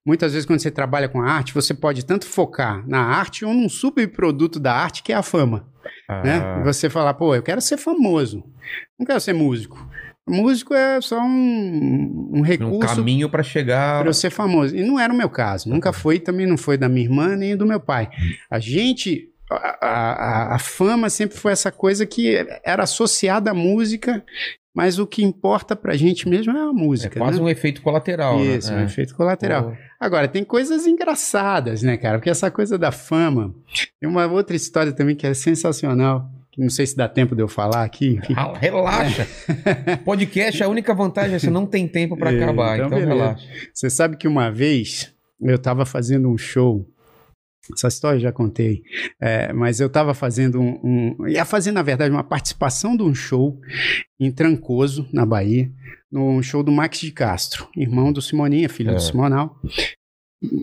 Muitas 0.06 0.32
vezes, 0.34 0.45
quando 0.45 0.60
você 0.60 0.72
trabalha 0.72 1.10
com 1.10 1.22
a 1.22 1.30
arte, 1.30 1.53
você 1.53 1.74
pode 1.74 2.06
tanto 2.06 2.26
focar 2.26 2.88
na 2.88 2.99
arte 3.01 3.43
ou 3.45 3.53
num 3.53 3.68
subproduto 3.70 4.60
da 4.60 4.74
arte, 4.74 5.03
que 5.03 5.12
é 5.12 5.16
a 5.16 5.24
fama. 5.24 5.68
Né? 6.24 6.38
Ah, 6.43 6.60
E 6.62 6.64
você 6.64 6.89
falar, 6.89 7.14
pô, 7.16 7.36
eu 7.36 7.41
quero 7.43 7.60
ser 7.62 7.78
famoso, 7.78 8.43
não 8.97 9.06
quero 9.06 9.20
ser 9.20 9.34
músico. 9.34 9.88
Músico 10.28 10.74
é 10.74 10.99
só 11.01 11.22
um, 11.22 12.32
um 12.34 12.39
um 12.39 12.41
recurso 12.41 12.95
caminho 12.95 13.30
pra 13.30 13.43
chegar. 13.43 13.99
para 13.99 14.10
eu 14.10 14.14
ser 14.14 14.32
famoso. 14.32 14.76
E 14.76 14.84
não 14.84 14.99
era 14.99 15.14
o 15.14 15.16
meu 15.18 15.30
caso. 15.30 15.70
Nunca 15.70 15.93
foi, 15.93 16.20
também 16.20 16.47
não 16.47 16.58
foi 16.58 16.78
da 16.78 16.89
minha 16.89 17.06
irmã 17.06 17.36
nem 17.36 17.56
do 17.56 17.66
meu 17.66 17.80
pai. 17.80 18.10
A 18.49 18.58
gente. 18.60 19.30
A, 19.50 19.78
a- 19.88 20.56
a 20.56 20.60
fama 20.60 21.10
sempre 21.10 21.38
foi 21.38 21.52
essa 21.52 21.72
coisa 21.72 22.06
que 22.06 22.36
era 22.64 22.84
associada 22.84 23.52
à 23.52 23.54
música, 23.54 24.24
mas 24.74 24.98
o 25.00 25.06
que 25.06 25.24
importa 25.24 25.76
pra 25.76 25.96
gente 25.96 26.28
mesmo 26.28 26.52
é 26.58 26.60
a 26.62 26.70
É 26.70 26.72
música. 26.72 27.20
quase 27.20 27.38
né? 27.38 27.43
um 27.46 27.50
efeito 27.50 27.82
colateral. 27.82 28.38
né? 28.39 28.58
Isso, 28.58 28.74
um 28.74 28.80
É. 28.80 28.84
efeito 28.86 29.16
colateral. 29.16 29.72
Pô. 29.72 29.78
Agora, 30.00 30.28
tem 30.28 30.43
coisas 30.43 30.86
engraçadas, 30.88 31.82
né, 31.84 31.96
cara? 31.96 32.18
Porque 32.18 32.30
essa 32.30 32.50
coisa 32.52 32.78
da 32.78 32.91
fama. 32.91 33.54
Tem 34.00 34.10
uma 34.10 34.26
outra 34.28 34.56
história 34.56 34.91
também 34.91 35.16
que 35.16 35.26
é 35.28 35.34
sensacional. 35.34 36.30
que 36.52 36.62
Não 36.62 36.70
sei 36.70 36.86
se 36.88 36.96
dá 36.96 37.08
tempo 37.08 37.36
de 37.36 37.41
eu 37.43 37.48
falar 37.50 37.84
aqui. 37.84 38.18
Ah, 38.36 38.54
Relaxa. 38.58 39.28
Podcast, 40.06 40.64
a 40.64 40.68
única 40.70 40.93
vantagem 40.93 41.36
é 41.36 41.39
que 41.39 41.46
você 41.46 41.52
não 41.52 41.66
tem 41.66 41.88
tempo 41.88 42.16
pra 42.18 42.32
É, 42.32 42.41
acabar, 42.43 42.76
então 42.80 42.88
então, 42.98 43.00
relaxa. 43.10 43.46
Você 43.74 43.89
sabe 43.89 44.16
que 44.18 44.28
uma 44.28 44.50
vez 44.50 45.14
eu 45.41 45.56
estava 45.56 45.86
fazendo 45.86 46.30
um 46.30 46.38
show. 46.38 46.86
Essa 47.74 47.88
história 47.88 48.18
eu 48.18 48.22
já 48.22 48.32
contei. 48.32 48.84
É, 49.20 49.51
mas 49.53 49.80
eu 49.80 49.88
estava 49.88 50.13
fazendo 50.13 50.59
um, 50.61 51.16
um. 51.20 51.28
Ia 51.28 51.45
fazer, 51.45 51.72
na 51.72 51.82
verdade, 51.82 52.11
uma 52.11 52.24
participação 52.24 52.95
de 52.95 53.03
um 53.03 53.13
show 53.16 53.59
em 54.20 54.32
Trancoso, 54.32 55.07
na 55.11 55.26
Bahia, 55.26 55.72
num 56.11 56.41
show 56.43 56.61
do 56.63 56.72
Max 56.72 56.99
de 56.99 57.11
Castro, 57.11 57.68
irmão 57.76 58.11
do 58.13 58.22
Simoninha, 58.22 58.70
filho 58.70 58.91
É. 58.91 58.95
do 58.95 59.01
Simonal. 59.01 59.59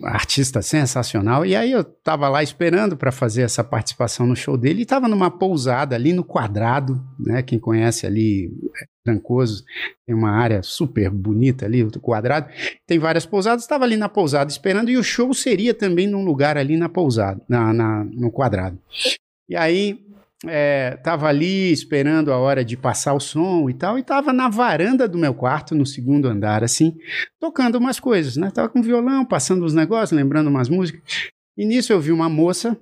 Artista 0.03 0.61
sensacional. 0.61 1.45
E 1.45 1.55
aí 1.55 1.71
eu 1.71 1.81
estava 1.81 2.27
lá 2.29 2.41
esperando 2.43 2.95
para 2.97 3.11
fazer 3.11 3.41
essa 3.43 3.63
participação 3.63 4.25
no 4.25 4.35
show 4.35 4.57
dele 4.57 4.79
e 4.79 4.83
estava 4.83 5.07
numa 5.07 5.29
pousada 5.31 5.95
ali 5.95 6.13
no 6.13 6.23
quadrado, 6.23 7.01
né? 7.19 7.41
Quem 7.41 7.59
conhece 7.59 8.05
ali 8.05 8.51
é, 8.81 8.85
Trancoso, 9.03 9.65
tem 10.05 10.15
uma 10.15 10.31
área 10.31 10.63
super 10.63 11.09
bonita 11.09 11.65
ali, 11.65 11.83
o 11.83 11.91
quadrado 11.99 12.47
tem 12.87 12.97
várias 12.97 13.25
pousadas, 13.25 13.63
estava 13.63 13.83
ali 13.83 13.97
na 13.97 14.07
pousada 14.07 14.49
esperando 14.49 14.89
e 14.89 14.95
o 14.97 15.03
show 15.03 15.33
seria 15.33 15.73
também 15.73 16.07
num 16.07 16.23
lugar 16.23 16.57
ali 16.57 16.77
na 16.77 16.87
pousada, 16.87 17.41
na, 17.49 17.73
na- 17.73 18.05
no 18.05 18.31
quadrado. 18.31 18.79
E 19.49 19.57
aí 19.57 20.02
é, 20.45 20.97
tava 21.03 21.27
ali 21.27 21.71
esperando 21.71 22.31
a 22.31 22.37
hora 22.37 22.63
de 22.65 22.75
passar 22.77 23.13
o 23.13 23.19
som 23.19 23.69
e 23.69 23.73
tal, 23.73 23.97
e 23.97 24.03
tava 24.03 24.31
na 24.33 24.49
varanda 24.49 25.07
do 25.07 25.17
meu 25.17 25.33
quarto, 25.33 25.73
no 25.75 25.85
segundo 25.85 26.27
andar, 26.27 26.63
assim, 26.63 26.97
tocando 27.39 27.77
umas 27.77 27.99
coisas, 27.99 28.35
né? 28.37 28.51
Tava 28.51 28.69
com 28.69 28.81
violão, 28.81 29.25
passando 29.25 29.65
os 29.65 29.73
negócios, 29.73 30.11
lembrando 30.17 30.49
umas 30.49 30.69
músicas. 30.69 31.01
E 31.57 31.65
nisso 31.65 31.93
eu 31.93 31.99
vi 31.99 32.11
uma 32.11 32.27
moça, 32.29 32.77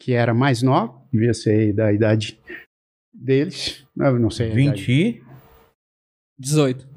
que 0.00 0.12
era 0.12 0.32
mais 0.32 0.62
nova, 0.62 0.94
devia 1.12 1.34
ser 1.34 1.72
da 1.72 1.92
idade 1.92 2.38
deles, 3.12 3.84
eu 3.98 4.18
não 4.18 4.30
sei. 4.30 4.50
a 4.52 4.60
idade. 4.60 4.84
20. 4.84 5.22
18. 6.38 6.88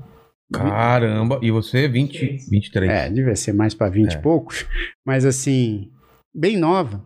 Caramba. 0.54 1.40
E 1.42 1.50
você, 1.50 1.88
20, 1.88 2.50
23. 2.50 2.92
É, 2.92 3.10
devia 3.10 3.36
ser 3.36 3.54
mais 3.54 3.74
para 3.74 3.90
20 3.90 4.14
É. 4.16 4.18
e 4.18 4.22
poucos, 4.22 4.66
mas 5.06 5.26
assim, 5.26 5.90
bem 6.36 6.58
nova. 6.58 7.06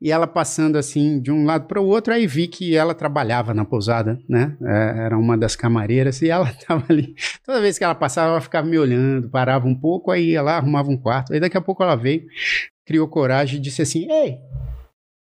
E 0.00 0.10
ela 0.10 0.26
passando 0.26 0.76
assim 0.76 1.20
de 1.20 1.30
um 1.30 1.44
lado 1.44 1.66
para 1.66 1.80
o 1.80 1.86
outro, 1.86 2.12
aí 2.12 2.26
vi 2.26 2.48
que 2.48 2.76
ela 2.76 2.94
trabalhava 2.94 3.54
na 3.54 3.64
pousada, 3.64 4.20
né? 4.28 4.56
É, 4.62 5.04
era 5.04 5.18
uma 5.18 5.36
das 5.36 5.54
camareiras 5.56 6.20
e 6.22 6.28
ela 6.28 6.48
estava 6.58 6.84
ali. 6.88 7.14
Toda 7.44 7.60
vez 7.60 7.78
que 7.78 7.84
ela 7.84 7.94
passava, 7.94 8.32
ela 8.32 8.40
ficava 8.40 8.66
me 8.66 8.78
olhando, 8.78 9.30
parava 9.30 9.66
um 9.66 9.74
pouco, 9.74 10.10
aí 10.10 10.30
ia 10.30 10.42
lá, 10.42 10.56
arrumava 10.56 10.90
um 10.90 10.96
quarto. 10.96 11.32
Aí 11.32 11.40
daqui 11.40 11.56
a 11.56 11.62
pouco 11.62 11.82
ela 11.82 11.96
veio, 11.96 12.24
criou 12.86 13.08
coragem 13.08 13.58
e 13.58 13.62
disse 13.62 13.82
assim: 13.82 14.10
Ei, 14.10 14.38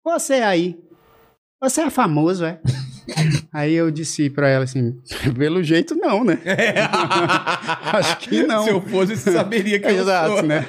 você 0.04 0.34
aí, 0.34 0.78
você 1.60 1.82
é 1.82 1.90
famoso, 1.90 2.44
é? 2.44 2.60
Aí 3.52 3.74
eu 3.74 3.90
disse 3.90 4.30
para 4.30 4.48
ela 4.48 4.64
assim: 4.64 4.96
pelo 5.36 5.62
jeito 5.62 5.94
não, 5.94 6.24
né? 6.24 6.38
Acho 7.92 8.18
que 8.18 8.42
não. 8.42 8.64
Se 8.64 8.70
eu 8.70 8.80
fosse, 8.80 9.16
você 9.16 9.32
saberia 9.32 9.78
que 9.78 9.86
eu 9.86 10.00
Exato, 10.00 10.34
sou. 10.34 10.42
né? 10.42 10.64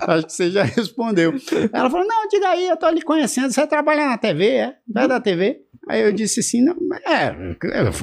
Acho 0.00 0.26
que 0.26 0.32
você 0.32 0.50
já 0.50 0.62
respondeu. 0.62 1.34
Ela 1.72 1.90
falou: 1.90 2.06
Não, 2.06 2.28
diga 2.28 2.48
aí, 2.48 2.68
eu 2.68 2.76
tô 2.76 2.88
lhe 2.90 3.02
conhecendo. 3.02 3.52
Você 3.52 3.66
trabalha 3.66 4.06
na 4.06 4.18
TV, 4.18 4.46
é? 4.46 4.76
Vai 4.88 5.06
da 5.06 5.20
TV? 5.20 5.60
Aí 5.88 6.00
eu 6.00 6.12
disse 6.12 6.40
assim: 6.40 6.62
Não, 6.62 6.76
é, 7.06 7.34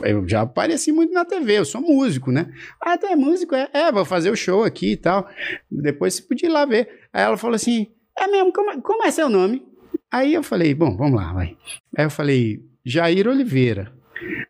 eu 0.03 0.27
já 0.27 0.41
apareci 0.41 0.91
muito 0.91 1.13
na 1.13 1.25
TV, 1.25 1.59
eu 1.59 1.65
sou 1.65 1.81
músico, 1.81 2.31
né? 2.31 2.51
Ah, 2.81 2.97
tu 2.97 3.05
é 3.05 3.15
músico? 3.15 3.55
É, 3.55 3.69
é 3.73 3.91
vou 3.91 4.05
fazer 4.05 4.29
o 4.29 4.35
show 4.35 4.63
aqui 4.63 4.91
e 4.93 4.97
tal. 4.97 5.27
Depois 5.71 6.15
você 6.15 6.21
podia 6.21 6.49
ir 6.49 6.51
lá 6.51 6.65
ver. 6.65 6.89
Aí 7.13 7.23
ela 7.23 7.37
falou 7.37 7.55
assim: 7.55 7.87
É 8.17 8.27
mesmo, 8.27 8.51
como, 8.51 8.81
como 8.81 9.05
é 9.05 9.11
seu 9.11 9.29
nome? 9.29 9.65
Aí 10.11 10.33
eu 10.33 10.43
falei: 10.43 10.73
Bom, 10.73 10.95
vamos 10.97 11.19
lá, 11.19 11.31
vai. 11.33 11.55
Aí 11.97 12.05
eu 12.05 12.09
falei: 12.09 12.61
Jair 12.85 13.27
Oliveira. 13.27 13.91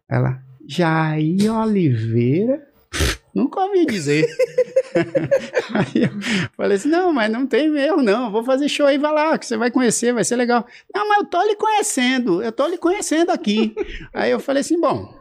Ela: 0.09 0.41
Jair 0.67 1.53
Oliveira? 1.53 2.67
Nunca 3.33 3.61
ouvi 3.61 3.85
dizer. 3.85 4.27
aí 5.73 6.03
eu 6.03 6.49
falei 6.57 6.77
assim: 6.77 6.89
não, 6.89 7.13
mas 7.13 7.31
não 7.31 7.45
tem 7.45 7.75
erro, 7.77 8.01
não. 8.01 8.31
Vou 8.31 8.43
fazer 8.43 8.67
show 8.67 8.87
aí, 8.87 8.97
vai 8.97 9.13
lá, 9.13 9.37
que 9.37 9.45
você 9.45 9.55
vai 9.55 9.71
conhecer, 9.71 10.13
vai 10.13 10.23
ser 10.23 10.35
legal. 10.35 10.65
Não, 10.93 11.07
mas 11.07 11.19
eu 11.19 11.25
tô 11.25 11.41
lhe 11.43 11.55
conhecendo, 11.55 12.41
eu 12.41 12.51
tô 12.51 12.67
lhe 12.67 12.77
conhecendo 12.77 13.31
aqui. 13.31 13.73
aí 14.13 14.31
eu 14.31 14.39
falei 14.39 14.61
assim: 14.61 14.79
bom. 14.79 15.17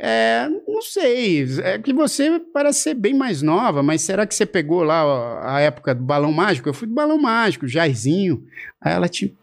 É, 0.00 0.48
não 0.68 0.80
sei, 0.80 1.44
é 1.60 1.76
que 1.76 1.92
você 1.92 2.38
parece 2.38 2.78
ser 2.82 2.94
bem 2.94 3.12
mais 3.12 3.42
nova, 3.42 3.82
mas 3.82 4.02
será 4.02 4.24
que 4.24 4.32
você 4.32 4.46
pegou 4.46 4.84
lá 4.84 5.04
ó, 5.04 5.40
a 5.42 5.60
época 5.60 5.92
do 5.92 6.04
balão 6.04 6.30
mágico? 6.30 6.68
Eu 6.68 6.74
fui 6.74 6.86
do 6.86 6.94
balão 6.94 7.18
mágico, 7.18 7.66
Jairzinho. 7.66 8.44
Aí 8.80 8.92
ela, 8.92 9.08
tipo, 9.08 9.36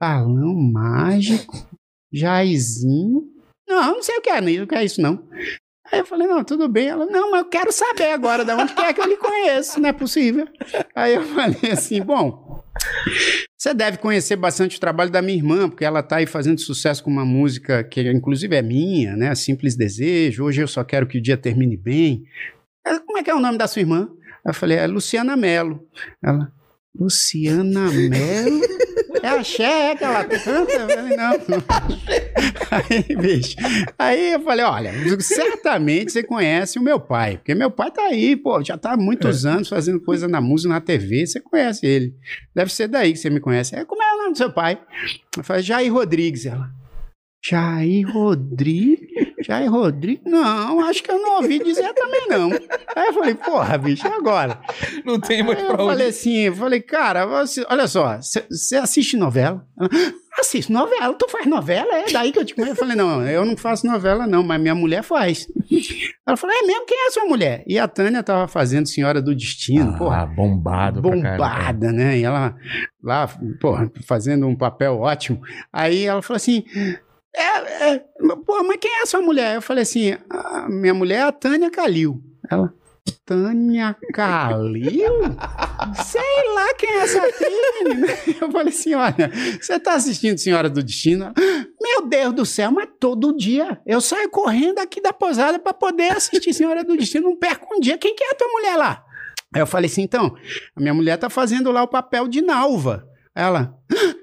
balão 0.00 0.52
mágico? 0.52 1.68
Jairzinho? 2.12 3.28
Não, 3.68 3.94
não 3.94 4.02
sei 4.02 4.16
o 4.16 4.20
que 4.20 4.30
é, 4.30 4.40
não 4.40 4.48
é 4.48 4.84
isso 4.84 5.00
não. 5.00 5.28
Aí 5.92 6.00
eu 6.00 6.06
falei, 6.06 6.26
não, 6.26 6.44
tudo 6.44 6.68
bem. 6.68 6.88
Ela, 6.88 7.06
não, 7.06 7.30
mas 7.32 7.40
eu 7.40 7.48
quero 7.48 7.72
saber 7.72 8.12
agora 8.12 8.44
de 8.44 8.52
onde 8.52 8.72
que 8.72 8.80
é 8.80 8.92
que 8.92 9.00
eu 9.00 9.06
lhe 9.06 9.16
conheço, 9.16 9.80
não 9.80 9.88
é 9.88 9.92
possível. 9.92 10.46
Aí 10.94 11.14
eu 11.14 11.22
falei 11.34 11.72
assim, 11.72 12.00
bom, 12.00 12.62
você 13.58 13.74
deve 13.74 13.98
conhecer 13.98 14.36
bastante 14.36 14.76
o 14.76 14.80
trabalho 14.80 15.10
da 15.10 15.20
minha 15.20 15.36
irmã, 15.36 15.68
porque 15.68 15.84
ela 15.84 16.00
está 16.00 16.16
aí 16.16 16.26
fazendo 16.26 16.60
sucesso 16.60 17.02
com 17.02 17.10
uma 17.10 17.24
música 17.24 17.82
que 17.82 18.00
inclusive 18.10 18.54
é 18.54 18.62
minha, 18.62 19.16
né? 19.16 19.34
Simples 19.34 19.76
Desejo, 19.76 20.44
Hoje 20.44 20.62
Eu 20.62 20.68
Só 20.68 20.84
Quero 20.84 21.06
Que 21.06 21.18
o 21.18 21.22
Dia 21.22 21.36
Termine 21.36 21.76
Bem. 21.76 22.24
Ela, 22.86 23.00
como 23.00 23.18
é 23.18 23.22
que 23.22 23.30
é 23.30 23.34
o 23.34 23.40
nome 23.40 23.58
da 23.58 23.66
sua 23.66 23.80
irmã? 23.80 24.08
Eu 24.46 24.54
falei, 24.54 24.78
é 24.78 24.86
Luciana 24.86 25.36
Mello. 25.36 25.86
Ela, 26.22 26.52
Luciana 26.98 27.90
Mello? 27.90 28.60
É 29.22 29.28
axé, 29.28 29.90
é 29.90 29.96
que 29.96 30.04
ela 30.04 30.24
canta? 30.24 30.72
Eu 30.72 30.88
falei, 30.88 31.16
não. 31.16 31.32
Aí, 32.70 33.16
bicho, 33.16 33.56
aí 33.98 34.32
eu 34.32 34.40
falei, 34.40 34.64
olha, 34.64 34.92
certamente 35.20 36.12
você 36.12 36.22
conhece 36.22 36.78
o 36.78 36.82
meu 36.82 36.98
pai, 36.98 37.36
porque 37.36 37.54
meu 37.54 37.70
pai 37.70 37.90
tá 37.90 38.02
aí, 38.02 38.36
pô, 38.36 38.62
já 38.62 38.78
tá 38.78 38.92
há 38.92 38.96
muitos 38.96 39.44
anos 39.44 39.68
fazendo 39.68 40.00
coisa 40.00 40.26
na 40.26 40.40
música, 40.40 40.72
na 40.72 40.80
TV, 40.80 41.26
você 41.26 41.40
conhece 41.40 41.86
ele. 41.86 42.14
Deve 42.54 42.72
ser 42.72 42.88
daí 42.88 43.12
que 43.12 43.18
você 43.18 43.28
me 43.28 43.40
conhece. 43.40 43.74
É, 43.74 43.84
como 43.84 44.02
é 44.02 44.14
o 44.14 44.18
nome 44.18 44.32
do 44.32 44.38
seu 44.38 44.52
pai? 44.52 44.80
Eu 45.36 45.44
falei, 45.44 45.62
Jair 45.62 45.92
Rodrigues. 45.92 46.46
Ela, 46.46 46.70
Jair 47.44 48.10
Rodrigues? 48.10 49.29
Jair 49.42 49.70
Rodrigues? 49.70 50.22
Não, 50.24 50.80
acho 50.80 51.02
que 51.02 51.10
eu 51.10 51.18
não 51.18 51.36
ouvi 51.36 51.58
dizer 51.62 51.92
também, 51.94 52.28
não. 52.28 52.50
Aí 52.96 53.06
eu 53.08 53.12
falei, 53.14 53.34
porra, 53.34 53.78
bicho, 53.78 54.06
e 54.06 54.10
agora? 54.12 54.58
Não 55.04 55.18
tem 55.20 55.42
mais 55.42 55.58
Aí 55.58 55.64
pra 55.66 55.74
eu 55.74 55.86
falei 55.88 56.08
assim, 56.08 56.36
eu 56.38 56.54
falei, 56.54 56.80
cara, 56.80 57.26
você- 57.26 57.66
olha 57.70 57.86
só, 57.88 58.18
você 58.50 58.76
assiste 58.76 59.16
novela? 59.16 59.64
Ela, 59.80 59.90
Assisto 60.38 60.72
novela, 60.72 61.12
tu 61.14 61.28
faz 61.28 61.44
novela? 61.46 61.92
É 61.96 62.10
daí 62.10 62.30
que 62.32 62.38
eu 62.38 62.44
te 62.44 62.54
conheço. 62.54 62.72
Eu 62.72 62.76
falei, 62.76 62.96
não, 62.96 63.26
eu 63.26 63.44
não 63.44 63.56
faço 63.56 63.84
novela 63.86 64.26
não, 64.28 64.42
mas 64.44 64.60
minha 64.60 64.74
mulher 64.76 65.02
faz. 65.02 65.46
Ela 66.26 66.36
falou, 66.36 66.54
é 66.56 66.62
mesmo? 66.66 66.86
Quem 66.86 66.96
é 66.96 67.08
a 67.08 67.10
sua 67.10 67.24
mulher? 67.26 67.64
E 67.66 67.78
a 67.78 67.88
Tânia 67.88 68.22
tava 68.22 68.46
fazendo 68.46 68.86
Senhora 68.86 69.20
do 69.20 69.34
Destino, 69.34 69.92
Ah, 69.94 69.98
porra. 69.98 70.26
bombado 70.26 71.02
pra. 71.02 71.10
Bombada, 71.10 71.92
né? 71.92 72.18
E 72.18 72.24
ela 72.24 72.54
lá, 73.02 73.28
porra, 73.60 73.90
fazendo 74.06 74.46
um 74.46 74.56
papel 74.56 75.00
ótimo. 75.00 75.40
Aí 75.72 76.04
ela 76.04 76.22
falou 76.22 76.36
assim: 76.36 76.64
é, 77.34 77.94
é, 77.94 77.98
pô, 78.44 78.62
mas 78.64 78.78
quem 78.80 78.90
é 79.02 79.06
sua 79.06 79.20
mulher? 79.20 79.56
Eu 79.56 79.62
falei 79.62 79.82
assim: 79.82 80.16
a 80.28 80.68
minha 80.68 80.94
mulher 80.94 81.16
é 81.18 81.22
a 81.22 81.32
Tânia 81.32 81.70
Calil. 81.70 82.22
Ela, 82.50 82.72
Tânia 83.24 83.96
Calil? 84.12 85.12
Sei 86.04 86.54
lá 86.54 86.74
quem 86.74 86.90
é 86.90 86.98
essa 86.98 87.20
menina. 87.84 88.06
Eu 88.40 88.50
falei 88.50 88.68
assim: 88.72 88.94
olha, 88.94 89.30
você 89.60 89.78
tá 89.78 89.94
assistindo 89.94 90.38
Senhora 90.38 90.68
do 90.68 90.82
Destino? 90.82 91.32
Meu 91.80 92.06
Deus 92.06 92.34
do 92.34 92.44
céu, 92.46 92.70
mas 92.70 92.88
todo 92.98 93.36
dia 93.36 93.80
eu 93.86 94.00
saio 94.00 94.28
correndo 94.30 94.78
aqui 94.78 95.00
da 95.00 95.12
posada 95.12 95.58
pra 95.58 95.72
poder 95.72 96.12
assistir 96.12 96.52
Senhora 96.52 96.84
do 96.84 96.96
Destino. 96.96 97.30
Não 97.30 97.36
perco 97.36 97.74
um 97.74 97.80
dia. 97.80 97.96
Quem 97.98 98.14
que 98.14 98.24
é 98.24 98.30
a 98.30 98.34
tua 98.34 98.48
mulher 98.48 98.76
lá? 98.76 99.04
Aí 99.54 99.60
eu 99.60 99.66
falei 99.66 99.88
assim: 99.90 100.02
então, 100.02 100.34
a 100.76 100.80
minha 100.80 100.94
mulher 100.94 101.16
tá 101.16 101.30
fazendo 101.30 101.70
lá 101.70 101.82
o 101.82 101.88
papel 101.88 102.28
de 102.28 102.42
Nalva. 102.42 103.06
Ela. 103.34 103.74
"Ah, 103.92 104.14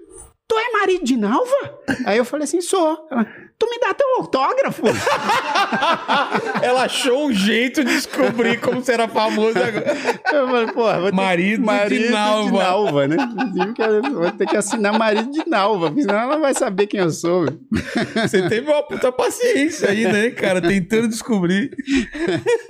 Tu 0.47 0.57
é 0.57 0.71
marido 0.71 1.03
de 1.03 1.17
Nalva? 1.17 1.79
Aí 2.05 2.17
eu 2.17 2.25
falei 2.25 2.45
assim, 2.45 2.61
sou. 2.61 3.07
Tu 3.59 3.67
me 3.69 3.79
dá 3.79 3.91
teu 3.93 4.07
autógrafo? 4.19 4.83
Ela 6.61 6.83
achou 6.83 7.27
um 7.27 7.33
jeito 7.33 7.83
de 7.83 7.91
descobrir 7.91 8.59
como 8.59 8.81
você 8.83 8.91
era 8.93 9.07
famoso 9.07 9.57
agora. 9.57 9.97
Eu 10.31 10.47
falei, 10.47 10.67
porra, 10.67 10.99
vou 10.99 11.09
ter 11.09 11.15
Marido 11.15 11.61
de 11.89 12.09
Nalva. 12.09 12.51
de 12.51 12.57
Nalva, 12.57 13.07
né? 13.07 13.17
Vou 14.13 14.31
ter 14.31 14.45
que 14.47 14.57
assinar 14.57 14.97
marido 14.97 15.31
de 15.31 15.47
Nalva, 15.49 15.87
porque 15.87 16.01
senão 16.03 16.19
ela 16.19 16.37
vai 16.37 16.53
saber 16.53 16.87
quem 16.87 16.99
eu 16.99 17.09
sou. 17.09 17.45
Você 18.15 18.47
teve 18.47 18.69
uma 18.71 18.83
puta 18.83 19.11
paciência 19.11 19.89
aí, 19.89 20.03
né, 20.03 20.29
cara? 20.31 20.61
Tentando 20.61 21.07
descobrir. 21.07 21.71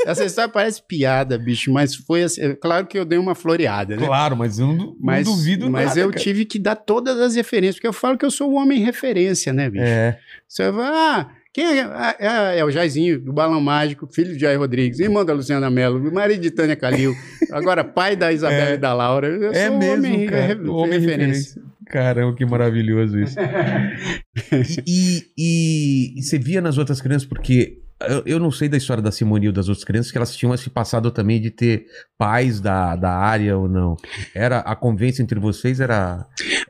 Essa 0.05 0.25
história 0.25 0.49
parece 0.51 0.81
piada, 0.81 1.37
bicho, 1.37 1.71
mas 1.71 1.95
foi 1.95 2.23
assim. 2.23 2.41
é 2.41 2.55
Claro 2.55 2.87
que 2.87 2.97
eu 2.97 3.05
dei 3.05 3.17
uma 3.19 3.35
floreada, 3.35 3.95
né? 3.95 4.05
Claro, 4.05 4.35
mas 4.37 4.57
eu 4.59 4.67
não, 4.67 4.77
du- 4.77 4.85
não 4.85 4.95
Mas, 5.01 5.25
duvido 5.25 5.69
mas 5.69 5.87
nada, 5.89 5.99
eu 5.99 6.09
cara. 6.11 6.21
tive 6.21 6.45
que 6.45 6.57
dar 6.59 6.75
todas 6.75 7.19
as 7.19 7.35
referências, 7.35 7.75
porque 7.75 7.87
eu 7.87 7.93
falo 7.93 8.17
que 8.17 8.25
eu 8.25 8.31
sou 8.31 8.51
o 8.51 8.55
homem 8.55 8.79
referência, 8.83 9.51
né, 9.51 9.69
bicho? 9.69 9.83
É. 9.85 10.17
Você 10.47 10.71
ah, 10.81 11.29
quem 11.53 11.65
é? 11.79 11.81
Ah, 11.83 12.15
é, 12.19 12.59
é 12.59 12.65
o 12.65 12.69
Jairzinho, 12.71 13.19
do 13.19 13.33
Balão 13.33 13.59
Mágico, 13.61 14.07
filho 14.13 14.33
de 14.33 14.39
Jair 14.41 14.59
Rodrigues, 14.59 14.99
irmão 14.99 15.25
da 15.25 15.33
Luciana 15.33 15.69
Mello, 15.69 16.11
marido 16.11 16.41
de 16.41 16.51
Tânia 16.51 16.75
Calil, 16.75 17.13
agora 17.51 17.83
pai 17.83 18.15
da 18.15 18.31
Isabela 18.31 18.71
É. 18.71 18.73
e 18.73 18.77
da 18.77 18.93
Laura. 18.93 19.27
Eu 19.27 19.51
É 19.51 19.67
sou 19.67 19.77
mesmo, 19.77 20.05
homem, 20.05 20.25
cara. 20.27 20.45
re- 20.45 20.69
homem 20.69 20.99
referência. 20.99 21.61
Caramba, 21.87 22.35
que 22.35 22.45
maravilhoso 22.45 23.17
isso. 23.19 23.37
e, 23.39 24.83
e- 24.85 25.23
e- 25.37 26.19
e 26.19 26.23
você 26.23 26.37
via 26.37 26.61
nas 26.61 26.77
outras 26.77 27.01
crianças, 27.01 27.27
porque 27.27 27.79
eu, 28.01 28.23
eu 28.25 28.39
não 28.39 28.51
sei 28.51 28.69
da 28.69 28.77
história 28.77 29.01
da 29.01 29.11
Simone 29.11 29.47
ou 29.47 29.53
das 29.53 29.67
outras 29.69 29.83
crianças, 29.83 30.11
que 30.11 30.17
elas 30.17 30.35
tinham 30.35 30.53
esse 30.53 30.69
passado 30.69 31.09
também 31.11 31.41
de 31.41 31.49
ter 31.49 31.85
pais 32.17 32.59
da, 32.59 32.95
da 32.95 33.11
área 33.11 33.57
ou 33.57 33.67
não. 33.67 33.95
Era 34.35 34.59
a 34.59 34.75
convivência 34.75 35.23
entre 35.23 35.39
vocês 35.39 35.79
era. 35.79 36.27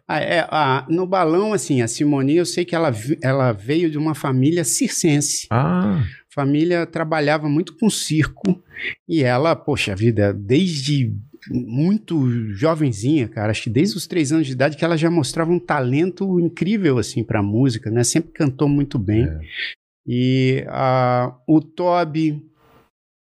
Ah, 0.08 0.20
é, 0.20 0.48
ah, 0.49 0.86
no 0.90 1.06
balão, 1.06 1.54
assim, 1.54 1.82
a 1.82 1.88
Simone, 1.88 2.38
eu 2.38 2.45
sei 2.45 2.64
que 2.64 2.76
ela, 2.76 2.91
ela 3.22 3.52
veio 3.52 3.90
de 3.90 3.98
uma 3.98 4.16
família 4.16 4.64
circense. 4.64 5.48
Ah, 5.49 6.04
família 6.30 6.86
trabalhava 6.86 7.49
muito 7.49 7.76
com 7.76 7.90
circo 7.90 8.64
e 9.10 9.24
ela, 9.24 9.56
poxa 9.56 9.95
vida, 9.95 10.32
desde 10.32 11.12
muito 11.49 12.30
jovenzinha, 12.54 13.28
cara, 13.28 13.52
acho 13.52 13.64
que 13.64 13.70
desde 13.70 13.98
os 13.98 14.06
três 14.06 14.32
anos 14.32 14.45
de 14.45 14.54
idade 14.54 14.78
que 14.78 14.86
ela 14.86 14.98
já 14.98 15.10
mostrava 15.10 15.52
um 15.52 15.60
talento 15.60 16.40
incrível 16.40 16.99
assim 16.99 17.24
para 17.24 17.41
música, 17.41 17.90
né? 17.90 18.04
Sempre 18.04 18.32
cantou 18.34 18.70
muito 18.70 18.99
bem. 18.99 19.24
É. 19.24 19.40
E 20.08 20.64
ah, 20.70 21.36
o 21.48 21.60
Toby, 21.60 22.42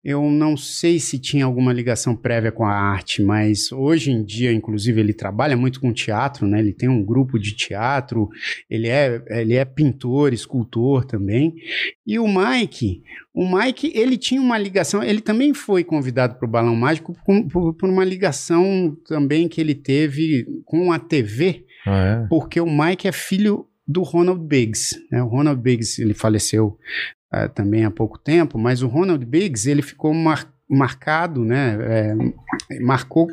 eu 0.05 0.31
não 0.31 0.55
sei 0.55 0.99
se 0.99 1.19
tinha 1.19 1.47
alguma 1.47 1.73
ligação 1.73 2.15
prévia 2.15 2.53
com 2.53 2.67
a 2.67 2.71
arte, 2.75 3.23
mas 3.23 3.73
hoje 3.73 4.11
em 4.11 4.23
dia, 4.23 4.53
inclusive, 4.53 5.01
ele 5.01 5.15
trabalha 5.15 5.57
muito 5.57 5.81
com 5.81 5.95
teatro, 5.95 6.47
né? 6.47 6.59
Ele 6.59 6.75
tem 6.75 6.91
um 6.91 7.03
grupo 7.03 7.39
de 7.39 7.57
teatro, 7.57 8.29
ele 8.69 8.87
é, 8.87 9.23
ele 9.31 9.55
é 9.55 9.65
pintor, 9.65 10.35
escultor 10.35 11.07
também. 11.07 11.55
E 12.07 12.19
o 12.19 12.27
Mike, 12.29 13.03
o 13.33 13.51
Mike, 13.57 13.91
ele 13.95 14.19
tinha 14.19 14.43
uma 14.43 14.59
ligação, 14.59 15.03
ele 15.03 15.23
também 15.23 15.55
foi 15.55 15.83
convidado 15.83 16.35
para 16.35 16.47
o 16.47 16.51
Balão 16.51 16.77
Mágico 16.77 17.17
por, 17.25 17.49
por, 17.49 17.73
por 17.75 17.89
uma 17.89 18.05
ligação 18.05 18.95
também 19.09 19.49
que 19.49 19.59
ele 19.59 19.75
teve 19.75 20.45
com 20.67 20.93
a 20.93 20.99
TV, 20.99 21.65
Ah, 21.87 22.25
é? 22.25 22.29
porque 22.29 22.61
o 22.61 22.67
Mike 22.71 23.09
é 23.09 23.13
filho 23.13 23.67
do 23.87 24.03
Ronald 24.03 24.41
Biggs. 24.47 24.97
Né? 25.11 25.23
O 25.23 25.27
Ronald 25.27 25.61
Biggs 25.61 26.01
ele 26.01 26.15
faleceu 26.15 26.79
ah, 27.33 27.49
também 27.49 27.85
há 27.85 27.91
pouco 27.91 28.19
tempo, 28.19 28.59
mas 28.59 28.83
o 28.83 28.89
Ronald 28.89 29.25
Biggs 29.25 29.69
ele 29.71 29.83
ficou 29.83 30.13
mar- 30.15 30.53
marcado, 30.69 31.45
né? 31.45 31.77
é, 32.71 32.81
marcou 32.81 33.29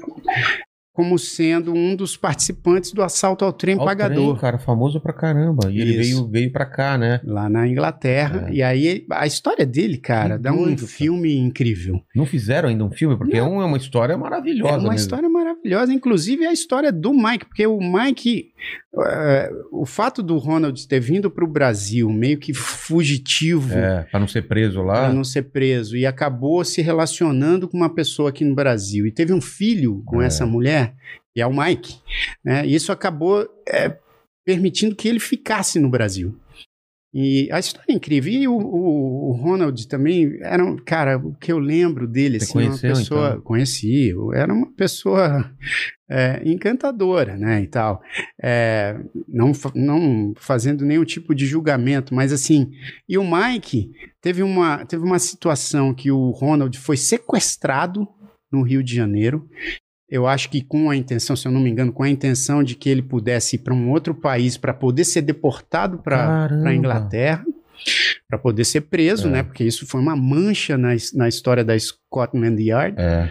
como 0.94 1.18
sendo 1.18 1.74
um 1.74 1.96
dos 1.96 2.18
participantes 2.18 2.92
do 2.92 3.02
assalto 3.02 3.46
ao 3.46 3.54
trem 3.54 3.78
Ó, 3.78 3.82
o 3.82 3.86
pagador. 3.86 4.32
trem, 4.32 4.42
cara, 4.42 4.60
famoso 4.60 5.00
pra 5.00 5.14
caramba. 5.14 5.72
E 5.72 5.80
ele 5.80 5.92
Isso. 5.98 6.00
veio, 6.20 6.28
veio 6.28 6.52
pra 6.52 6.66
cá, 6.66 6.98
né? 6.98 7.22
Lá 7.24 7.50
na 7.50 7.66
Inglaterra. 7.66 8.50
É. 8.50 8.54
E 8.56 8.62
aí, 8.62 9.06
a 9.10 9.26
história 9.26 9.66
dele, 9.66 9.98
cara, 9.98 10.36
Que 10.36 10.44
dá 10.44 10.52
um 10.52 10.58
doido, 10.66 10.80
cara. 10.82 10.88
filme 10.90 11.34
incrível. 11.38 12.02
Não 12.14 12.26
fizeram 12.26 12.68
ainda 12.68 12.84
um 12.84 12.92
filme, 12.92 13.16
porque 13.18 13.38
é 13.38 13.42
uma, 13.42 13.64
é 13.64 13.66
uma 13.66 13.78
história 13.78 14.18
maravilhosa. 14.18 14.74
É 14.74 14.78
uma 14.78 14.82
mesmo. 14.90 14.96
história 14.96 15.30
maravilhosa, 15.30 15.94
inclusive 15.94 16.46
a 16.46 16.52
história 16.52 16.92
do 16.92 17.14
Mike, 17.14 17.46
porque 17.46 17.66
o 17.66 17.80
Mike, 17.80 18.51
o 19.72 19.86
fato 19.86 20.22
do 20.22 20.38
Ronald 20.38 20.88
ter 20.88 21.00
vindo 21.00 21.30
para 21.32 21.44
o 21.46 21.48
Brasil 21.48 22.10
meio 22.10 22.38
que 22.38 22.54
fugitivo, 22.54 23.74
É, 23.74 24.04
pra 24.12 24.20
não 24.20 24.28
ser 24.28 24.44
preso 24.48 24.82
lá. 24.82 25.06
para 25.06 25.14
não 25.14 25.24
ser 25.24 25.44
preso, 25.44 25.96
e 25.96 26.06
acabou 26.06 26.64
se 26.64 26.82
relacionando 26.82 27.68
com 27.68 27.78
uma 27.78 27.94
pessoa 27.94 28.30
aqui 28.30 28.44
no 28.44 28.54
Brasil 28.56 29.06
e 29.08 29.12
teve 29.12 29.34
um 29.34 29.42
filho 29.42 30.02
com 30.06 30.22
É. 30.22 30.26
essa 30.26 30.46
mulher, 30.46 30.94
e 31.36 31.42
é 31.42 31.48
o 31.48 31.54
Mike, 31.56 31.96
né? 32.44 32.66
E 32.66 32.76
isso 32.76 32.92
acabou 32.92 33.48
eh, 33.68 33.96
permitindo 34.46 34.96
que 34.96 35.08
ele 35.08 35.20
ficasse 35.20 35.80
no 35.80 35.90
Brasil. 35.90 36.36
E 37.14 37.50
a 37.52 37.60
história 37.60 37.86
é 37.92 37.94
incrível. 37.94 38.32
E 38.32 38.48
o, 38.48 38.54
o- 38.58 39.30
o 39.30 39.32
Ronald 39.34 39.86
também 39.88 40.38
era 40.42 40.64
um 40.64 40.78
cara, 40.78 41.18
o 41.18 41.34
que 41.36 41.52
eu 41.52 41.60
lembro 41.60 42.08
dele, 42.08 42.40
Você 42.40 42.46
assim, 42.46 42.58
uma 42.60 42.68
conheceu, 42.68 42.90
pessoa. 42.96 43.28
então? 43.32 43.42
Conheci, 43.42 44.14
era 44.34 44.54
uma 44.54 44.72
pessoa 44.74 45.52
é, 46.10 46.42
encantadora, 46.46 47.36
né? 47.38 47.62
E 47.64 47.68
tal. 47.68 48.02
É, 48.42 48.98
não, 49.28 49.52
não 49.76 50.34
fazendo 50.38 50.86
nenhum 50.86 51.04
tipo 51.04 51.36
de 51.36 51.46
julgamento, 51.46 52.16
mas 52.16 52.32
assim. 52.32 52.72
E 53.10 53.18
o 53.18 53.24
Mike 53.30 53.92
teve 54.22 54.42
uma, 54.42 54.86
teve 54.86 55.04
uma 55.04 55.20
situação 55.20 55.94
que 55.94 56.12
o 56.12 56.30
Ronald 56.32 56.78
foi 56.80 56.96
sequestrado 56.96 58.08
no 58.52 58.62
Rio 58.62 58.82
de 58.84 58.96
Janeiro. 58.96 59.50
Eu 60.12 60.28
acho 60.28 60.50
que 60.50 60.62
com 60.62 60.90
a 60.90 60.96
intenção, 60.96 61.36
se 61.38 61.48
eu 61.48 61.52
não 61.54 61.62
me 61.62 61.70
engano, 61.70 61.94
com 61.94 62.04
a 62.04 62.10
intenção 62.10 62.62
de 62.62 62.76
que 62.76 62.90
ele 62.90 63.02
pudesse 63.02 63.56
ir 63.56 63.60
para 63.60 63.74
um 63.74 63.90
outro 63.90 64.14
país 64.14 64.58
para 64.58 64.74
poder 64.74 65.06
ser 65.06 65.22
deportado 65.22 66.00
para 66.00 66.48
a 66.66 66.76
Inglaterra, 66.76 67.46
para 68.28 68.38
poder 68.38 68.66
ser 68.66 68.82
preso, 68.82 69.28
É. 69.30 69.32
né? 69.32 69.44
Porque 69.44 69.64
isso 69.64 69.88
foi 69.88 70.02
uma 70.02 70.16
mancha 70.16 70.78
na, 70.78 70.90
na 71.14 71.28
história 71.30 71.64
da 71.64 71.78
Scotland 71.80 72.62
Yard. 72.62 72.96
É. 73.00 73.30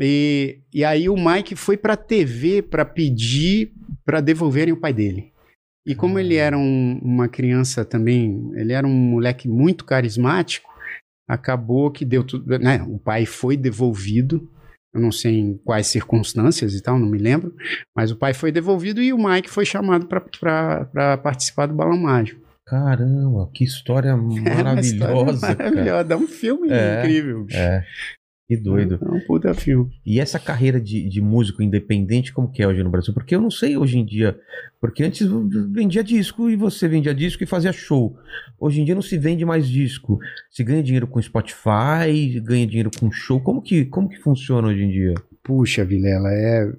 E, 0.00 0.58
e 0.74 0.84
aí 0.84 1.08
o 1.08 1.16
Mike 1.16 1.54
foi 1.54 1.76
para 1.76 1.92
a 1.94 1.96
TV 1.96 2.60
para 2.60 2.84
pedir 2.84 3.72
para 4.04 4.20
devolverem 4.20 4.74
o 4.74 4.80
pai 4.80 4.92
dele. 4.92 5.32
E 5.86 5.94
como 5.94 6.18
ele 6.18 6.34
era 6.34 6.58
um- 6.58 6.98
uma 7.02 7.28
criança 7.28 7.84
também, 7.84 8.50
ele 8.56 8.72
era 8.72 8.84
um 8.86 8.92
moleque 8.92 9.48
muito 9.48 9.84
carismático, 9.84 10.68
acabou 11.28 11.90
que 11.90 12.04
deu 12.04 12.24
tudo, 12.24 12.58
né? 12.58 12.82
O 12.88 12.98
pai 12.98 13.24
foi 13.26 13.56
devolvido. 13.56 14.50
Eu 14.96 15.02
não 15.02 15.12
sei 15.12 15.38
em 15.38 15.56
quais 15.64 15.86
circunstâncias 15.86 16.74
e 16.74 16.82
tal, 16.82 16.98
não 16.98 17.06
me 17.08 17.18
lembro. 17.18 17.54
Mas 17.94 18.10
o 18.10 18.16
pai 18.16 18.32
foi 18.34 18.50
devolvido 18.50 19.00
e 19.02 19.12
o 19.12 19.18
Mike 19.18 19.50
foi 19.50 19.64
chamado 19.64 20.06
para 20.06 21.18
participar 21.22 21.66
do 21.66 21.74
Balão 21.74 21.96
Mágico. 21.98 22.40
Caramba, 22.66 23.48
que 23.54 23.62
história 23.62 24.08
É 24.10 24.14
uma 24.14 24.34
história 24.80 25.14
maravilhosa. 25.14 25.54
cara. 25.54 25.70
Maravilhosa. 25.70 26.04
Dá 26.04 26.16
um 26.16 26.26
filme 26.26 26.68
É, 26.70 26.98
incrível. 27.00 27.44
bicho. 27.44 27.56
É. 27.58 27.84
Que 28.48 28.56
doido. 28.56 28.98
É 29.02 29.10
um 29.10 29.20
puta 29.26 29.52
filme. 29.54 29.90
E 30.06 30.20
essa 30.20 30.38
carreira 30.38 30.80
de, 30.80 31.08
de 31.08 31.20
músico 31.20 31.62
independente, 31.62 32.32
como 32.32 32.50
que 32.50 32.62
é 32.62 32.68
hoje 32.68 32.82
no 32.82 32.90
Brasil? 32.90 33.12
Porque 33.12 33.34
eu 33.34 33.40
não 33.40 33.50
sei 33.50 33.76
hoje 33.76 33.98
em 33.98 34.04
dia. 34.04 34.38
Porque 34.80 35.02
antes 35.02 35.26
vendia 35.72 36.04
disco 36.04 36.48
e 36.48 36.54
você 36.54 36.86
vendia 36.86 37.12
disco 37.12 37.42
e 37.42 37.46
fazia 37.46 37.72
show. 37.72 38.16
Hoje 38.58 38.80
em 38.80 38.84
dia 38.84 38.94
não 38.94 39.02
se 39.02 39.18
vende 39.18 39.44
mais 39.44 39.68
disco. 39.68 40.20
Se 40.48 40.62
ganha 40.62 40.82
dinheiro 40.82 41.08
com 41.08 41.20
Spotify, 41.20 42.38
ganha 42.40 42.66
dinheiro 42.66 42.90
com 42.96 43.10
show. 43.10 43.40
Como 43.40 43.60
que, 43.60 43.84
como 43.86 44.08
que 44.08 44.20
funciona 44.20 44.68
hoje 44.68 44.84
em 44.84 44.90
dia? 44.90 45.14
Puxa, 45.42 45.84
Vilela, 45.84 46.32
é, 46.32 46.72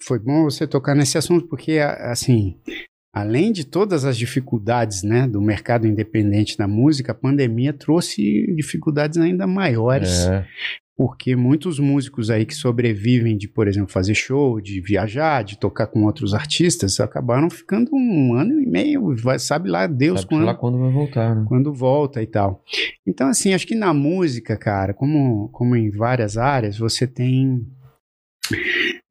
foi 0.00 0.18
bom 0.18 0.44
você 0.44 0.66
tocar 0.66 0.94
nesse 0.94 1.16
assunto, 1.16 1.48
porque, 1.48 1.78
assim, 1.78 2.54
além 3.12 3.52
de 3.52 3.64
todas 3.64 4.04
as 4.04 4.16
dificuldades 4.16 5.02
né, 5.02 5.26
do 5.26 5.40
mercado 5.40 5.86
independente 5.86 6.56
da 6.56 6.68
música, 6.68 7.12
a 7.12 7.14
pandemia 7.14 7.72
trouxe 7.72 8.22
dificuldades 8.54 9.18
ainda 9.18 9.46
maiores, 9.46 10.26
É, 10.26 10.46
porque 10.96 11.36
muitos 11.36 11.78
músicos 11.78 12.28
aí 12.28 12.44
que 12.44 12.54
sobrevivem 12.54 13.36
de, 13.36 13.46
por 13.48 13.68
exemplo, 13.68 13.88
fazer 13.88 14.14
show, 14.16 14.60
de 14.60 14.80
viajar, 14.80 15.44
de 15.44 15.56
tocar 15.56 15.86
com 15.86 16.02
outros 16.04 16.34
artistas, 16.34 16.98
acabaram 16.98 17.48
ficando 17.48 17.90
um 17.94 18.34
ano 18.34 18.60
e 18.60 18.66
meio, 18.66 19.14
vai- 19.16 19.38
sabe 19.38 19.68
lá 19.70 19.86
Deus 19.86 20.22
sabe 20.22 20.30
quando 20.34 20.44
lá 20.44 20.54
quando 20.56 20.78
vai 20.78 20.90
voltar, 20.90 21.36
né? 21.36 21.44
quando 21.46 21.72
volta 21.72 22.20
e 22.20 22.26
tal. 22.26 22.64
Então, 23.06 23.28
assim, 23.28 23.54
acho 23.54 23.64
que 23.66 23.76
na 23.76 23.94
música, 23.94 24.56
cara, 24.56 24.92
como, 24.92 25.48
como 25.50 25.76
em 25.76 25.88
várias 25.88 26.36
áreas, 26.36 26.76
você 26.78 27.06
tem 27.06 27.64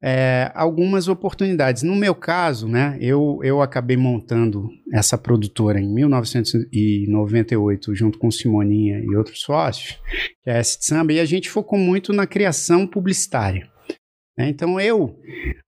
é, 0.02 0.50
algumas 0.54 1.08
oportunidades. 1.08 1.82
No 1.82 1.96
meu 1.96 2.14
caso, 2.14 2.68
né, 2.68 2.96
eu, 3.00 3.40
eu 3.42 3.60
acabei 3.60 3.96
montando 3.96 4.68
essa 4.92 5.18
produtora 5.18 5.80
em 5.80 5.92
1998, 5.92 7.94
junto 7.94 8.18
com 8.18 8.30
Simoninha 8.30 9.00
e 9.00 9.16
outros 9.16 9.40
sócios, 9.40 9.98
que 10.42 10.50
é 10.50 10.54
a 10.54 10.58
S 10.58 10.78
de 10.78 10.84
Samba, 10.84 11.12
e 11.12 11.20
a 11.20 11.24
gente 11.24 11.50
focou 11.50 11.78
muito 11.78 12.12
na 12.12 12.26
criação 12.26 12.86
publicitária. 12.86 13.68
né? 14.36 14.48
Então, 14.48 14.80
eu, 14.80 15.18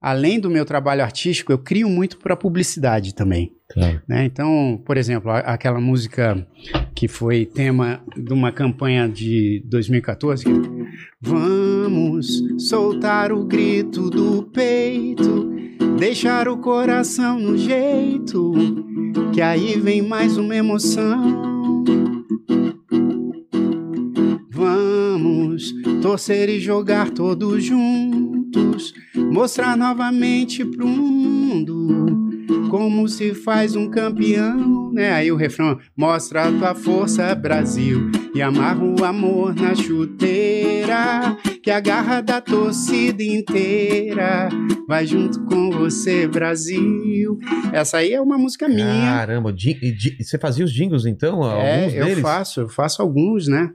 além 0.01 0.39
do 0.39 0.51
meu 0.51 0.65
trabalho 0.65 1.03
artístico, 1.03 1.53
eu 1.53 1.59
crio 1.59 1.89
muito 1.89 2.19
para 2.19 2.37
publicidade 2.37 3.15
também 3.15 3.53
Claro. 3.71 4.03
né? 4.09 4.25
Então, 4.25 4.83
por 4.85 4.97
exemplo, 4.97 5.31
aquela 5.31 5.81
música 5.81 6.47
que 6.95 7.07
foi 7.07 7.47
tema 7.47 8.03
de 8.17 8.33
uma 8.33 8.51
campanha 8.51 9.09
de 9.09 9.63
2014, 9.67 10.45
que 10.45 10.51
Vamos 11.21 12.43
soltar 12.59 13.33
o 13.33 13.45
grito 13.45 14.09
do 14.09 14.43
peito, 14.45 15.51
deixar 15.99 16.49
o 16.49 16.59
coração 16.59 17.39
no 17.39 17.57
jeito, 17.57 18.53
que 19.33 19.41
aí 19.41 19.79
vem 19.79 20.03
mais 20.03 20.37
uma 20.37 20.57
emoção. 20.57 21.83
Vamos 24.51 25.73
torcer 26.03 26.49
e 26.49 26.61
jogar 26.61 27.11
todos 27.11 27.65
juntos, 27.65 28.95
mostrar 29.31 29.77
novamente 29.77 30.65
pro 30.65 30.87
mundo 30.87 32.30
como 32.71 33.09
se 33.09 33.35
faz 33.35 33.75
um 33.75 33.91
campeão, 33.91 34.93
né? 34.93 35.11
Aí 35.11 35.33
o 35.33 35.37
refrão, 35.37 35.77
mostra 35.97 36.45
a 36.45 36.53
tua 36.53 36.75
força, 36.75 37.35
Brasil, 37.35 38.11
e 38.33 38.41
amarra 38.41 38.85
o 38.85 39.05
amor 39.05 39.55
na 39.57 39.75
chuteira, 39.75 41.37
que 41.63 41.71
a 41.71 41.81
garra 41.81 42.21
da 42.21 42.41
torcida 42.41 43.25
inteira 43.25 44.49
vai 44.87 45.05
junto 45.05 45.45
com 45.47 45.71
você, 45.71 46.29
Brasil. 46.29 47.39
Essa 47.73 47.99
aí 47.99 48.13
é 48.13 48.21
uma 48.21 48.39
música 48.39 48.69
minha. 48.69 49.17
Caramba, 49.17 49.53
e 49.53 50.23
você 50.23 50.39
fazia 50.39 50.65
os 50.65 50.73
jingles 50.73 51.05
então? 51.07 51.43
é, 51.61 51.89
eu 51.89 52.05
deles? 52.07 52.23
faço, 52.23 52.61
eu 52.61 52.69
faço 52.69 53.03
alguns, 53.03 53.49
né? 53.49 53.71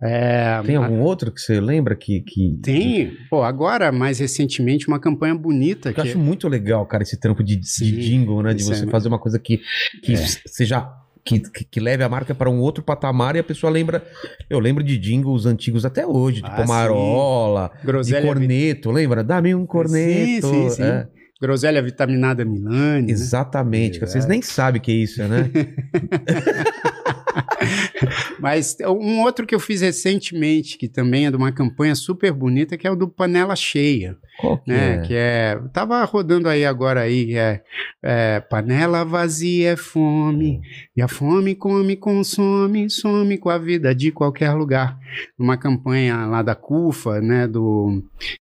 É, 0.00 0.62
Tem 0.64 0.76
algum 0.76 1.00
outro 1.00 1.32
que 1.32 1.40
você 1.40 1.60
lembra 1.60 1.96
que. 1.96 2.20
que 2.20 2.56
Tem, 2.62 3.16
pô, 3.28 3.42
agora, 3.42 3.90
mais 3.90 4.20
recentemente, 4.20 4.86
uma 4.86 5.00
campanha 5.00 5.34
bonita 5.34 5.92
Que 5.92 5.98
eu 5.98 6.04
que 6.04 6.10
acho 6.10 6.18
muito 6.18 6.46
legal, 6.48 6.86
cara, 6.86 7.02
esse 7.02 7.18
trampo 7.18 7.42
de, 7.42 7.56
de 7.56 7.68
Sim, 7.68 7.98
jingle, 7.98 8.42
né? 8.42 8.54
De 8.54 8.60
isso 8.62 8.72
você 8.72 8.84
é- 8.84 8.88
fazer 8.88 9.08
uma 9.08 9.18
coisa 9.18 9.38
que, 9.38 9.60
que 10.02 10.12
É. 10.14 10.16
seja. 10.46 10.88
Que, 11.24 11.40
que, 11.40 11.64
que 11.64 11.80
leve 11.80 12.02
a 12.02 12.08
marca 12.08 12.34
para 12.34 12.48
um 12.48 12.58
outro 12.60 12.82
patamar 12.82 13.36
e 13.36 13.40
a 13.40 13.44
pessoa 13.44 13.70
lembra. 13.70 14.02
Eu 14.48 14.58
lembro 14.60 14.82
de 14.84 14.96
jingles 14.96 15.44
antigos 15.46 15.84
até 15.84 16.06
hoje, 16.06 16.40
Ah, 16.44 16.50
tipo 16.56 16.68
Marola, 16.68 17.70
de 18.04 18.22
corneto, 18.22 18.90
lembra? 18.90 19.22
Dá-me 19.22 19.54
um 19.54 19.66
corneto. 19.66 20.46
sim, 20.48 20.70
sim. 20.70 20.82
é. 20.84 21.06
groselha 21.42 21.82
vitaminada 21.82 22.44
Milani, 22.46 23.08
né? 23.08 23.12
Exatamente, 23.12 23.98
cara, 23.98 24.10
vocês 24.10 24.24
É. 24.24 24.28
nem 24.28 24.40
sabem 24.40 24.78
o 24.80 24.82
que 24.82 24.90
é 24.90 24.94
isso, 24.94 25.22
né? 25.24 25.50
Mas 28.40 28.76
um 28.80 29.20
outro 29.22 29.46
que 29.46 29.54
eu 29.54 29.60
fiz 29.60 29.80
recentemente, 29.80 30.76
que 30.78 30.88
também 30.88 31.26
é 31.26 31.30
de 31.30 31.36
uma 31.36 31.52
campanha 31.52 31.94
super 31.94 32.32
bonita, 32.32 32.76
que 32.76 32.86
é 32.86 32.90
o 32.90 32.96
do 32.96 33.08
Panela 33.08 33.56
Cheia. 33.56 34.16
Qual 34.38 34.58
que 34.58 34.70
né? 34.70 34.96
é? 34.96 35.02
Que 35.02 35.14
é. 35.14 35.60
Tava 35.72 36.04
rodando 36.04 36.48
aí 36.48 36.64
agora 36.64 37.00
aí, 37.02 37.34
é, 37.34 37.62
é 38.02 38.40
panela 38.40 39.04
vazia 39.04 39.70
é 39.70 39.76
fome, 39.76 40.60
e 40.96 41.02
a 41.02 41.08
fome 41.08 41.54
come, 41.54 41.96
consome, 41.96 42.88
some 42.88 43.36
com 43.38 43.50
a 43.50 43.58
vida 43.58 43.94
de 43.94 44.12
qualquer 44.12 44.52
lugar. 44.52 44.98
Uma 45.38 45.56
campanha 45.56 46.26
lá 46.26 46.42
da 46.42 46.54
CUFA, 46.54 47.20
né? 47.20 47.46
Do, 47.46 48.02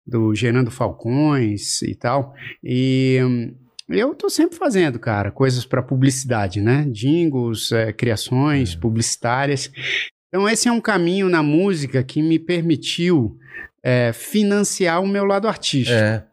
do 0.07 0.35
Gerando 0.35 0.71
Falcões 0.71 1.83
e 1.83 1.95
tal. 1.95 2.35
E. 2.63 3.19
eu 3.91 4.15
tô 4.15 4.31
sempre 4.31 4.57
fazendo, 4.57 4.99
cara, 4.99 5.31
coisas 5.31 5.65
para 5.65 5.83
publicidade, 5.83 6.61
né? 6.61 6.87
Jingles, 6.91 7.73
é, 7.73 7.93
criações 7.93 8.75
publicitárias. 8.75 9.71
Então, 10.29 10.49
esse 10.49 10.69
é 10.69 10.73
um 10.73 10.81
caminho 10.81 11.29
na 11.29 11.43
música 11.43 12.03
que 12.03 12.23
me 12.23 12.39
permitiu 12.39 13.37
é, 13.83 14.13
financiar 14.13 15.03
o 15.03 15.09
meu 15.09 15.25
lado 15.25 15.49
artístico. 15.49 15.99
É. 15.99 16.25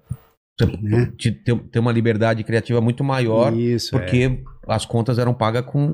Né? 0.81 1.11
te- 1.17 1.31
ter, 1.31 1.79
uma 1.79 1.91
liberdade 1.91 2.43
criativa 2.43 2.81
muito 2.81 3.03
maior, 3.03 3.55
Isso, 3.55 3.95
é. 3.95 3.99
porque 3.99 4.39
as 4.67 4.85
contas 4.85 5.17
eram 5.19 5.33
pagas 5.33 5.63
com, 5.65 5.93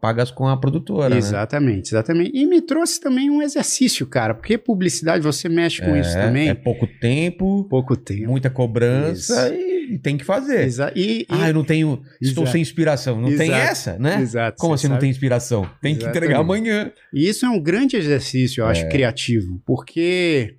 pagas 0.00 0.30
com 0.30 0.46
a 0.46 0.56
produtora. 0.56 1.08
né? 1.10 1.16
Exatamente, 1.18 1.88
exatamente. 1.90 2.30
E 2.32 2.46
me 2.46 2.60
trouxe 2.62 3.00
também 3.00 3.28
um 3.28 3.42
exercício, 3.42 4.06
cara, 4.06 4.32
porque 4.34 4.56
publicidade 4.56 5.22
você 5.22 5.48
mexe 5.48 5.82
com 5.82 5.94
isso 5.96 6.14
também. 6.14 6.48
É 6.48 6.54
pouco 6.54 6.86
tempo, 7.00 7.66
Pouco 7.68 7.96
tempo. 7.96 8.30
muita 8.30 8.48
cobrança 8.48 9.52
Isso. 9.52 9.92
e, 9.92 9.98
tem 9.98 10.16
que 10.16 10.24
fazer. 10.24 10.60
Exa 10.64 10.90
e, 10.96 11.22
e- 11.22 11.26
Ah, 11.28 11.48
eu 11.48 11.54
não 11.54 11.64
tenho. 11.64 12.00
Estou 12.22 12.46
sem 12.46 12.62
inspiração. 12.62 13.20
Não 13.20 13.36
tem 13.36 13.52
essa, 13.52 13.98
né? 13.98 14.20
Exato, 14.22 14.56
Como 14.58 14.72
assim 14.74 14.86
não 14.86 14.94
sabe? 14.94 15.00
tem 15.02 15.10
inspiração? 15.10 15.68
Tem 15.82 15.94
que 15.94 16.06
entregar 16.06 16.36
Exatamente. 16.36 16.70
amanhã. 16.70 16.92
E 17.12 17.28
isso 17.28 17.44
é 17.44 17.50
um 17.50 17.60
grande 17.60 17.96
exercício, 17.96 18.62
eu 18.62 18.66
acho, 18.66 18.88
criativo, 18.88 19.60
porque 19.66 20.54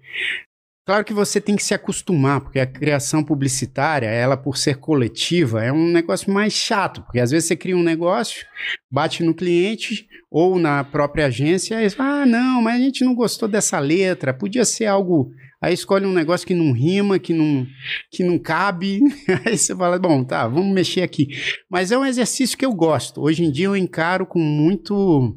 claro 0.85 1.03
que 1.03 1.13
você 1.13 1.41
tem 1.41 1.55
que 1.55 1.63
se 1.63 1.73
acostumar, 1.73 2.41
porque 2.41 2.59
a 2.59 2.65
criação 2.65 3.23
publicitária, 3.23 4.07
ela 4.07 4.37
por 4.37 4.57
ser 4.57 4.77
coletiva, 4.77 5.63
é 5.63 5.71
um 5.71 5.91
negócio 5.91 6.31
mais 6.31 6.53
chato, 6.53 7.01
porque 7.01 7.19
às 7.19 7.31
vezes 7.31 7.47
você 7.47 7.55
cria 7.55 7.75
um 7.75 7.83
negócio, 7.83 8.45
bate 8.91 9.23
no 9.23 9.33
cliente 9.33 10.07
ou 10.29 10.59
na 10.59 10.83
própria 10.83 11.27
agência, 11.27 11.83
e 11.83 11.89
fala, 11.89 12.21
ah, 12.21 12.25
não, 12.25 12.61
mas 12.61 12.75
a 12.75 12.83
gente 12.83 13.03
não 13.03 13.15
gostou 13.15 13.47
dessa 13.47 13.79
letra, 13.79 14.33
podia 14.33 14.65
ser 14.65 14.85
algo 14.85 15.31
Aí 15.65 15.73
escolhe 15.73 16.05
um 16.05 16.13
negócio 16.13 16.45
que 16.45 16.53
não 16.53 16.71
rima, 16.71 17.17
que 17.17 17.33
não, 17.33 17.65
que 18.11 18.23
não 18.23 18.37
cabe. 18.37 18.99
Aí 19.43 19.57
você 19.57 19.75
fala, 19.75 19.97
bom, 19.97 20.23
tá, 20.23 20.47
vamos 20.47 20.71
mexer 20.71 21.01
aqui. 21.01 21.29
Mas 21.67 21.91
é 21.91 21.97
um 21.97 22.05
exercício 22.05 22.55
que 22.55 22.65
eu 22.65 22.71
gosto. 22.71 23.19
Hoje 23.19 23.43
em 23.43 23.51
dia 23.51 23.65
eu 23.65 23.75
encaro 23.75 24.27
com 24.27 24.37
muito 24.37 25.35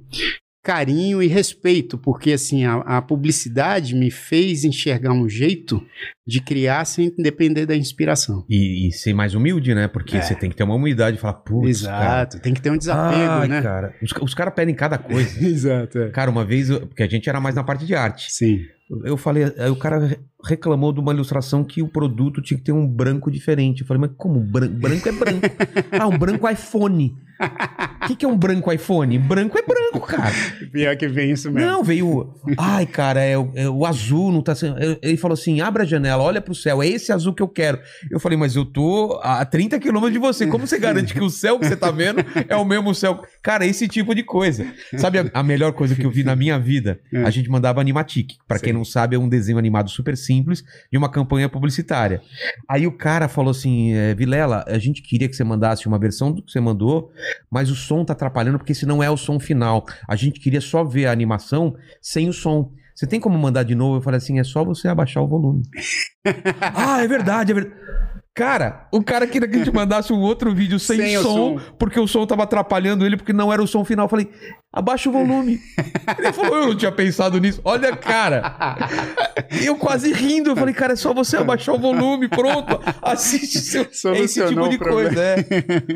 carinho 0.62 1.22
e 1.22 1.26
respeito, 1.26 1.97
porque 1.97 2.32
assim, 2.32 2.64
a, 2.64 2.74
a 2.76 3.02
publicidade 3.02 3.94
me 3.94 4.10
fez 4.10 4.64
enxergar 4.64 5.12
um 5.12 5.28
jeito 5.28 5.82
de 6.26 6.40
criar 6.43 6.85
sem 6.85 7.12
depender 7.16 7.64
da 7.64 7.74
inspiração. 7.76 8.44
E, 8.51 8.89
e 8.89 8.93
ser 8.93 9.14
mais 9.14 9.35
humilde, 9.35 9.74
né? 9.74 9.89
Porque 9.89 10.16
É. 10.16 10.20
você 10.22 10.35
tem 10.35 10.51
que 10.51 10.56
ter 10.56 10.64
uma 10.64 10.74
humildade 10.74 11.16
e 11.16 11.20
falar, 11.20 11.35
putz, 11.35 11.82
cara. 11.82 12.05
Exato, 12.05 12.40
tem 12.40 12.52
que 12.52 12.60
ter 12.60 12.70
um 12.70 12.76
desapego, 12.76 13.30
Ai, 13.30 13.48
né? 13.48 13.62
cara. 13.62 13.94
Os, 14.02 14.10
os 14.20 14.35
caras 14.35 14.52
pedem 14.55 14.74
cada 14.74 14.98
coisa. 14.98 15.28
Exato. 15.44 15.98
é. 15.98 16.10
Cara, 16.10 16.30
uma 16.30 16.44
vez, 16.44 16.68
porque 16.70 17.02
a 17.02 17.09
gente 17.09 17.28
era 17.28 17.40
mais 17.40 17.55
na 17.55 17.64
parte 17.64 17.86
de 17.86 17.94
arte. 17.94 18.30
Sim. 18.30 18.60
Eu 19.05 19.16
falei, 19.16 19.44
aí 19.59 19.70
o 19.70 19.77
cara 19.77 19.98
re- 20.06 20.19
reclamou 20.47 20.93
de 20.93 21.01
uma 21.01 21.12
ilustração 21.12 21.62
que 21.62 21.82
o 21.82 21.89
produto 21.89 22.40
tinha 22.40 22.56
que 22.56 22.65
ter 22.65 22.73
um 22.73 22.86
branco 22.86 23.31
diferente. 23.31 23.82
Eu 23.82 23.86
falei, 23.86 24.01
mas 24.01 24.10
como 24.16 24.40
branco? 24.40 24.74
Branco 24.74 25.09
é 25.09 25.12
branco. 25.12 25.47
ah, 26.01 26.06
um 26.09 26.16
branco 26.19 26.48
iPhone. 26.48 27.15
O 28.02 28.06
que, 28.09 28.16
que 28.16 28.24
é 28.24 28.28
um 28.28 28.36
branco 28.36 28.73
iPhone? 28.73 29.16
Branco 29.19 29.56
é 29.56 29.62
branco, 29.62 30.01
cara. 30.05 30.32
Pior 30.73 30.97
que 30.97 31.06
vem 31.06 31.31
isso 31.31 31.52
mesmo. 31.52 31.70
Não, 31.70 31.85
veio. 31.85 32.35
Ai, 32.56 32.85
cara, 32.85 33.20
é, 33.20 33.39
o- 33.39 33.52
é 33.55 33.69
o 33.69 33.86
azul 33.86 34.32
não 34.32 34.43
tá 34.43 34.56
sendo. 34.56 34.77
Ele 35.01 35.16
falou 35.16 35.35
assim: 35.35 35.60
abre 35.60 35.82
a 35.82 35.86
janela, 35.86 36.20
olha 36.23 36.40
pro 36.40 36.52
céu, 36.55 36.82
é 36.82 36.89
esse 36.89 37.12
azul 37.12 37.32
que 37.32 37.43
eu 37.43 37.47
quero. 37.47 37.78
Eu 38.10 38.19
falei, 38.19 38.36
mas 38.36 38.56
eu 38.56 38.65
tô 38.65 39.20
a 39.23 39.44
30 39.44 39.78
quilômetros 39.78 40.12
de 40.15 40.19
você. 40.19 40.48
Como 40.48 40.66
você 40.66 40.78
garante 40.81 41.15
que 41.15 41.23
o 41.23 41.31
céu 41.31 41.60
que 41.60 41.66
você 41.69 41.77
tá 41.77 41.93
vendo 41.93 42.24
é 42.48 42.56
o 42.56 42.65
mesmo 42.65 42.93
céu? 42.93 43.20
Cara, 43.40 43.65
esse 43.65 43.86
tipo 43.86 44.16
de 44.16 44.24
coisa. 44.24 44.66
Sabe 44.97 45.19
a, 45.20 45.31
a 45.32 45.43
melhor 45.43 45.73
coisa 45.74 45.94
que 45.94 46.05
eu 46.05 46.10
vi 46.10 46.24
na 46.24 46.35
minha 46.35 46.59
vida? 46.59 46.98
É. 47.12 47.23
A 47.23 47.31
gente 47.31 47.48
mandava 47.48 47.81
Animatic. 47.81 48.32
Pra 48.48 48.59
quem. 48.59 48.77
Não 48.78 48.84
sabe, 48.84 49.16
é 49.16 49.18
um 49.18 49.28
desenho 49.28 49.59
animado 49.59 49.90
super 49.90 50.16
simples 50.16 50.64
de 50.90 50.96
uma 50.96 51.10
campanha 51.10 51.48
publicitária. 51.48 52.22
Aí 52.68 52.86
o 52.86 52.92
cara 52.92 53.28
falou 53.28 53.50
assim: 53.50 53.92
é, 53.92 54.14
Vilela, 54.14 54.64
a 54.66 54.78
gente 54.78 55.02
queria 55.02 55.28
que 55.28 55.36
você 55.36 55.44
mandasse 55.44 55.86
uma 55.86 55.98
versão 55.98 56.32
do 56.32 56.42
que 56.42 56.50
você 56.50 56.60
mandou, 56.60 57.10
mas 57.50 57.70
o 57.70 57.74
som 57.74 58.05
tá 58.05 58.12
atrapalhando 58.12 58.59
porque 58.59 58.72
esse 58.72 58.86
não 58.86 59.02
é 59.02 59.10
o 59.10 59.16
som 59.16 59.38
final. 59.38 59.84
A 60.09 60.16
gente 60.16 60.40
queria 60.40 60.60
só 60.60 60.84
ver 60.84 61.06
a 61.06 61.12
animação 61.12 61.74
sem 62.00 62.28
o 62.28 62.32
som. 62.32 62.72
Você 62.94 63.06
tem 63.06 63.20
como 63.20 63.38
mandar 63.38 63.62
de 63.62 63.74
novo? 63.74 63.98
Eu 63.98 64.02
falei 64.02 64.18
assim: 64.18 64.38
é 64.38 64.44
só 64.44 64.64
você 64.64 64.88
abaixar 64.88 65.22
o 65.22 65.28
volume. 65.28 65.62
ah, 66.74 67.02
é 67.02 67.06
verdade, 67.06 67.52
é 67.52 67.55
verdade. 67.55 67.76
Cara, 68.39 68.86
o 68.93 69.02
cara 69.02 69.27
queria 69.27 69.48
que 69.48 69.59
gente 69.59 69.73
mandasse 69.74 70.12
um 70.12 70.20
outro 70.20 70.55
vídeo 70.55 70.78
sem, 70.78 70.97
Sem 70.97 71.16
som, 71.16 71.59
som. 71.59 71.60
porque 71.77 71.98
o 71.98 72.06
som 72.06 72.24
tava 72.24 72.44
atrapalhando 72.44 73.05
ele, 73.05 73.16
porque 73.16 73.32
não 73.32 73.52
era 73.52 73.60
o 73.60 73.66
som 73.66 73.85
final. 73.85 74.05
Eu 74.05 74.09
falei, 74.09 74.31
abaixa 74.73 75.09
o 75.09 75.12
volume. 75.12 75.59
ele 76.16 76.32
falou, 76.32 76.59
eu 76.59 76.69
não 76.69 76.77
tinha 76.77 76.93
pensado 76.93 77.40
nisso. 77.40 77.60
Olha, 77.65 77.97
cara. 77.97 78.55
Eu 79.60 79.74
quase 79.74 80.12
rindo. 80.12 80.51
Eu 80.51 80.56
falei, 80.56 80.73
cara, 80.73 80.93
é 80.93 80.97
só 80.97 81.12
você 81.12 81.36
abaixar 81.36 81.74
o 81.74 81.81
volume, 81.81 82.28
pronto. 82.28 82.78
Assiste 83.02 83.59
seu... 83.59 84.15
esse 84.15 84.47
tipo 84.47 84.69
de 84.69 84.78
coisa, 84.78 85.20
é. 85.20 85.44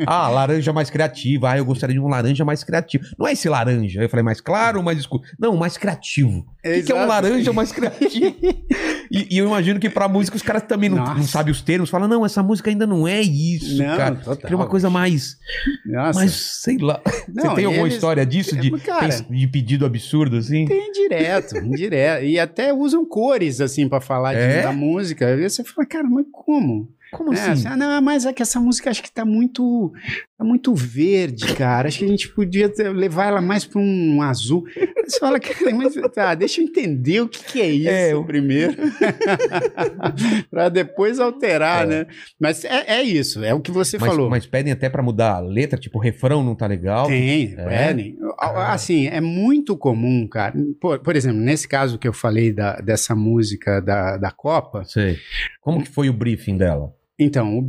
Ah, 0.05 0.27
laranja 0.27 0.73
mais 0.73 0.89
criativa. 0.89 1.51
Ah, 1.51 1.57
eu 1.57 1.63
gostaria 1.63 1.93
de 1.93 2.01
um 2.01 2.09
laranja 2.09 2.43
mais 2.43 2.61
criativo. 2.61 3.05
Não 3.17 3.25
é 3.25 3.31
esse 3.31 3.47
laranja. 3.47 4.01
Eu 4.01 4.09
falei, 4.09 4.23
mais 4.23 4.41
claro, 4.41 4.83
mais 4.83 4.99
escuro. 4.99 5.23
Não, 5.39 5.55
mais 5.55 5.77
criativo. 5.77 6.45
O 6.65 6.73
que, 6.73 6.83
que 6.83 6.91
é 6.91 6.95
um 6.95 7.05
laranja 7.05 7.51
mais 7.51 7.71
criativo? 7.71 8.35
e, 9.11 9.35
e 9.35 9.37
eu 9.37 9.45
imagino 9.47 9.79
que 9.79 9.89
pra 9.89 10.07
música 10.07 10.37
os 10.37 10.41
caras 10.41 10.63
também 10.63 10.89
não, 10.89 10.97
Nossa. 10.97 11.13
não 11.15 11.23
sabem 11.23 11.51
os 11.51 11.61
termos. 11.61 11.89
Falam, 11.89 12.07
não, 12.07 12.25
essa 12.25 12.41
música 12.41 12.69
ainda 12.69 12.87
não 12.87 13.05
é 13.07 13.21
isso, 13.21 13.77
Não, 13.83 13.97
cara. 13.97 14.15
total. 14.15 14.37
Queria 14.37 14.55
uma 14.55 14.67
coisa 14.67 14.89
mais. 14.89 15.37
Nossa. 15.85 16.19
Mas 16.21 16.31
sei 16.33 16.77
lá. 16.77 17.01
Não, 17.27 17.43
Você 17.49 17.55
tem 17.55 17.65
alguma 17.65 17.83
eles- 17.85 17.95
história 17.95 18.25
disso 18.25 18.55
de, 18.55 18.71
Cara, 18.79 19.09
de 19.09 19.47
pedido 19.47 19.85
absurdo 19.85 20.37
assim? 20.37 20.65
Tem 20.65 20.91
direto, 20.91 21.61
direto. 21.71 22.23
E 22.25 22.39
até 22.39 22.73
usam 22.73 23.05
cores, 23.05 23.59
assim, 23.59 23.89
pra 23.89 23.99
falar 23.99 24.33
de- 24.33 24.39
É? 24.39 24.61
da 24.63 24.71
música. 24.71 25.35
Você 25.37 25.63
fala, 25.65 25.85
cara, 25.85 26.07
mas 26.09 26.25
como? 26.31 26.89
Como 27.11 27.31
É, 27.31 27.39
assim? 27.39 27.51
assim, 27.51 27.67
ah, 27.67 27.77
não, 27.77 28.01
mas 28.01 28.25
é 28.25 28.33
que 28.33 28.41
essa 28.41 28.59
música 28.59 28.89
acho 28.89 29.03
que 29.03 29.11
tá 29.11 29.23
muito, 29.23 29.93
tá 30.43 30.47
muito 30.47 30.75
verde, 30.75 31.53
cara. 31.55 31.87
Acho 31.87 31.99
que 31.99 32.05
a 32.05 32.07
gente 32.09 32.29
podia 32.29 32.71
levar 32.93 33.27
ela 33.27 33.41
mais 33.41 33.65
pra 33.65 33.79
um 33.81 34.21
azul. 34.21 34.63
Você 35.05 35.19
fala, 35.19 35.39
cara, 35.39 35.73
mas 35.75 35.93
tá, 36.13 36.35
deixa 36.35 36.61
eu 36.61 36.65
entender 36.65 37.21
o 37.21 37.27
que, 37.27 37.43
que 37.43 37.61
é 37.61 37.69
isso 37.69 37.89
É, 37.89 38.13
eu- 38.13 38.23
primeiro. 38.23 38.73
pra 40.49 40.69
depois 40.69 41.19
alterar, 41.19 41.85
né? 41.87 42.05
Mas 42.39 42.63
é, 42.63 42.85
é 42.99 43.03
isso, 43.03 43.43
é 43.43 43.53
o 43.53 43.59
que 43.59 43.71
você 43.71 43.97
mas, 43.97 44.09
falou. 44.09 44.29
mas 44.29 44.45
pedem 44.45 44.71
até 44.73 44.89
pra 44.89 45.03
mudar 45.03 45.35
a 45.35 45.39
letra, 45.39 45.79
tipo, 45.79 45.97
o 45.97 46.01
refrão 46.01 46.43
não 46.43 46.55
tá 46.55 46.67
legal. 46.67 47.07
Tem, 47.07 47.53
É? 47.57 47.87
pedem. 47.87 48.17
Assim, 48.39 49.07
é 49.07 49.21
muito 49.21 49.77
comum, 49.77 50.27
cara. 50.27 50.53
Por, 50.79 50.99
por 50.99 51.15
exemplo, 51.15 51.39
nesse 51.39 51.67
caso 51.67 51.97
que 51.97 52.07
eu 52.07 52.13
falei 52.13 52.51
da, 52.51 52.75
dessa 52.77 53.15
música 53.15 53.79
da, 53.81 54.17
da 54.17 54.31
Copa, 54.31 54.83
Sei. 54.85 55.17
Como 55.61 55.81
que 55.83 55.89
foi 55.89 56.09
o 56.09 56.13
briefing 56.13 56.57
dela? 56.57 56.93
Então, 57.19 57.63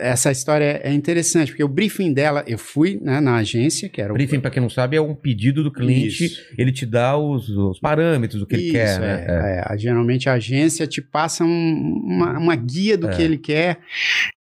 essa 0.00 0.30
história 0.30 0.80
é 0.82 0.92
interessante, 0.92 1.48
porque 1.50 1.64
o 1.64 1.68
briefing 1.68 2.12
dela, 2.12 2.44
eu 2.46 2.56
fui 2.56 3.00
né, 3.02 3.20
na 3.20 3.36
agência, 3.36 3.88
que 3.88 4.00
era 4.00 4.12
o. 4.12 4.14
Briefing, 4.14 4.40
pra 4.40 4.50
quem 4.50 4.62
não 4.62 4.70
sabe, 4.70 4.96
é 4.96 5.00
um 5.00 5.14
pedido 5.14 5.62
do 5.64 5.72
cliente. 5.72 6.24
Isso. 6.26 6.42
Ele 6.56 6.70
te 6.70 6.86
dá 6.86 7.16
os, 7.18 7.48
os 7.48 7.80
parâmetros 7.80 8.40
do 8.40 8.46
que 8.46 8.54
ele 8.54 8.62
Isso, 8.64 8.72
quer, 8.72 8.96
é, 8.96 8.98
né? 9.00 9.24
É. 9.68 9.74
é. 9.74 9.78
Geralmente 9.78 10.28
a 10.28 10.34
agência 10.34 10.86
te 10.86 11.02
passa 11.02 11.44
um- 11.44 12.00
uma, 12.04 12.38
uma 12.38 12.56
guia 12.56 12.96
do 12.96 13.08
É. 13.08 13.16
que 13.16 13.22
ele 13.22 13.36
quer. 13.38 13.78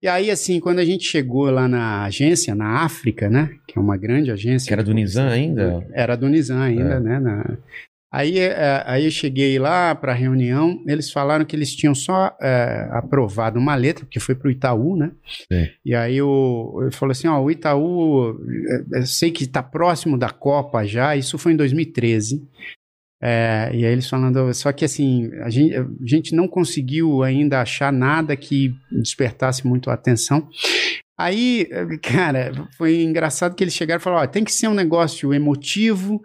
E 0.03 0.09
aí, 0.09 0.31
assim, 0.31 0.59
quando 0.59 0.79
a 0.79 0.85
gente 0.85 1.05
chegou 1.05 1.51
lá 1.51 1.69
na 1.69 2.05
agência, 2.05 2.55
na 2.55 2.83
África, 2.83 3.29
né? 3.29 3.51
Que 3.69 3.79
é 3.79 3.81
uma 3.83 3.97
grande 3.97 4.31
agência. 4.31 4.67
Que 4.67 4.73
era 4.73 4.83
do 4.83 4.93
Nizam 4.95 5.29
ainda? 5.29 5.87
Era 5.93 6.17
do 6.17 6.29
Nizam 6.29 6.61
ainda, 6.61 6.95
É. 6.95 7.01
né? 7.01 7.21
na- 7.21 7.57
Aí, 8.13 8.41
é, 8.41 8.83
aí 8.87 9.05
eu 9.05 9.11
cheguei 9.11 9.57
lá 9.57 9.95
para 9.95 10.11
a 10.11 10.15
reunião, 10.15 10.83
eles 10.89 11.13
falaram 11.13 11.45
que 11.45 11.55
eles 11.55 11.75
tinham 11.77 11.95
só 11.95 12.37
é, 12.43 12.89
aprovado 12.91 13.57
uma 13.57 13.77
letra, 13.77 14.05
porque 14.05 14.19
foi 14.19 14.35
para 14.35 14.49
o 14.49 14.51
Itaú, 14.51 14.97
né? 14.97 15.13
Sim. 15.47 15.69
E 15.85 15.95
aí 15.95 16.21
o, 16.21 16.81
ele 16.83 16.91
falou 16.91 17.13
assim, 17.13 17.29
ó, 17.29 17.41
o 17.41 17.51
Itaú, 17.51 18.37
eu 18.93 19.07
sei 19.07 19.31
que 19.31 19.45
está 19.45 19.63
próximo 19.63 20.19
da 20.19 20.29
Copa 20.29 20.85
já, 20.85 21.15
isso 21.15 21.39
foi 21.39 21.53
em 21.53 21.57
2013. 21.57 22.43
É, 23.23 23.71
e 23.75 23.85
aí 23.85 23.93
eles 23.93 24.09
falando, 24.09 24.53
só 24.55 24.73
que 24.73 24.85
assim, 24.85 25.31
a 25.43 25.51
gente, 25.51 25.77
a 25.77 25.87
gente 26.05 26.35
não 26.35 26.49
conseguiu 26.49 27.23
ainda 27.23 27.61
achar 27.61 27.93
nada 27.93 28.35
que 28.35 28.75
despertasse 28.91 29.67
muito 29.67 29.91
a 29.91 29.95
atenção. 29.95 30.49
Aí, 31.23 31.69
cara, 32.03 32.53
foi 32.79 33.03
engraçado 33.03 33.55
que 33.55 33.63
eles 33.63 33.75
chegaram 33.75 34.01
e 34.01 34.03
falaram: 34.03 34.25
ó, 34.25 34.27
tem 34.27 34.43
que 34.43 34.53
ser 34.53 34.69
um 34.69 34.75
negócio 34.75 35.35
emotivo. 35.35 36.21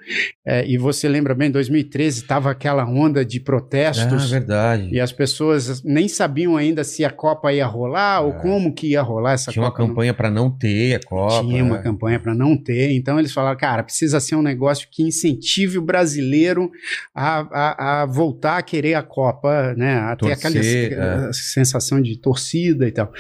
É, 0.46 0.66
e 0.66 0.78
você 0.78 1.10
lembra 1.10 1.34
bem, 1.36 1.50
em 1.50 1.52
2013 1.52 2.22
estava 2.22 2.50
aquela 2.52 2.86
onda 2.86 3.26
de 3.26 3.40
protestos. 3.40 4.30
verdade. 4.32 4.90
e 4.92 5.00
as 5.00 5.12
pessoas 5.12 5.84
nem 5.84 6.08
sabiam 6.08 6.56
ainda 6.56 6.84
se 6.84 7.04
a 7.04 7.10
Copa 7.10 7.52
ia 7.52 7.66
rolar 7.66 8.22
ou 8.22 8.32
É. 8.32 8.40
como 8.42 8.74
que 8.74 8.92
ia 8.92 9.02
rolar 9.02 9.34
essa 9.34 9.52
Tinha 9.52 9.64
uma 9.64 9.72
Copa. 9.72 9.82
no- 9.84 9.90
campanha 9.90 10.14
pra 10.14 10.30
não 10.32 10.50
ter 10.50 10.96
a 10.96 11.00
Copa. 11.06 11.42
tinha 11.46 11.64
uma 11.64 11.80
é. 11.80 11.82
campanha 11.82 12.20
para 12.20 12.34
não 12.36 12.56
ter, 12.56 12.92
então 12.94 13.20
eles 13.20 13.34
falaram, 13.34 13.58
cara, 13.58 13.84
precisa 13.84 14.20
ser 14.20 14.36
um 14.36 14.42
negócio 14.42 14.88
que 14.92 15.04
incentive 15.04 15.78
o 15.78 15.82
brasileiro 15.82 16.72
a, 17.14 17.40
a, 17.52 18.02
a 18.02 18.06
voltar 18.06 18.58
a 18.58 18.62
querer 18.62 18.94
a 18.94 19.04
Copa, 19.04 19.74
né? 19.76 19.96
A 19.98 20.16
ter 20.16 20.32
aquela 20.32 20.54
Torcer, 20.54 20.92
aquela 20.94 21.34
sensação 21.34 22.02
de 22.02 22.18
torcida 22.18 22.88
e 22.88 22.92
tal. 22.92 23.12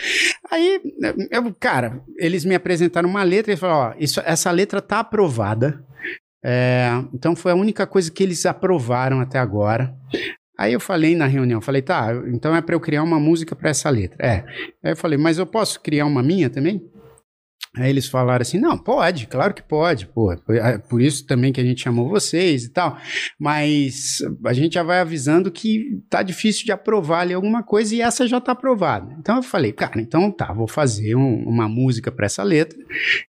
Aí, 0.51 0.79
eu, 1.31 1.53
cara, 1.65 1.99
eles 2.19 2.45
me 2.45 2.53
apresentaram 2.53 3.09
uma 3.09 3.23
letra 3.23 3.51
e 3.51 3.57
falaram, 3.57 3.89
ó, 3.89 3.95
isso, 3.99 4.21
essa 4.23 4.51
letra 4.51 4.79
tá 4.79 4.99
aprovada. 4.99 5.83
É, 6.43 6.91
então 7.11 7.35
foi 7.35 7.53
a 7.53 7.55
única 7.55 7.87
coisa 7.87 8.11
que 8.11 8.21
eles 8.21 8.45
aprovaram 8.45 9.19
até 9.19 9.39
agora. 9.39 9.91
Aí 10.55 10.73
eu 10.73 10.79
falei 10.79 11.15
na 11.15 11.25
reunião, 11.25 11.59
falei, 11.59 11.81
tá, 11.81 12.13
então 12.27 12.55
é 12.55 12.61
para 12.61 12.75
eu 12.75 12.79
criar 12.79 13.01
uma 13.01 13.19
música 13.19 13.55
para 13.55 13.71
essa 13.71 13.89
letra. 13.89 14.23
É. 14.23 14.45
Aí 14.83 14.91
eu 14.91 14.95
falei, 14.95 15.17
mas 15.17 15.39
eu 15.39 15.45
posso 15.47 15.81
criar 15.81 16.05
uma 16.05 16.21
minha 16.21 16.51
também? 16.51 16.79
Aí 17.77 17.89
eles 17.89 18.07
falaram 18.07 18.41
assim: 18.41 18.59
não, 18.59 18.77
pode, 18.77 19.27
claro 19.27 19.53
que 19.53 19.61
pode, 19.63 20.07
pô. 20.07 20.31
é 20.31 20.77
Por 20.77 21.01
isso 21.01 21.25
também 21.25 21.51
que 21.51 21.59
a 21.59 21.63
gente 21.63 21.81
chamou 21.81 22.07
vocês 22.09 22.63
e 22.65 22.69
tal. 22.71 22.97
Mas 23.39 24.17
a 24.45 24.53
gente 24.53 24.73
já 24.73 24.83
vai 24.83 24.99
avisando 24.99 25.51
que 25.51 26.01
tá 26.09 26.23
difícil 26.23 26.65
de 26.65 26.71
aprovar 26.71 27.21
ali 27.21 27.33
alguma 27.33 27.63
coisa 27.63 27.93
e 27.95 28.01
essa 28.01 28.27
já 28.27 28.39
tá 28.41 28.53
aprovada. 28.53 29.13
Então 29.19 29.35
eu 29.37 29.43
falei, 29.43 29.71
cara, 29.71 29.99
então 30.01 30.31
tá, 30.31 30.51
vou 30.53 30.67
fazer 30.67 31.15
um- 31.15 31.43
uma 31.47 31.67
música 31.69 32.11
para 32.11 32.25
essa 32.25 32.43
letra 32.43 32.77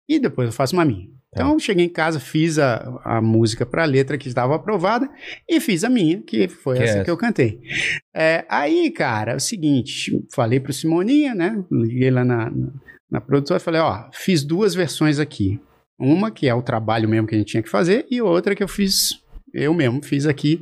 e 0.07 0.19
depois 0.19 0.47
eu 0.47 0.53
faço 0.53 0.75
uma 0.75 0.85
minha. 0.85 1.07
Então 1.33 1.53
eu 1.53 1.59
cheguei 1.59 1.85
em 1.85 1.89
casa, 1.89 2.19
fiz 2.19 2.59
a, 2.59 2.99
a 3.05 3.21
música 3.21 3.65
para 3.65 3.83
a 3.83 3.85
letra 3.85 4.17
que 4.17 4.27
estava 4.27 4.53
aprovada 4.53 5.09
e 5.47 5.61
fiz 5.61 5.85
a 5.85 5.89
minha, 5.89 6.21
que 6.21 6.49
foi 6.49 6.75
Que 6.75 6.81
é 6.81 6.85
essa 6.85 6.93
essa. 6.95 7.03
que 7.05 7.09
eu 7.09 7.15
cantei. 7.15 7.61
É, 8.13 8.43
aí, 8.49 8.91
cara, 8.91 9.31
é 9.31 9.35
o 9.37 9.39
seguinte, 9.39 10.11
falei 10.35 10.59
pro 10.59 10.73
Simoninha, 10.73 11.33
né? 11.33 11.63
Liguei 11.71 12.11
lá 12.11 12.25
na, 12.25 12.49
na, 12.51 12.67
na 13.11 13.19
produtora 13.19 13.59
e 13.59 13.63
falei, 13.63 13.81
ó, 13.81 14.05
fiz 14.13 14.43
duas 14.43 14.73
versões 14.73 15.19
aqui. 15.19 15.59
Uma 15.99 16.31
que 16.31 16.47
é 16.47 16.55
o 16.55 16.61
trabalho 16.61 17.09
mesmo 17.09 17.27
que 17.27 17.35
a 17.35 17.37
gente 17.37 17.49
tinha 17.49 17.61
que 17.61 17.69
fazer 17.69 18.07
e 18.09 18.21
outra 18.21 18.55
que 18.55 18.63
eu 18.63 18.67
fiz, 18.67 19.21
eu 19.53 19.73
mesmo 19.73 20.01
fiz 20.03 20.25
aqui. 20.25 20.61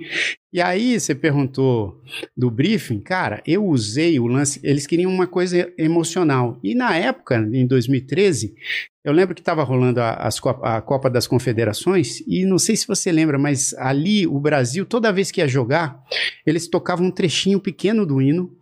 E 0.51 0.59
aí 0.59 0.99
você 0.99 1.13
perguntou 1.13 2.01
do 2.35 2.49
briefing, 2.49 2.99
cara, 2.99 3.41
eu 3.45 3.63
usei 3.63 4.19
o 4.19 4.25
lance, 4.25 4.59
eles 4.63 4.87
queriam 4.87 5.13
uma 5.13 5.27
coisa 5.27 5.71
emocional. 5.77 6.59
E 6.63 6.73
na 6.73 6.95
época, 6.95 7.37
em 7.53 7.67
2013, 7.67 8.55
eu 9.05 9.13
lembro 9.13 9.35
que 9.35 9.41
estava 9.41 9.63
rolando 9.63 10.01
a, 10.01 10.27
Copa, 10.41 10.77
a 10.77 10.81
Copa 10.81 11.09
das 11.09 11.27
Confederações, 11.27 12.21
e 12.27 12.45
não 12.45 12.57
sei 12.57 12.75
se 12.75 12.87
você 12.87 13.11
lembra, 13.11 13.37
mas 13.37 13.73
ali 13.75 14.25
o 14.25 14.39
Brasil, 14.39 14.85
toda 14.85 15.13
vez 15.13 15.31
que 15.31 15.39
ia 15.39 15.47
jogar, 15.47 16.03
eles 16.45 16.67
tocavam 16.67 17.05
um 17.05 17.11
trechinho 17.11 17.59
pequeno 17.59 18.05
do 18.05 18.19
hino, 18.21 18.58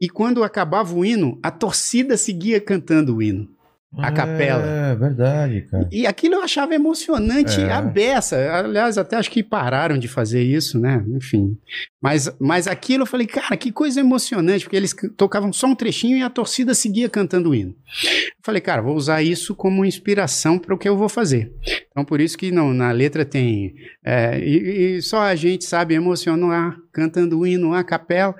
e 0.00 0.08
quando 0.08 0.42
acabava 0.42 0.94
o 0.94 1.04
hino, 1.04 1.38
a 1.42 1.50
torcida 1.50 2.16
seguia 2.16 2.60
cantando 2.60 3.16
o 3.16 3.22
hino. 3.22 3.53
A 3.98 4.10
capela. 4.12 4.64
É, 4.66 4.94
verdade, 4.94 5.62
cara. 5.70 5.88
E 5.92 6.06
aquilo 6.06 6.34
eu 6.34 6.42
achava 6.42 6.74
emocionante 6.74 7.60
É. 7.60 7.72
a 7.72 7.80
beça. 7.80 8.36
Aliás, 8.52 8.98
até 8.98 9.16
acho 9.16 9.30
que 9.30 9.42
pararam 9.42 9.96
de 9.98 10.08
fazer 10.08 10.42
isso, 10.42 10.78
né? 10.78 11.04
Enfim. 11.08 11.56
Mas, 12.02 12.30
mas 12.38 12.66
aquilo 12.66 13.02
eu 13.02 13.06
falei, 13.06 13.26
cara, 13.26 13.56
que 13.56 13.72
coisa 13.72 14.00
emocionante, 14.00 14.64
porque 14.64 14.76
eles 14.76 14.94
tocavam 15.16 15.52
só 15.52 15.66
um 15.66 15.74
trechinho 15.74 16.16
e 16.18 16.22
a 16.22 16.28
torcida 16.30 16.74
seguia 16.74 17.08
cantando 17.08 17.50
o 17.50 17.54
hino. 17.54 17.74
Eu 18.02 18.32
falei, 18.44 18.60
cara, 18.60 18.82
vou 18.82 18.94
usar 18.94 19.22
isso 19.22 19.54
como 19.54 19.84
inspiração 19.84 20.58
para 20.58 20.74
o 20.74 20.78
que 20.78 20.88
eu 20.88 20.96
vou 20.96 21.08
fazer. 21.08 21.52
Então, 21.90 22.04
por 22.04 22.20
isso 22.20 22.36
que 22.36 22.50
não, 22.50 22.74
na 22.74 22.90
letra 22.90 23.24
tem. 23.24 23.74
é, 24.04 24.38
e, 24.38 24.96
e 24.96 25.02
só 25.02 25.20
a 25.22 25.34
gente 25.34 25.64
sabe 25.64 25.94
emocionar 25.94 26.76
cantando 26.92 27.38
o 27.38 27.46
hino, 27.46 27.72
a 27.72 27.82
capela. 27.84 28.34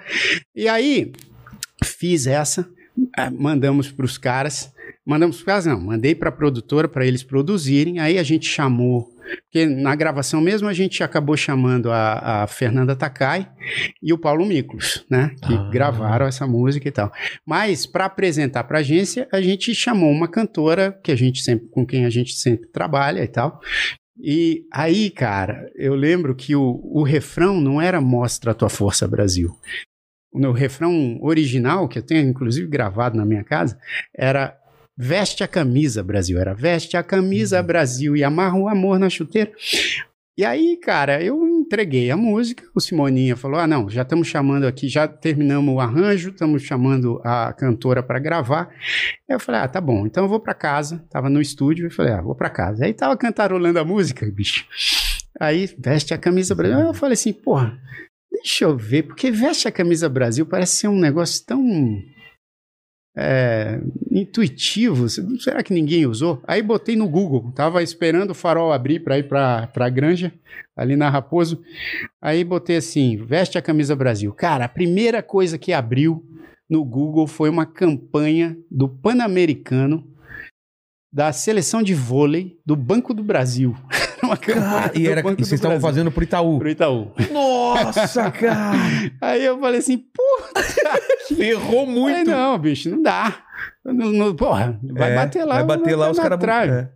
E 0.55 0.69
aí, 0.69 1.13
fiz 1.83 2.27
essa, 2.27 2.69
ah, 3.17 3.31
mandamos 3.31 3.91
para 3.91 4.05
os 4.05 4.19
caras. 4.19 4.74
Mandamos 5.07 5.43
para 5.43 5.47
caras, 5.55 5.67
não, 5.67 5.81
mandei 5.81 6.15
para 6.15 6.31
a 6.31 6.33
produtora 6.33 6.89
para 6.89 7.07
eles 7.07 7.23
produzirem. 7.23 7.99
Aí 7.99 8.19
a 8.19 8.23
gente 8.23 8.47
chamou, 8.47 9.07
porque 9.43 9.67
na 9.67 9.95
gravação 9.95 10.41
mesmo 10.41 10.67
a 10.67 10.73
gente 10.73 11.03
acabou 11.03 11.37
chamando 11.37 11.91
a, 11.93 12.43
a 12.43 12.47
Fernanda 12.47 12.97
Takai 12.97 13.51
e 14.03 14.13
o 14.13 14.19
Paulo 14.19 14.47
Miklos, 14.47 15.05
né? 15.11 15.35
Que 15.47 15.55
Ah. 15.55 15.69
gravaram 15.71 16.27
essa 16.27 16.47
música 16.47 16.89
e 16.89 16.91
tal. 16.91 17.13
Mas 17.47 17.85
para 17.85 18.07
apresentar 18.07 18.65
para 18.65 18.79
a 18.79 18.81
agência, 18.81 19.29
a 19.31 19.43
gente 19.43 19.75
chamou 19.75 20.11
uma 20.11 20.27
cantora 20.29 20.99
que 21.03 21.13
a 21.13 21.17
gente 21.17 21.43
sempre, 21.43 21.69
com 21.69 21.85
quem 21.85 22.07
a 22.07 22.11
gente 22.11 22.33
sempre 22.33 22.67
trabalha 22.69 23.23
e 23.23 23.29
tal. 23.29 23.61
E 24.19 24.65
aí, 24.73 25.11
cara, 25.11 25.71
eu 25.75 25.95
lembro 25.95 26.35
que 26.35 26.55
o, 26.57 26.81
o 26.85 27.03
refrão 27.03 27.61
não 27.61 27.83
era 27.83 28.01
Mostra 28.01 28.53
a 28.53 28.55
tua 28.55 28.71
força, 28.71 29.07
Brasil. 29.09 29.51
O 30.33 30.39
meu 30.39 30.53
refrão 30.53 31.19
original, 31.21 31.87
que 31.89 31.99
eu 31.99 32.03
tenho 32.03 32.29
inclusive 32.29 32.67
gravado 32.67 33.17
na 33.17 33.25
minha 33.25 33.45
casa, 33.45 33.79
era 34.17 34.57
Veste 34.97 35.43
a 35.43 35.49
camisa, 35.49 36.03
Brasil. 36.03 36.39
Era 36.39 36.55
veste 36.55 36.97
a 36.97 37.03
camisa, 37.03 37.63
Brasil, 37.63 38.17
e 38.17 38.23
amarra 38.23 38.57
o 38.57 38.69
amor 38.69 38.99
na 38.99 39.11
chuteira. 39.11 39.53
E 40.37 40.45
aí, 40.45 40.77
cara, 40.77 41.23
eu 41.23 41.47
entreguei 41.47 42.11
a 42.11 42.17
música, 42.17 42.65
o 42.75 42.81
Simoninha 42.81 43.37
falou: 43.37 43.59
ah, 43.59 43.67
não, 43.67 43.89
já 43.89 44.03
estamos 44.03 44.27
chamando 44.27 44.67
aqui, 44.67 44.89
já 44.89 45.07
terminamos 45.07 45.75
o 45.75 45.81
arranjo, 45.81 46.31
estamos 46.31 46.63
chamando 46.63 47.21
a 47.25 47.53
cantora 47.53 48.03
para 48.03 48.19
gravar. 48.19 48.69
Aí 49.29 49.37
eu 49.37 49.41
falei: 49.41 49.61
ah, 49.61 49.69
tá 49.69 49.81
bom, 49.81 50.07
então 50.07 50.25
eu 50.25 50.29
vou 50.29 50.41
para 50.41 50.55
casa. 50.55 51.05
Tava 51.11 51.29
no 51.29 51.41
estúdio 51.41 51.87
e 51.87 51.91
falei: 51.91 52.13
ah, 52.13 52.21
vou 52.21 52.35
para 52.35 52.51
casa. 52.51 52.85
Aí 52.85 52.93
tava 52.93 53.17
cantarolando 53.17 53.79
a 53.79 53.85
música, 53.85 54.27
bicho. 54.31 54.67
Aí, 55.41 55.69
veste 55.79 56.15
a 56.15 56.19
camisa 56.19 56.55
Brasil. 56.55 56.79
Aí 56.79 56.85
eu 56.85 56.95
falei 56.95 57.15
assim: 57.15 57.33
porra, 57.33 57.79
deixa 58.31 58.65
eu 58.65 58.77
ver, 58.77 59.05
porque 59.05 59.31
veste 59.31 59.67
a 59.69 59.73
camisa 59.73 60.09
Brasil 60.09 60.47
parece 60.47 60.77
ser 60.79 60.89
um 60.89 60.99
negócio 60.99 61.45
tão 61.47 61.63
é, 63.17 63.81
intuitivo. 64.11 65.09
Será 65.09 65.63
que 65.63 65.73
ninguém 65.73 66.07
usou? 66.07 66.43
Aí 66.47 66.63
botei 66.63 66.97
no 66.97 67.09
Google. 67.09 67.53
Tava 67.53 67.83
esperando 67.83 68.31
o 68.31 68.35
farol 68.35 68.73
abrir 68.73 69.01
para 69.01 69.19
ir 69.19 69.29
para 69.29 69.69
a 69.75 69.89
granja, 69.89 70.33
ali 70.77 70.97
na 70.97 71.09
Raposo. 71.09 71.63
Aí 72.21 72.43
botei 72.43 72.77
assim: 72.77 73.17
veste 73.17 73.57
a 73.57 73.63
camisa 73.63 73.95
Brasil. 73.95 74.33
Cara, 74.33 74.65
a 74.65 74.69
primeira 74.69 75.23
coisa 75.23 75.59
que 75.59 75.73
abriu 75.73 76.25
no 76.69 76.85
Google 76.85 77.27
foi 77.27 77.49
uma 77.49 77.67
campanha 77.67 78.57
do 78.71 78.89
Pan-Americano 78.89 80.11
da 81.13 81.33
seleção 81.33 81.83
de 81.83 81.95
vôlei 81.95 82.59
do 82.67 82.75
Banco 82.75 83.15
do 83.15 83.23
Brasil. 83.23 83.77
uma 84.29 84.37
campanha 84.37 84.91
e 84.95 85.07
era, 85.09 85.21
e 85.21 85.23
vocês 85.23 85.53
estavam 85.53 85.81
fazendo 85.81 86.11
pro 86.11 86.23
Itaú. 86.25 86.59
pro 86.59 86.69
Itaú. 86.69 87.13
Nossa, 87.33 88.31
cara! 88.33 88.73
Aí 89.21 89.45
eu 89.45 89.59
falei 89.59 89.79
assim, 89.81 89.99
puta 89.99 90.61
Ferrou 91.35 91.87
muito. 91.87 92.31
não, 92.31 92.59
bicho, 92.59 92.91
não 92.91 93.03
dá. 93.03 93.35
Não, 93.85 93.93
não- 94.11 94.35
porra, 94.37 94.79
vai 94.83 95.13
É, 95.13 95.15
bater 95.17 95.45
lá. 95.45 95.55
Vai 95.57 95.65
bater 95.65 95.97
lá, 95.97 96.11
os 96.11 96.19
caras. 96.19 96.43
É. 96.71 96.89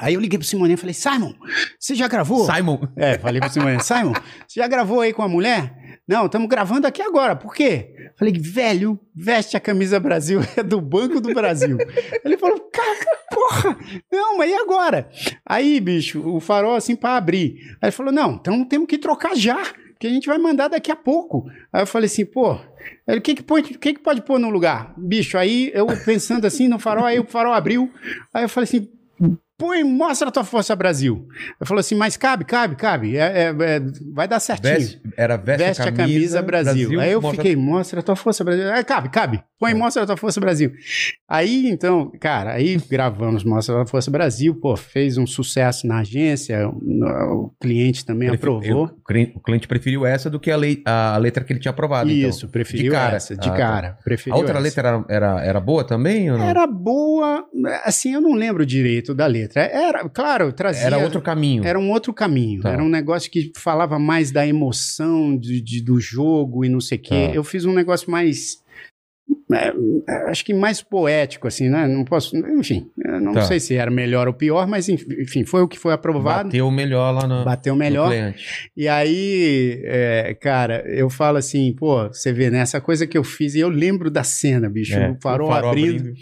Aí 0.00 0.14
eu 0.14 0.20
liguei 0.20 0.38
pro 0.38 0.46
Simoninha 0.46 0.74
e 0.74 0.78
falei, 0.78 0.94
Simon, 0.94 1.34
você 1.78 1.94
já 1.94 2.06
gravou? 2.06 2.46
Simon. 2.46 2.78
É, 2.96 3.18
falei 3.18 3.40
pro 3.40 3.50
Simoninha, 3.50 3.80
Simon, 3.80 4.12
você 4.46 4.60
já 4.60 4.68
gravou 4.68 5.00
aí 5.00 5.12
com 5.12 5.22
a 5.22 5.28
mulher? 5.28 6.00
Não, 6.06 6.26
estamos 6.26 6.48
gravando 6.48 6.86
aqui 6.86 7.02
agora, 7.02 7.34
por 7.34 7.52
quê? 7.52 7.94
Falei, 8.16 8.32
velho, 8.32 8.98
veste 9.14 9.56
a 9.56 9.60
camisa 9.60 9.98
Brasil, 10.00 10.40
é 10.56 10.62
do 10.62 10.80
Banco 10.80 11.20
do 11.20 11.34
Brasil. 11.34 11.76
Ele 12.24 12.38
falou, 12.38 12.60
cara, 12.72 13.06
porra, 13.30 13.76
não, 14.10 14.38
mas 14.38 14.50
e 14.50 14.54
agora? 14.54 15.10
Aí, 15.44 15.80
bicho, 15.80 16.20
o 16.26 16.38
farol 16.40 16.76
assim 16.76 16.94
pra 16.94 17.16
abrir. 17.16 17.56
Aí 17.82 17.88
ele 17.88 17.92
falou, 17.92 18.12
não, 18.12 18.34
então 18.34 18.64
temos 18.64 18.86
que 18.86 18.98
trocar 18.98 19.36
já, 19.36 19.60
que 19.98 20.06
a 20.06 20.10
gente 20.10 20.28
vai 20.28 20.38
mandar 20.38 20.68
daqui 20.68 20.92
a 20.92 20.96
pouco. 20.96 21.50
Aí 21.72 21.82
eu 21.82 21.86
falei 21.86 22.06
assim, 22.06 22.24
pô, 22.24 22.54
o 22.54 23.20
que 23.20 23.34
que, 23.34 23.42
o 23.42 23.78
que 23.78 23.94
que 23.94 24.00
pode 24.00 24.22
pôr 24.22 24.38
no 24.38 24.48
lugar? 24.48 24.94
Bicho, 24.96 25.36
aí 25.36 25.72
eu 25.74 25.86
pensando 26.04 26.46
assim 26.46 26.68
no 26.68 26.78
farol, 26.78 27.04
aí 27.04 27.18
o 27.18 27.26
farol 27.26 27.52
abriu, 27.52 27.92
aí 28.32 28.44
eu 28.44 28.48
falei 28.48 28.64
assim, 28.64 28.88
põe, 29.58 29.82
mostra 29.82 30.28
a 30.28 30.30
tua 30.30 30.44
força 30.44 30.74
Brasil. 30.76 31.26
Ele 31.60 31.66
falou 31.66 31.80
assim, 31.80 31.96
mas 31.96 32.16
cabe, 32.16 32.44
cabe, 32.44 32.76
cabe, 32.76 33.16
é, 33.16 33.20
é, 33.20 33.54
é, 33.58 33.80
vai 34.14 34.28
dar 34.28 34.38
certinho. 34.40 34.72
Veste, 34.74 35.00
era 35.16 35.36
veste, 35.36 35.64
Veste, 35.66 35.82
a 35.82 35.92
camisa, 35.92 36.40
Brasil. 36.40 37.00
Aí 37.00 37.10
eu 37.12 37.20
mostra- 37.20 37.42
fiquei, 37.42 37.56
mostra 37.56 38.00
a 38.00 38.02
tua 38.02 38.14
força 38.16 38.44
Brasil. 38.44 38.72
Aí, 38.72 38.84
cabe, 38.84 39.08
cabe. 39.08 39.42
Põe, 39.58 39.74
mostra 39.74 40.04
a 40.04 40.06
tua 40.06 40.16
força 40.16 40.40
Brasil. 40.40 40.70
Aí, 41.28 41.68
então, 41.68 42.12
cara, 42.20 42.52
aí 42.52 42.76
gravamos 42.88 43.42
Mostra 43.42 43.74
a 43.74 43.78
tua 43.78 43.86
força 43.86 44.10
Brasil, 44.10 44.54
pô, 44.54 44.76
fez 44.76 45.18
um 45.18 45.26
sucesso 45.26 45.86
na 45.86 45.98
agência, 45.98 46.68
o, 46.68 47.52
cliente 47.60 48.04
também 48.06 48.28
aprovou. 48.28 48.86
eu- 48.86 48.94
o 49.34 49.40
cliente- 49.40 49.66
preferiu 49.66 50.06
essa 50.06 50.30
do 50.30 50.38
que 50.38 50.50
a, 50.50 50.56
lei- 50.56 50.82
a 50.84 51.16
letra 51.18 51.42
que 51.42 51.52
ele 51.52 51.58
tinha 51.60 51.70
aprovado. 51.70 52.08
então. 52.10 52.28
Isso, 52.30 52.48
preferiu 52.48 52.84
De 52.84 52.90
cara. 52.90 53.16
essa, 53.16 53.34
de 53.36 53.48
Ah, 53.48 53.52
tá. 53.52 53.56
cara. 53.58 53.88
A 53.98 54.02
Preferiu 54.04 54.36
outra 54.36 54.52
essa. 54.54 54.60
letra 54.62 54.88
era, 54.88 55.04
era, 55.08 55.44
era 55.44 55.60
boa 55.60 55.82
também 55.82 56.30
ou 56.30 56.38
não? 56.38 56.44
Era 56.48 56.66
boa, 56.66 57.44
assim, 57.84 58.14
eu 58.14 58.20
não 58.20 58.34
lembro 58.34 58.64
direito 58.64 59.14
da 59.14 59.26
letra. 59.26 59.47
Era, 59.56 60.08
claro, 60.08 60.52
trazia... 60.52 60.84
Era 60.86 60.98
outro 60.98 61.20
caminho. 61.22 61.64
Era 61.64 61.78
um 61.78 61.90
outro 61.90 62.12
caminho. 62.12 62.62
Tá. 62.62 62.70
Era 62.70 62.82
um 62.82 62.88
negócio 62.88 63.30
que 63.30 63.52
falava 63.56 63.98
mais 63.98 64.30
da 64.30 64.46
emoção 64.46 65.36
de, 65.36 65.60
de- 65.60 65.82
do 65.82 66.00
jogo 66.00 66.64
e 66.64 66.68
não 66.68 66.80
sei 66.80 66.98
o 66.98 67.02
quê. 67.02 67.28
Tá. 67.28 67.34
Eu 67.34 67.44
fiz 67.44 67.64
um 67.64 67.72
negócio 67.72 68.10
mais 68.10 68.62
é, 69.52 69.72
é, 70.08 70.30
acho 70.30 70.44
que 70.44 70.52
mais 70.52 70.82
poético, 70.82 71.48
assim, 71.48 71.68
né? 71.68 71.86
Não 71.86 72.04
posso. 72.04 72.36
Enfim, 72.36 72.86
não 73.22 73.32
Tá. 73.32 73.42
sei 73.42 73.58
se 73.60 73.74
era 73.74 73.90
melhor 73.90 74.26
ou 74.28 74.34
pior, 74.34 74.66
mas 74.66 74.88
enfim, 74.88 75.44
foi 75.44 75.62
o 75.62 75.68
que 75.68 75.78
foi 75.78 75.92
aprovado. 75.92 76.48
Bateu 76.48 76.70
melhor 76.70 77.12
lá 77.12 77.26
no, 77.26 77.44
Bateu 77.44 77.74
melhor. 77.76 78.12
E 78.76 78.86
aí, 78.88 79.80
é, 79.84 80.34
cara, 80.40 80.84
eu 80.86 81.08
falo 81.08 81.38
assim, 81.38 81.74
pô, 81.74 82.08
você 82.08 82.32
vê, 82.32 82.50
né? 82.50 82.58
Essa 82.60 82.80
coisa 82.80 83.06
que 83.06 83.16
eu 83.16 83.24
fiz, 83.24 83.54
e 83.54 83.60
eu 83.60 83.68
lembro 83.68 84.10
da 84.10 84.22
cena, 84.24 84.68
bicho, 84.68 84.94
É, 84.94 85.10
o 85.10 85.16
farol, 85.22 85.52
abrindo, 85.52 86.12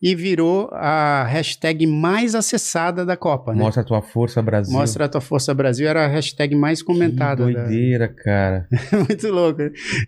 e 0.00 0.14
virou 0.14 0.68
a 0.72 1.24
hashtag 1.24 1.86
mais 1.86 2.34
acessada 2.34 3.04
da 3.04 3.16
Copa, 3.16 3.52
né? 3.54 3.62
Mostra 3.62 3.82
a 3.82 3.84
tua 3.86 4.02
força, 4.02 4.40
Brasil. 4.42 4.72
Mostra 4.72 5.04
a 5.06 5.08
tua 5.08 5.20
força 5.20 5.52
Brasil 5.52 5.88
era 5.88 6.04
a 6.04 6.08
hashtag 6.08 6.54
mais 6.54 6.82
comentada. 6.82 7.44
Que 7.46 7.52
da- 7.52 7.62
doideira, 7.64 8.08
cara. 8.08 8.66
Muito 9.08 9.28
louco. 9.28 9.62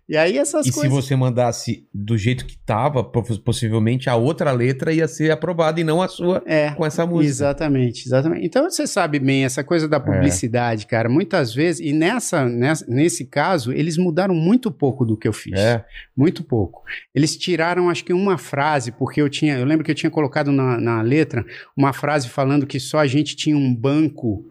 E 0.09 0.17
aí 0.17 0.39
essas 0.39 0.67
E 0.67 0.69
se 0.71 0.75
coisas. 0.75 0.93
você 0.93 1.17
mandasse 1.17 1.87
do 1.93 2.17
jeito 2.17 2.45
que 2.47 2.57
tava, 2.71 3.03
poss- 3.03 3.37
possivelmente 3.39 4.09
a 4.09 4.15
outra 4.15 4.53
letra 4.53 4.93
ia 4.93 5.09
ser 5.09 5.33
aprovada 5.33 5.81
e 5.81 5.85
não 5.85 6.01
a 6.01 6.07
sua 6.07 6.41
É. 6.47 6.71
com 6.71 6.87
essa 6.87 7.05
música. 7.05 7.29
Exatamente, 7.29 8.07
exatamente. 8.07 8.47
Então 8.47 8.71
você 8.71 8.87
sabe 8.87 9.19
bem 9.19 9.45
essa 9.45 9.65
coisa 9.65 9.89
da 9.89 9.99
publicidade, 9.99 10.87
cara. 10.87 11.09
Muitas 11.09 11.53
vezes, 11.53 11.85
e 11.85 11.93
nessa, 11.93 12.45
nessa- 12.49 12.87
nesse 12.89 13.25
caso, 13.25 13.73
eles 13.73 13.99
mudaram 13.99 14.35
muito 14.37 14.71
pouco 14.71 15.05
do 15.05 15.17
que 15.17 15.27
eu 15.27 15.33
fiz. 15.33 15.59
É. 15.59 15.85
Muito 16.17 16.45
pouco. 16.45 16.85
Eles 17.13 17.37
tiraram, 17.37 17.91
acho 17.91 18.05
que 18.05 18.13
uma 18.13 18.39
frase, 18.39 18.93
porque 18.93 19.21
eu 19.21 19.29
tinha. 19.29 19.59
Eu 19.59 19.65
lembro 19.67 19.85
que 19.85 19.91
eu 19.91 19.95
tinha 19.97 20.11
colocado 20.11 20.53
na, 20.53 20.81
na 20.81 21.03
letra 21.03 21.45
uma 21.77 21.93
frase 21.93 22.29
falando 22.29 22.67
que 22.69 22.79
só 22.79 22.99
a 23.01 23.07
gente 23.09 23.35
tinha 23.35 23.57
um 23.57 23.75
banco. 23.75 24.45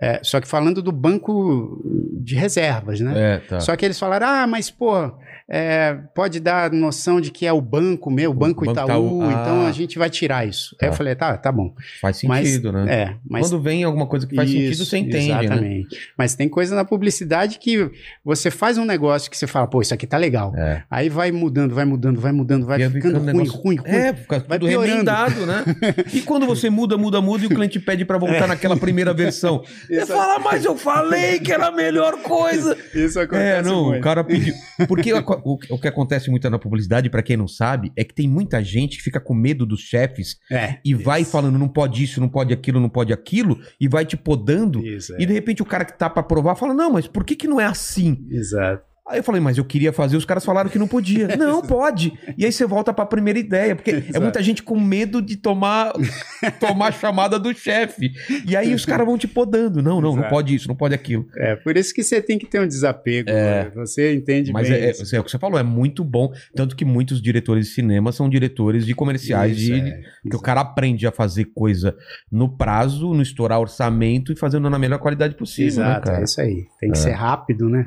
é, 0.00 0.20
só 0.22 0.40
que 0.40 0.46
falando 0.46 0.80
do 0.82 0.92
banco 0.92 1.82
de 2.20 2.34
reservas, 2.36 3.00
né? 3.00 3.12
É, 3.16 3.38
tá. 3.38 3.58
Só 3.60 3.74
que 3.74 3.84
eles 3.84 3.98
falaram, 3.98 4.26
ah, 4.28 4.46
mas 4.46 4.70
pô, 4.70 5.10
é, 5.48 5.94
pode 6.14 6.40
dar 6.40 6.70
noção 6.72 7.20
de 7.20 7.30
que 7.30 7.44
é 7.46 7.52
o 7.52 7.60
banco 7.60 8.10
meu, 8.10 8.30
o 8.30 8.34
Banco, 8.34 8.64
Banco 8.64 8.72
Itaú, 8.72 8.86
Itaú, 8.86 9.22
ah. 9.22 9.32
então 9.42 9.66
a 9.66 9.72
gente 9.72 9.98
vai 9.98 10.08
tirar 10.08 10.46
isso. 10.48 10.74
Aí 10.80 10.88
eu 10.88 10.92
Tá. 10.92 10.96
falei, 10.96 11.14
tá, 11.14 11.36
tá 11.36 11.52
bom. 11.52 11.74
Faz 12.00 12.22
Mas- 12.22 12.48
sentido, 12.48 12.72
né? 12.72 12.86
É, 13.02 13.16
mas 13.28 13.48
Quando 13.50 13.62
vem 13.62 13.84
alguma 13.84 14.06
coisa 14.06 14.26
que 14.26 14.34
faz 14.34 14.48
sentido, 14.50 14.72
Isso, 14.72 14.86
você 14.86 14.96
entende, 14.98 15.28
né? 15.32 15.44
Exatamente. 15.44 15.98
Mas 16.16 16.34
tem 16.34 16.48
coisa 16.48 16.74
na 16.74 16.84
publicidade 16.84 17.58
que 17.58 17.90
você 18.24 18.50
faz 18.50 18.78
um 18.78 18.84
negócio 18.84 19.30
que 19.30 19.36
você 19.36 19.46
fala, 19.46 19.66
pô, 19.66 19.82
isso 19.82 19.92
aqui 19.92 20.06
tá 20.06 20.16
legal. 20.16 20.54
É. 20.56 20.82
Aí 20.90 21.08
vai 21.08 21.30
mudando, 21.30 21.74
vai 21.74 21.84
mudando, 21.84 22.20
vai 22.20 22.32
mudando, 22.32 22.66
vai 22.66 22.78
ficando 22.88 23.18
ruim, 23.18 23.26
negócio- 23.26 23.52
ruim, 23.60 23.76
ruim. 23.76 23.88
É, 23.90 24.14
fica 24.14 24.38
Vai 24.48 24.58
tudo 24.58 24.68
piorando. 24.68 24.90
remendado, 24.92 25.46
né? 25.46 25.64
E 26.12 26.22
quando 26.22 26.46
você 26.46 26.70
muda, 26.70 26.96
muda, 26.96 27.20
muda 27.20 27.44
e 27.44 27.46
o 27.46 27.50
cliente 27.50 27.78
pede 27.78 28.04
pra 28.04 28.16
voltar 28.18 28.46
naquela 28.48 28.76
primeira 28.76 29.12
versão. 29.12 29.62
Você 29.86 29.94
Isso- 29.98 30.06
fala, 30.06 30.38
mas 30.38 30.64
eu 30.64 30.76
falei 30.76 31.38
que 31.38 31.52
era 31.52 31.66
a 31.66 31.72
melhor 31.72 32.18
coisa. 32.22 32.76
Isso 32.94 33.20
acontece 33.20 33.58
É, 33.58 33.62
não, 33.62 33.84
muito. 33.86 33.98
o 33.98 34.02
cara 34.02 34.24
pediu. 34.24 34.54
Porque 34.88 35.12
o, 35.33 35.33
o- 35.44 35.58
o 35.70 35.78
que 35.78 35.88
acontece 35.88 36.30
muito 36.30 36.48
na 36.50 36.58
publicidade, 36.58 37.08
pra 37.10 37.22
quem 37.22 37.36
não 37.36 37.48
sabe, 37.48 37.92
é 37.96 38.04
que 38.04 38.14
tem 38.14 38.28
muita 38.28 38.62
gente 38.62 38.96
que 38.96 39.02
fica 39.02 39.20
com 39.20 39.34
medo 39.34 39.64
dos 39.66 39.80
chefes 39.80 40.36
É. 40.50 40.78
e 40.84 40.94
vai 40.94 41.24
falando, 41.24 41.58
não 41.58 41.68
pode 41.68 42.02
isso, 42.04 42.20
não 42.20 42.28
pode 42.28 42.52
aquilo, 42.52 42.80
não 42.80 42.88
pode 42.88 43.12
aquilo, 43.12 43.58
e 43.80 43.88
vai 43.88 44.04
te 44.04 44.16
podando. 44.16 44.84
Isso, 44.86 45.14
é. 45.14 45.22
E 45.22 45.26
de 45.26 45.32
repente 45.32 45.62
o 45.62 45.66
cara 45.66 45.84
que 45.84 45.96
tá 45.98 46.08
pra 46.10 46.22
provar 46.22 46.54
fala, 46.54 46.74
não, 46.74 46.92
mas 46.92 47.06
por 47.06 47.24
que 47.24 47.34
que 47.36 47.48
não 47.48 47.60
é 47.60 47.64
assim? 47.64 48.26
Exato. 48.30 48.84
Aí 49.06 49.18
eu 49.18 49.22
falei, 49.24 49.40
mas 49.40 49.58
eu 49.58 49.64
queria 49.66 49.92
fazer, 49.92 50.16
os 50.16 50.24
caras 50.24 50.44
falaram 50.44 50.70
que 50.70 50.78
não 50.78 50.88
podia. 50.88 51.28
Não, 51.36 51.60
pode. 51.60 52.12
E 52.38 52.44
aí 52.46 52.50
você 52.50 52.64
volta 52.64 52.92
pra 52.92 53.04
primeira 53.04 53.38
ideia, 53.38 53.76
porque 53.76 53.90
é 53.90 53.96
Exato. 53.98 54.22
muita 54.22 54.42
gente 54.42 54.62
com 54.62 54.80
medo 54.80 55.20
de 55.20 55.36
tomar 55.36 55.92
tomar 56.58 56.88
a 56.88 56.92
chamada 56.92 57.38
do 57.38 57.52
chefe. 57.54 58.12
E 58.46 58.56
aí 58.56 58.72
os 58.74 58.86
caras 58.86 59.06
vão 59.06 59.18
te 59.18 59.28
podando. 59.28 59.82
Não, 59.82 60.00
não, 60.00 60.10
não 60.12 60.18
Exato. 60.20 60.30
pode 60.30 60.54
isso, 60.54 60.68
não 60.68 60.74
pode 60.76 60.94
aquilo. 60.94 61.26
É, 61.36 61.54
por 61.56 61.76
isso 61.76 61.92
que 61.92 62.02
você 62.02 62.22
tem 62.22 62.38
que 62.38 62.46
ter 62.46 62.60
um 62.60 62.66
desapego. 62.66 63.30
né? 63.30 63.70
Você 63.74 64.14
entende 64.14 64.52
Mas 64.52 64.68
bem 64.68 64.78
é, 64.78 64.86
é, 64.86 64.90
isso. 64.92 65.14
é 65.14 65.20
o 65.20 65.24
que 65.24 65.30
você 65.30 65.38
falou, 65.38 65.58
é 65.58 65.62
muito 65.62 66.02
bom. 66.02 66.32
Tanto 66.54 66.74
que 66.74 66.84
muitos 66.84 67.20
diretores 67.20 67.66
de 67.66 67.72
cinema 67.74 68.10
são 68.10 68.28
diretores 68.28 68.86
de 68.86 68.94
comerciais, 68.94 69.58
Isso, 69.58 69.72
de, 69.72 69.80
é. 69.90 70.00
que 70.30 70.36
o 70.36 70.40
cara 70.40 70.62
aprende 70.62 71.06
a 71.06 71.12
fazer 71.12 71.46
coisa 71.54 71.94
no 72.32 72.48
prazo, 72.56 73.12
no 73.12 73.22
estourar 73.22 73.60
orçamento 73.60 74.32
e 74.32 74.36
fazendo 74.36 74.70
na 74.70 74.78
melhor 74.78 74.98
qualidade 74.98 75.34
possível, 75.34 75.82
né, 75.82 75.90
Exato, 75.90 76.06
cara? 76.06 76.20
é 76.20 76.24
isso 76.24 76.40
aí. 76.40 76.66
Tem 76.80 76.90
que 76.90 76.98
É. 76.98 77.00
ser 77.00 77.10
rápido, 77.12 77.68
né? 77.68 77.86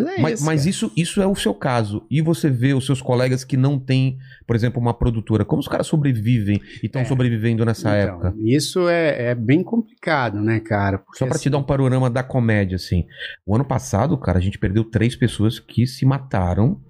Mas 0.00 0.06
é 0.16 0.20
Mas, 0.20 0.32
isso. 0.34 0.44
mas 0.46 0.60
cara. 0.60 0.70
isso, 0.70 0.92
isso 0.96 1.22
é 1.22 1.26
o 1.26 1.34
seu 1.34 1.54
caso. 1.54 2.06
E 2.10 2.20
você 2.22 2.48
vê 2.48 2.72
os 2.74 2.86
seus 2.86 3.02
colegas 3.02 3.44
que 3.44 3.56
não 3.56 3.78
têm, 3.78 4.18
por 4.46 4.56
exemplo, 4.56 4.80
uma 4.80 4.94
produtora. 4.94 5.44
Como 5.44 5.60
os 5.60 5.68
caras 5.68 5.86
sobrevivem 5.86 6.60
e 6.82 6.86
estão 6.86 7.02
É. 7.02 7.04
sobrevivendo 7.04 7.64
nessa 7.64 7.88
Então, 8.00 8.14
época? 8.14 8.34
Isso 8.44 8.88
é, 8.88 9.30
é 9.30 9.34
bem 9.34 9.62
complicado, 9.62 10.40
né, 10.40 10.60
cara? 10.60 10.98
Porque, 10.98 11.18
Só 11.18 11.26
pra 11.26 11.34
te 11.34 11.40
assim, 11.40 11.50
dar 11.50 11.58
um 11.58 11.62
panorama 11.62 12.08
da 12.08 12.22
comédia, 12.22 12.76
assim. 12.76 13.06
O 13.46 13.54
ano 13.54 13.64
passado, 13.64 14.16
cara, 14.18 14.38
a 14.38 14.42
gente 14.42 14.58
perdeu 14.58 14.84
três 14.84 15.14
pessoas 15.16 15.58
que 15.58 15.86
se 15.86 16.04
mataram 16.06 16.80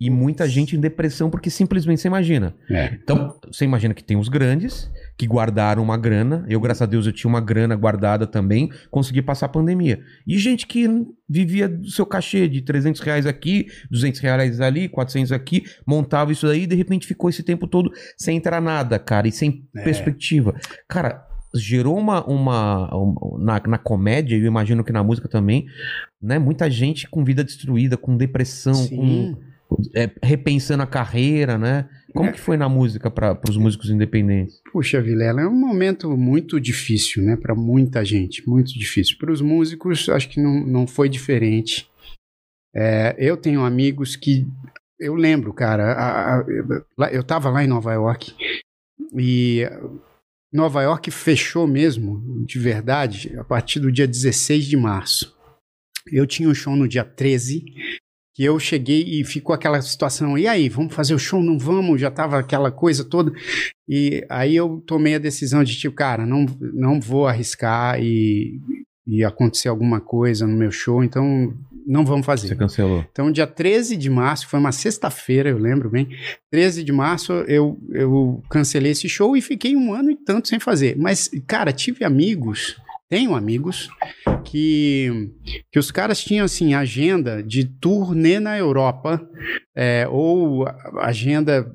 e 0.00 0.10
muita 0.10 0.48
gente 0.48 0.76
em 0.76 0.80
depressão 0.80 1.30
porque 1.30 1.50
simplesmente 1.50 2.00
você 2.00 2.08
imagina. 2.08 2.54
É. 2.70 2.92
Então, 3.02 3.34
você 3.46 3.64
imagina 3.64 3.94
que 3.94 4.02
tem 4.04 4.16
os 4.16 4.28
grandes 4.28 4.90
que 5.16 5.26
guardaram 5.26 5.82
uma 5.82 5.96
grana. 5.96 6.44
Eu, 6.48 6.60
graças 6.60 6.82
a 6.82 6.86
Deus, 6.86 7.06
eu 7.06 7.12
tinha 7.12 7.28
uma 7.28 7.40
grana 7.40 7.76
guardada 7.76 8.26
também, 8.26 8.68
consegui 8.90 9.22
passar 9.22 9.46
a 9.46 9.48
pandemia. 9.48 10.00
E 10.26 10.36
gente 10.38 10.66
que 10.66 10.88
vivia 11.28 11.68
do 11.68 11.88
seu 11.90 12.04
cachê 12.04 12.48
de 12.48 12.60
300 12.62 13.00
reais 13.00 13.24
aqui, 13.26 13.66
200 13.90 14.20
reais 14.20 14.60
ali, 14.60 14.88
400 14.88 15.30
aqui, 15.32 15.62
montava 15.86 16.32
isso 16.32 16.46
daí 16.46 16.62
e 16.62 16.66
de 16.66 16.74
repente 16.74 17.06
ficou 17.06 17.30
esse 17.30 17.42
tempo 17.42 17.66
todo 17.66 17.92
sem 18.18 18.36
entrar 18.36 18.60
nada, 18.60 18.98
cara, 18.98 19.28
e 19.28 19.32
sem 19.32 19.64
É. 19.76 19.82
perspectiva. 19.84 20.54
Cara, 20.88 21.24
gerou 21.54 21.96
uma, 21.96 22.24
uma, 22.26 22.92
um- 22.96 23.38
na, 23.38 23.62
na 23.68 23.78
comédia, 23.78 24.36
eu 24.36 24.44
imagino 24.44 24.82
que 24.82 24.92
na 24.92 25.04
música 25.04 25.28
também, 25.28 25.66
né? 26.20 26.36
Muita 26.40 26.68
gente 26.68 27.08
com 27.08 27.22
vida 27.24 27.44
destruída, 27.44 27.96
com 27.96 28.16
depressão, 28.16 28.74
Sim. 28.74 28.96
com 28.96 29.36
é, 29.94 30.10
repensando 30.22 30.82
a 30.82 30.86
carreira, 30.86 31.56
né? 31.56 31.86
Como 32.14 32.28
É. 32.28 32.32
que 32.32 32.40
foi 32.40 32.56
na 32.56 32.68
música 32.68 33.10
para 33.10 33.38
os 33.48 33.56
músicos 33.56 33.90
independentes? 33.90 34.60
Puxa, 34.72 35.02
Vilela, 35.02 35.40
é 35.42 35.46
um 35.48 35.54
momento 35.54 36.16
muito 36.16 36.60
difícil, 36.60 37.22
né, 37.24 37.36
para 37.36 37.54
muita 37.54 38.04
gente, 38.04 38.48
muito 38.48 38.72
difícil. 38.78 39.18
Para 39.18 39.32
os 39.32 39.40
músicos, 39.40 40.08
acho 40.08 40.28
que 40.28 40.40
não, 40.40 40.64
não 40.64 40.86
foi 40.86 41.08
diferente. 41.08 41.90
É, 42.74 43.16
eu 43.18 43.36
tenho 43.36 43.64
amigos 43.64 44.14
que 44.16 44.46
eu 45.00 45.14
lembro, 45.14 45.52
cara, 45.52 45.92
a- 45.92 46.38
a- 46.40 47.10
eu 47.12 47.20
estava 47.20 47.50
lá 47.50 47.64
em 47.64 47.68
Nova 47.68 47.92
York 47.92 48.32
e 49.16 49.62
Nova 50.52 50.82
York 50.82 51.10
fechou 51.10 51.66
mesmo, 51.66 52.44
de 52.46 52.58
verdade, 52.60 53.36
a 53.38 53.42
partir 53.44 53.80
do 53.80 53.90
dia 53.90 54.06
16 54.06 54.66
de 54.66 54.76
março. 54.76 55.36
Eu 56.12 56.26
tinha 56.26 56.48
um 56.48 56.54
show 56.54 56.76
no 56.76 56.86
dia 56.86 57.04
13 57.04 57.64
que 58.34 58.42
eu 58.42 58.58
cheguei 58.58 59.02
e 59.20 59.24
ficou 59.24 59.54
aquela 59.54 59.80
situação, 59.80 60.36
e 60.36 60.48
aí, 60.48 60.68
vamos 60.68 60.92
fazer 60.92 61.14
o 61.14 61.18
show, 61.18 61.40
não 61.40 61.56
vamos? 61.56 62.00
Já 62.00 62.10
tava 62.10 62.38
aquela 62.38 62.70
coisa 62.70 63.04
toda. 63.04 63.32
E 63.88 64.26
aí 64.28 64.56
eu 64.56 64.82
tomei 64.84 65.14
a 65.14 65.20
decisão 65.20 65.62
de 65.62 65.76
tipo, 65.78 65.94
cara, 65.94 66.26
não, 66.26 66.44
não 66.60 67.00
vou 67.00 67.28
arriscar 67.28 68.00
e, 68.02 68.60
e 69.06 69.22
acontecer 69.22 69.68
alguma 69.68 70.00
coisa 70.00 70.48
no 70.48 70.56
meu 70.56 70.72
show, 70.72 71.04
então 71.04 71.54
não 71.86 72.04
vamos 72.04 72.26
fazer. 72.26 72.48
Você 72.48 72.56
cancelou. 72.56 73.04
Então, 73.12 73.30
dia 73.30 73.46
13 73.46 73.96
de 73.96 74.10
março, 74.10 74.48
foi 74.48 74.58
uma 74.58 74.72
sexta-feira, 74.72 75.50
eu 75.50 75.58
lembro 75.58 75.88
bem. 75.88 76.08
13 76.50 76.82
de 76.82 76.92
março, 76.92 77.32
eu, 77.32 77.78
eu 77.90 78.42
cancelei 78.50 78.92
esse 78.92 79.08
show 79.08 79.36
e 79.36 79.42
fiquei 79.42 79.76
um 79.76 79.94
ano 79.94 80.10
e 80.10 80.16
tanto 80.16 80.48
sem 80.48 80.58
fazer. 80.58 80.96
Mas, 80.96 81.30
cara, 81.46 81.72
tive 81.72 82.04
amigos, 82.04 82.76
tenho 83.08 83.34
amigos, 83.34 83.88
que, 84.44 85.30
que 85.72 85.78
os 85.78 85.90
caras 85.90 86.22
tinham, 86.22 86.44
assim, 86.44 86.74
agenda 86.74 87.42
de 87.42 87.64
turnê 87.64 88.38
na 88.40 88.58
Europa, 88.58 89.20
é, 89.74 90.06
ou 90.10 90.66
agenda 91.00 91.70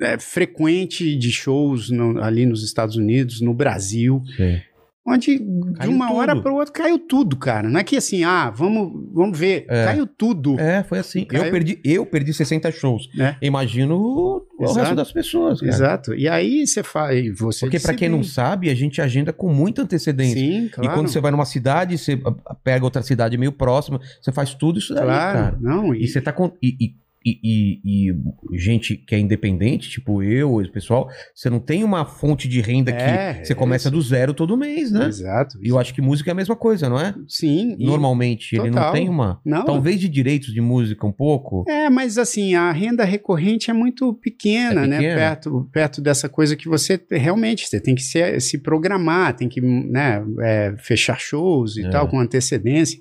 é, 0.00 0.18
frequente 0.18 1.16
de 1.16 1.30
shows 1.30 1.90
no- 1.90 2.20
ali 2.22 2.44
nos 2.46 2.62
Estados 2.64 2.96
Unidos, 2.96 3.40
no 3.40 3.54
Brasil. 3.54 4.22
Sim. 4.36 4.60
Onde 5.06 5.38
de 5.38 5.72
Caiu 5.74 5.92
uma 5.92 6.12
hora 6.14 6.32
tudo. 6.32 6.42
para 6.42 6.52
outra 6.54 6.72
caiu 6.72 6.98
tudo, 6.98 7.36
cara. 7.36 7.68
Não 7.68 7.78
é 7.78 7.84
que 7.84 7.94
assim, 7.94 8.24
ah, 8.24 8.48
vamos, 8.50 8.90
vamos 9.12 9.38
ver. 9.38 9.66
É. 9.68 9.84
Caiu 9.84 10.06
tudo. 10.06 10.58
É, 10.58 10.82
foi 10.82 10.98
assim. 10.98 11.26
Caiu. 11.26 11.44
Eu 11.44 11.50
perdi, 11.50 11.78
eu 11.84 12.06
perdi 12.06 12.32
60 12.32 12.72
shows. 12.72 13.10
É. 13.20 13.36
Imagino 13.42 13.96
o, 13.96 14.46
o 14.58 14.72
resto 14.72 14.94
das 14.94 15.12
pessoas. 15.12 15.60
Cara. 15.60 15.70
Exato. 15.70 16.14
E 16.14 16.26
aí 16.26 16.66
você 16.66 16.82
faz. 16.82 17.18
e 17.22 17.30
Você 17.32 17.66
Porque 17.66 17.78
pra 17.80 17.92
quem 17.92 18.08
não 18.08 18.22
sabe, 18.24 18.70
a 18.70 18.74
gente 18.74 19.02
agenda 19.02 19.30
com 19.30 19.52
muita 19.52 19.82
antecedência. 19.82 20.38
Sim, 20.38 20.66
E 20.66 20.68
claro. 20.70 20.94
quando 20.94 21.08
você 21.08 21.20
vai 21.20 21.30
numa 21.30 21.44
cidade, 21.44 21.98
você 21.98 22.18
ah, 22.24 22.54
pega 22.54 22.82
outra 22.84 23.02
cidade 23.02 23.36
meio 23.36 23.52
próxima, 23.52 24.00
você 24.22 24.32
faz 24.32 24.54
tudo 24.54 24.78
isso 24.78 24.94
daí, 24.94 25.04
Claro. 25.04 25.38
cara. 25.38 25.58
Não, 25.60 25.94
E 25.94 26.08
você 26.08 26.20
tá 26.20 26.32
com. 26.32 26.50
E, 26.62 26.76
e, 26.80 27.03
e- 27.24 27.40
e- 27.42 28.10
e 28.12 28.58
gente 28.58 28.96
que 28.96 29.14
é 29.14 29.18
independente, 29.18 29.88
tipo 29.88 30.22
eu, 30.22 30.60
esse 30.60 30.70
pessoal, 30.70 31.08
você 31.34 31.48
não 31.48 31.58
tem 31.60 31.82
uma 31.82 32.04
fonte 32.04 32.46
de 32.46 32.60
renda 32.60 32.90
É, 32.90 33.34
que 33.34 33.46
você 33.46 33.54
começa 33.54 33.88
isso. 33.88 33.96
do 33.96 34.02
zero 34.02 34.34
todo 34.34 34.56
mês, 34.56 34.90
né? 34.92 35.06
Exato. 35.06 35.58
E 35.62 35.68
eu 35.68 35.78
acho 35.78 35.94
que 35.94 36.02
música 36.02 36.30
é 36.30 36.32
a 36.32 36.34
mesma 36.34 36.54
coisa, 36.56 36.88
não 36.88 37.00
é? 37.00 37.14
Sim. 37.26 37.76
Normalmente, 37.78 38.54
ele 38.56 38.64
não 38.70 38.78
Total. 38.78 38.92
tem 38.92 39.08
uma. 39.08 39.40
Não. 39.44 39.64
Talvez 39.64 39.98
de 39.98 40.08
direitos 40.08 40.52
de 40.52 40.60
música 40.60 41.06
um 41.06 41.12
pouco. 41.12 41.64
É, 41.68 41.88
mas 41.88 42.18
assim, 42.18 42.54
a 42.54 42.70
renda 42.72 43.04
recorrente 43.04 43.70
é 43.70 43.74
muito 43.74 44.12
pequena, 44.14 44.84
É 44.84 44.86
né? 44.86 44.96
pequena? 44.98 45.16
Perto, 45.16 45.68
perto 45.72 46.00
dessa 46.02 46.28
coisa 46.28 46.54
que 46.56 46.68
você 46.68 47.00
realmente 47.10 47.66
você 47.66 47.80
tem 47.80 47.94
que 47.94 48.02
se, 48.02 48.40
se 48.40 48.58
programar, 48.58 49.34
tem 49.34 49.48
que 49.48 49.60
né, 49.60 50.22
é, 50.42 50.74
fechar 50.78 51.18
shows 51.18 51.76
e 51.76 51.84
É. 51.84 51.88
tal 51.90 52.08
com 52.08 52.18
antecedência. 52.18 53.00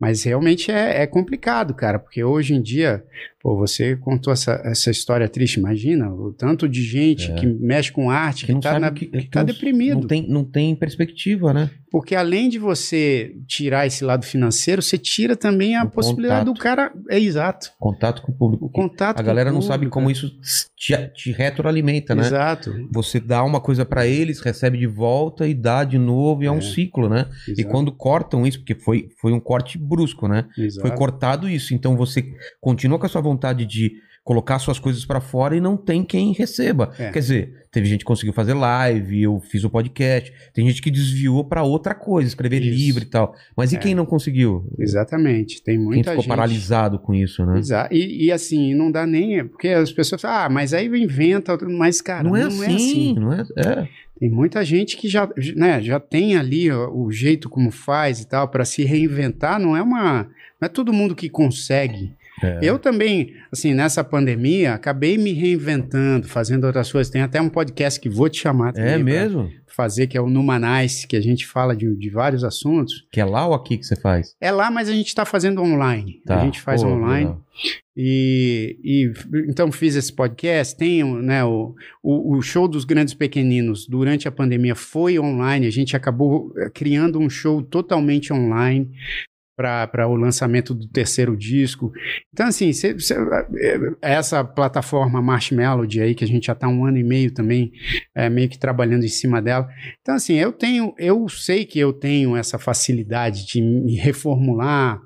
Mas 0.00 0.22
realmente 0.22 0.70
é, 0.70 1.02
é 1.02 1.06
complicado, 1.08 1.74
cara, 1.74 1.98
porque 1.98 2.22
hoje 2.22 2.54
em 2.54 2.62
dia 2.62 3.02
Pô, 3.40 3.56
você 3.56 3.94
contou 3.96 4.32
essa, 4.32 4.60
essa 4.64 4.90
história 4.90 5.28
triste, 5.28 5.56
imagina 5.60 6.12
o 6.12 6.32
tanto 6.32 6.68
de 6.68 6.82
gente 6.82 7.30
É. 7.30 7.34
que 7.34 7.46
mexe 7.46 7.92
com 7.92 8.10
arte, 8.10 8.44
Que 8.46 8.54
que, 8.54 8.60
tá, 8.60 8.78
na- 8.80 8.90
que, 8.90 9.06
que 9.06 9.28
tá 9.30 9.40
não- 9.40 9.46
deprimido. 9.46 10.00
Não 10.00 10.06
tem, 10.08 10.28
não 10.28 10.44
tem 10.44 10.74
perspectiva, 10.74 11.52
né? 11.54 11.70
Porque 11.90 12.14
além 12.14 12.50
de 12.50 12.58
você 12.58 13.34
tirar 13.46 13.86
esse 13.86 14.04
lado 14.04 14.26
financeiro, 14.26 14.82
você 14.82 14.98
tira 14.98 15.34
também 15.34 15.74
a 15.74 15.84
O 15.84 15.90
possibilidade 15.90 16.44
do 16.44 16.52
cara. 16.52 16.92
É 17.08 17.18
exato. 17.18 17.70
Contato 17.78 18.20
com 18.20 18.30
o 18.32 18.34
público. 18.34 18.66
O 18.66 18.68
contato 18.70 19.18
a 19.18 19.22
galera 19.22 19.50
não 19.50 19.62
sabe 19.62 19.88
como 19.88 20.10
é. 20.10 20.12
isso 20.12 20.30
te, 20.76 20.94
te 21.14 21.32
retroalimenta, 21.32 22.14
né? 22.14 22.26
Exato. 22.26 22.74
Você 22.92 23.18
dá 23.18 23.42
uma 23.42 23.58
coisa 23.60 23.86
pra 23.86 24.06
eles, 24.06 24.40
recebe 24.40 24.76
de 24.76 24.86
volta 24.86 25.46
e 25.48 25.54
dá 25.54 25.82
de 25.82 25.96
novo, 25.96 26.42
e 26.42 26.46
é, 26.46 26.50
um 26.50 26.58
É. 26.58 26.60
ciclo, 26.60 27.08
né? 27.08 27.26
E 27.46 27.52
exato, 27.52 27.68
quando 27.70 27.90
cortam 27.92 28.46
isso, 28.46 28.58
porque 28.58 28.74
foi, 28.74 29.08
foi 29.18 29.32
um 29.32 29.40
corte 29.40 29.78
brusco, 29.78 30.28
né? 30.28 30.44
exato. 30.58 30.86
Foi 30.86 30.94
cortado 30.96 31.48
isso. 31.48 31.72
Então 31.72 31.96
você 31.96 32.22
continua 32.60 32.98
com 32.98 33.06
a 33.06 33.08
sua 33.08 33.22
vontade 33.28 33.64
de 33.66 33.92
colocar 34.24 34.58
suas 34.58 34.78
coisas 34.78 35.06
pra 35.06 35.22
fora 35.22 35.56
e 35.56 35.60
não 35.60 35.74
tem 35.74 36.04
quem 36.04 36.32
receba. 36.34 36.92
É. 36.98 37.10
Quer 37.10 37.18
dizer, 37.20 37.66
teve 37.72 37.86
gente 37.88 38.00
que 38.00 38.04
conseguiu 38.04 38.34
fazer 38.34 38.52
live, 38.52 39.22
eu 39.22 39.40
fiz 39.40 39.64
o 39.64 39.70
podcast, 39.70 40.30
tem 40.52 40.66
gente 40.68 40.82
que 40.82 40.90
desviou 40.90 41.42
pra 41.46 41.62
outra 41.62 41.94
coisa, 41.94 42.28
escrever 42.28 42.60
Isso. 42.60 42.76
livro 42.76 43.02
e 43.04 43.06
tal. 43.06 43.34
Mas 43.56 43.72
e 43.72 43.76
É. 43.76 43.78
quem 43.78 43.94
não 43.94 44.04
conseguiu? 44.04 44.70
Exatamente. 44.78 45.62
Tem 45.62 45.76
Quem 45.76 45.82
muita 45.84 46.10
ficou 46.10 46.22
gente. 46.24 46.28
paralisado 46.28 46.98
com 46.98 47.14
isso, 47.14 47.46
né? 47.46 47.58
Exato. 47.58 47.94
E, 47.94 48.26
e 48.26 48.30
assim, 48.30 48.74
não 48.74 48.90
dá 48.92 49.06
nem. 49.06 49.46
Porque 49.48 49.68
as 49.68 49.90
pessoas 49.92 50.20
falam, 50.20 50.44
ah, 50.44 50.48
mas 50.50 50.74
aí 50.74 50.88
inventa. 50.88 51.52
outro- 51.52 51.70
Mas, 51.70 52.02
cara, 52.02 52.24
não, 52.28 52.36
é, 52.36 52.42
assim, 52.42 53.14
não 53.14 53.32
é 53.32 53.40
é. 53.56 53.88
Tem 54.20 54.28
muita 54.28 54.62
gente 54.64 54.96
que 54.98 55.08
já, 55.08 55.26
né, 55.56 55.80
já 55.80 55.98
tem 56.00 56.36
ali 56.36 56.70
ó, 56.70 56.90
o 56.92 57.10
jeito 57.10 57.48
como 57.48 57.70
faz 57.70 58.20
e 58.20 58.28
tal, 58.28 58.48
para 58.48 58.64
se 58.66 58.84
reinventar. 58.84 59.58
Não 59.58 59.74
é 59.74 59.80
uma. 59.82 60.24
Não 60.60 60.66
é 60.66 60.68
todo 60.68 60.92
mundo 60.92 61.14
que 61.14 61.28
consegue. 61.30 62.12
É. 62.42 62.58
Eu 62.62 62.78
também, 62.78 63.34
assim, 63.50 63.74
nessa 63.74 64.02
pandemia, 64.04 64.74
acabei 64.74 65.18
me 65.18 65.32
reinventando, 65.32 66.26
fazendo 66.26 66.64
outras 66.64 66.90
coisas. 66.90 67.10
Tem 67.10 67.22
até 67.22 67.40
um 67.40 67.48
podcast 67.48 67.98
que 68.00 68.08
vou 68.08 68.28
te 68.28 68.40
chamar 68.40 68.72
também 68.72 68.92
É 68.92 68.98
mesmo? 68.98 69.50
fazer, 69.78 70.08
que 70.08 70.18
é 70.18 70.20
o 70.20 70.28
Numanice, 70.28 71.06
que 71.06 71.16
a 71.16 71.20
gente 71.20 71.46
fala 71.46 71.76
de, 71.76 71.94
de 71.94 72.10
vários 72.10 72.42
assuntos. 72.42 73.06
Que 73.12 73.20
é 73.20 73.24
lá 73.24 73.46
ou 73.46 73.54
aqui 73.54 73.78
que 73.78 73.86
você 73.86 73.94
faz? 73.94 74.34
É 74.40 74.50
lá, 74.50 74.72
mas 74.72 74.88
a 74.88 74.92
gente 74.92 75.06
está 75.06 75.24
fazendo 75.24 75.62
online. 75.62 76.20
Tá. 76.26 76.40
A 76.40 76.44
gente 76.44 76.60
faz 76.60 76.82
Pô, 76.82 76.88
online. 76.88 77.36
E, 77.96 78.76
e 78.82 79.12
então 79.48 79.70
fiz 79.70 79.94
esse 79.94 80.12
podcast. 80.12 80.76
Tem 80.76 81.04
né, 81.22 81.44
o, 81.44 81.76
o, 82.02 82.36
o 82.36 82.42
show 82.42 82.66
dos 82.66 82.84
grandes 82.84 83.14
pequeninos 83.14 83.86
durante 83.86 84.26
a 84.26 84.32
pandemia 84.32 84.74
foi 84.74 85.16
online. 85.16 85.66
A 85.66 85.70
gente 85.70 85.94
acabou 85.94 86.52
eh, 86.56 86.70
criando 86.70 87.20
um 87.20 87.30
show 87.30 87.62
totalmente 87.62 88.32
online 88.32 88.90
para 89.58 90.06
o 90.06 90.14
lançamento 90.14 90.72
do 90.72 90.86
terceiro 90.86 91.36
disco. 91.36 91.92
Então, 92.32 92.46
assim, 92.46 92.72
cê- 92.72 92.96
cê- 93.00 93.16
eh, 93.60 93.80
essa 94.00 94.44
plataforma 94.44 95.20
Marshmallow 95.20 95.84
aí, 96.00 96.14
que 96.14 96.22
a 96.22 96.28
gente 96.28 96.46
já 96.46 96.52
está 96.52 96.68
um 96.68 96.84
ano 96.84 96.96
e 96.96 97.02
meio 97.02 97.32
também 97.32 97.72
eh, 98.14 98.30
meio 98.30 98.48
que 98.48 98.56
trabalhando 98.56 99.04
em 99.04 99.08
cima 99.08 99.42
dela. 99.42 99.68
Então, 100.00 100.14
assim, 100.14 100.34
eu 100.34 100.52
tenho, 100.52 100.94
eu 100.96 101.28
sei 101.28 101.64
que 101.64 101.78
eu 101.78 101.92
tenho 101.92 102.36
essa 102.36 102.56
facilidade 102.56 103.44
de 103.46 103.60
me 103.60 103.96
reformular 103.96 105.00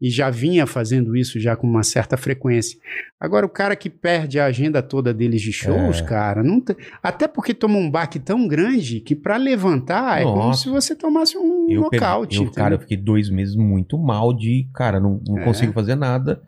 e 0.00 0.10
já 0.10 0.30
vinha 0.30 0.66
fazendo 0.66 1.14
isso 1.16 1.38
já 1.38 1.54
com 1.54 1.66
uma 1.68 1.84
certa 1.84 2.16
frequência. 2.16 2.76
Agora, 3.20 3.46
o 3.46 3.48
cara 3.48 3.76
que 3.76 3.88
perde 3.88 4.40
a 4.40 4.46
agenda 4.46 4.82
toda 4.82 5.14
deles 5.14 5.40
de 5.40 5.52
shows, 5.52 6.00
É. 6.00 6.02
cara, 6.02 6.42
não 6.42 6.60
tem- 6.60 6.74
até 7.00 7.28
porque 7.28 7.54
toma 7.54 7.78
um 7.78 7.88
baque 7.88 8.18
tão 8.18 8.48
grande 8.48 8.98
que 8.98 9.14
para 9.14 9.36
levantar 9.36 10.20
é 10.20 10.24
como 10.24 10.36
Nossa. 10.38 10.64
se 10.64 10.68
você 10.68 10.96
tomasse 10.96 11.38
um 11.38 11.70
Eu, 11.70 11.88
perdi- 11.88 12.04
nocaute. 12.04 12.36
eu, 12.38 12.50
cara, 12.50 12.74
eu 12.74 12.80
fiquei 12.80 12.96
dois 12.96 13.30
meses 13.30 13.54
muito 13.54 13.91
mal 13.98 14.32
de, 14.34 14.68
cara, 14.74 14.98
não, 15.00 15.20
não 15.26 15.38
É. 15.38 15.44
consigo 15.44 15.72
fazer 15.72 15.94
nada. 15.94 16.40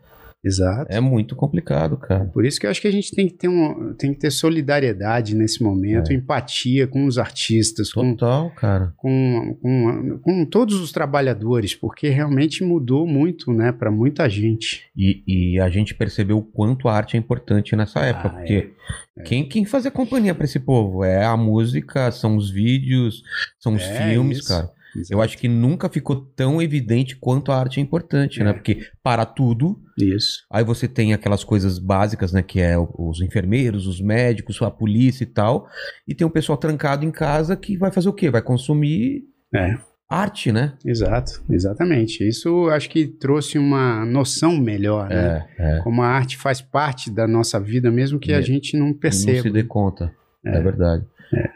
Exato. 0.47 0.85
É 0.93 0.99
muito 0.99 1.35
complicado, 1.35 1.97
cara. 1.97 2.25
Por 2.25 2.45
isso 2.45 2.59
que 2.59 2.67
eu 2.67 2.69
acho 2.69 2.79
que 2.79 2.87
a 2.87 2.91
gente 2.91 3.09
tem 3.15 3.27
que 3.27 3.33
ter, 3.33 3.47
um, 3.47 3.95
tem 3.95 4.13
que 4.13 4.19
ter 4.19 4.29
solidariedade 4.29 5.33
nesse 5.35 5.63
momento, 5.63 6.11
É. 6.11 6.13
empatia 6.13 6.85
com 6.85 7.07
os 7.07 7.17
artistas, 7.17 7.91
com, 7.91 8.11
Total, 8.15 8.51
cara. 8.51 8.93
com, 8.95 9.57
com, 9.59 10.19
com 10.19 10.45
todos 10.45 10.79
os 10.79 10.91
trabalhadores, 10.91 11.73
porque 11.73 12.09
realmente 12.09 12.63
mudou 12.63 13.07
muito, 13.07 13.51
né, 13.51 13.71
para 13.71 13.89
muita 13.89 14.29
gente. 14.29 14.83
E, 14.95 15.23
e 15.55 15.59
a 15.59 15.67
gente 15.67 15.95
percebeu 15.95 16.37
o 16.37 16.43
quanto 16.43 16.87
a 16.87 16.93
arte 16.93 17.17
é 17.17 17.19
importante 17.19 17.75
nessa 17.75 18.01
época, 18.01 18.27
Ah, 18.27 18.31
porque 18.37 18.71
é. 19.17 19.23
quem, 19.23 19.49
quem 19.49 19.65
fazia 19.65 19.89
companhia 19.89 20.35
pra 20.35 20.45
esse 20.45 20.59
povo? 20.59 21.03
É 21.03 21.25
a 21.25 21.35
música, 21.35 22.11
são 22.11 22.37
os 22.37 22.51
vídeos, 22.51 23.23
são 23.59 23.73
os 23.73 23.81
É, 23.81 24.09
filmes, 24.09 24.37
isso. 24.39 24.49
cara. 24.49 24.69
Eu 25.09 25.21
acho 25.21 25.37
que 25.37 25.47
nunca 25.47 25.89
ficou 25.89 26.15
tão 26.15 26.61
evidente 26.61 27.15
quanto 27.15 27.51
a 27.51 27.57
arte 27.59 27.79
é 27.79 27.83
importante, 27.83 28.41
né? 28.43 28.49
É. 28.51 28.53
Porque 28.53 28.81
para 29.03 29.25
tudo, 29.25 29.79
Isso. 29.97 30.45
aí 30.51 30.63
você 30.63 30.87
tem 30.87 31.13
aquelas 31.13 31.43
coisas 31.43 31.77
básicas, 31.79 32.31
né? 32.33 32.41
Que 32.41 32.59
é 32.59 32.75
os 32.77 33.21
enfermeiros, 33.21 33.87
os 33.87 33.99
médicos, 34.01 34.61
a 34.61 34.71
polícia 34.71 35.23
e 35.23 35.27
tal. 35.27 35.67
E 36.07 36.13
tem 36.15 36.25
um 36.25 36.29
pessoal 36.29 36.57
trancado 36.57 37.05
em 37.05 37.11
casa 37.11 37.55
que 37.55 37.77
vai 37.77 37.91
fazer 37.91 38.09
o 38.09 38.13
quê? 38.13 38.29
Vai 38.29 38.41
consumir 38.41 39.23
É. 39.53 39.77
arte, 40.09 40.51
né? 40.51 40.73
Exato, 40.85 41.43
exatamente. 41.49 42.27
Isso 42.27 42.69
acho 42.69 42.89
que 42.89 43.07
trouxe 43.07 43.57
uma 43.57 44.05
noção 44.05 44.55
melhor, 44.57 45.09
né? 45.09 45.45
É, 45.57 45.77
é. 45.77 45.79
Como 45.81 46.01
a 46.01 46.07
arte 46.07 46.37
faz 46.37 46.61
parte 46.61 47.09
da 47.11 47.27
nossa 47.27 47.59
vida, 47.59 47.91
mesmo 47.91 48.19
que 48.19 48.31
a 48.33 48.37
É. 48.39 48.41
gente 48.41 48.77
não 48.77 48.87
Não 48.87 48.93
perceba. 48.93 49.41
se 49.41 49.49
dê 49.49 49.63
conta. 49.63 50.13
É, 50.45 50.61
verdade. 50.61 51.03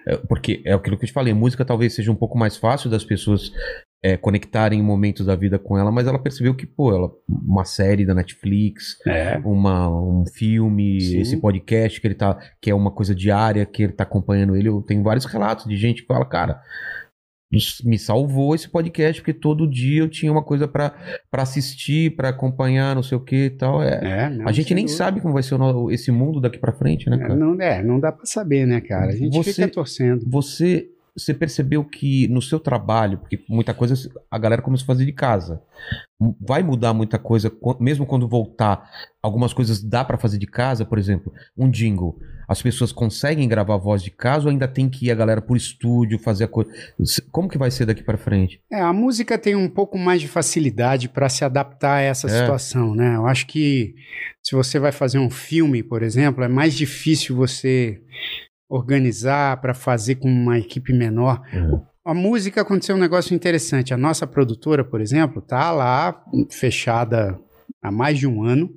É, 0.05 0.17
porque 0.27 0.61
é 0.65 0.73
aquilo 0.73 0.97
que 0.97 1.05
eu 1.05 1.07
te 1.07 1.13
falei, 1.13 1.33
música 1.33 1.63
talvez 1.65 1.93
seja 1.93 2.11
um 2.11 2.15
pouco 2.15 2.37
mais 2.37 2.57
fácil 2.57 2.89
das 2.89 3.03
pessoas 3.03 3.51
é, 4.03 4.15
conectarem 4.15 4.79
em 4.79 4.83
momentos 4.83 5.25
da 5.25 5.35
vida 5.35 5.59
com 5.59 5.77
ela, 5.77 5.91
mas 5.91 6.07
ela 6.07 6.19
percebeu 6.19 6.55
que, 6.55 6.65
pô, 6.65 6.93
ela, 6.95 7.11
uma 7.27 7.65
série 7.65 8.05
da 8.05 8.13
Netflix, 8.13 8.97
É. 9.05 9.37
uma, 9.43 9.89
um 9.89 10.25
filme, 10.25 11.01
Sim. 11.01 11.19
esse 11.19 11.37
podcast 11.37 11.99
que 11.99 12.07
ele 12.07 12.15
tá, 12.15 12.37
que 12.61 12.71
é 12.71 12.75
uma 12.75 12.91
coisa 12.91 13.13
diária, 13.13 13.65
que 13.65 13.83
ele 13.83 13.93
tá 13.93 14.03
acompanhando 14.03 14.55
ele, 14.55 14.69
eu 14.69 14.81
tenho 14.81 15.03
vários 15.03 15.25
relatos 15.25 15.65
de 15.65 15.75
gente 15.75 16.01
que 16.01 16.07
fala, 16.07 16.25
cara, 16.25 16.61
me 17.83 17.97
salvou 17.97 18.53
esse 18.53 18.69
podcast, 18.69 19.21
porque 19.21 19.33
todo 19.33 19.67
dia 19.67 20.01
eu 20.01 20.07
tinha 20.09 20.31
uma 20.31 20.43
coisa 20.43 20.67
pra 20.67 20.93
pra 21.31 21.41
assistir, 21.43 22.15
pra 22.15 22.29
acompanhar, 22.29 22.93
não 22.95 23.01
sei 23.01 23.17
o 23.17 23.21
que 23.21 23.45
e 23.45 23.49
tal. 23.49 23.81
É, 23.81 24.25
É, 24.25 24.29
não, 24.29 24.47
a 24.47 24.51
gente 24.51 24.73
nem 24.75 24.85
dúvida. 24.85 24.97
sabe 25.03 25.19
como 25.19 25.33
vai 25.33 25.41
ser 25.41 25.55
o 25.55 25.89
esse 25.89 26.11
mundo 26.11 26.39
daqui 26.39 26.59
pra 26.59 26.71
frente, 26.73 27.09
né, 27.09 27.15
É, 27.15 27.19
cara? 27.19 27.35
não, 27.35 27.59
é, 27.59 27.81
não 27.83 27.99
dá 27.99 28.11
pra 28.11 28.25
saber, 28.25 28.67
né, 28.67 28.79
cara? 28.81 29.07
A 29.11 29.15
gente 29.15 29.35
Você- 29.35 29.53
fica 29.53 29.67
torcendo. 29.67 30.23
Você, 30.29 30.89
você 31.17 31.33
percebeu 31.33 31.83
que 31.83 32.27
no 32.27 32.41
seu 32.41 32.59
trabalho, 32.59 33.17
porque 33.17 33.43
muita 33.49 33.73
coisa 33.73 33.95
a 34.29 34.37
galera 34.37 34.61
começou 34.61 34.83
a 34.83 34.87
fazer 34.87 35.05
de 35.05 35.11
casa, 35.13 35.59
vai 36.39 36.61
mudar 36.61 36.93
muita 36.93 37.17
coisa, 37.17 37.51
mesmo 37.79 38.05
quando 38.05 38.27
voltar, 38.27 38.87
algumas 39.23 39.53
coisas 39.53 39.83
dá 39.83 40.05
pra 40.05 40.17
fazer 40.19 40.37
de 40.37 40.45
casa, 40.47 40.85
por 40.85 40.99
exemplo, 40.99 41.33
um 41.57 41.67
jingle. 41.69 42.19
As 42.49 42.63
pessoas 42.63 42.91
conseguem 42.91 43.47
gravar 43.47 43.75
a 43.75 43.77
voz 43.77 44.01
de 44.01 44.09
casa 44.09 44.45
ou 44.45 44.49
ainda 44.49 44.67
tem 44.67 44.89
que 44.89 45.05
ir 45.05 45.11
a 45.11 45.15
galera 45.15 45.39
por 45.39 45.55
estúdio 45.55 46.17
fazer 46.17 46.45
a 46.45 46.47
coisa? 46.47 46.71
Como 47.31 47.47
que 47.47 47.59
vai 47.59 47.69
ser 47.69 47.85
daqui 47.85 48.01
pra 48.01 48.17
frente? 48.17 48.59
É, 48.71 48.81
a 48.81 48.91
música 48.91 49.37
tem 49.37 49.55
um 49.55 49.69
pouco 49.69 49.99
mais 49.99 50.19
de 50.19 50.27
facilidade 50.27 51.07
para 51.07 51.29
se 51.29 51.45
adaptar 51.45 51.97
a 51.97 52.01
essa 52.01 52.25
É. 52.27 52.31
situação, 52.31 52.95
né? 52.95 53.15
Eu 53.15 53.27
acho 53.27 53.45
que 53.45 53.93
se 54.43 54.55
você 54.55 54.79
vai 54.79 54.91
fazer 54.91 55.19
um 55.19 55.29
filme, 55.29 55.83
por 55.83 56.01
exemplo, 56.01 56.43
é 56.43 56.47
mais 56.47 56.73
difícil 56.73 57.35
você 57.35 58.01
organizar 58.67 59.61
para 59.61 59.73
fazer 59.75 60.15
com 60.15 60.27
uma 60.27 60.57
equipe 60.57 60.91
menor. 60.91 61.41
Uhum. 61.53 61.81
A 62.05 62.13
música 62.13 62.61
aconteceu 62.61 62.95
um 62.95 62.99
negócio 62.99 63.35
interessante. 63.35 63.93
A 63.93 63.97
nossa 63.97 64.25
produtora, 64.25 64.83
por 64.83 65.01
exemplo, 65.01 65.41
tá 65.41 65.71
lá 65.71 66.23
fechada 66.49 67.39
há 67.81 67.91
mais 67.91 68.17
de 68.19 68.27
um 68.27 68.43
ano, 68.43 68.69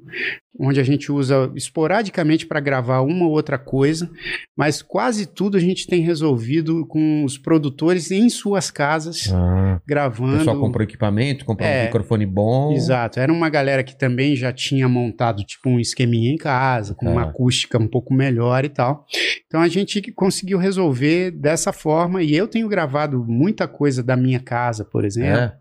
onde 0.60 0.78
a 0.78 0.82
gente 0.84 1.10
usa 1.10 1.50
esporadicamente 1.56 2.46
para 2.46 2.60
gravar 2.60 3.00
uma 3.00 3.24
ou 3.24 3.32
outra 3.32 3.58
coisa, 3.58 4.08
mas 4.56 4.82
quase 4.82 5.24
tudo 5.26 5.56
a 5.56 5.60
gente 5.60 5.86
tem 5.86 6.02
resolvido 6.02 6.86
com 6.86 7.24
os 7.24 7.38
produtores 7.38 8.10
em 8.10 8.28
suas 8.28 8.70
casas, 8.70 9.32
Ah, 9.32 9.80
o 9.82 9.88
gravando. 9.88 10.36
pessoal 10.38 10.60
comprou 10.60 10.84
equipamento, 10.84 11.44
comprou 11.46 11.66
um 11.68 11.72
É, 11.72 11.84
microfone 11.86 12.26
bom. 12.26 12.72
Exato, 12.74 13.18
era 13.18 13.32
uma 13.32 13.48
galera 13.48 13.82
que 13.82 13.98
também 13.98 14.36
já 14.36 14.52
tinha 14.52 14.86
montado 14.88 15.42
tipo 15.42 15.70
um 15.70 15.80
esqueminha 15.80 16.30
em 16.30 16.36
casa, 16.36 16.94
com 16.94 17.10
uma 17.10 17.24
Tá. 17.24 17.30
acústica 17.30 17.78
um 17.78 17.88
pouco 17.88 18.12
melhor 18.12 18.62
e 18.64 18.68
tal. 18.68 19.06
Então 19.46 19.60
a 19.60 19.68
gente 19.68 20.12
conseguiu 20.12 20.58
resolver 20.58 21.30
dessa 21.30 21.72
forma 21.72 22.22
e 22.22 22.34
eu 22.36 22.46
tenho 22.46 22.68
gravado 22.68 23.24
muita 23.26 23.66
coisa 23.66 24.02
da 24.02 24.16
minha 24.16 24.38
casa, 24.38 24.84
por 24.84 25.04
exemplo. 25.04 25.38
É. 25.40 25.56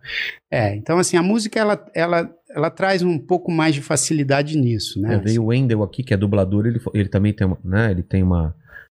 É, 0.53 0.75
então 0.75 0.97
assim, 0.99 1.15
a 1.15 1.23
música 1.23 1.57
ela, 1.57 1.85
ela, 1.95 2.29
ela 2.55 2.69
traz 2.69 3.01
um 3.01 3.17
pouco 3.17 3.51
mais 3.51 3.75
de 3.75 3.81
facilidade 3.81 4.57
nisso, 4.57 4.99
né? 5.01 5.15
É, 5.15 5.17
veio 5.19 5.43
o 5.43 5.45
Wendel 5.47 5.83
aqui, 5.83 6.03
que 6.03 6.13
é 6.13 6.17
dublador, 6.17 6.65
ele, 6.65 6.79
ele 6.93 7.09
também 7.09 7.33
tem 7.33 7.47
uma, 7.47 7.57
né, 7.63 7.91
ele 7.91 8.03
tem 8.03 8.23
uma, 8.23 8.55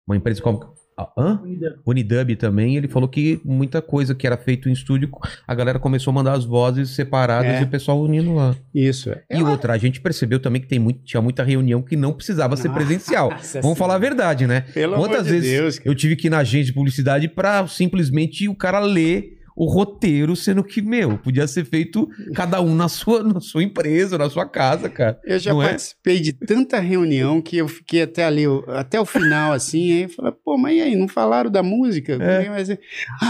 uma 0.06 0.16
empresa 0.16 0.40
como... 0.40 0.72
Ah, 0.94 1.10
Hã? 1.16 1.40
Unidub 1.86 2.36
também, 2.36 2.76
ele 2.76 2.86
falou 2.86 3.08
que 3.08 3.40
muita 3.42 3.80
coisa 3.80 4.14
que 4.14 4.26
era 4.26 4.36
feito 4.36 4.68
em 4.68 4.72
estúdio, 4.72 5.08
a 5.48 5.54
galera 5.54 5.78
começou 5.78 6.10
a 6.10 6.14
mandar 6.14 6.34
as 6.34 6.44
vozes 6.44 6.90
separadas 6.90 7.50
É. 7.50 7.60
e 7.62 7.64
o 7.64 7.68
pessoal 7.68 7.98
unindo 7.98 8.34
lá. 8.34 8.54
Isso. 8.74 9.10
E 9.30 9.42
outra, 9.42 9.72
a 9.72 9.78
gente 9.78 10.02
percebeu 10.02 10.38
também 10.38 10.60
que 10.60 10.68
tem 10.68 10.78
muito, 10.78 11.02
tinha 11.02 11.22
muita 11.22 11.42
reunião 11.42 11.80
que 11.80 11.96
não 11.96 12.12
precisava 12.12 12.58
ser 12.58 12.68
presencial. 12.68 13.30
Nossa 13.32 13.62
Vamos 13.62 13.78
falar 13.78 13.94
a 13.94 13.98
verdade, 13.98 14.46
né? 14.46 14.60
Pelo 14.74 14.96
Quantas 14.96 15.20
amor 15.20 15.24
de 15.24 15.30
vezes 15.30 15.50
Deus, 15.50 15.80
eu 15.82 15.94
tive 15.94 16.14
que 16.14 16.26
ir 16.26 16.30
na 16.30 16.38
agência 16.40 16.66
de 16.66 16.74
publicidade 16.74 17.26
pra 17.26 17.66
simplesmente 17.66 18.46
o 18.46 18.54
cara 18.54 18.78
ler 18.78 19.38
o 19.56 19.66
roteiro, 19.66 20.34
sendo 20.34 20.62
que, 20.64 20.80
meu, 20.80 21.18
podia 21.18 21.46
ser 21.46 21.64
feito 21.64 22.08
cada 22.34 22.60
um 22.60 22.74
na 22.74 22.88
sua, 22.88 23.22
na 23.22 23.40
sua 23.40 23.62
empresa, 23.62 24.16
na 24.18 24.28
sua 24.30 24.48
casa, 24.48 24.88
cara. 24.88 25.20
Eu 25.24 25.38
já 25.38 25.52
Não 25.52 25.62
é? 25.62 25.68
participei 25.68 26.20
de 26.20 26.32
tanta 26.32 26.78
reunião 26.80 27.40
que 27.40 27.56
eu 27.56 27.68
fiquei 27.68 28.02
até 28.02 28.24
ali, 28.24 28.44
até 28.68 29.00
o 29.00 29.04
final, 29.04 29.52
assim, 29.52 29.92
aí 29.92 30.02
eu 30.02 30.08
falei, 30.08 30.32
pô, 30.44 30.56
mas 30.56 30.76
e 30.76 30.80
aí, 30.80 30.96
não 30.96 31.08
falaram 31.08 31.50
da 31.50 31.62
música? 31.62 32.14
É. 32.14 32.48
Mas, 32.48 32.70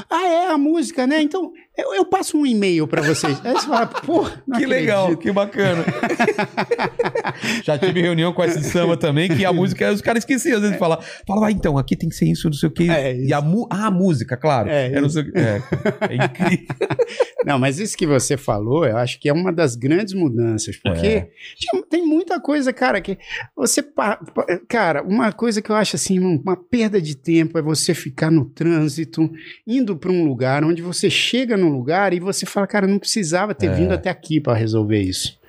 ah, 0.08 0.24
é 0.24 0.50
a 0.52 0.58
música, 0.58 1.06
né? 1.06 1.20
Então, 1.22 1.52
eu, 1.76 1.94
eu 1.94 2.04
passo 2.04 2.36
um 2.38 2.44
e-mail 2.46 2.86
pra 2.86 3.02
vocês. 3.02 3.40
Aí 3.44 3.52
você 3.52 3.66
fala, 3.66 3.86
pô, 3.86 4.28
não 4.46 4.58
que 4.58 4.66
legal, 4.66 5.04
acredito. 5.04 5.22
que 5.22 5.32
bacana. 5.32 5.84
Já 7.64 7.78
tive 7.78 8.00
reunião 8.00 8.32
com 8.32 8.44
esse 8.44 8.62
samba 8.64 8.96
também, 8.96 9.28
que 9.28 9.44
a 9.44 9.52
música, 9.54 9.90
os 9.92 10.00
caras 10.00 10.22
esqueciam, 10.22 10.56
às 10.56 10.62
vezes 10.62 10.76
fala, 10.78 11.00
fala, 11.26 11.46
ah, 11.48 11.50
então, 11.52 11.78
aqui 11.78 11.96
tem 11.96 12.08
que 12.08 12.14
ser 12.14 12.26
isso, 12.26 12.46
não 12.48 12.54
sei 12.54 12.68
o 12.68 12.72
quê. 12.72 12.88
É, 12.90 13.16
e 13.16 13.32
a, 13.32 13.40
mu 13.40 13.66
ah, 13.70 13.86
a 13.86 13.90
música, 13.90 14.36
claro. 14.36 14.68
É, 14.68 14.86
É, 14.86 14.98
é, 14.98 15.62
é 16.12 16.24
incrível. 16.24 16.66
Não, 17.44 17.58
mas 17.58 17.78
isso 17.78 17.96
que 17.96 18.06
você 18.06 18.36
falou, 18.36 18.84
eu 18.86 18.96
acho 18.96 19.18
que 19.18 19.28
é 19.28 19.32
uma 19.32 19.52
das 19.52 19.74
grandes 19.74 20.14
mudanças, 20.14 20.76
porque 20.76 21.06
É. 21.06 21.28
tem 21.90 22.06
muita 22.06 22.40
coisa, 22.40 22.72
cara, 22.72 23.00
que 23.00 23.18
você. 23.56 23.82
pa- 23.82 24.16
pa- 24.16 24.46
Cara, 24.68 25.02
uma 25.02 25.32
coisa 25.32 25.60
que 25.60 25.70
eu 25.70 25.76
acho 25.76 25.96
assim, 25.96 26.18
uma 26.18 26.56
perda 26.56 27.00
de 27.00 27.16
tempo 27.16 27.58
é 27.58 27.62
você 27.62 27.94
ficar 27.94 28.30
no 28.30 28.44
trânsito, 28.44 29.30
indo 29.66 29.96
para 29.96 30.10
um 30.12 30.24
lugar 30.24 30.64
onde 30.64 30.80
você 30.82 31.10
chega 31.10 31.56
num 31.62 31.70
lugar 31.70 32.12
e 32.12 32.20
você 32.20 32.44
fala, 32.44 32.66
cara, 32.66 32.86
não 32.86 32.98
precisava 32.98 33.54
ter 33.54 33.66
É. 33.66 33.74
vindo 33.74 33.92
até 33.92 34.10
aqui 34.10 34.40
para 34.40 34.54
resolver 34.54 35.00
isso. 35.00 35.40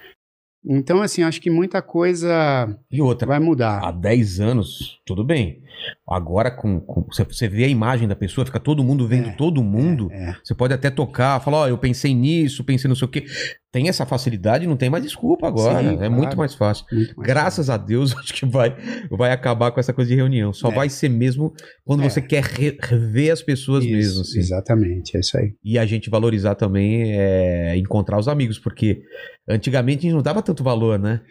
Então, 0.66 1.02
assim, 1.02 1.24
acho 1.24 1.42
que 1.42 1.50
muita 1.50 1.82
coisa 1.82 2.78
E 2.92 3.02
outra, 3.02 3.28
vai 3.28 3.40
mudar. 3.40 3.80
há 3.84 3.92
10 3.92 4.40
anos, 4.40 5.00
tudo 5.06 5.24
bem. 5.24 5.63
Agora, 6.08 6.52
com, 6.52 6.80
com- 6.80 7.06
você, 7.12 7.48
vê 7.48 7.64
a 7.66 7.68
imagem 7.68 8.08
da 8.08 8.16
pessoa, 8.16 8.46
fica 8.46 8.60
todo 8.60 8.84
mundo 8.84 9.08
vendo 9.08 9.30
É, 9.30 9.32
todo 9.34 9.64
mundo. 9.64 10.10
É. 10.12 10.36
Você 10.44 10.54
pode 10.54 10.74
até 10.74 10.90
tocar, 10.90 11.40
falar, 11.42 11.58
ó, 11.60 11.68
eu 11.68 11.78
pensei 11.78 12.14
nisso, 12.14 12.64
pensei 12.64 12.88
não 12.88 12.96
sei 12.96 13.06
o 13.08 13.12
quê. 13.12 13.26
Tem 13.72 13.90
essa 13.90 14.06
facilidade, 14.06 14.68
não 14.68 14.78
tem 14.78 14.88
mais 14.90 15.04
desculpa 15.04 15.48
agora. 15.48 15.80
Sim, 15.80 15.94
é 15.94 15.98
claro. 15.98 16.14
muito 16.14 16.38
mais 16.38 16.54
fácil. 16.54 16.86
muito 16.92 17.16
mais 17.18 17.28
Graças 17.28 17.70
a 17.72 17.78
Deus, 17.78 18.14
acho 18.18 18.34
que 18.34 18.46
vai, 18.46 18.76
vai 19.10 19.32
acabar 19.32 19.72
com 19.72 19.80
essa 19.80 19.92
coisa 19.94 20.10
de 20.10 20.16
reunião. 20.16 20.54
Só 20.54 20.70
É. 20.70 20.76
vai 20.76 20.90
ser 20.90 21.10
mesmo 21.10 21.54
quando 21.84 22.04
É. 22.04 22.10
você 22.10 22.22
quer 22.22 22.44
re- 22.44 22.78
rever 22.82 23.34
as 23.34 23.42
pessoas 23.42 23.84
Isso, 23.84 23.94
mesmo. 23.94 24.22
Assim. 24.22 24.40
Exatamente, 24.40 25.18
é 25.18 25.20
isso 25.20 25.38
aí. 25.38 25.54
E 25.64 25.80
a 25.80 25.86
gente 25.86 26.10
valorizar 26.10 26.54
também 26.56 27.14
é, 27.18 27.76
encontrar 27.78 28.20
os 28.20 28.28
amigos, 28.28 28.60
porque 28.60 29.02
antigamente 29.50 30.00
a 30.00 30.02
gente 30.04 30.14
não 30.16 30.22
dava 30.22 30.42
tanto 30.44 30.64
valor, 30.64 31.00
né? 31.00 31.22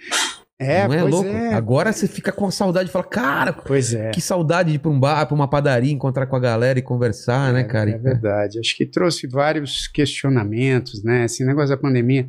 É, 0.65 0.87
não 0.89 0.95
é 0.95 1.01
pois 1.01 1.11
louco? 1.13 1.29
é. 1.29 1.55
Agora 1.55 1.93
você 1.93 2.07
fica 2.09 2.31
com 2.33 2.47
a 2.47 2.51
saudade 2.51 2.89
e 2.89 2.93
fala, 2.93 3.05
cara, 3.05 3.53
Pois 3.53 3.93
é. 3.95 4.11
que 4.11 4.21
saudade 4.21 4.71
de 4.71 4.77
ir 4.77 4.79
pra 4.79 4.91
um 4.91 4.99
bar, 4.99 5.27
pra 5.27 5.35
uma 5.35 5.49
padaria, 5.49 5.93
encontrar 5.93 6.27
com 6.27 6.37
a 6.37 6.41
galera 6.41 6.79
e 6.79 6.83
conversar, 6.83 7.53
né, 7.53 7.65
cara? 7.65 7.91
É 7.91 7.99
verdade. 7.99 8.59
Acho 8.59 8.77
que 8.77 8.87
trouxe 8.87 9.27
vários 9.27 9.87
questionamentos, 9.89 11.03
né? 11.03 11.25
Esse 11.25 11.45
negócio 11.45 11.71
da 11.75 11.81
pandemia. 11.81 12.29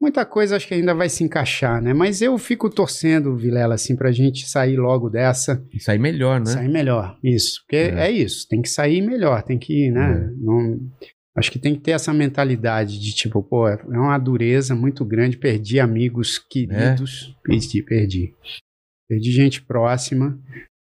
Muita 0.00 0.24
coisa 0.24 0.54
acho 0.54 0.68
que 0.68 0.74
ainda 0.74 0.94
vai 0.94 1.08
se 1.08 1.24
encaixar, 1.24 1.82
né? 1.82 1.92
Mas 1.92 2.22
eu 2.22 2.38
fico 2.38 2.70
torcendo, 2.70 3.36
Vilela, 3.36 3.74
assim, 3.74 3.96
pra 3.96 4.12
gente 4.12 4.48
sair 4.48 4.76
logo 4.76 5.10
dessa, 5.10 5.60
Isso 5.74 5.90
aí 5.90 5.98
melhor, 5.98 6.38
né? 6.38 6.46
sair 6.46 6.68
melhor. 6.68 7.18
Isso. 7.22 7.62
Porque 7.64 7.76
É. 7.76 8.06
é. 8.06 8.10
isso, 8.10 8.46
tem 8.48 8.62
que 8.62 8.68
sair 8.68 9.02
melhor, 9.02 9.42
tem 9.42 9.58
que, 9.58 9.90
né? 9.90 10.12
É. 10.30 10.30
Não, 10.40 10.78
acho 11.38 11.50
que 11.50 11.58
tem 11.58 11.74
que 11.74 11.80
ter 11.80 11.92
essa 11.92 12.12
mentalidade 12.12 12.98
de 13.00 13.14
tipo, 13.14 13.42
pô, 13.42 13.68
é 13.68 13.78
uma 13.98 14.18
dureza 14.18 14.74
muito 14.74 15.04
grande, 15.04 15.36
perdi 15.38 15.78
amigos 15.80 16.38
queridos, 16.38 17.34
É. 17.38 17.48
perdi, 17.48 17.82
perdi. 17.82 18.34
Perdi 19.08 19.30
gente 19.32 19.62
próxima. 19.62 20.38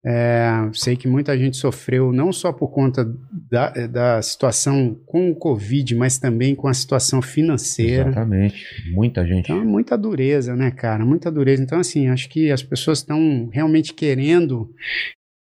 É, 0.05 0.51
sei 0.73 0.97
que 0.97 1.07
muita 1.07 1.39
gente 1.39 1.57
sofreu 1.57 2.13
não 2.13 2.33
só 2.33 2.53
por 2.53 2.73
conta 2.73 3.05
da, 3.49 3.71
da 3.87 4.21
situação 4.21 5.01
com 5.07 5.31
o 5.31 5.35
Covid, 5.37 5.95
mas 5.95 6.19
também 6.19 6.57
com 6.57 6.67
a 6.67 6.75
situação 6.75 7.23
financeira. 7.23 8.09
Exatamente. 8.11 8.65
Muita 8.93 9.25
gente. 9.25 9.45
Então 9.45 9.61
é 9.61 9.65
muita 9.65 9.97
dureza, 9.97 10.57
né, 10.57 10.73
cara? 10.73 11.05
Muita 11.07 11.31
dureza. 11.31 11.63
Então, 11.63 11.79
assim, 11.79 12.09
acho 12.09 12.29
que 12.29 12.51
as 12.51 12.65
pessoas 12.65 12.99
estão 12.99 13.49
realmente 13.53 13.95
querendo 13.95 14.75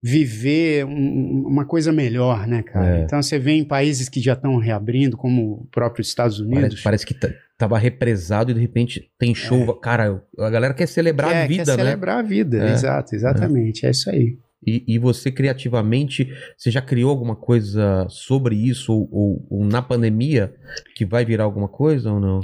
viver 0.03 0.85
um- 0.85 1.43
uma 1.47 1.65
coisa 1.65 1.91
melhor, 1.91 2.47
né, 2.47 2.63
cara? 2.63 2.99
É. 2.99 3.03
Então 3.03 3.21
você 3.21 3.37
vê 3.37 3.51
em 3.51 3.63
países 3.63 4.09
que 4.09 4.19
já 4.19 4.33
estão 4.33 4.57
reabrindo, 4.57 5.15
como 5.15 5.53
o 5.61 5.67
próprio 5.71 6.01
Estados 6.01 6.39
Unidos. 6.39 6.81
Parece, 6.81 6.83
parece 6.83 7.05
que 7.05 7.13
t- 7.13 7.33
tava 7.57 7.77
represado 7.77 8.49
e 8.51 8.53
de 8.55 8.59
repente 8.59 9.11
tem 9.19 9.35
show. 9.35 9.73
Cara, 9.75 10.23
a 10.39 10.49
galera 10.49 10.73
quer 10.73 10.87
celebrar 10.87 11.29
quer, 11.31 11.43
a 11.43 11.47
vida, 11.47 11.61
É. 11.61 11.65
quer 11.65 11.71
né? 11.77 11.83
celebrar 11.83 12.17
a 12.17 12.21
vida, 12.23 12.57
É. 12.69 12.73
exato, 12.73 13.15
exatamente, 13.15 13.85
é. 13.85 13.91
isso 13.91 14.09
aí. 14.09 14.37
E, 14.65 14.83
e 14.87 14.99
você 14.99 15.31
criativamente, 15.31 16.27
você 16.57 16.69
já 16.69 16.81
criou 16.81 17.09
alguma 17.09 17.35
coisa 17.35 18.05
sobre 18.09 18.55
isso 18.55 18.93
ou, 18.93 19.09
ou- 19.11 19.47
ou 19.49 19.65
na 19.65 19.81
pandemia 19.81 20.53
que 20.95 21.03
vai 21.05 21.25
virar 21.25 21.43
alguma 21.45 21.67
coisa 21.67 22.11
ou 22.11 22.19
não? 22.19 22.41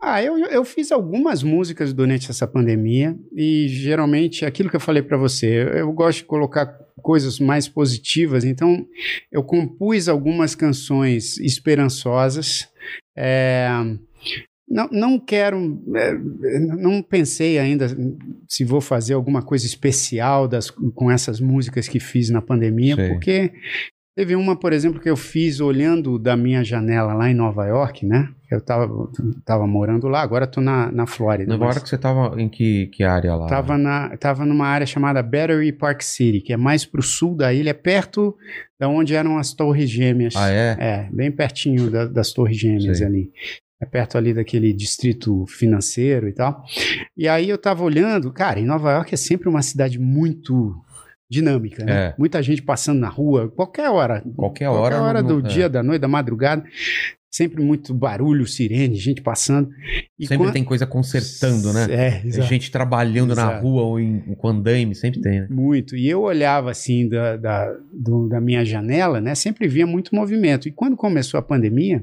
Ah, 0.00 0.22
eu, 0.22 0.38
eu 0.38 0.64
fiz 0.64 0.92
algumas 0.92 1.42
músicas 1.42 1.92
durante 1.92 2.30
essa 2.30 2.46
pandemia 2.46 3.16
e 3.34 3.66
geralmente 3.68 4.44
aquilo 4.44 4.68
que 4.68 4.76
eu 4.76 4.80
falei 4.80 5.02
pra 5.02 5.16
você, 5.16 5.46
eu, 5.46 5.68
eu 5.68 5.92
gosto 5.92 6.18
de 6.18 6.24
colocar 6.24 6.66
coisas 7.02 7.40
mais 7.40 7.68
positivas, 7.68 8.44
então 8.44 8.86
eu 9.32 9.42
compus 9.42 10.08
algumas 10.08 10.54
canções 10.54 11.38
esperançosas. 11.38 12.68
é, 13.16 13.68
não, 14.68 14.88
não 14.90 15.18
quero, 15.18 15.80
é, 15.94 16.12
não 16.58 17.00
pensei 17.00 17.56
ainda 17.58 17.86
se 18.48 18.64
vou 18.64 18.80
fazer 18.80 19.14
alguma 19.14 19.40
coisa 19.40 19.64
especial 19.64 20.48
das, 20.48 20.70
com 20.70 21.08
essas 21.10 21.40
músicas 21.40 21.86
que 21.86 22.00
fiz 22.00 22.30
na 22.30 22.42
pandemia, 22.42 22.96
Sei. 22.96 23.08
porque 23.08 23.52
Teve 24.16 24.34
uma, 24.34 24.56
por 24.56 24.72
exemplo, 24.72 24.98
que 24.98 25.10
eu 25.10 25.16
fiz 25.16 25.60
olhando 25.60 26.18
da 26.18 26.34
minha 26.38 26.64
janela 26.64 27.12
lá 27.12 27.30
em 27.30 27.34
Nova 27.34 27.66
York, 27.66 28.06
né? 28.06 28.30
Eu 28.50 28.62
tava, 28.62 28.88
tava 29.44 29.66
morando 29.66 30.08
lá, 30.08 30.22
agora 30.22 30.46
tô 30.46 30.58
na, 30.58 30.90
na 30.90 31.06
Flórida. 31.06 31.54
Hora 31.62 31.78
que 31.80 31.86
você 31.88 31.98
tava 31.98 32.40
em 32.40 32.48
que, 32.48 32.86
que 32.86 33.04
área 33.04 33.34
lá? 33.34 33.46
Tava, 33.46 33.76
na, 33.76 34.16
tava 34.16 34.46
numa 34.46 34.66
área 34.66 34.86
chamada 34.86 35.22
Battery 35.22 35.70
Park 35.70 36.00
City, 36.00 36.40
que 36.40 36.54
é 36.54 36.56
mais 36.56 36.86
pro 36.86 37.02
sul 37.02 37.36
da 37.36 37.52
ilha, 37.52 37.74
perto 37.74 38.34
da 38.80 38.88
onde 38.88 39.14
eram 39.14 39.36
as 39.36 39.52
Torres 39.52 39.90
Gêmeas. 39.90 40.34
Ah, 40.34 40.48
é? 40.48 40.76
É, 40.80 41.08
bem 41.12 41.30
pertinho 41.30 41.90
da- 41.90 42.06
das 42.06 42.32
Torres 42.32 42.56
Gêmeas 42.56 42.96
Sei. 42.96 43.06
ali. 43.06 43.30
É 43.78 43.84
perto 43.84 44.16
ali 44.16 44.32
daquele 44.32 44.72
distrito 44.72 45.44
financeiro 45.46 46.26
e 46.26 46.32
tal. 46.32 46.64
E 47.14 47.28
aí 47.28 47.50
eu 47.50 47.58
tava 47.58 47.84
olhando, 47.84 48.32
cara, 48.32 48.58
em 48.58 48.64
Nova 48.64 48.92
York 48.92 49.12
é 49.12 49.18
sempre 49.18 49.50
uma 49.50 49.60
cidade 49.60 49.98
muito 49.98 50.74
dinâmica, 51.30 51.84
né? 51.84 51.92
É. 51.92 52.14
Muita 52.18 52.42
gente 52.42 52.62
passando 52.62 53.00
na 53.00 53.08
rua, 53.08 53.48
qualquer 53.54 53.88
hora. 53.90 54.22
Qualquer 54.36 54.68
hora 54.68 54.94
Qualquer 54.96 55.00
hora 55.00 55.22
não- 55.22 55.40
do 55.40 55.46
é. 55.46 55.50
dia, 55.50 55.68
da 55.68 55.82
noite, 55.82 56.00
da 56.00 56.08
madrugada. 56.08 56.64
Sempre 57.28 57.62
muito 57.62 57.92
barulho, 57.92 58.46
sirene, 58.46 58.94
gente 58.96 59.20
passando. 59.20 59.68
E 60.18 60.26
Sempre 60.26 60.46
quan- 60.46 60.52
tem 60.52 60.64
coisa 60.64 60.86
consertando, 60.86 61.70
né? 61.70 61.86
É, 61.90 62.26
exato. 62.26 62.48
Gente 62.48 62.70
trabalhando 62.70 63.34
na 63.34 63.42
Exato. 63.42 63.62
rua 63.66 63.82
ou 63.82 64.00
em, 64.00 64.20
com 64.38 64.48
andaime, 64.48 64.94
sempre 64.94 65.20
tem, 65.20 65.40
né? 65.40 65.46
Muito. 65.50 65.94
E 65.96 66.08
eu 66.08 66.22
olhava 66.22 66.70
assim 66.70 67.06
da, 67.06 67.36
da, 67.36 67.76
do- 67.92 68.26
da 68.28 68.40
minha 68.40 68.64
janela, 68.64 69.20
né? 69.20 69.34
Sempre 69.34 69.68
via 69.68 69.86
muito 69.86 70.14
movimento. 70.14 70.66
E 70.66 70.72
quando 70.72 70.96
começou 70.96 71.36
a 71.36 71.42
pandemia, 71.42 72.02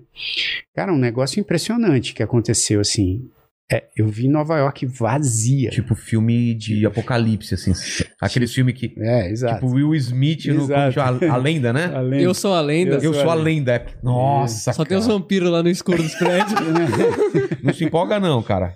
cara, 0.75 0.93
um 0.93 0.99
negócio 0.99 1.39
impressionante 1.39 2.13
que 2.13 2.21
aconteceu 2.21 2.79
assim. 2.79 3.27
É, 3.73 3.85
eu 3.95 4.07
vi 4.07 4.27
Nova 4.27 4.57
York 4.57 4.85
vazia. 4.85 5.69
Tipo 5.71 5.95
filme 5.95 6.53
de 6.53 6.85
apocalipse, 6.85 7.55
assim. 7.55 7.73
Aquele 8.21 8.45
filme 8.45 8.71
que. 8.73 8.93
é, 8.97 9.31
exato. 9.31 9.55
Tipo 9.55 9.67
Will 9.73 9.95
Smith 9.95 10.45
no 10.45 10.63
Exato. 10.65 10.99
a, 10.99 11.33
a 11.33 11.37
lenda, 11.37 11.73
né? 11.73 11.89
Além- 11.95 12.21
Eu 12.21 12.33
sou 12.33 12.53
a 12.53 12.61
lenda. 12.61 12.95
Eu, 12.95 13.13
sou 13.13 13.21
sou 13.23 13.29
a 13.29 13.33
a 13.33 13.35
lenda. 13.35 13.71
é- 13.73 13.85
Nossa, 14.03 14.73
Só 14.73 14.85
tem 14.85 14.95
os 14.97 15.05
cara. 15.07 15.17
vampiros 15.17 15.49
lá 15.49 15.63
no 15.63 15.69
escuro 15.69 16.03
dos 16.03 16.13
prédios. 16.15 16.53
Não 17.63 17.73
se 17.73 17.85
empolga, 17.85 18.19
não, 18.19 18.43
cara. 18.43 18.75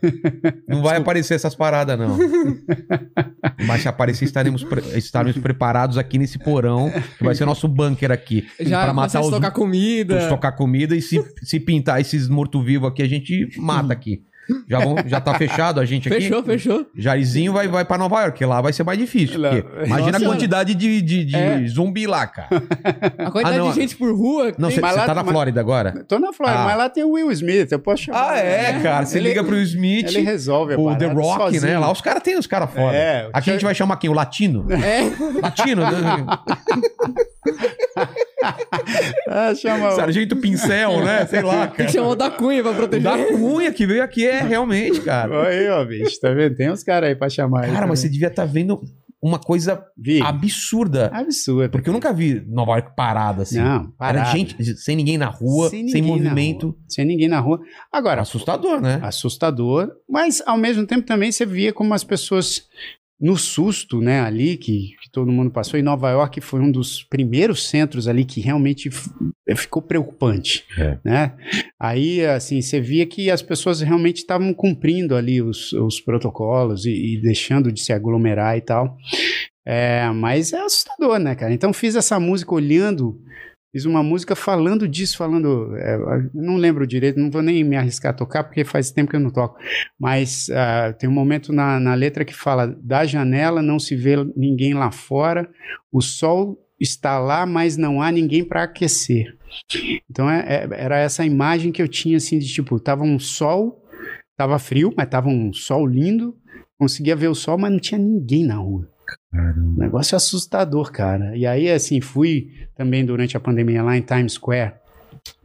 Não 0.67 0.81
vai 0.81 0.97
aparecer 0.97 1.33
essas 1.33 1.53
paradas, 1.53 1.99
não. 1.99 2.17
Mas 3.65 3.81
se 3.81 3.87
aparecer, 3.89 4.23
estaremos, 4.25 4.63
pre- 4.63 4.81
estaremos 4.97 5.37
preparados 5.37 5.97
aqui 5.97 6.17
nesse 6.17 6.39
porão, 6.39 6.89
que 7.17 7.23
vai 7.23 7.35
ser 7.35 7.45
nosso 7.45 7.67
bunker 7.67 8.11
aqui. 8.11 8.47
Já 8.61 8.83
pra 8.85 8.93
matar 8.93 9.17
a 9.17 9.21
os, 9.21 9.27
estocar 9.27 9.51
comida. 9.51 10.17
estocar 10.19 10.55
comida 10.55 10.95
e 10.95 11.01
se, 11.01 11.21
se 11.43 11.59
pintar 11.59 11.99
esses 11.99 12.29
mortos-vivos 12.29 12.87
aqui, 12.89 13.01
a 13.03 13.07
gente 13.09 13.49
mata 13.57 13.91
aqui. 13.91 14.21
Já, 14.67 14.79
vão, 14.79 14.95
já 15.05 15.19
tá 15.21 15.33
fechado 15.35 15.79
a 15.79 15.85
gente 15.85 16.07
aqui? 16.07 16.21
Fechou, 16.21 16.43
fechou. 16.43 16.85
Jairzinho 16.95 17.51
vai, 17.53 17.67
vai 17.67 17.83
pra 17.85 17.97
Nova 17.97 18.21
York, 18.21 18.43
lá 18.45 18.61
vai 18.61 18.71
ser 18.73 18.83
mais 18.83 18.97
difícil. 18.97 19.41
Porque 19.41 19.65
imagina 19.85 20.11
Nossa. 20.13 20.25
a 20.25 20.27
quantidade 20.29 20.73
de, 20.75 21.01
de, 21.01 21.25
de 21.25 21.35
É. 21.35 21.65
zumbi 21.67 22.07
lá, 22.07 22.25
cara. 22.27 22.47
A 23.19 23.31
quantidade 23.31 23.55
Ah, 23.57 23.59
não, 23.59 23.69
de 23.71 23.75
gente 23.81 23.95
por 23.95 24.11
rua. 24.15 24.51
Não, 24.57 24.69
tem- 24.69 24.79
você 24.79 24.81
tá 25.05 25.13
na 25.13 25.23
Flórida 25.23 25.59
agora? 25.59 26.03
Tô 26.07 26.19
na 26.19 26.31
Flórida, 26.33 26.61
Ah. 26.61 26.65
mas 26.65 26.77
lá 26.77 26.89
tem 26.89 27.03
o 27.03 27.11
Will 27.11 27.31
Smith, 27.31 27.71
eu 27.71 27.79
posso 27.79 28.03
chamar. 28.03 28.31
Ah, 28.31 28.37
é, 28.37 28.79
cara. 28.81 29.05
Você 29.05 29.17
Ele- 29.17 29.29
liga 29.29 29.43
pro 29.43 29.57
Smith, 29.57 30.07
Ele 30.07 30.21
resolve 30.21 30.73
a 30.75 30.79
o 30.79 30.95
The 30.97 31.07
Rock, 31.07 31.41
sozinho. 31.55 31.61
né? 31.73 31.79
Lá 31.79 31.91
os 31.91 32.01
caras 32.01 32.23
têm 32.23 32.37
os 32.37 32.47
caras 32.47 32.69
fora. 32.71 32.95
É, 32.95 33.29
Aqui 33.33 33.49
a 33.49 33.53
gente 33.53 33.65
vai 33.65 33.75
chamar 33.75 33.97
quem? 33.97 34.09
O 34.09 34.13
Latino? 34.13 34.65
É, 34.71 35.41
Latino? 35.41 35.81
né? 35.81 36.25
Ah, 39.29 39.53
chama 39.55 39.89
o- 39.89 39.95
Sargento 39.95 40.35
Pincel, 40.35 41.03
né? 41.03 41.25
Sei 41.25 41.41
lá, 41.41 41.61
tem 41.67 41.71
que 41.71 41.77
cara. 41.77 41.89
chamar 41.89 42.07
o 42.09 42.15
da 42.15 42.29
Cunha 42.29 42.61
pra 42.63 42.73
proteger. 42.73 43.03
da 43.03 43.17
Cunha 43.17 43.71
que 43.71 43.85
veio 43.85 44.03
aqui 44.03 44.25
é 44.27 44.36
realmente, 44.41 45.01
cara. 45.01 45.43
Aí, 45.47 45.67
ó, 45.69 45.83
bicho, 45.85 46.19
tá 46.19 46.31
vendo? 46.31 46.55
Tem 46.55 46.71
uns 46.71 46.83
caras 46.83 47.09
aí 47.09 47.15
pra 47.15 47.29
chamar. 47.29 47.65
aí 47.65 47.71
Cara, 47.71 47.87
mas 47.87 47.99
você 47.99 48.09
devia 48.09 48.27
estar 48.27 48.45
vendo 48.45 48.81
uma 49.21 49.39
coisa 49.39 49.83
Vi. 49.97 50.21
absurda. 50.21 51.09
Absurdo. 51.13 51.71
Porque 51.71 51.89
eu 51.89 51.93
nunca 51.93 52.13
vi 52.13 52.43
Nova 52.47 52.73
York 52.73 52.93
parada 52.95 53.41
assim. 53.43 53.57
Não, 53.59 53.75
Era 53.99 54.19
parado. 54.21 54.29
gente 54.37 54.75
sem 54.77 54.95
ninguém 54.95 55.17
na 55.17 55.25
rua, 55.27 55.69
sem, 55.69 55.83
na 56.01 56.07
movimento. 56.07 56.67
rua. 56.67 56.75
Sem 56.87 57.05
ninguém 57.05 57.27
na 57.27 57.39
rua. 57.39 57.59
Agora, 57.91 58.21
Assustador, 58.21 58.79
né? 58.79 58.99
assustador, 59.01 59.91
mas 60.09 60.41
ao 60.45 60.57
mesmo 60.57 60.85
tempo 60.85 61.05
também 61.05 61.31
você 61.31 61.45
via 61.45 61.73
como 61.73 61.93
as 61.93 62.03
pessoas 62.03 62.63
no 63.19 63.35
susto, 63.35 63.99
né, 63.99 64.19
ali 64.21 64.57
que, 64.57 64.95
que 65.01 65.09
todo 65.11 65.31
mundo 65.31 65.49
passou, 65.49 65.79
e 65.79 65.83
Nova 65.83 66.09
York 66.11 66.39
foi 66.39 66.59
um 66.59 66.71
dos 66.71 67.03
primeiros 67.03 67.67
centros 67.67 68.07
ali 68.07 68.23
que 68.23 68.39
realmente 68.39 68.89
f- 68.89 69.09
ficou 69.55 69.81
preocupante, 69.81 70.63
É. 70.77 70.97
né? 71.03 71.33
Aí, 71.79 72.23
assim, 72.25 72.61
você 72.61 72.79
via 72.79 73.05
que 73.07 73.31
as 73.31 73.41
pessoas 73.41 73.81
realmente 73.81 74.17
estavam 74.17 74.53
cumprindo 74.53 75.15
ali 75.15 75.41
os, 75.41 75.73
os 75.73 75.99
protocolos 75.99 76.85
e, 76.85 76.91
e 77.15 77.21
deixando 77.21 77.71
de 77.71 77.81
se 77.81 77.91
aglomerar 77.91 78.55
e 78.57 78.61
tal. 78.61 78.95
É, 79.65 80.09
mas 80.11 80.53
é 80.53 80.59
assustador, 80.59 81.19
né, 81.19 81.35
cara? 81.35 81.53
Então 81.53 81.73
fiz 81.73 81.95
essa 81.95 82.19
música 82.19 82.53
olhando 82.53 83.19
Fiz 83.71 83.85
uma 83.85 84.01
música 84.01 84.35
falando 84.35 84.87
disso, 84.87 85.17
falando. 85.17 85.75
é, 85.75 85.97
não 86.33 86.55
lembro 86.55 86.87
direito, 86.87 87.19
não 87.19 87.29
vou 87.29 87.41
nem 87.41 87.63
me 87.63 87.75
arriscar 87.75 88.11
a 88.11 88.15
tocar, 88.15 88.43
porque 88.43 88.63
faz 88.63 88.91
tempo 88.91 89.09
que 89.11 89.15
eu 89.15 89.19
não 89.19 89.29
toco. 89.29 89.57
Mas 89.99 90.49
ah, 90.49 90.93
tem 90.93 91.09
um 91.09 91.13
momento 91.13 91.51
na, 91.51 91.79
na 91.79 91.93
letra 91.93 92.23
que 92.25 92.33
fala: 92.33 92.67
da 92.81 93.05
janela 93.05 93.61
não 93.61 93.77
se 93.77 93.95
vê 93.95 94.15
ninguém 94.35 94.73
lá 94.73 94.89
fora, 94.91 95.49
o 95.91 96.01
sol 96.01 96.57
está 96.79 97.19
lá, 97.19 97.45
mas 97.45 97.75
não 97.75 98.01
há 98.01 98.11
ninguém 98.11 98.43
para 98.43 98.63
aquecer. 98.63 99.35
Então 100.09 100.29
é- 100.29 100.45
é- 100.47 100.67
era 100.71 100.97
essa 100.99 101.25
imagem 101.25 101.71
que 101.71 101.81
eu 101.81 101.87
tinha, 101.87 102.17
assim, 102.17 102.39
de 102.39 102.47
tipo, 102.47 102.79
tava 102.79 103.03
um 103.03 103.19
sol, 103.19 103.83
tava 104.37 104.57
frio, 104.59 104.93
mas 104.95 105.09
tava 105.09 105.27
um 105.27 105.51
sol 105.51 105.85
lindo, 105.85 106.35
conseguia 106.77 107.15
ver 107.15 107.27
o 107.27 107.35
sol, 107.35 107.57
mas 107.57 107.71
não 107.71 107.79
tinha 107.79 107.99
ninguém 107.99 108.45
na 108.45 108.55
rua. 108.55 108.87
Um 109.33 109.75
negócio 109.77 110.15
assustador, 110.15 110.91
cara. 110.91 111.35
E 111.35 111.45
aí, 111.45 111.69
assim, 111.69 112.01
fui 112.01 112.51
também 112.75 113.05
durante 113.05 113.35
a 113.37 113.39
pandemia 113.39 113.83
lá 113.83 113.97
em 113.97 114.01
Times 114.01 114.33
Square 114.33 114.73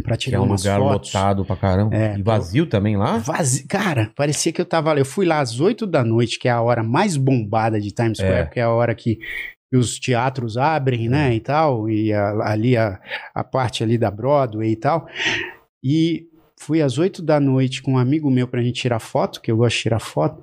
pra 0.05 0.17
Que 0.17 0.25
tirar 0.25 0.39
é 0.39 0.41
um 0.41 0.45
umas 0.45 0.63
lugar 0.65 0.79
fotos. 0.79 1.13
lotado 1.13 1.45
pra 1.45 1.57
caramba. 1.57 1.95
É, 1.97 2.17
e 2.19 2.23
vazio 2.23 2.67
também 2.67 2.97
lá? 2.97 3.19
Vazio. 3.19 3.67
Cara, 3.69 4.11
parecia 4.17 4.53
que 4.53 4.61
eu 4.61 4.65
tava 4.67 4.93
lá. 4.93 4.99
Eu 5.01 5.05
fui 5.05 5.27
lá 5.27 5.41
às 5.41 5.59
8 5.61 5.87
da 5.87 6.05
noite, 6.05 6.39
que 6.39 6.49
é 6.49 6.51
a 6.53 6.61
hora 6.61 6.83
mais 6.83 7.17
bombada 7.17 7.81
de 7.81 7.91
Times 7.91 8.19
Square, 8.19 8.35
É. 8.41 8.45
porque 8.45 8.61
é 8.61 8.65
a 8.65 8.71
hora 8.71 8.95
que 8.95 9.19
os 9.75 9.99
teatros 9.99 10.57
abrem, 10.59 11.09
né, 11.09 11.35
e 11.35 11.41
tal, 11.41 11.89
e 11.89 12.13
a- 12.13 12.51
ali 12.51 12.77
a, 12.77 13.01
a 13.35 13.43
parte 13.43 13.83
ali 13.83 13.97
da 13.97 14.11
Broadway 14.11 14.71
e 14.73 14.77
tal. 14.77 15.07
E 15.83 16.27
fui 16.61 16.81
às 16.83 16.99
8 16.99 17.23
da 17.23 17.41
noite 17.41 17.83
com 17.83 17.93
um 17.95 17.99
amigo 17.99 18.31
meu 18.31 18.47
pra 18.47 18.63
gente 18.63 18.81
tirar 18.83 18.99
foto, 19.01 19.41
que 19.41 19.51
eu 19.51 19.57
gosto 19.57 19.77
de 19.77 19.83
tirar 19.83 19.99
foto. 19.99 20.43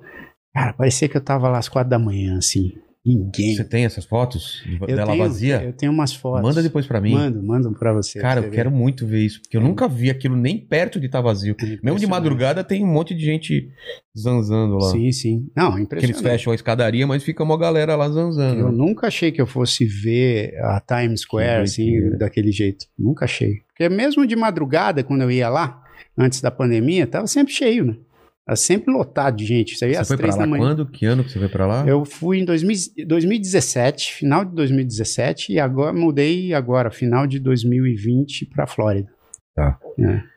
Cara, 0.52 0.72
parecia 0.72 1.08
que 1.08 1.16
eu 1.16 1.20
tava 1.20 1.48
lá 1.48 1.58
às 1.58 1.68
4 1.68 1.88
da 1.88 1.98
manhã, 1.98 2.36
assim. 2.38 2.72
Ninguém. 3.04 3.54
Você 3.56 3.64
tem 3.64 3.84
essas 3.86 4.04
fotos 4.04 4.62
de- 4.66 4.74
Eu 4.80 4.86
dela 4.86 5.12
tenho- 5.12 5.22
vazia? 5.24 5.62
Eu 5.64 5.72
tenho 5.72 5.90
umas 5.90 6.12
fotos. 6.14 6.42
Manda 6.42 6.62
depois 6.62 6.86
pra 6.86 7.00
mim. 7.00 7.12
Mando, 7.12 7.42
mando 7.42 7.72
pra 7.72 7.94
você. 7.94 8.20
Cara, 8.20 8.40
pra 8.40 8.48
eu 8.48 8.50
você 8.50 8.56
quero 8.56 8.70
ver. 8.70 8.76
muito 8.76 9.06
ver 9.06 9.20
isso, 9.24 9.40
porque 9.40 9.56
eu 9.56 9.60
nunca 9.62 9.88
vi 9.88 10.10
aquilo 10.10 10.36
nem 10.36 10.58
perto 10.58 11.00
de 11.00 11.06
estar 11.06 11.22
vazio. 11.22 11.56
Mesmo 11.58 11.68
de 11.70 11.74
Impressionante. 11.76 12.10
madrugada 12.10 12.62
tem 12.62 12.84
um 12.84 12.92
monte 12.92 13.14
de 13.14 13.24
gente 13.24 13.70
zanzando 14.16 14.74
lá. 14.76 14.90
Sim, 14.90 15.10
sim. 15.12 15.46
Não, 15.56 15.70
Que 15.70 15.76
eles 15.78 15.84
impressionante. 15.84 16.22
fecham 16.22 16.52
a 16.52 16.54
escadaria, 16.54 17.06
mas 17.06 17.22
fica 17.24 17.42
uma 17.42 17.56
galera 17.58 17.96
lá 17.96 18.06
Eu 18.06 18.12
zanzando. 18.12 18.70
nunca 18.70 19.06
achei 19.06 19.32
que 19.32 19.40
eu 19.40 19.46
fosse 19.46 19.84
ver 19.86 20.54
a 20.62 20.80
Times 20.80 21.22
Square 21.22 21.62
assim, 21.62 22.10
daquele 22.18 22.52
jeito. 22.52 22.84
Nunca 22.98 23.24
achei. 23.24 23.60
Porque 23.68 23.88
mesmo 23.88 24.26
de 24.26 24.36
madrugada, 24.36 25.02
quando 25.02 25.22
eu 25.22 25.30
ia 25.30 25.48
lá, 25.48 25.82
antes 26.18 26.42
da 26.42 26.50
pandemia, 26.50 27.06
tava 27.06 27.26
sempre 27.26 27.52
cheio, 27.52 27.84
né? 27.86 27.96
Tava 28.46 28.56
sempre 28.56 28.92
lotado 28.92 29.36
de 29.36 29.44
gente. 29.44 29.74
Isso 29.74 29.84
aí 29.84 29.92
Você 29.92 29.98
às 29.98 30.08
foi 30.08 30.16
pra 30.16 30.28
três 30.28 30.36
lá 30.50 30.56
quando? 30.56 30.86
Que 30.86 31.06
ano 31.06 31.22
que 31.22 31.30
você 31.30 31.38
foi 31.38 31.48
pra 31.48 31.66
lá? 31.66 31.84
Eu 31.86 32.04
fui 32.04 32.38
em 32.40 32.44
2000 32.44 32.76
2017, 33.06 34.14
final 34.14 34.44
de 34.44 34.54
2017, 34.54 35.52
e 35.52 35.60
agora 35.60 35.92
mudei 35.92 36.52
agora, 36.54 36.90
final 36.90 37.26
de 37.26 37.38
2020, 37.38 38.46
pra 38.46 38.66
Flórida. 38.66 39.08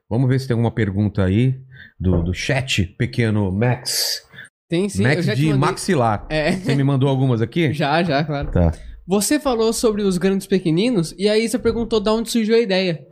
Vamos 0.10 0.30
ver 0.30 0.40
se 0.40 0.48
tem 0.48 0.54
alguma 0.54 0.72
pergunta 0.72 1.24
aí 1.24 1.56
do, 2.00 2.22
do 2.24 2.34
chat, 2.34 2.86
pequeno 2.98 3.52
Max. 3.52 4.22
Tem 4.70 4.88
sim, 4.90 5.04
eu 5.04 5.10
Max 5.10 5.26
de 5.26 5.46
mandei- 5.46 5.54
maxilar. 5.54 6.26
É, 6.30 6.52
Você 6.52 6.76
me 6.76 6.84
mandou 6.84 7.08
algumas 7.10 7.42
aqui? 7.42 7.74
já, 7.74 8.04
já, 8.04 8.24
claro. 8.24 8.52
Tá. 8.52 8.74
Você 9.08 9.40
falou 9.40 9.74
sobre 9.74 10.02
os 10.02 10.18
grandes 10.18 10.48
pequeninos 10.48 11.14
e 11.18 11.28
aí 11.28 11.48
você 11.48 11.58
perguntou 11.60 12.00
de 12.00 12.10
onde 12.10 12.30
surgiu 12.30 12.56
a 12.56 12.60
ideia. 12.60 13.06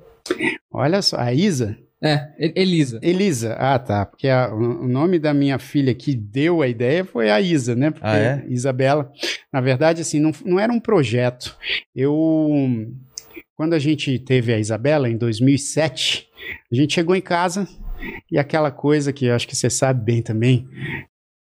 Olha 0.71 1.01
só, 1.01 1.17
a 1.17 1.33
Isa, 1.33 1.77
É, 2.03 2.33
Elisa. 2.55 2.99
Elisa, 3.03 3.53
ah 3.59 3.77
tá, 3.77 4.05
porque 4.05 4.27
a- 4.27 4.51
o 4.53 4.85
o 4.85 4.87
nome 4.87 5.19
da 5.19 5.33
minha 5.33 5.59
filha 5.59 5.93
que 5.93 6.15
deu 6.15 6.61
a 6.63 6.67
ideia 6.67 7.05
foi 7.05 7.29
a 7.29 7.39
Isa, 7.39 7.75
né? 7.75 7.91
Porque 7.91 8.05
Ah, 8.07 8.17
é? 8.17 8.45
Isabela. 8.49 9.11
Na 9.53 9.61
verdade, 9.61 10.01
assim, 10.01 10.19
não, 10.19 10.31
não 10.43 10.59
era 10.59 10.73
um 10.73 10.79
projeto. 10.79 11.55
Eu, 11.95 12.49
quando 13.55 13.73
a 13.73 13.79
gente 13.79 14.17
teve 14.17 14.51
a 14.51 14.57
Isabela 14.59 15.07
em 15.09 15.15
2007, 15.17 16.27
a 16.71 16.75
gente 16.75 16.93
chegou 16.95 17.15
em 17.15 17.21
casa 17.21 17.67
e 18.31 18.39
aquela 18.39 18.71
coisa 18.71 19.13
que 19.13 19.25
eu 19.27 19.35
acho 19.35 19.47
que 19.47 19.55
você 19.55 19.69
sabe 19.69 20.03
bem 20.03 20.23
também, 20.23 20.67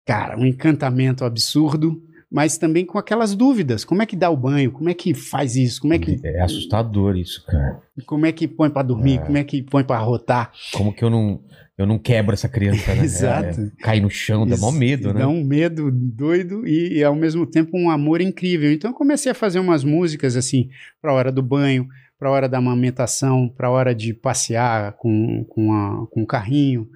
cara, 0.06 0.36
um 0.38 0.44
encantamento 0.44 1.24
absurdo. 1.24 2.02
Mas 2.32 2.56
também 2.56 2.86
com 2.86 2.96
aquelas 2.96 3.34
dúvidas. 3.34 3.84
Como 3.84 4.02
é 4.02 4.06
que 4.06 4.16
dá 4.16 4.30
o 4.30 4.36
banho? 4.36 4.72
Como 4.72 4.88
é 4.88 4.94
que 4.94 5.12
faz 5.12 5.54
isso? 5.54 5.82
Como 5.82 5.92
é 5.92 5.98
que, 5.98 6.18
É 6.24 6.40
assustador 6.40 7.14
isso, 7.14 7.44
cara. 7.44 7.82
como 8.06 8.24
é 8.24 8.32
que 8.32 8.48
põe 8.48 8.70
pra 8.70 8.82
dormir? 8.82 9.18
É. 9.18 9.18
Como 9.18 9.36
é 9.36 9.44
que 9.44 9.62
põe 9.62 9.84
pra 9.84 9.98
rotar? 9.98 10.50
Como 10.72 10.94
que 10.94 11.04
eu 11.04 11.10
não, 11.10 11.42
eu 11.76 11.84
não 11.84 11.98
quebro 11.98 12.32
essa 12.32 12.48
criança, 12.48 12.94
né? 12.94 13.04
Exato. 13.04 13.60
É, 13.60 13.70
cai 13.80 14.00
no 14.00 14.08
chão, 14.08 14.46
dá 14.46 14.56
mó 14.56 14.72
medo, 14.72 15.12
né? 15.12 15.20
Dá 15.20 15.28
um 15.28 15.44
medo 15.44 15.90
doido 15.92 16.66
e, 16.66 16.98
e, 16.98 17.04
ao 17.04 17.14
mesmo 17.14 17.46
tempo 17.46 17.76
um 17.76 17.90
amor 17.90 18.22
incrível. 18.22 18.72
Então 18.72 18.92
eu 18.92 18.96
comecei 18.96 19.30
a 19.30 19.34
fazer 19.34 19.58
umas 19.58 19.84
músicas 19.84 20.34
assim 20.34 20.70
para 21.02 21.12
hora 21.12 21.30
do 21.30 21.42
banho, 21.42 21.86
para 22.22 22.30
hora 22.30 22.48
da 22.48 22.58
amamentação, 22.58 23.48
para 23.48 23.68
hora 23.68 23.92
de 23.92 24.14
passear 24.14 24.92
com, 24.92 25.42
com, 25.48 25.72
a, 25.74 26.06
com 26.06 26.22
o 26.22 26.26
carrinho. 26.26 26.88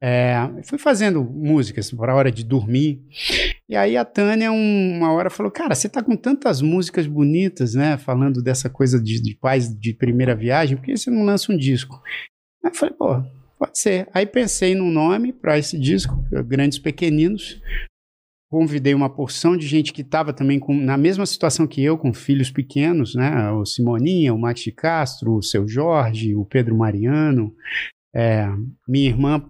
É, 0.00 0.36
fui 0.62 0.78
fazendo 0.78 1.24
músicas 1.24 1.90
para 1.90 2.14
hora 2.14 2.30
de 2.30 2.44
dormir. 2.44 3.02
E 3.68 3.74
aí 3.74 3.96
a 3.96 4.04
Tânia 4.04 4.52
um- 4.52 4.98
uma 4.98 5.12
hora 5.12 5.30
falou, 5.30 5.50
cara, 5.50 5.74
você 5.74 5.88
tá 5.88 6.00
com 6.00 6.14
tantas 6.16 6.62
músicas 6.62 7.08
bonitas, 7.08 7.74
né? 7.74 7.98
Falando 7.98 8.40
dessa 8.40 8.70
coisa 8.70 9.02
de, 9.02 9.20
de 9.20 9.34
pais 9.34 9.68
de 9.76 9.92
primeira 9.92 10.32
viagem, 10.36 10.76
por 10.76 10.84
que 10.84 10.96
você 10.96 11.10
não 11.10 11.24
lança 11.24 11.50
um 11.52 11.56
disco? 11.56 12.00
Aí 12.64 12.70
eu 12.70 12.74
falei, 12.76 12.94
pô, 12.96 13.20
Pode 13.58 13.76
ser. 13.80 14.06
Aí 14.14 14.24
pensei 14.24 14.76
num 14.76 14.88
nome 14.92 15.32
para 15.32 15.58
esse 15.58 15.76
disco, 15.76 16.24
Grandes 16.46 16.78
Pequeninos. 16.78 17.60
Convidei 18.50 18.94
uma 18.94 19.10
porção 19.10 19.56
de 19.56 19.66
gente 19.66 19.92
que 19.92 20.00
estava 20.00 20.32
também 20.32 20.58
com, 20.58 20.74
na 20.74 20.96
mesma 20.96 21.26
situação 21.26 21.66
que 21.66 21.82
eu, 21.82 21.98
com 21.98 22.14
filhos 22.14 22.50
pequenos, 22.50 23.14
né? 23.14 23.50
O 23.50 23.66
Simoninha, 23.66 24.34
o 24.34 24.52
de 24.54 24.72
Castro, 24.72 25.34
o 25.34 25.42
seu 25.42 25.68
Jorge, 25.68 26.34
o 26.34 26.46
Pedro 26.46 26.76
Mariano. 26.76 27.54
É, 28.14 28.48
minha 28.88 29.08
irmã 29.08 29.44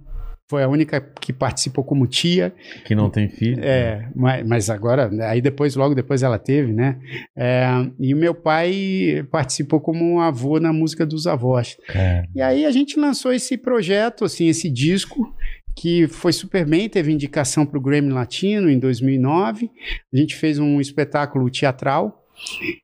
foi 0.51 0.63
a 0.63 0.69
única 0.69 1.01
que 1.01 1.31
participou 1.31 1.85
como 1.85 2.07
tia. 2.07 2.55
Que 2.85 2.95
não 2.95 3.11
tem 3.11 3.29
filho. 3.29 3.63
É, 3.63 4.09
mas, 4.17 4.47
mas 4.47 4.71
agora, 4.71 5.11
aí 5.29 5.43
depois, 5.43 5.77
logo 5.77 5.95
depois 5.95 6.23
ela 6.23 6.39
teve, 6.39 6.73
né? 6.73 6.99
É, 7.37 7.67
e 8.01 8.15
o 8.15 8.17
meu 8.17 8.35
pai 8.35 9.27
participou 9.31 9.79
como 9.79 10.21
avô 10.21 10.59
na 10.59 10.73
música 10.73 11.05
dos 11.05 11.27
avós. 11.27 11.77
É. 11.95 12.25
E 12.35 12.41
aí 12.41 12.65
a 12.65 12.71
gente 12.71 12.99
lançou 12.99 13.33
esse 13.33 13.59
projeto, 13.59 14.25
assim, 14.25 14.49
esse 14.49 14.71
disco, 14.71 15.35
que 15.81 16.09
foi 16.09 16.33
super 16.33 16.67
bem, 16.67 16.89
teve 16.89 17.13
indicação 17.13 17.65
para 17.65 17.79
o 17.79 17.81
Grammy 17.81 18.11
Latino 18.11 18.69
em 18.69 18.79
2009. 18.79 19.71
A 20.13 20.17
gente 20.17 20.35
fez 20.35 20.59
um 20.59 20.81
espetáculo 20.81 21.49
teatral. 21.49 22.25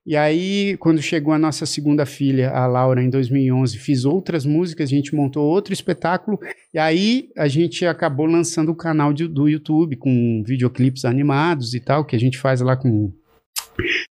E 0.07 0.17
aí, 0.17 0.77
quando 0.79 1.01
chegou 1.01 1.33
a 1.33 1.39
nossa 1.39 1.65
segunda 1.67 2.05
filha, 2.07 2.51
a 2.51 2.67
Laura, 2.67 3.03
em 3.03 3.11
2011, 3.11 3.79
fiz 3.79 4.05
outras 4.05 4.45
músicas, 4.45 4.89
a 4.89 4.95
gente 4.95 5.15
montou 5.15 5.45
outro 5.45 5.73
espetáculo. 5.73 6.39
E 6.73 6.79
aí 6.79 7.31
a 7.37 7.49
gente 7.49 7.85
acabou 7.87 8.27
lançando 8.27 8.71
o 8.71 8.77
canal 8.77 9.13
de- 9.13 9.29
do 9.29 9.49
YouTube 9.49 9.97
com 9.97 10.43
videoclipes 10.47 11.05
animados 11.05 11.75
e 11.75 11.81
tal, 11.81 12.05
que 12.05 12.15
a 12.17 12.19
gente 12.21 12.39
faz 12.39 12.61
lá 12.61 12.77
com 12.77 13.13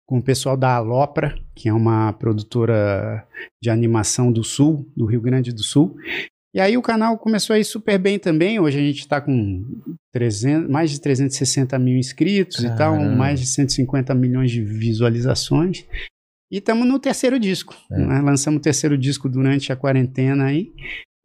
com 0.05 0.19
o 0.19 0.23
pessoal 0.23 0.55
da 0.55 0.73
Alopra, 0.73 1.37
que 1.53 1.67
é 1.67 1.73
uma 1.73 2.13
produtora 2.13 3.27
de 3.61 3.69
animação 3.69 4.31
do 4.31 4.41
Sul, 4.41 4.89
do 4.95 5.05
Rio 5.05 5.19
Grande 5.19 5.51
do 5.51 5.61
Sul. 5.61 5.97
E 6.57 6.59
aí 6.59 6.75
o 6.75 6.81
canal 6.81 7.19
começou 7.19 7.53
a 7.53 7.59
ir 7.59 7.63
super 7.63 7.99
bem 7.99 8.17
também. 8.17 8.59
Hoje 8.59 8.79
a 8.79 8.81
gente 8.81 9.01
está 9.01 9.21
com 9.21 9.63
300, 10.11 10.67
mais 10.67 10.89
de 10.89 10.99
360 10.99 11.77
mil 11.77 11.95
inscritos 11.95 12.63
e 12.63 12.75
tal, 12.75 12.95
Caramba. 12.95 13.15
mais 13.15 13.39
de 13.39 13.45
150 13.45 14.15
milhões 14.15 14.49
de 14.49 14.63
visualizações. 14.63 15.85
E 16.51 16.57
estamos 16.57 16.87
no 16.87 16.97
terceiro 16.97 17.39
disco. 17.39 17.75
É. 17.91 17.99
né? 17.99 18.21
Lançamos 18.21 18.59
o 18.59 18.63
terceiro 18.63 18.97
disco 18.97 19.29
durante 19.29 19.71
a 19.71 19.75
quarentena 19.75 20.45
aí. 20.45 20.73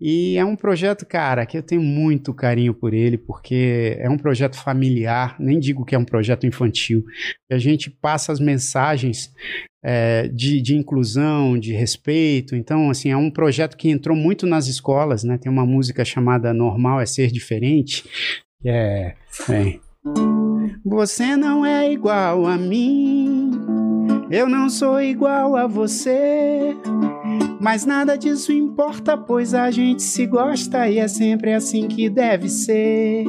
E 0.04 0.36
é 0.36 0.44
um 0.44 0.56
projeto, 0.56 1.06
cara, 1.06 1.46
que 1.46 1.56
eu 1.56 1.62
tenho 1.62 1.80
muito 1.80 2.34
carinho 2.34 2.74
por 2.74 2.92
ele, 2.92 3.16
porque 3.16 3.96
é 4.00 4.10
um 4.10 4.18
projeto 4.18 4.56
familiar, 4.56 5.36
nem 5.38 5.60
digo 5.60 5.84
que 5.84 5.94
é 5.94 5.98
um 5.98 6.04
projeto 6.04 6.44
infantil. 6.44 7.04
A 7.48 7.56
gente 7.56 7.88
passa 7.88 8.32
as 8.32 8.40
mensagens 8.40 9.32
é, 9.80 10.26
de, 10.26 10.60
de 10.60 10.74
inclusão, 10.74 11.56
de 11.56 11.72
respeito. 11.72 12.56
Então, 12.56 12.90
assim, 12.90 13.12
é 13.12 13.16
um 13.16 13.30
projeto 13.30 13.76
que 13.76 13.90
entrou 13.90 14.16
muito 14.16 14.44
nas 14.44 14.66
escolas, 14.66 15.22
né? 15.22 15.38
Tem 15.38 15.52
uma 15.52 15.64
música 15.64 16.04
chamada 16.04 16.52
Normal 16.52 17.00
é 17.00 17.06
Ser 17.06 17.30
Diferente, 17.30 18.02
que 18.60 18.68
é. 18.68 19.14
bem, 19.48 19.80
Você 20.84 21.36
não 21.36 21.64
é 21.64 21.92
igual 21.92 22.44
a 22.44 22.58
mim, 22.58 23.31
eu 24.32 24.48
não 24.48 24.70
sou 24.70 24.98
igual 24.98 25.54
a 25.54 25.66
você. 25.66 26.74
Mas 27.60 27.84
nada 27.84 28.16
disso 28.16 28.50
importa, 28.50 29.14
pois 29.14 29.52
a 29.52 29.70
gente 29.70 30.02
se 30.02 30.26
gosta 30.26 30.88
e 30.88 30.98
é 30.98 31.06
sempre 31.06 31.52
assim 31.52 31.86
que 31.86 32.08
deve 32.08 32.48
ser. 32.48 33.24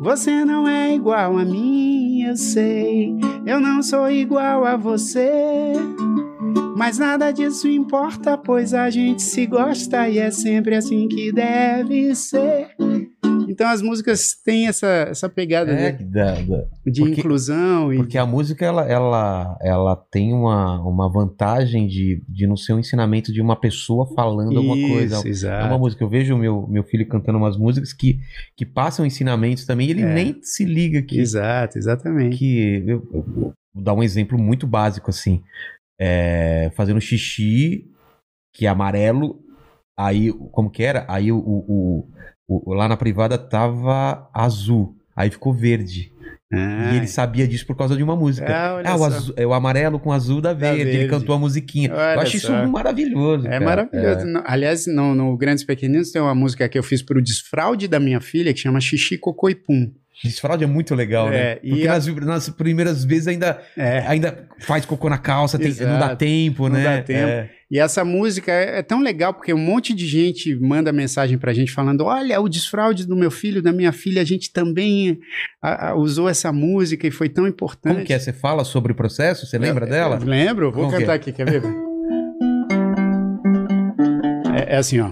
Você 0.00 0.44
não 0.44 0.68
é 0.68 0.94
igual 0.94 1.36
a 1.36 1.44
mim, 1.44 2.22
eu 2.22 2.36
sei. 2.36 3.16
Eu 3.44 3.58
não 3.58 3.82
sou 3.82 4.08
igual 4.08 4.64
a 4.64 4.76
você. 4.76 5.72
Mas 6.76 6.98
nada 6.98 7.32
disso 7.32 7.66
importa, 7.66 8.38
pois 8.38 8.72
a 8.72 8.88
gente 8.88 9.22
se 9.22 9.44
gosta 9.44 10.08
e 10.08 10.18
é 10.18 10.30
sempre 10.30 10.76
assim 10.76 11.08
que 11.08 11.32
deve 11.32 12.14
ser. 12.14 12.68
Então 13.48 13.68
as 13.68 13.80
músicas 13.82 14.34
têm 14.44 14.66
essa, 14.66 14.86
essa 14.86 15.28
pegada 15.28 15.72
É, 15.72 15.92
de, 15.92 16.04
da- 16.04 16.34
da- 16.34 16.66
de 16.86 17.00
porque- 17.00 17.20
inclusão 17.20 17.92
e 17.92 17.96
Porque 17.98 18.18
a 18.18 18.26
música, 18.26 18.64
ela, 18.64 18.84
ela, 18.86 19.58
ela 19.60 19.96
tem 19.96 20.32
uma, 20.32 20.80
uma 20.82 21.08
vantagem 21.10 21.86
de, 21.86 22.22
de 22.28 22.46
não 22.46 22.56
ser 22.56 22.72
um 22.74 22.78
ensinamento 22.78 23.32
de 23.32 23.40
uma 23.40 23.56
pessoa 23.56 24.06
falando 24.14 24.56
alguma 24.58 24.76
coisa. 24.88 25.16
Isso, 25.16 25.26
É 25.26 25.30
exato. 25.30 25.66
uma 25.68 25.78
música. 25.78 26.02
Eu 26.04 26.08
vejo 26.08 26.36
meu, 26.36 26.66
meu 26.68 26.84
filho 26.84 27.06
cantando 27.08 27.38
umas 27.38 27.56
músicas 27.56 27.92
que, 27.92 28.18
que 28.56 28.64
passam 28.66 29.04
ensinamentos 29.06 29.64
também 29.64 29.88
e 29.88 29.90
ele 29.90 30.02
É. 30.02 30.14
nem 30.14 30.38
se 30.42 30.64
liga 30.64 31.02
que. 31.02 31.18
Exato, 31.18 31.78
exatamente. 31.78 32.36
que 32.38 32.82
eu, 32.86 33.06
eu 33.12 33.22
vou 33.22 33.52
dar 33.74 33.94
um 33.94 34.02
exemplo 34.02 34.38
muito 34.38 34.66
básico 34.66 35.10
assim. 35.10 35.42
É, 36.00 36.70
fazendo 36.76 37.00
xixi, 37.00 37.90
que 38.54 38.66
é 38.66 38.68
amarelo. 38.68 39.40
Aí, 39.98 40.30
como 40.52 40.70
que 40.70 40.82
era? 40.82 41.06
Aí 41.08 41.32
o, 41.32 41.38
o- 41.38 42.08
o- 42.48 42.70
o- 42.70 42.74
lá 42.74 42.88
na 42.88 42.96
privada 42.96 43.36
tava 43.38 44.28
azul. 44.32 44.94
Aí 45.14 45.30
ficou 45.30 45.52
verde. 45.52 46.12
Ah, 46.52 46.92
E 46.92 46.96
ele 46.98 47.06
sabia 47.08 47.46
disso 47.48 47.66
por 47.66 47.74
causa 47.76 47.96
de 47.96 48.02
uma 48.04 48.14
música. 48.14 48.46
Ah, 48.48 48.80
Ah, 48.84 48.94
o, 48.94 48.98
só. 48.98 49.04
azu- 49.06 49.34
é 49.36 49.44
o 49.46 49.52
amarelo 49.52 49.98
com 49.98 50.12
azul 50.12 50.40
da 50.40 50.52
verde. 50.52 50.80
Ele 50.82 50.90
verde. 50.92 51.08
cantou 51.10 51.34
a 51.34 51.38
musiquinha. 51.38 51.90
Olha 51.92 52.14
eu 52.14 52.20
acho 52.20 52.36
isso 52.36 52.52
maravilhoso. 52.68 53.46
É 53.46 53.50
cara. 53.58 53.64
maravilhoso. 53.64 54.26
No- 54.26 54.42
Aliás, 54.46 54.86
no, 54.86 55.14
no 55.14 55.36
Grandes 55.36 55.64
Pequeninos 55.64 56.12
tem 56.12 56.22
uma 56.22 56.34
música 56.36 56.68
que 56.68 56.78
eu 56.78 56.82
fiz 56.84 57.02
pro 57.02 57.20
desfraude 57.22 57.88
da 57.88 57.98
minha 57.98 58.20
filha 58.20 58.52
que 58.54 58.60
chama 58.60 58.80
Xixi 58.80 59.18
Cocô 59.18 59.48
e 59.48 59.54
Pum. 59.56 59.90
Desfraude 60.24 60.64
é 60.64 60.66
muito 60.66 60.94
legal, 60.94 61.28
É, 61.28 61.30
né? 61.30 61.58
e 61.62 61.70
Porque 61.70 61.88
a- 61.88 61.92
nas, 61.92 62.06
nas 62.06 62.48
primeiras 62.48 63.04
vezes 63.04 63.28
ainda, 63.28 63.60
É. 63.76 63.98
ainda 64.06 64.48
faz 64.60 64.84
cocô 64.86 65.10
na 65.10 65.18
calça, 65.18 65.58
tem- 65.58 65.74
não 65.86 65.98
dá 65.98 66.16
tempo, 66.16 66.68
Não 66.68 66.76
né? 66.76 66.84
dá 66.98 67.02
tempo. 67.02 67.28
É. 67.28 67.50
E 67.70 67.78
essa 67.80 68.04
música 68.04 68.50
é, 68.52 68.78
é 68.78 68.82
tão 68.82 69.00
legal 69.00 69.34
porque 69.34 69.52
um 69.52 69.58
monte 69.58 69.92
de 69.92 70.06
gente 70.06 70.54
manda 70.54 70.92
mensagem 70.92 71.36
pra 71.36 71.52
gente 71.52 71.72
falando: 71.72 72.04
olha, 72.04 72.40
o 72.40 72.48
desfraude 72.48 73.04
do 73.06 73.16
meu 73.16 73.30
filho, 73.30 73.60
da 73.60 73.72
minha 73.72 73.90
filha, 73.92 74.22
a 74.22 74.24
gente 74.24 74.52
também 74.52 75.18
a- 75.60 75.88
a- 75.90 75.94
usou 75.94 76.28
essa 76.28 76.52
música 76.52 77.06
e 77.06 77.10
foi 77.10 77.28
tão 77.28 77.46
importante. 77.46 77.94
Como 77.94 78.06
que 78.06 78.12
é? 78.12 78.18
Você 78.18 78.32
fala 78.32 78.64
sobre 78.64 78.92
o 78.92 78.94
processo? 78.94 79.44
Você 79.46 79.58
lembra 79.58 79.84
Eu- 79.84 79.90
dela? 79.90 80.18
eu 80.20 80.26
lembro, 80.26 80.70
vou 80.72 80.84
Como 80.86 80.96
cantar 80.96 81.12
é? 81.12 81.16
aqui, 81.16 81.32
quer 81.32 81.44
ver? 81.50 81.62
É, 84.54 84.74
é 84.74 84.76
assim, 84.78 85.00
ó. 85.00 85.10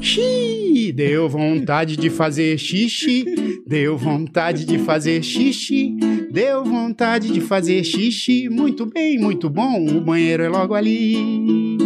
Xi, 0.00 0.61
deu 0.92 1.28
vontade 1.28 1.96
de 1.96 2.10
fazer 2.10 2.58
xixi, 2.58 3.24
deu 3.66 3.96
vontade 3.96 4.64
de 4.64 4.78
fazer 4.78 5.22
xixi, 5.22 5.96
deu 6.30 6.64
vontade 6.64 7.32
de 7.32 7.40
fazer 7.40 7.82
xixi. 7.84 8.48
Muito 8.48 8.86
bem, 8.86 9.18
muito 9.18 9.50
bom, 9.50 9.84
o 9.86 10.00
banheiro 10.00 10.42
é 10.42 10.48
logo 10.48 10.74
ali. 10.74 11.81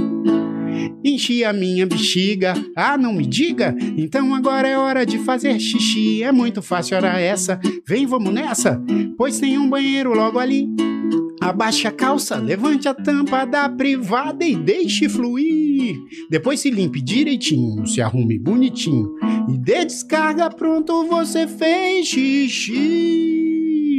Enchi 1.05 1.45
a 1.45 1.53
minha 1.53 1.87
bexiga, 1.87 2.55
ah, 2.75 2.97
não 2.97 3.13
me 3.13 3.27
diga, 3.27 3.75
então 3.97 4.35
agora 4.35 4.69
é 4.69 4.77
hora 4.77 5.07
de 5.07 5.19
fazer 5.19 5.59
xixi. 5.59 6.23
É 6.23 6.33
muito 6.33 6.63
fácil, 6.63 6.97
hora 6.97 7.21
essa, 7.21 7.61
vem, 7.87 8.07
vamos 8.07 8.33
nessa, 8.33 8.83
pois 9.17 9.39
tem 9.39 9.59
um 9.59 9.69
banheiro 9.69 10.15
logo 10.15 10.39
ali. 10.39 10.69
Abaixe 11.41 11.87
a 11.87 11.93
calça, 11.93 12.37
levante 12.37 12.89
a 12.89 12.95
tampa 12.95 13.45
da 13.45 13.69
privada 13.69 14.45
e 14.45 14.57
deixe 14.57 15.09
fluir. 15.09 15.97
Depois 16.29 16.61
se 16.61 16.71
limpe 16.71 17.01
direitinho, 17.01 17.87
se 17.87 18.01
arrume 18.01 18.39
bonitinho 18.39 19.15
e 19.49 19.57
dê 19.57 19.85
descarga, 19.85 20.51
pronto, 20.51 21.07
você 21.07 21.47
fez 21.47 22.09
xixi. 22.09 23.56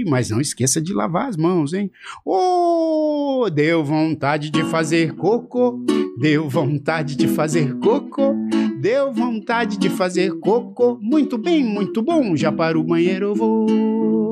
Mas 0.07 0.29
não 0.29 0.39
esqueça 0.39 0.81
de 0.81 0.93
lavar 0.93 1.27
as 1.27 1.35
mãos, 1.35 1.73
hein? 1.73 1.91
Oh, 2.25 3.49
deu 3.53 3.83
vontade 3.83 4.49
de 4.49 4.63
fazer 4.63 5.13
cocô, 5.13 5.83
deu 6.17 6.47
vontade 6.49 7.15
de 7.15 7.27
fazer 7.27 7.77
cocô, 7.79 8.33
deu 8.79 9.11
vontade 9.11 9.77
de 9.77 9.89
fazer 9.89 10.39
cocô. 10.39 10.97
Muito 11.01 11.37
bem, 11.37 11.63
muito 11.63 12.01
bom, 12.01 12.35
já 12.35 12.51
para 12.51 12.79
o 12.79 12.83
banheiro 12.83 13.27
eu 13.27 13.35
vou. 13.35 14.31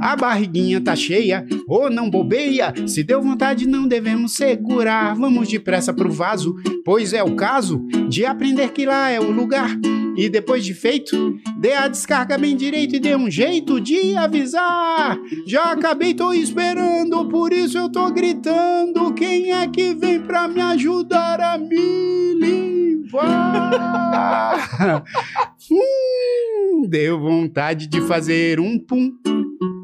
A 0.00 0.14
barriguinha 0.14 0.80
tá 0.80 0.94
cheia, 0.94 1.44
ou 1.66 1.90
não 1.90 2.08
bobeia. 2.08 2.72
Se 2.86 3.02
deu 3.02 3.20
vontade, 3.20 3.66
não 3.66 3.88
devemos 3.88 4.34
segurar. 4.34 5.14
Vamos 5.14 5.48
depressa 5.48 5.92
pro 5.92 6.12
vaso, 6.12 6.54
pois 6.84 7.12
é 7.12 7.22
o 7.22 7.34
caso 7.34 7.84
de 8.08 8.24
aprender 8.24 8.70
que 8.72 8.86
lá 8.86 9.10
é 9.10 9.18
o 9.18 9.30
lugar. 9.30 9.76
E 10.18 10.28
depois 10.28 10.64
de 10.64 10.74
feito, 10.74 11.38
dê 11.60 11.74
a 11.74 11.86
descarga 11.86 12.36
bem 12.36 12.56
direito 12.56 12.96
e 12.96 12.98
dê 12.98 13.14
um 13.14 13.30
jeito 13.30 13.80
de 13.80 14.16
avisar. 14.16 15.16
Já 15.46 15.70
acabei, 15.70 16.12
tô 16.12 16.32
esperando, 16.32 17.28
por 17.28 17.52
isso 17.52 17.78
eu 17.78 17.88
tô 17.88 18.10
gritando. 18.10 19.14
Quem 19.14 19.52
é 19.52 19.68
que 19.68 19.94
vem 19.94 20.20
pra 20.20 20.48
me 20.48 20.60
ajudar 20.60 21.40
a 21.40 21.56
me 21.56 22.34
limpar? 22.34 23.78
hum, 25.70 26.82
deu 26.88 27.20
vontade 27.20 27.86
de 27.86 28.00
fazer 28.00 28.58
um 28.58 28.76
pum. 28.76 29.12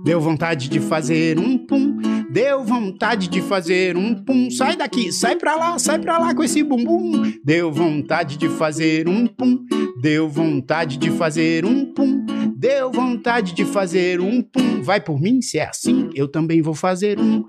Deu 0.04 0.20
vontade 0.20 0.68
de 0.68 0.80
fazer 0.80 1.38
um 1.38 1.56
pum, 1.56 1.96
deu 2.34 2.64
vontade 2.64 3.28
de 3.28 3.40
fazer 3.40 3.96
um 3.96 4.12
pum. 4.12 4.50
Sai 4.50 4.74
daqui, 4.76 5.12
sai 5.12 5.36
pra 5.36 5.54
lá, 5.54 5.78
sai 5.78 6.00
pra 6.00 6.18
lá 6.18 6.34
com 6.34 6.42
esse 6.42 6.64
bumbum. 6.64 7.32
Deu 7.44 7.70
vontade 7.70 8.36
de 8.36 8.48
fazer 8.48 9.08
um 9.08 9.24
pum, 9.24 9.64
deu 10.02 10.28
vontade 10.28 10.96
de 10.96 11.12
fazer 11.12 11.64
um 11.64 11.94
pum, 11.94 12.26
deu 12.56 12.90
vontade 12.90 13.54
de 13.54 13.64
fazer 13.64 14.20
um 14.20 14.42
pum. 14.42 14.82
Vai 14.82 15.00
por 15.00 15.20
mim, 15.20 15.40
se 15.40 15.60
é 15.60 15.68
assim, 15.68 16.10
eu 16.12 16.26
também 16.26 16.60
vou 16.60 16.74
fazer 16.74 17.20
um. 17.20 17.44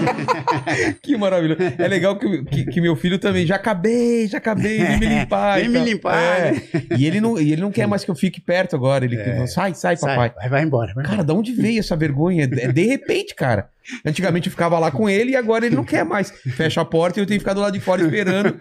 Que 1.02 1.16
maravilhoso. 1.16 1.60
É 1.78 1.88
legal 1.88 2.16
que, 2.18 2.42
que, 2.44 2.64
que 2.66 2.80
meu 2.80 2.94
filho 2.96 3.18
também. 3.18 3.46
Já 3.46 3.56
acabei, 3.56 4.26
já 4.26 4.38
acabei, 4.38 4.78
vem 4.84 4.98
me 4.98 5.06
limpar. 5.06 5.58
Vem 5.60 5.68
me 5.68 5.74
tal. 5.78 5.84
limpar, 5.84 6.16
É. 6.18 6.52
né? 6.52 6.62
E 6.96 7.06
ele 7.06 7.20
não, 7.20 7.38
e 7.38 7.52
ele 7.52 7.60
não 7.62 7.70
quer 7.70 7.86
mais 7.86 8.04
que 8.04 8.10
eu 8.10 8.14
fique 8.14 8.40
perto 8.40 8.76
agora. 8.76 9.04
Ele 9.04 9.16
É. 9.16 9.46
sai, 9.46 9.74
sai, 9.74 9.96
Sai, 9.96 10.14
papai. 10.14 10.32
vai, 10.36 10.48
vai 10.48 10.62
embora. 10.62 10.92
Vai 10.94 11.04
Cara, 11.04 11.22
de 11.24 11.32
onde 11.32 11.52
veio 11.52 11.80
essa 11.80 11.96
vergonha? 11.96 12.44
É 12.44 12.72
de 12.72 12.86
repente, 12.86 13.34
cara. 13.34 13.68
Antigamente 14.04 14.46
eu 14.48 14.50
ficava 14.50 14.78
lá 14.78 14.90
com 14.90 15.08
ele 15.08 15.32
e 15.32 15.36
agora 15.36 15.66
ele 15.66 15.74
não 15.76 15.84
quer 15.84 16.04
mais. 16.04 16.30
Fecha 16.30 16.80
a 16.80 16.84
porta 16.84 17.18
e 17.18 17.22
eu 17.22 17.26
tenho 17.26 17.38
que 17.38 17.42
ficar 17.44 17.54
do 17.54 17.60
lado 17.60 17.72
de 17.72 17.80
fora 17.80 18.02
esperando. 18.02 18.54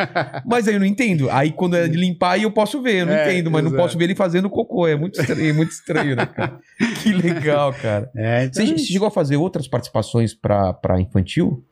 Mas 0.45 0.67
aí 0.67 0.73
eu 0.75 0.79
não 0.79 0.85
entendo. 0.87 1.29
Aí 1.29 1.51
quando 1.51 1.75
é 1.75 1.87
de 1.87 1.97
limpar, 1.97 2.31
aí 2.31 2.43
eu 2.43 2.51
posso 2.51 2.81
ver. 2.81 3.01
Eu 3.01 3.05
não 3.05 3.13
É, 3.13 3.31
entendo, 3.31 3.51
mas 3.51 3.63
não 3.63 3.69
exato. 3.71 3.83
posso 3.83 3.97
ver 3.97 4.05
ele 4.05 4.15
fazendo 4.15 4.49
cocô. 4.49 4.87
É 4.87 4.95
muito 4.95 5.19
estranho, 5.19 5.49
é 5.49 5.53
muito 5.53 5.71
estranho, 5.71 6.15
né, 6.15 6.25
cara? 6.25 6.59
Que 7.03 7.13
legal, 7.13 7.73
cara. 7.73 8.09
É, 8.15 8.45
então, 8.45 8.65
Você, 8.65 8.71
você 8.77 8.85
chegou 8.85 9.07
a 9.07 9.11
fazer 9.11 9.37
outras 9.37 9.67
participações 9.67 10.33
pra, 10.33 10.73
pra 10.73 10.99
infantil? 10.99 11.63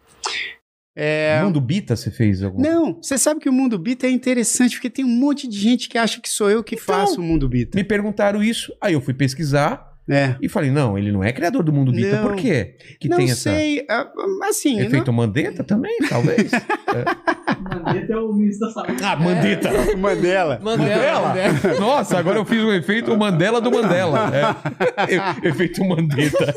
é, 0.95 1.41
Mundo 1.43 1.61
Bita 1.61 1.95
você 1.95 2.09
fez 2.09 2.41
algum? 2.41 2.59
Não, 2.61 2.95
você 3.01 3.17
sabe 3.17 3.39
que 3.39 3.47
o 3.49 3.53
Mundo 3.53 3.77
Bita 3.77 4.07
é 4.07 4.09
interessante 4.09 4.75
porque 4.75 4.89
tem 4.89 5.05
um 5.05 5.07
monte 5.07 5.47
de 5.47 5.57
gente 5.57 5.87
que 5.87 5.97
acha 5.97 6.19
que 6.19 6.27
sou 6.29 6.49
eu 6.49 6.63
que 6.63 6.75
Então, 6.75 6.85
faço 6.95 7.21
o 7.21 7.23
Mundo 7.23 7.47
Bita. 7.47 7.77
Me 7.77 7.83
perguntaram 7.83 8.43
isso, 8.43 8.73
aí 8.81 8.93
eu 8.93 9.01
fui 9.01 9.13
pesquisar 9.13 9.85
É. 10.09 10.35
e 10.41 10.47
falei, 10.47 10.71
não, 10.71 10.97
ele 10.97 11.11
não 11.11 11.23
é 11.23 11.31
criador 11.31 11.63
do 11.63 11.73
Mundo 11.73 11.91
Bita. 11.91 12.21
Não. 12.21 12.29
Por 12.29 12.35
quê? 12.35 12.75
Que 12.99 13.09
não 13.09 13.17
tem 13.17 13.25
essa... 13.25 13.51
sei, 13.51 13.85
ah, 13.89 14.07
assim, 14.49 14.79
Efeito 14.79 15.11
Mandetta 15.11 15.63
também, 15.63 15.97
talvez. 16.09 16.51
Mandetta 17.85 18.13
é 18.13 18.17
o 18.17 18.33
ministro 18.33 18.67
da 18.67 18.73
saúde. 18.73 19.03
ah, 19.03 19.15
Mandetta! 19.15 19.71
não... 19.71 19.97
Mandela. 19.97 20.59
Mandela? 20.61 21.33
Nossa, 21.79 22.17
agora 22.17 22.37
eu 22.37 22.45
fiz 22.45 22.63
o 22.63 22.71
efeito 22.71 23.15
Mandela 23.17 23.59
do 23.59 23.71
Mandela. 23.71 24.31
É. 24.33 25.47
Efeito 25.47 25.83
Mandetta. 25.83 26.53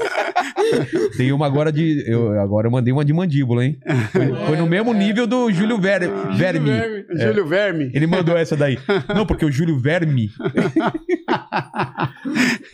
Tem 1.17 1.33
uma 1.33 1.47
agora 1.47 1.73
de. 1.73 2.05
Eu, 2.07 2.39
agora 2.41 2.67
eu 2.67 2.71
mandei 2.71 2.93
uma 2.93 3.05
de 3.05 3.13
mandíbula, 3.13 3.65
hein? 3.65 3.79
Foi, 4.13 4.47
foi 4.47 4.57
no 4.57 4.67
mesmo 4.67 4.93
nível 4.93 5.27
do 5.27 5.51
Júlio 5.51 5.79
Ver, 5.79 6.09
Verme. 6.37 6.71
Júlio 7.17 7.47
Verme. 7.47 7.91
Ele 7.95 8.07
mandou 8.07 8.37
essa 8.37 8.57
daí. 8.57 8.79
Não, 9.15 9.27
porque 9.27 9.45
o 9.45 9.51
Júlio 9.51 9.79
Verme. 9.79 10.31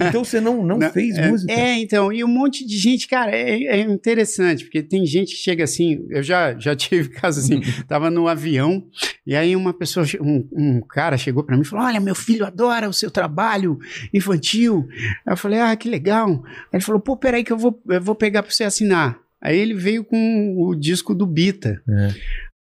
então 0.00 0.24
você 0.24 0.40
não, 0.40 0.64
não, 0.66 0.78
Não, 0.78 0.90
fez 0.90 1.16
é, 1.16 1.30
música? 1.30 1.52
É, 1.52 1.78
então, 1.78 2.12
e 2.12 2.22
um 2.24 2.28
monte 2.28 2.66
de 2.66 2.76
gente, 2.76 3.06
cara, 3.08 3.30
é, 3.34 3.64
é 3.64 3.80
interessante, 3.80 4.64
porque 4.64 4.82
tem 4.82 5.06
gente 5.06 5.34
que 5.34 5.40
chega 5.40 5.64
assim, 5.64 6.04
eu 6.10 6.22
já, 6.22 6.58
já 6.58 6.74
tive 6.76 7.08
caso 7.08 7.40
assim, 7.40 7.60
tava 7.86 8.10
no 8.10 8.28
avião, 8.28 8.84
e 9.26 9.34
aí 9.34 9.54
uma 9.56 9.72
pessoa, 9.72 10.04
um, 10.20 10.48
um 10.52 10.80
cara 10.80 11.16
chegou 11.16 11.44
pra 11.44 11.56
mim 11.56 11.62
e 11.62 11.66
falou, 11.66 11.84
olha, 11.86 12.00
meu 12.00 12.14
filho 12.14 12.44
adora 12.44 12.88
o 12.88 12.92
seu 12.92 13.10
trabalho 13.10 13.78
infantil. 14.12 14.86
Aí 15.26 15.32
eu 15.32 15.36
falei, 15.36 15.60
ah, 15.60 15.74
que 15.76 15.88
legal. 15.88 16.42
Aí 16.44 16.74
ele 16.74 16.82
falou, 16.82 17.00
pô, 17.00 17.16
peraí 17.16 17.42
que 17.42 17.52
eu 17.52 17.58
vou, 17.58 17.80
eu 17.88 18.00
vou 18.00 18.14
pegar 18.14 18.42
pra 18.42 18.52
você 18.52 18.64
assinar. 18.64 19.18
Aí 19.40 19.58
ele 19.58 19.74
veio 19.74 20.04
com 20.04 20.56
o 20.58 20.74
disco 20.74 21.14
do 21.14 21.26
Bita. 21.26 21.82
É. 21.88 22.08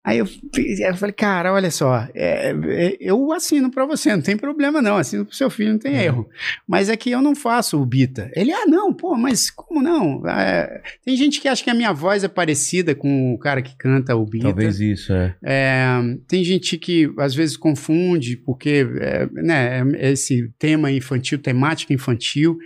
Aí 0.05 0.19
eu, 0.19 0.29
eu 0.55 0.97
falei, 0.97 1.15
cara, 1.15 1.51
olha 1.51 1.71
só, 1.71 2.07
é, 2.15 2.51
é, 2.51 2.97
eu 3.01 3.33
assino 3.33 3.71
pra 3.71 3.87
você, 3.87 4.15
não 4.15 4.21
tem 4.21 4.37
problema 4.37 4.83
não, 4.83 4.99
assino 4.99 5.25
pro 5.25 5.35
seu 5.35 5.49
filho, 5.49 5.73
não 5.73 5.79
tem 5.79 5.97
erro. 5.97 6.29
Mas 6.69 6.91
é 6.91 6.97
que 6.97 7.11
eu 7.11 7.23
não 7.23 7.35
faço 7.35 7.81
o 7.81 7.87
Bita. 7.87 8.31
Ele, 8.37 8.53
ah, 8.53 8.67
não, 8.67 8.93
pô, 8.93 9.17
mas 9.17 9.51
como 9.51 9.81
não? 9.83 10.23
É, 10.29 10.83
tem 11.03 11.17
gente 11.17 11.41
que 11.41 11.49
acha 11.49 11.65
que 11.65 11.71
a 11.71 11.75
minha 11.75 11.91
voz 11.91 12.23
é 12.23 12.29
parecida 12.29 12.95
com 12.95 13.33
o 13.33 13.39
cara 13.39 13.63
que 13.63 13.75
canta 13.79 14.15
o 14.15 14.27
Bita. 14.27 14.45
Talvez 14.45 14.79
isso, 14.79 15.11
é. 15.11 15.35
É, 15.43 15.87
tem 16.29 16.45
gente 16.45 16.77
que 16.77 17.11
às 17.19 17.35
vezes 17.35 17.57
confunde, 17.57 18.37
porque 18.37 18.87
é, 19.01 19.27
né, 19.33 19.83
esse 20.01 20.53
tema 20.59 20.93
infantil, 20.93 21.39
temática 21.39 21.95
infantil, 21.95 22.59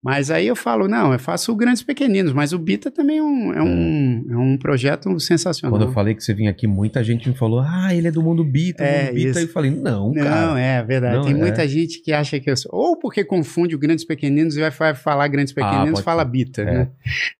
mas 0.00 0.30
aí 0.30 0.46
eu 0.46 0.54
falo, 0.54 0.86
não, 0.86 1.12
eu 1.12 1.18
faço 1.18 1.52
Grandes 1.56 1.82
Pequeninos, 1.82 2.32
mas 2.32 2.52
o 2.52 2.58
Bita 2.58 2.88
também 2.88 3.18
é 3.18 3.22
um, 3.22 3.52
é 3.52 3.62
um, 3.62 4.26
é 4.30 4.36
um 4.36 4.56
projeto 4.56 5.18
sensacional. 5.18 5.76
Quando 5.76 5.88
eu 5.88 5.92
falei 5.92 6.14
que 6.14 6.22
você 6.22 6.32
vinha 6.32 6.50
aqui, 6.50 6.68
muita 6.84 7.02
gente 7.02 7.28
me 7.28 7.34
falou, 7.34 7.60
ah, 7.60 7.94
ele 7.94 8.08
é 8.08 8.10
do 8.10 8.22
mundo 8.22 8.44
Bita, 8.44 8.84
É, 8.84 9.04
mundo 9.06 9.14
Bita. 9.14 9.28
isso. 9.30 9.38
E 9.38 9.42
eu 9.44 9.48
falei, 9.48 9.70
não, 9.70 10.12
Não, 10.12 10.22
cara. 10.22 10.60
é 10.60 10.82
verdade. 10.82 11.16
Não, 11.16 11.24
Tem 11.24 11.32
é. 11.32 11.36
muita 11.36 11.66
gente 11.66 12.00
que 12.02 12.12
acha 12.12 12.38
que 12.38 12.50
eu 12.50 12.56
sou. 12.56 12.70
Ou 12.74 12.98
porque 12.98 13.24
confunde 13.24 13.74
o 13.74 13.78
Grandes 13.78 14.04
Pequeninos 14.04 14.56
e 14.56 14.60
vai 14.60 14.70
fa- 14.70 14.94
falar 14.94 15.26
Grandes 15.28 15.52
Pequeninos 15.54 16.00
Ah, 16.00 16.02
fala 16.02 16.22
ser. 16.22 16.30
Bita, 16.30 16.62
É. 16.62 16.64
né? 16.64 16.88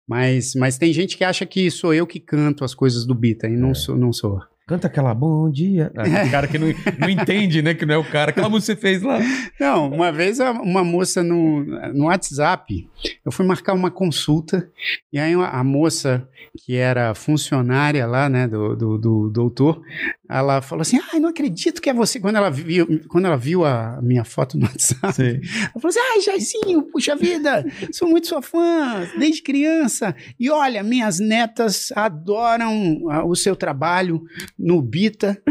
Mas, 0.07 0.55
mas 0.55 0.77
tem 0.77 0.91
gente 0.91 1.15
que 1.17 1.23
acha 1.23 1.45
que 1.45 1.69
sou 1.69 1.93
eu 1.93 2.07
que 2.07 2.19
canto 2.19 2.63
as 2.63 2.73
coisas 2.73 3.05
do 3.05 3.13
Bita, 3.13 3.47
e 3.47 3.55
não, 3.55 3.71
É. 3.71 3.73
sou, 3.75 3.95
não 3.95 4.11
sou. 4.11 4.41
Canta 4.67 4.87
aquela 4.87 5.13
bom 5.13 5.47
dia. 5.47 5.91
Ah, 5.95 6.01
Aquele 6.01 6.31
cara 6.31 6.47
que 6.47 6.57
não, 6.57 6.67
não 6.97 7.07
entende, 7.07 7.61
né? 7.61 7.75
Que 7.75 7.85
não 7.85 7.93
é 7.93 7.97
o 7.99 8.03
cara. 8.03 8.31
Aquela 8.31 8.49
música 8.49 8.73
que 8.73 8.81
você 8.81 8.87
fez 8.87 9.03
lá. 9.03 9.19
Não, 9.59 9.89
uma 9.91 10.11
vez 10.11 10.39
uma 10.39 10.83
moça 10.83 11.21
no, 11.23 11.63
no 11.93 12.05
WhatsApp, 12.05 12.89
eu 13.23 13.31
fui 13.31 13.45
marcar 13.45 13.73
uma 13.73 13.91
consulta, 13.91 14.67
e 15.13 15.19
aí 15.19 15.33
a 15.35 15.63
moça, 15.63 16.27
que 16.65 16.75
era 16.75 17.13
funcionária 17.13 18.07
lá, 18.07 18.27
né, 18.27 18.47
do, 18.47 18.75
do, 18.75 18.97
do 18.97 19.29
doutor, 19.29 19.81
ela 20.29 20.61
falou 20.61 20.81
assim: 20.81 20.99
ai, 21.11 21.19
não 21.19 21.29
acredito 21.29 21.81
que 21.81 21.89
é 21.89 21.93
você. 21.93 22.19
Quando 22.19 22.35
ela 22.37 22.49
viu, 22.49 22.87
quando 23.07 23.25
ela 23.25 23.37
viu 23.37 23.63
a 23.65 23.99
minha 24.01 24.23
foto 24.23 24.57
no 24.57 24.65
WhatsApp, 24.65 25.13
Sei. 25.13 25.41
ela 25.41 25.81
falou 25.81 25.89
assim: 25.89 25.99
ai, 25.99 26.21
Jairzinho, 26.21 26.83
puxa 26.83 27.15
vida, 27.15 27.65
sou 27.91 28.07
muito 28.07 28.27
sua 28.27 28.41
fã, 28.41 29.07
desde 29.17 29.41
criança. 29.41 30.15
E 30.39 30.49
olha, 30.49 30.83
minhas 30.83 31.19
netas 31.19 31.91
adoram 31.95 32.99
ah, 33.09 33.25
o 33.25 33.35
seu 33.35 33.55
trabalho 33.55 34.23
no 34.57 34.81
Bita. 34.81 35.41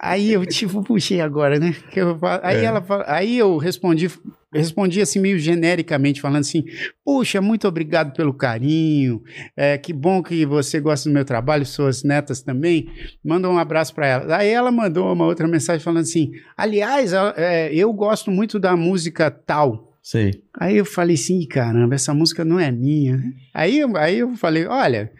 Aí 0.00 0.32
eu, 0.32 0.44
tipo, 0.44 0.82
puxei 0.82 1.20
agora, 1.20 1.58
né? 1.58 1.74
Eu 1.94 2.18
aí, 2.42 2.58
É. 2.58 2.64
ela, 2.64 2.84
aí 3.06 3.38
eu 3.38 3.56
respondi. 3.56 4.10
Respondi 4.56 5.00
assim, 5.00 5.18
meio 5.18 5.38
genericamente, 5.38 6.20
falando 6.20 6.40
assim: 6.40 6.64
Puxa, 7.04 7.40
muito 7.40 7.66
obrigado 7.68 8.12
pelo 8.14 8.34
carinho. 8.34 9.22
É, 9.56 9.76
que 9.78 9.92
bom 9.92 10.22
que 10.22 10.44
você 10.46 10.80
gosta 10.80 11.08
do 11.08 11.12
meu 11.12 11.24
trabalho, 11.24 11.64
suas 11.66 12.02
netas 12.02 12.42
também. 12.42 12.88
Manda 13.24 13.48
um 13.48 13.58
abraço 13.58 13.94
para 13.94 14.06
ela. 14.06 14.36
Aí 14.36 14.48
ela 14.48 14.70
mandou 14.72 15.12
uma 15.12 15.26
outra 15.26 15.46
mensagem 15.48 15.82
falando 15.82 16.02
assim: 16.02 16.30
Aliás, 16.56 17.12
é, 17.36 17.72
eu 17.74 17.92
gosto 17.92 18.30
muito 18.30 18.58
da 18.58 18.76
música 18.76 19.30
tal. 19.30 19.92
Sei. 20.02 20.30
Aí 20.56 20.76
eu 20.76 20.84
falei 20.84 21.14
assim, 21.16 21.40
"Ih, 21.40 21.48
caramba, 21.48 21.96
essa 21.96 22.14
música 22.14 22.44
não 22.44 22.60
é 22.60 22.70
minha. 22.70 23.20
Aí, 23.52 23.80
eu- 23.80 23.96
aí 23.96 24.18
eu 24.20 24.36
falei, 24.36 24.64
olha, 24.64 25.10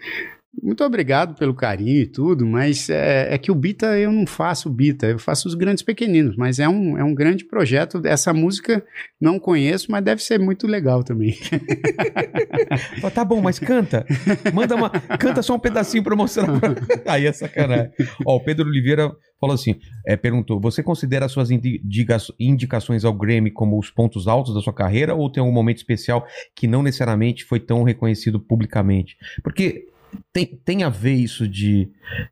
muito 0.63 0.83
obrigado 0.85 1.35
pelo 1.35 1.55
carinho 1.55 2.03
e 2.03 2.07
tudo, 2.07 2.47
mas 2.47 2.89
é, 2.89 3.35
é 3.35 3.39
que 3.39 3.51
o 3.51 3.55
Bita 3.55 3.99
eu 3.99 4.11
não 4.11 4.27
faço 4.27 4.69
o 4.69 4.73
Bita, 4.73 5.07
eu 5.07 5.19
faço 5.19 5.49
os 5.49 5.55
grandes 5.55 5.83
pequeninos, 5.83 6.37
mas 6.37 6.59
é 6.59 6.69
um, 6.69 6.99
é 6.99 7.05
um 7.05 7.15
grande 7.15 7.45
projeto. 7.45 8.01
Essa 8.05 8.33
música 8.33 8.85
não 9.21 9.39
conheço, 9.39 9.91
mas 9.91 10.05
deve 10.05 10.23
ser 10.23 10.39
muito 10.39 10.67
legal 10.67 11.03
também. 11.03 11.37
Fala, 13.01 13.11
tá 13.11 13.25
bom, 13.25 13.41
mas 13.41 13.59
canta. 13.59 14.07
Manda 14.53 14.75
uma. 14.75 14.91
Canta 14.91 15.43
só 15.43 15.55
um 15.55 15.59
pedacinho 15.59 16.03
pra 16.03 16.17
mostrar. 16.17 16.47
Pra... 16.59 16.75
Aí 17.13 17.27
é 17.27 17.33
sacanagem. 17.33 17.91
Ó, 18.25 18.37
o 18.37 18.41
Pedro 18.41 18.67
Oliveira 18.67 19.13
falou 19.41 19.55
assim: 19.55 19.77
é, 20.07 20.17
perguntou: 20.17 20.61
você 20.61 20.83
considera 20.83 21.29
suas 21.29 21.51
indica- 21.51 22.19
indicações 22.39 23.05
ao 23.05 23.13
Grammy 23.13 23.51
como 23.51 23.79
os 23.79 23.91
pontos 23.91 24.27
altos 24.27 24.55
da 24.55 24.61
sua 24.61 24.73
carreira 24.73 25.15
ou 25.15 25.31
tem 25.31 25.41
algum 25.41 25.53
momento 25.53 25.79
especial 25.79 26.27
que 26.55 26.67
não 26.67 26.83
necessariamente 26.83 27.45
foi 27.45 27.61
tão 27.61 27.83
reconhecido 27.83 28.41
publicamente? 28.41 29.17
Porque. 29.43 29.87
Tem, 30.33 30.47
tem 30.47 30.83
a 30.83 30.89
ver 30.89 31.15
isso 31.15 31.49
de, 31.49 31.91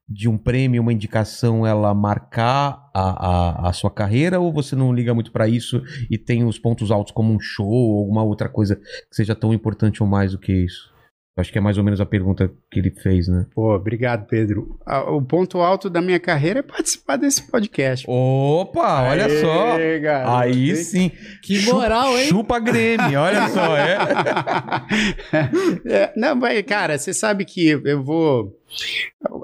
de 0.09 0.29
um 0.29 0.39
prêmio, 0.39 0.81
uma 0.81 0.93
indicação, 0.93 1.67
ela 1.67 1.93
marcar 1.95 2.91
a, 2.95 3.65
a, 3.65 3.69
a 3.69 3.73
sua 3.73 3.91
carreira 3.91 4.39
ou 4.39 4.53
você 4.53 4.77
não 4.77 4.93
liga 4.93 5.13
muito 5.13 5.33
pra 5.33 5.49
isso 5.49 5.83
e 6.11 6.17
tem 6.17 6.45
os 6.45 6.59
pontos 6.59 6.91
altos 6.91 7.13
como 7.13 7.33
um 7.33 7.41
show 7.41 7.67
ou 7.67 7.99
alguma 7.99 8.23
outra 8.23 8.49
coisa 8.49 8.77
que 8.77 9.17
seja 9.17 9.35
tão 9.35 9.53
importante 9.53 10.03
ou 10.03 10.09
mais 10.09 10.33
do 10.33 10.39
que 10.39 10.53
isso? 10.53 10.94
Acho 11.37 11.51
que 11.51 11.59
é 11.59 11.61
mais 11.61 11.77
ou 11.77 11.83
menos 11.83 12.01
a 12.01 12.07
pergunta 12.07 12.49
que 12.71 12.79
ele 12.79 12.91
fez, 12.93 13.27
né? 13.27 13.45
Pô, 13.53 13.75
obrigado, 13.75 14.25
Pedro. 14.29 14.79
Ah, 14.87 15.11
O 15.11 15.21
ponto 15.21 15.59
alto 15.59 15.91
da 15.91 16.01
minha 16.01 16.21
carreira 16.21 16.61
é 16.61 16.63
participar 16.63 17.17
desse 17.17 17.51
podcast. 17.51 18.07
Opa, 18.09 19.03
olha 19.11 19.25
Aê, 19.27 19.41
só. 19.41 19.77
garoto, 20.01 20.37
Aí 20.37 20.71
hein? 20.71 20.77
sim. 20.77 21.11
Que 21.43 21.61
moral, 21.65 22.17
hein? 22.17 22.29
Chupa 22.29 22.61
Grêmio, 22.61 23.19
olha 23.19 23.49
só. 23.49 23.77
É. 23.77 23.99
É, 25.87 26.13
não, 26.17 26.39
vai, 26.39 26.63
cara, 26.63 26.97
você 26.99 27.13
sabe 27.13 27.45
que 27.45 27.69
eu 27.69 28.03
vou. 28.03 28.53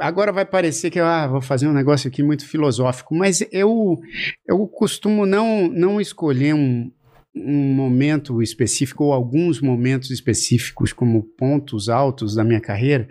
Agora 0.01 0.33
vai 0.33 0.45
parecer 0.45 0.91
que 0.91 1.01
eu 1.01 1.05
ah, 1.05 1.27
vou 1.27 1.41
fazer 1.41 1.67
um 1.69 1.73
negócio 1.73 2.09
aqui 2.09 2.23
muito 2.23 2.47
filosófico, 2.47 3.15
mas 3.15 3.41
eu, 3.53 3.99
eu 4.47 4.67
costumo 4.69 5.27
não, 5.27 5.69
não 5.69 6.01
escolher 6.01 6.55
um, 6.55 6.91
um 7.45 7.75
momento 7.75 8.43
específico 8.43 9.05
ou 9.05 9.13
alguns 9.13 9.61
momentos 9.61 10.11
específicos 10.11 10.93
como 10.93 11.23
pontos 11.23 11.89
altos 11.89 12.35
da 12.35 12.45
minha 12.45 12.61
carreira, 12.61 13.09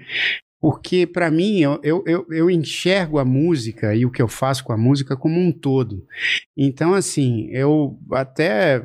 porque 0.61 1.07
para 1.07 1.31
mim 1.31 1.59
eu, 1.59 1.79
eu, 1.83 2.27
eu, 2.29 2.49
enxergo 2.49 3.17
a 3.17 3.25
música 3.25 3.95
e 3.95 4.05
o 4.05 4.11
que 4.11 4.21
eu 4.21 4.27
faço 4.27 4.63
com 4.63 4.73
a 4.73 4.77
música 4.77 5.15
como 5.15 5.39
um 5.39 5.51
todo. 5.51 6.05
Então, 6.57 6.93
assim, 6.93 7.47
eu 7.51 7.97
até 8.11 8.83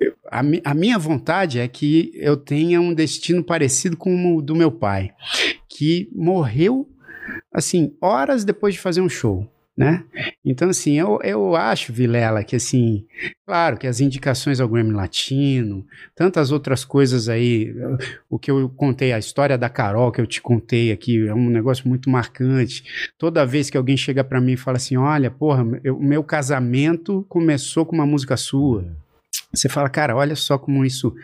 eu- 0.00 0.14
a, 0.30 0.40
a 0.64 0.74
minha 0.74 0.98
vontade 0.98 1.60
é 1.60 1.68
que 1.68 2.10
eu 2.14 2.36
tenha 2.36 2.80
um 2.80 2.92
destino 2.92 3.44
parecido 3.44 3.96
com 3.96 4.36
o 4.36 4.42
do 4.42 4.56
meu 4.56 4.72
pai, 4.72 5.12
que 5.68 6.08
morreu, 6.12 6.88
assim, 7.52 7.96
horas 8.00 8.44
depois 8.44 8.74
de 8.74 8.80
fazer 8.80 9.00
um 9.00 9.08
show, 9.08 9.48
né? 9.78 10.04
Então, 10.44 10.68
assim, 10.68 10.98
eu, 10.98 11.20
eu 11.22 11.54
acho, 11.54 11.92
Vilela, 11.92 12.42
que, 12.42 12.56
assim, 12.56 13.06
claro 13.46 13.78
que 13.78 13.86
as 13.86 14.00
indicações 14.00 14.58
ao 14.58 14.68
Grammy 14.68 14.90
Latino, 14.90 15.86
tantas 16.16 16.50
outras 16.50 16.84
coisas 16.84 17.28
aí, 17.28 17.72
o 18.28 18.40
que 18.40 18.50
eu 18.50 18.68
contei, 18.70 19.12
a 19.12 19.20
história 19.20 19.56
da 19.56 19.68
Carol 19.68 20.10
que 20.10 20.20
eu 20.20 20.26
te 20.26 20.42
contei 20.42 20.90
aqui, 20.90 21.28
é 21.28 21.32
um 21.32 21.48
negócio 21.48 21.88
muito 21.88 22.10
marcante. 22.10 22.82
Toda 23.16 23.46
vez 23.46 23.70
que 23.70 23.76
alguém 23.76 23.96
chega 23.96 24.24
pra 24.24 24.40
mim 24.40 24.54
e 24.54 24.56
fala 24.56 24.78
assim, 24.78 24.96
olha, 24.96 25.30
porra, 25.30 25.62
o 25.62 26.02
meu 26.02 26.24
casamento 26.24 27.24
começou 27.28 27.86
com 27.86 27.94
uma 27.94 28.06
música 28.06 28.36
sua. 28.36 28.84
Você 29.54 29.68
fala, 29.68 29.88
cara, 29.88 30.16
olha 30.16 30.34
só 30.34 30.58
como 30.58 30.84
isso 30.84 31.14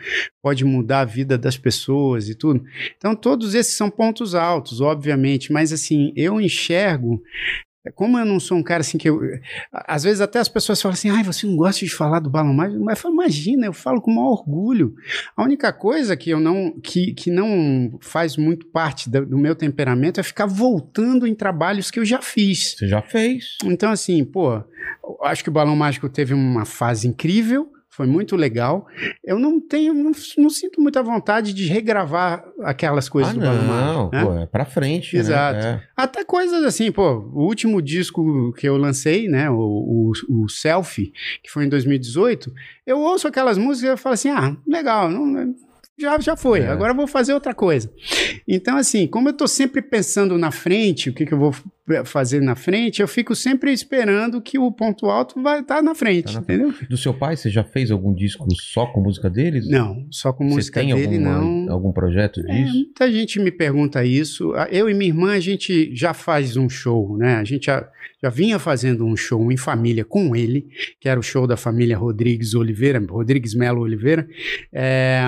pode 0.41 0.63
mudar 0.63 1.01
a 1.01 1.05
vida 1.05 1.37
das 1.37 1.57
pessoas 1.57 2.29
e 2.29 2.35
tudo. 2.35 2.63
Então, 2.95 3.15
todos 3.15 3.53
esses 3.53 3.75
são 3.75 3.89
pontos 3.89 4.33
altos, 4.33 4.79
obviamente, 4.79 5.51
mas 5.51 5.73
assim, 5.73 6.13
eu 6.15 6.39
enxergo. 6.39 7.21
Como 7.91 8.17
eu 8.17 8.25
não 8.25 8.39
sou 8.39 8.57
um 8.57 8.63
cara 8.63 8.81
assim 8.81 8.97
que 8.97 9.09
eu. 9.09 9.19
Às 9.71 10.03
vezes 10.03 10.21
até 10.21 10.39
as 10.39 10.49
pessoas 10.49 10.81
falam 10.81 10.93
assim, 10.93 11.09
ai, 11.09 11.23
você 11.23 11.45
não 11.45 11.55
gosta 11.55 11.85
de 11.85 11.91
falar 11.91 12.19
do 12.19 12.29
Balão 12.29 12.53
Mágico? 12.53 12.83
Mas 12.83 12.97
eu 12.97 13.01
falo, 13.03 13.13
imagina, 13.13 13.65
eu 13.65 13.73
falo 13.73 14.01
com 14.01 14.11
o 14.11 14.15
maior 14.15 14.31
orgulho. 14.31 14.95
A 15.35 15.43
única 15.43 15.71
coisa 15.71 16.15
que 16.15 16.29
eu 16.29 16.39
não. 16.39 16.79
que, 16.81 17.13
que 17.13 17.29
não 17.29 17.97
faz 18.01 18.37
muito 18.37 18.65
parte 18.67 19.09
do, 19.09 19.25
do 19.25 19.37
meu 19.37 19.55
temperamento 19.55 20.19
é 20.19 20.23
ficar 20.23 20.45
voltando 20.45 21.27
em 21.27 21.35
trabalhos 21.35 21.91
que 21.91 21.99
eu 21.99 22.05
já 22.05 22.21
fiz. 22.21 22.75
Você 22.77 22.87
já 22.87 23.01
fez. 23.01 23.57
Então, 23.63 23.91
assim, 23.91 24.23
pô, 24.23 24.63
acho 25.23 25.43
que 25.43 25.49
o 25.49 25.53
Balão 25.53 25.75
Mágico 25.75 26.09
teve 26.09 26.33
uma 26.33 26.65
fase 26.65 27.07
incrível, 27.07 27.71
foi 27.95 28.05
muito 28.05 28.35
legal. 28.35 28.85
Eu 29.23 29.39
não 29.39 29.59
tenho, 29.59 29.93
não, 29.93 30.11
não 30.37 30.49
sinto 30.49 30.81
muita 30.81 31.01
vontade 31.01 31.53
de 31.53 31.65
regravar 31.65 32.43
aquelas 32.61 33.07
coisas 33.07 33.31
ah, 33.31 33.39
do 33.39 33.45
não. 33.63 34.09
Né? 34.11 34.23
Pô, 34.23 34.33
é 34.39 34.45
pra 34.45 34.65
frente. 34.65 35.15
Exato. 35.15 35.59
Né? 35.59 35.81
Até 35.95 36.25
coisas 36.25 36.63
assim, 36.65 36.91
pô, 36.91 37.19
o 37.33 37.45
último 37.45 37.81
disco 37.81 38.51
que 38.53 38.67
eu 38.67 38.75
lancei, 38.75 39.29
né, 39.29 39.49
o, 39.49 39.55
o, 39.55 40.11
o 40.43 40.49
Selfie, 40.49 41.13
que 41.41 41.49
foi 41.49 41.65
em 41.65 41.69
2018, 41.69 42.51
eu 42.85 42.99
ouço 42.99 43.29
aquelas 43.29 43.57
músicas 43.57 43.89
e 43.89 43.93
eu 43.93 43.97
falo 43.97 44.13
assim, 44.13 44.29
ah, 44.29 44.57
legal, 44.67 45.09
não, 45.09 45.55
já, 45.97 46.19
já 46.19 46.35
foi, 46.35 46.59
É. 46.59 46.67
agora 46.67 46.91
eu 46.91 46.95
vou 46.95 47.07
fazer 47.07 47.33
outra 47.33 47.53
coisa. 47.53 47.89
Então, 48.45 48.75
assim, 48.75 49.07
como 49.07 49.29
eu 49.29 49.33
tô 49.33 49.47
sempre 49.47 49.81
pensando 49.81 50.37
na 50.37 50.51
frente, 50.51 51.09
o 51.09 51.13
que, 51.13 51.25
que 51.25 51.33
eu 51.33 51.39
vou 51.39 51.55
fazer 52.03 52.41
na 52.41 52.55
frente, 52.55 53.01
eu 53.01 53.07
fico 53.07 53.35
sempre 53.35 53.71
esperando 53.71 54.41
que 54.41 54.57
o 54.57 54.71
ponto 54.71 55.05
alto 55.05 55.41
vai 55.41 55.59
estar 55.61 55.83
na 55.83 55.93
frente, 55.93 56.25
Tá 56.25 56.33
na 56.33 56.39
entendeu? 56.39 56.73
É. 56.81 56.85
Do 56.85 56.97
seu 56.97 57.13
pai, 57.13 57.37
você 57.37 57.49
já 57.49 57.63
fez 57.63 57.91
algum 57.91 58.13
disco 58.13 58.47
só 58.55 58.87
com 58.87 59.01
música 59.01 59.29
deles? 59.29 59.69
Não, 59.69 60.07
só 60.09 60.33
com 60.33 60.47
Você 60.49 60.55
música 60.55 60.81
dele, 60.83 60.93
alguma- 61.17 61.39
não. 61.41 61.71
algum 61.71 61.91
projeto 61.91 62.39
É, 62.41 62.43
disso? 62.43 62.73
muita 62.73 63.11
gente 63.11 63.39
me 63.39 63.51
pergunta 63.51 64.03
isso. 64.03 64.53
Eu 64.71 64.89
e 64.89 64.93
minha 64.93 65.11
irmã, 65.11 65.33
a 65.33 65.39
gente 65.39 65.95
já 65.95 66.13
faz 66.13 66.57
um 66.57 66.67
show, 66.67 67.17
né? 67.17 67.35
A 67.35 67.43
gente 67.43 67.65
já, 67.67 67.87
já 68.21 68.29
vinha 68.29 68.57
fazendo 68.57 69.05
um 69.05 69.15
show 69.15 69.51
em 69.51 69.57
família 69.57 70.03
com 70.03 70.35
ele, 70.35 70.67
que 70.99 71.07
era 71.07 71.19
o 71.19 71.23
show 71.23 71.45
da 71.45 71.55
família 71.55 71.97
Rodrigues 71.97 72.55
Oliveira, 72.55 72.99
Rodrigues 73.07 73.53
Melo 73.53 73.81
Oliveira. 73.81 74.27
É, 74.73 75.21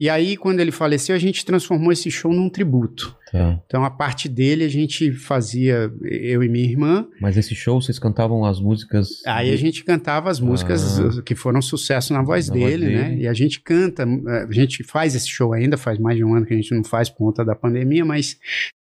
E 0.00 0.08
aí, 0.08 0.36
quando 0.36 0.60
ele 0.60 0.70
faleceu, 0.70 1.14
a 1.16 1.18
gente 1.18 1.44
transformou 1.44 1.90
esse 1.90 2.08
show 2.10 2.32
num 2.32 2.48
tributo. 2.48 3.16
Tá. 3.32 3.60
Então, 3.66 3.84
a 3.84 3.90
parte 3.90 4.28
dele, 4.28 4.64
a 4.64 4.68
gente 4.68 5.10
fazia, 5.12 5.92
eu 6.02 6.42
e 6.42 6.48
minha 6.48 6.64
irmã, 6.64 7.06
Mas 7.20 7.36
esse 7.36 7.54
show 7.54 7.80
vocês 7.82 7.98
cantavam 7.98 8.44
as 8.44 8.60
músicas. 8.60 9.08
Aí 9.26 9.52
a 9.52 9.56
gente 9.56 9.84
cantava 9.84 10.30
as 10.30 10.38
músicas 10.40 10.98
Ah. 11.00 11.22
que 11.22 11.34
foram 11.34 11.60
sucesso 11.60 12.12
na 12.12 12.22
voz, 12.22 12.48
Na 12.48 12.54
voz 12.54 12.64
dele, 12.70 12.94
né? 12.94 13.08
dele. 13.10 13.22
E 13.22 13.28
a 13.28 13.34
gente 13.34 13.60
canta, 13.60 14.04
a 14.04 14.52
gente 14.52 14.82
faz 14.84 15.14
esse 15.14 15.28
show 15.28 15.52
ainda, 15.52 15.76
faz 15.76 15.98
mais 15.98 16.16
de 16.16 16.24
um 16.24 16.34
ano 16.34 16.46
que 16.46 16.54
a 16.54 16.56
gente 16.56 16.72
não 16.74 16.84
faz 16.84 17.10
por 17.10 17.18
conta 17.18 17.44
da 17.44 17.54
pandemia, 17.56 18.04
mas 18.04 18.38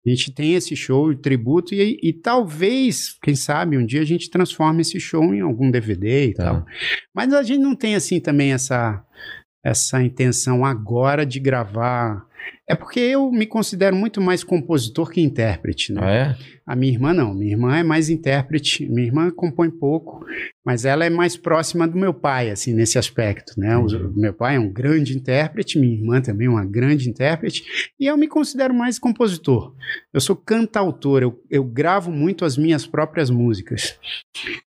a 0.05 0.09
gente 0.09 0.31
tem 0.31 0.53
esse 0.53 0.75
show 0.75 1.13
de 1.13 1.21
tributo 1.21 1.73
e, 1.73 1.97
e 2.03 2.13
talvez, 2.13 3.17
quem 3.23 3.35
sabe, 3.35 3.77
um 3.77 3.85
dia 3.85 4.01
a 4.01 4.05
gente 4.05 4.29
transforme 4.29 4.81
esse 4.81 4.99
show 4.99 5.33
em 5.33 5.39
algum 5.41 5.71
DVD 5.71 6.27
e 6.27 6.33
Tá. 6.33 6.43
tal. 6.43 6.65
Mas 7.13 7.33
a 7.33 7.41
gente 7.41 7.61
não 7.61 7.73
tem 7.75 7.95
assim 7.95 8.19
também 8.19 8.51
essa 8.53 9.03
essa 9.65 9.99
intenção 9.99 10.63
agora 10.63 11.25
de 11.25 11.39
gravar. 11.39 12.23
É 12.67 12.73
porque 12.73 12.99
eu 12.99 13.31
me 13.31 13.45
considero 13.45 13.95
muito 13.95 14.19
mais 14.19 14.43
compositor 14.43 15.11
que 15.11 15.21
intérprete, 15.21 15.93
né? 15.93 16.01
Ah, 16.03 16.09
é? 16.11 16.35
A 16.65 16.75
minha 16.75 16.91
irmã 16.91 17.13
não, 17.13 17.31
minha 17.31 17.51
irmã 17.51 17.77
é 17.77 17.83
mais 17.83 18.09
intérprete, 18.09 18.89
minha 18.89 19.05
irmã 19.05 19.29
compõe 19.29 19.69
pouco, 19.69 20.25
mas 20.65 20.83
ela 20.83 21.05
é 21.05 21.09
mais 21.11 21.37
próxima 21.37 21.87
do 21.87 21.95
meu 21.95 22.11
pai, 22.11 22.49
assim, 22.49 22.73
nesse 22.73 22.97
aspecto, 22.97 23.53
né? 23.55 23.77
O, 23.77 23.85
Entendi. 23.85 24.19
meu 24.19 24.33
pai 24.33 24.55
é 24.55 24.59
um 24.59 24.73
grande 24.73 25.15
intérprete, 25.15 25.77
minha 25.77 25.93
irmã 25.93 26.19
também 26.21 26.47
é 26.47 26.49
uma 26.49 26.65
grande 26.65 27.07
intérprete, 27.07 27.63
e 27.99 28.07
eu 28.07 28.17
me 28.17 28.27
considero 28.27 28.73
mais 28.73 28.97
compositor. 28.97 29.75
Eu 30.11 30.19
sou 30.19 30.35
cantautor, 30.35 31.21
eu, 31.21 31.39
eu 31.51 31.63
gravo 31.63 32.11
muito 32.11 32.43
as 32.43 32.57
minhas 32.57 32.87
próprias 32.87 33.29
músicas. 33.29 33.99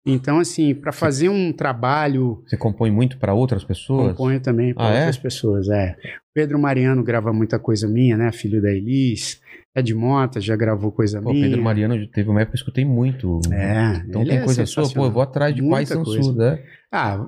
Então, 0.05 0.39
assim, 0.39 0.74
para 0.74 0.93
fazer 0.93 1.31
um 1.31 1.51
trabalho, 1.51 2.43
Você 2.47 2.59
compõe 2.59 2.90
muito 2.90 3.16
pra 3.18 3.32
outras 3.32 3.64
pessoas? 3.64 4.09
componho 4.10 4.39
também 4.39 4.74
para 4.74 4.85
Ah, 4.86 4.93
é? 4.94 4.98
outras 4.98 5.16
pessoas, 5.16 5.68
é. 5.70 5.97
Pedro 6.35 6.59
Mariano 6.59 7.02
grava 7.02 7.32
muita 7.32 7.59
coisa 7.59 7.86
minha, 7.87 8.17
né? 8.17 8.33
Filho 8.33 8.61
da 8.61 8.71
Elis. 8.73 9.41
Ed 9.75 9.95
Mota 9.95 10.41
já 10.41 10.57
gravou 10.57 10.91
coisa 10.91 11.21
Pô, 11.21 11.33
minha. 11.33 11.45
Pedro 11.47 11.63
Mariano 11.63 12.07
teve 12.07 12.31
uma 12.31 12.41
época 12.41 12.53
que 12.53 12.57
eu 12.57 12.63
escutei 12.63 12.85
muito. 12.85 13.41
É, 13.53 14.03
Então 14.09 14.25
tem 14.25 14.39
é 14.39 14.43
coisa 14.43 14.65
sua, 14.65 14.89
pô, 14.89 15.05
eu 15.05 15.11
vou 15.11 15.23
atrás 15.23 15.55
de 15.55 15.61
Muita 15.61 15.95
Pai 15.95 16.05
coisa. 16.05 16.23
Sansuda, 16.23 16.55
é? 16.55 16.65
Ah, 16.93 17.19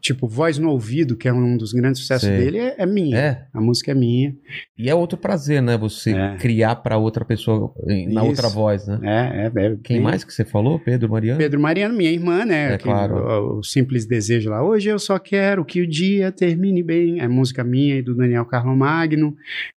tipo, 0.00 0.28
Voz 0.28 0.56
no 0.56 0.70
Ouvido, 0.70 1.16
que 1.16 1.26
é 1.28 1.32
um 1.32 1.56
dos 1.56 1.72
grandes 1.72 2.00
sucessos 2.00 2.28
dele, 2.28 2.58
é, 2.58 2.76
é 2.78 2.86
minha. 2.86 3.18
É. 3.18 3.46
A 3.52 3.60
música 3.60 3.90
é 3.90 3.94
minha. 3.94 4.34
E 4.78 4.88
é 4.88 4.94
outro 4.94 5.18
prazer, 5.18 5.60
né? 5.60 5.76
Você 5.76 6.12
É. 6.14 6.36
criar 6.36 6.76
pra 6.76 6.96
outra 6.96 7.24
pessoa 7.24 7.74
na 7.84 8.20
Isso. 8.22 8.24
outra 8.30 8.48
voz, 8.48 8.86
né? 8.86 9.00
É, 9.02 9.46
é, 9.46 9.66
é 9.66 9.76
Quem 9.82 9.96
bem- 9.96 10.00
mais 10.00 10.22
que 10.22 10.32
você 10.32 10.44
falou? 10.44 10.78
Pedro 10.78 11.10
Mariano? 11.10 11.38
Pedro 11.38 11.60
Mariano, 11.60 11.94
minha 11.96 12.10
irmã, 12.10 12.44
né? 12.44 12.70
É, 12.70 12.74
Aquele- 12.74 12.94
claro. 12.94 13.16
O, 13.16 13.58
o 13.58 13.62
simples 13.64 14.06
desejo 14.06 14.48
lá. 14.50 14.64
Hoje 14.64 14.88
eu 14.88 14.98
só 14.98 15.18
quero 15.18 15.64
que 15.64 15.82
o 15.82 15.86
dia 15.86 16.30
termine 16.30 16.82
bem. 16.82 17.20
É 17.20 17.26
música 17.28 17.64
minha 17.64 17.96
e 17.96 18.02
do 18.02 18.14
Daniel 18.16 18.46
Carlo 18.46 18.74
Magno. 18.76 19.34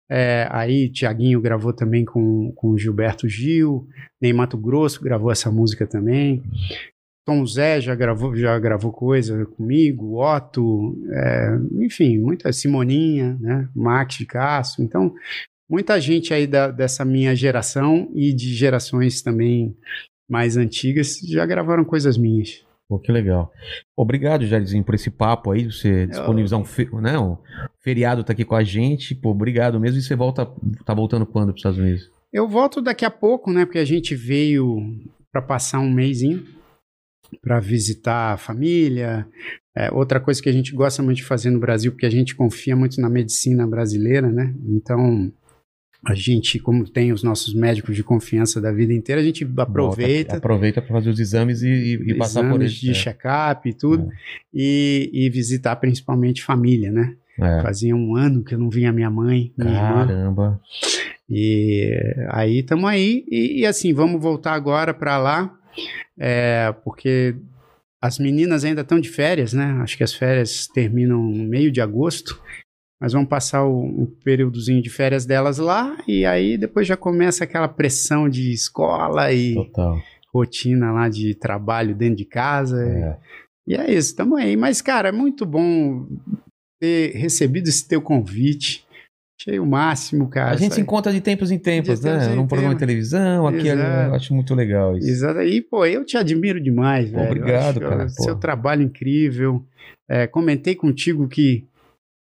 É, 0.10 0.48
aí 0.52 0.90
Tiaguinho 0.90 1.42
gravou 1.42 1.74
também 1.74 2.06
com, 2.06 2.54
com 2.56 2.70
o 2.70 2.78
Gilberto 2.78 3.28
Gil. 3.28 3.88
Ney 4.22 4.32
Mato 4.32 4.58
Grosso 4.58 5.04
gravou 5.04 5.32
essa 5.32 5.52
música 5.52 5.86
também. 5.88 6.42
Tom 7.28 7.46
Zé 7.46 7.82
já 7.82 7.94
gravou, 7.94 8.34
já 8.38 8.58
gravou 8.58 8.90
coisa 8.94 9.46
comigo, 9.46 10.24
Otto, 10.24 10.98
é, 11.12 11.58
enfim, 11.84 12.18
muita 12.20 12.54
Simoninha, 12.54 13.38
né? 13.42 13.68
Max 13.76 14.16
de 14.16 14.26
Castro. 14.26 14.82
Então, 14.82 15.14
muita 15.70 16.00
gente 16.00 16.34
aí 16.34 16.48
da- 16.48 16.72
dessa 16.72 17.04
minha 17.04 17.36
geração 17.36 18.10
e 18.16 18.32
de 18.34 18.54
gerações 18.56 19.22
também 19.22 19.76
mais 20.30 20.56
antigas 20.56 21.20
já 21.20 21.46
gravaram 21.46 21.84
coisas 21.84 22.18
minhas. 22.18 22.66
Pô, 22.88 22.98
que 22.98 23.12
legal. 23.12 23.52
Obrigado, 23.98 24.46
Jairzinho, 24.46 24.86
por 24.86 24.96
esse 24.96 25.10
papo 25.12 25.52
aí, 25.52 25.66
você 25.66 26.08
disponibilizar 26.08 26.58
um, 26.58 26.64
fe... 26.64 26.88
né, 27.02 27.20
um 27.20 27.36
feriado 27.82 28.24
tá 28.24 28.32
aqui 28.32 28.46
com 28.46 28.56
a 28.56 28.64
gente. 28.64 29.14
Pô, 29.14 29.32
obrigado 29.32 29.78
mesmo. 29.82 30.00
E 30.00 30.02
você 30.02 30.16
volta, 30.16 30.48
tá 30.86 30.94
voltando 30.94 31.26
quando 31.26 31.48
para 31.48 31.56
os 31.56 31.60
Estados 31.60 31.78
Unidos? 31.78 32.10
Eu 32.32 32.48
volto 32.48 32.82
daqui 32.82 33.04
a 33.04 33.12
pouco, 33.12 33.52
né? 33.52 33.66
Porque 33.66 33.80
a 33.80 33.86
gente 33.86 34.16
veio 34.16 34.78
para 35.30 35.42
passar 35.42 35.80
um 35.80 35.92
mêsinho 35.92 36.42
para 37.42 37.60
visitar 37.60 38.34
a 38.34 38.38
família. 38.38 39.28
É, 39.76 39.92
outra 39.92 40.20
coisa 40.20 40.42
que 40.42 40.50
a 40.50 40.54
gente 40.54 40.74
gosta 40.74 41.04
muito 41.04 41.18
de 41.18 41.24
fazer 41.24 41.50
no 41.50 41.60
Brasil, 41.60 41.92
porque 41.92 42.06
a 42.06 42.10
gente 42.12 42.36
confia 42.36 42.76
muito 42.76 43.00
na 43.00 43.10
medicina 43.10 43.68
brasileira, 43.68 44.32
né? 44.32 44.54
Então, 44.68 45.32
a 46.06 46.14
gente, 46.16 46.58
como 46.60 46.88
tem 46.88 47.12
os 47.12 47.22
nossos 47.24 47.54
médicos 47.54 47.96
de 47.96 48.04
confiança 48.04 48.62
da 48.62 48.72
vida 48.72 48.94
inteira, 48.94 49.22
a 49.22 49.24
gente 49.24 49.44
aproveita. 49.58 50.32
Volta, 50.34 50.38
aproveita 50.38 50.82
para 50.82 50.94
fazer 50.96 51.10
os 51.10 51.20
exames 51.20 51.62
e, 51.62 51.68
e- 51.68 52.12
e 52.12 52.14
passar 52.16 52.42
por 52.42 52.62
exames 52.62 52.84
eles. 52.84 52.96
de 52.98 53.04
check-up 53.04 53.68
e 53.70 53.74
tudo, 53.74 54.10
e, 54.54 55.10
e 55.14 55.30
visitar 55.30 55.76
principalmente 55.76 56.44
família, 56.44 56.92
né? 56.92 57.16
É. 57.40 57.60
É. 57.60 57.62
Fazia 57.62 57.96
um 57.96 58.16
ano 58.16 58.44
que 58.44 58.56
eu 58.56 58.60
não 58.60 58.70
vinha 58.70 58.92
minha 58.92 59.12
mãe, 59.12 59.52
minha 59.56 59.70
irmã. 59.72 60.08
Caramba. 60.08 60.60
E 61.30 61.92
aí 62.30 62.60
estamos 62.60 62.90
aí. 62.90 63.26
E, 63.30 63.60
e 63.62 63.66
assim, 63.66 63.94
vamos 63.94 64.20
voltar 64.22 64.54
agora 64.54 64.94
para 64.94 65.18
lá, 65.18 65.54
é, 66.18 66.74
porque 66.84 67.36
as 68.02 68.20
meninas 68.20 68.64
ainda 68.64 68.82
estão 68.82 69.00
de 69.00 69.10
férias, 69.10 69.54
né? 69.54 69.80
Acho 69.82 69.98
que 69.98 70.04
as 70.04 70.14
férias 70.14 70.68
terminam 70.68 71.22
no 71.22 71.44
meio 71.44 71.72
de 71.72 71.82
agosto. 71.82 72.42
Mas 73.00 73.14
vamos 73.14 73.30
passar 73.30 73.64
o, 73.64 73.84
um 73.84 74.06
períodozinho 74.24 74.82
de 74.82 74.90
férias 74.90 75.24
delas 75.26 75.60
lá, 75.60 75.96
e 76.08 76.26
aí 76.26 76.58
depois 76.58 76.88
já 76.88 76.98
começa 76.98 77.44
aquela 77.44 77.68
pressão 77.68 78.28
de 78.28 78.52
escola 78.52 79.32
e 79.32 79.54
Total. 79.54 80.02
rotina 80.34 80.92
lá 80.92 81.08
de 81.08 81.36
trabalho 81.36 81.96
dentro 81.96 82.16
de 82.16 82.26
casa. 82.26 82.84
É. 82.84 83.18
E 83.68 83.76
é 83.76 83.92
isso, 83.92 84.10
estamos 84.10 84.40
aí. 84.40 84.56
Mas, 84.56 84.82
cara, 84.82 85.10
é 85.10 85.12
muito 85.12 85.46
bom 85.46 86.08
ter 86.80 87.12
recebido 87.16 87.68
esse 87.68 87.88
teu 87.88 88.02
convite. 88.02 88.87
Achei 89.40 89.60
o 89.60 89.66
máximo, 89.66 90.28
cara. 90.30 90.52
A 90.52 90.58
gente 90.58 90.74
se 90.74 90.82
encontra 90.82 91.12
de 91.14 91.22
tempos 91.22 91.52
em 91.52 91.60
tempos, 91.60 92.00
De 92.00 92.06
tempos 92.06 92.28
né? 92.28 92.34
em 92.34 92.36
Num 92.36 92.48
programa 92.48 92.74
de 92.74 92.80
tempos. 92.80 92.88
televisão, 93.12 93.46
aqui 93.48 93.70
ali, 93.70 93.82
Exato. 93.82 94.10
eu 94.10 94.16
acho 94.16 94.34
muito 94.34 94.56
legal 94.56 94.98
isso. 94.98 95.08
Exato. 95.08 95.42
E, 95.42 95.62
pô, 95.62 95.86
eu 95.86 96.04
te 96.04 96.18
admiro 96.18 96.60
demais, 96.60 97.12
velho. 97.12 97.26
Obrigado, 97.28 97.80
cara, 97.80 98.06
pô. 98.06 98.24
Seu 98.24 98.36
trabalho 98.36 98.82
incrível. 98.82 99.64
É, 100.10 100.26
comentei 100.26 100.74
contigo 100.74 101.28
que 101.28 101.68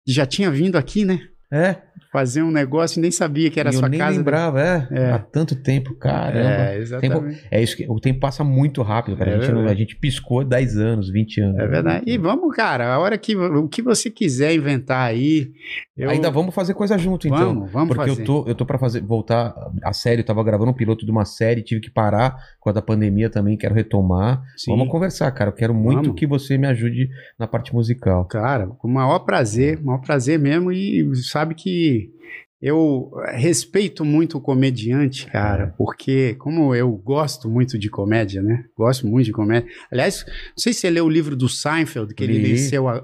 já 0.07 0.25
tinha 0.27 0.51
vindo 0.51 0.75
aqui, 0.77 1.05
né? 1.05 1.19
É, 1.51 1.77
Fazer 2.17 2.41
um 2.41 2.49
negócio 2.49 2.97
e 2.97 3.01
nem 3.03 3.11
sabia 3.11 3.47
que 3.51 3.59
era 3.59 3.69
e 3.69 3.75
eu 3.75 3.79
sua 3.79 3.87
nem 3.87 3.99
casa. 3.99 4.11
né? 4.13 4.17
lembrava, 4.17 4.59
é, 4.59 4.87
É. 4.89 5.11
Há 5.11 5.19
tanto 5.19 5.55
tempo, 5.55 5.93
caramba. 5.93 6.71
É, 6.71 6.77
exatamente. 6.79 7.43
É 7.51 7.61
isso 7.61 7.77
que 7.77 7.85
o 7.87 7.99
tempo 7.99 8.19
passa 8.19 8.43
muito 8.43 8.81
rápido, 8.81 9.15
cara. 9.15 9.31
É 9.31 9.35
a, 9.35 9.41
gente 9.41 9.67
a 9.69 9.73
gente 9.75 9.95
piscou 9.97 10.43
10 10.43 10.77
anos, 10.77 11.11
20 11.11 11.41
anos. 11.41 11.59
É 11.59 11.67
verdade. 11.67 12.03
E 12.07 12.17
vamos, 12.17 12.55
cara, 12.55 12.91
a 12.91 12.97
hora 12.97 13.19
que 13.19 13.35
o 13.35 13.67
que 13.67 13.83
você 13.83 14.09
quiser 14.09 14.51
inventar 14.55 15.07
aí. 15.07 15.51
eu- 15.95 16.09
Ainda 16.09 16.31
vamos 16.31 16.55
fazer 16.55 16.73
coisa 16.73 16.97
junto, 16.97 17.27
então. 17.27 17.37
Vamos, 17.53 17.71
vamos 17.71 17.95
Porque 17.95 18.09
fazer. 18.09 18.21
eu 18.21 18.25
tô, 18.25 18.45
eu 18.47 18.55
tô 18.55 18.65
pra 18.65 18.79
fazer, 18.79 19.01
voltar 19.01 19.53
a 19.83 19.93
série, 19.93 20.21
eu 20.21 20.25
tava 20.25 20.43
gravando 20.43 20.71
um 20.71 20.73
piloto 20.73 21.05
de 21.05 21.11
uma 21.11 21.23
série, 21.25 21.61
tive 21.61 21.81
que 21.81 21.91
parar 21.91 22.31
por 22.57 22.63
causa 22.65 22.75
da 22.75 22.81
pandemia 22.81 23.29
também, 23.29 23.55
quero 23.57 23.75
retomar. 23.75 24.41
Sim. 24.57 24.71
Vamos 24.71 24.89
conversar, 24.89 25.29
cara. 25.31 25.51
Eu 25.51 25.53
quero 25.55 25.73
muito 25.75 26.01
Vamos. 26.01 26.19
que 26.19 26.25
você 26.25 26.57
me 26.57 26.65
ajude 26.65 27.09
na 27.37 27.45
parte 27.47 27.75
musical. 27.75 28.25
Cara, 28.25 28.65
com 28.65 28.87
o 28.87 28.91
maior 28.91 29.19
prazer, 29.19 29.79
maior 29.83 29.99
prazer 29.99 30.39
mesmo. 30.39 30.71
E 30.71 31.15
sabe 31.17 31.53
que 31.53 32.06
eu 32.61 33.11
respeito 33.33 34.03
muito 34.03 34.37
o 34.37 34.41
comediante, 34.41 35.27
cara, 35.27 35.73
porque 35.77 36.33
como 36.35 36.73
eu 36.73 36.91
gosto 36.91 37.47
muito 37.49 37.77
de 37.77 37.89
comédia, 37.89 38.41
né? 38.41 38.65
Gosto 38.75 39.05
muito 39.07 39.25
de 39.25 39.31
comédia. 39.31 39.69
Aliás, 39.91 40.25
não 40.25 40.33
sei 40.57 40.73
se 40.73 40.79
você 40.81 40.89
leu 40.89 41.05
o 41.05 41.09
livro 41.09 41.35
do 41.35 41.47
Seinfeld, 41.47 42.13
que 42.15 42.23
ele, 42.23 42.55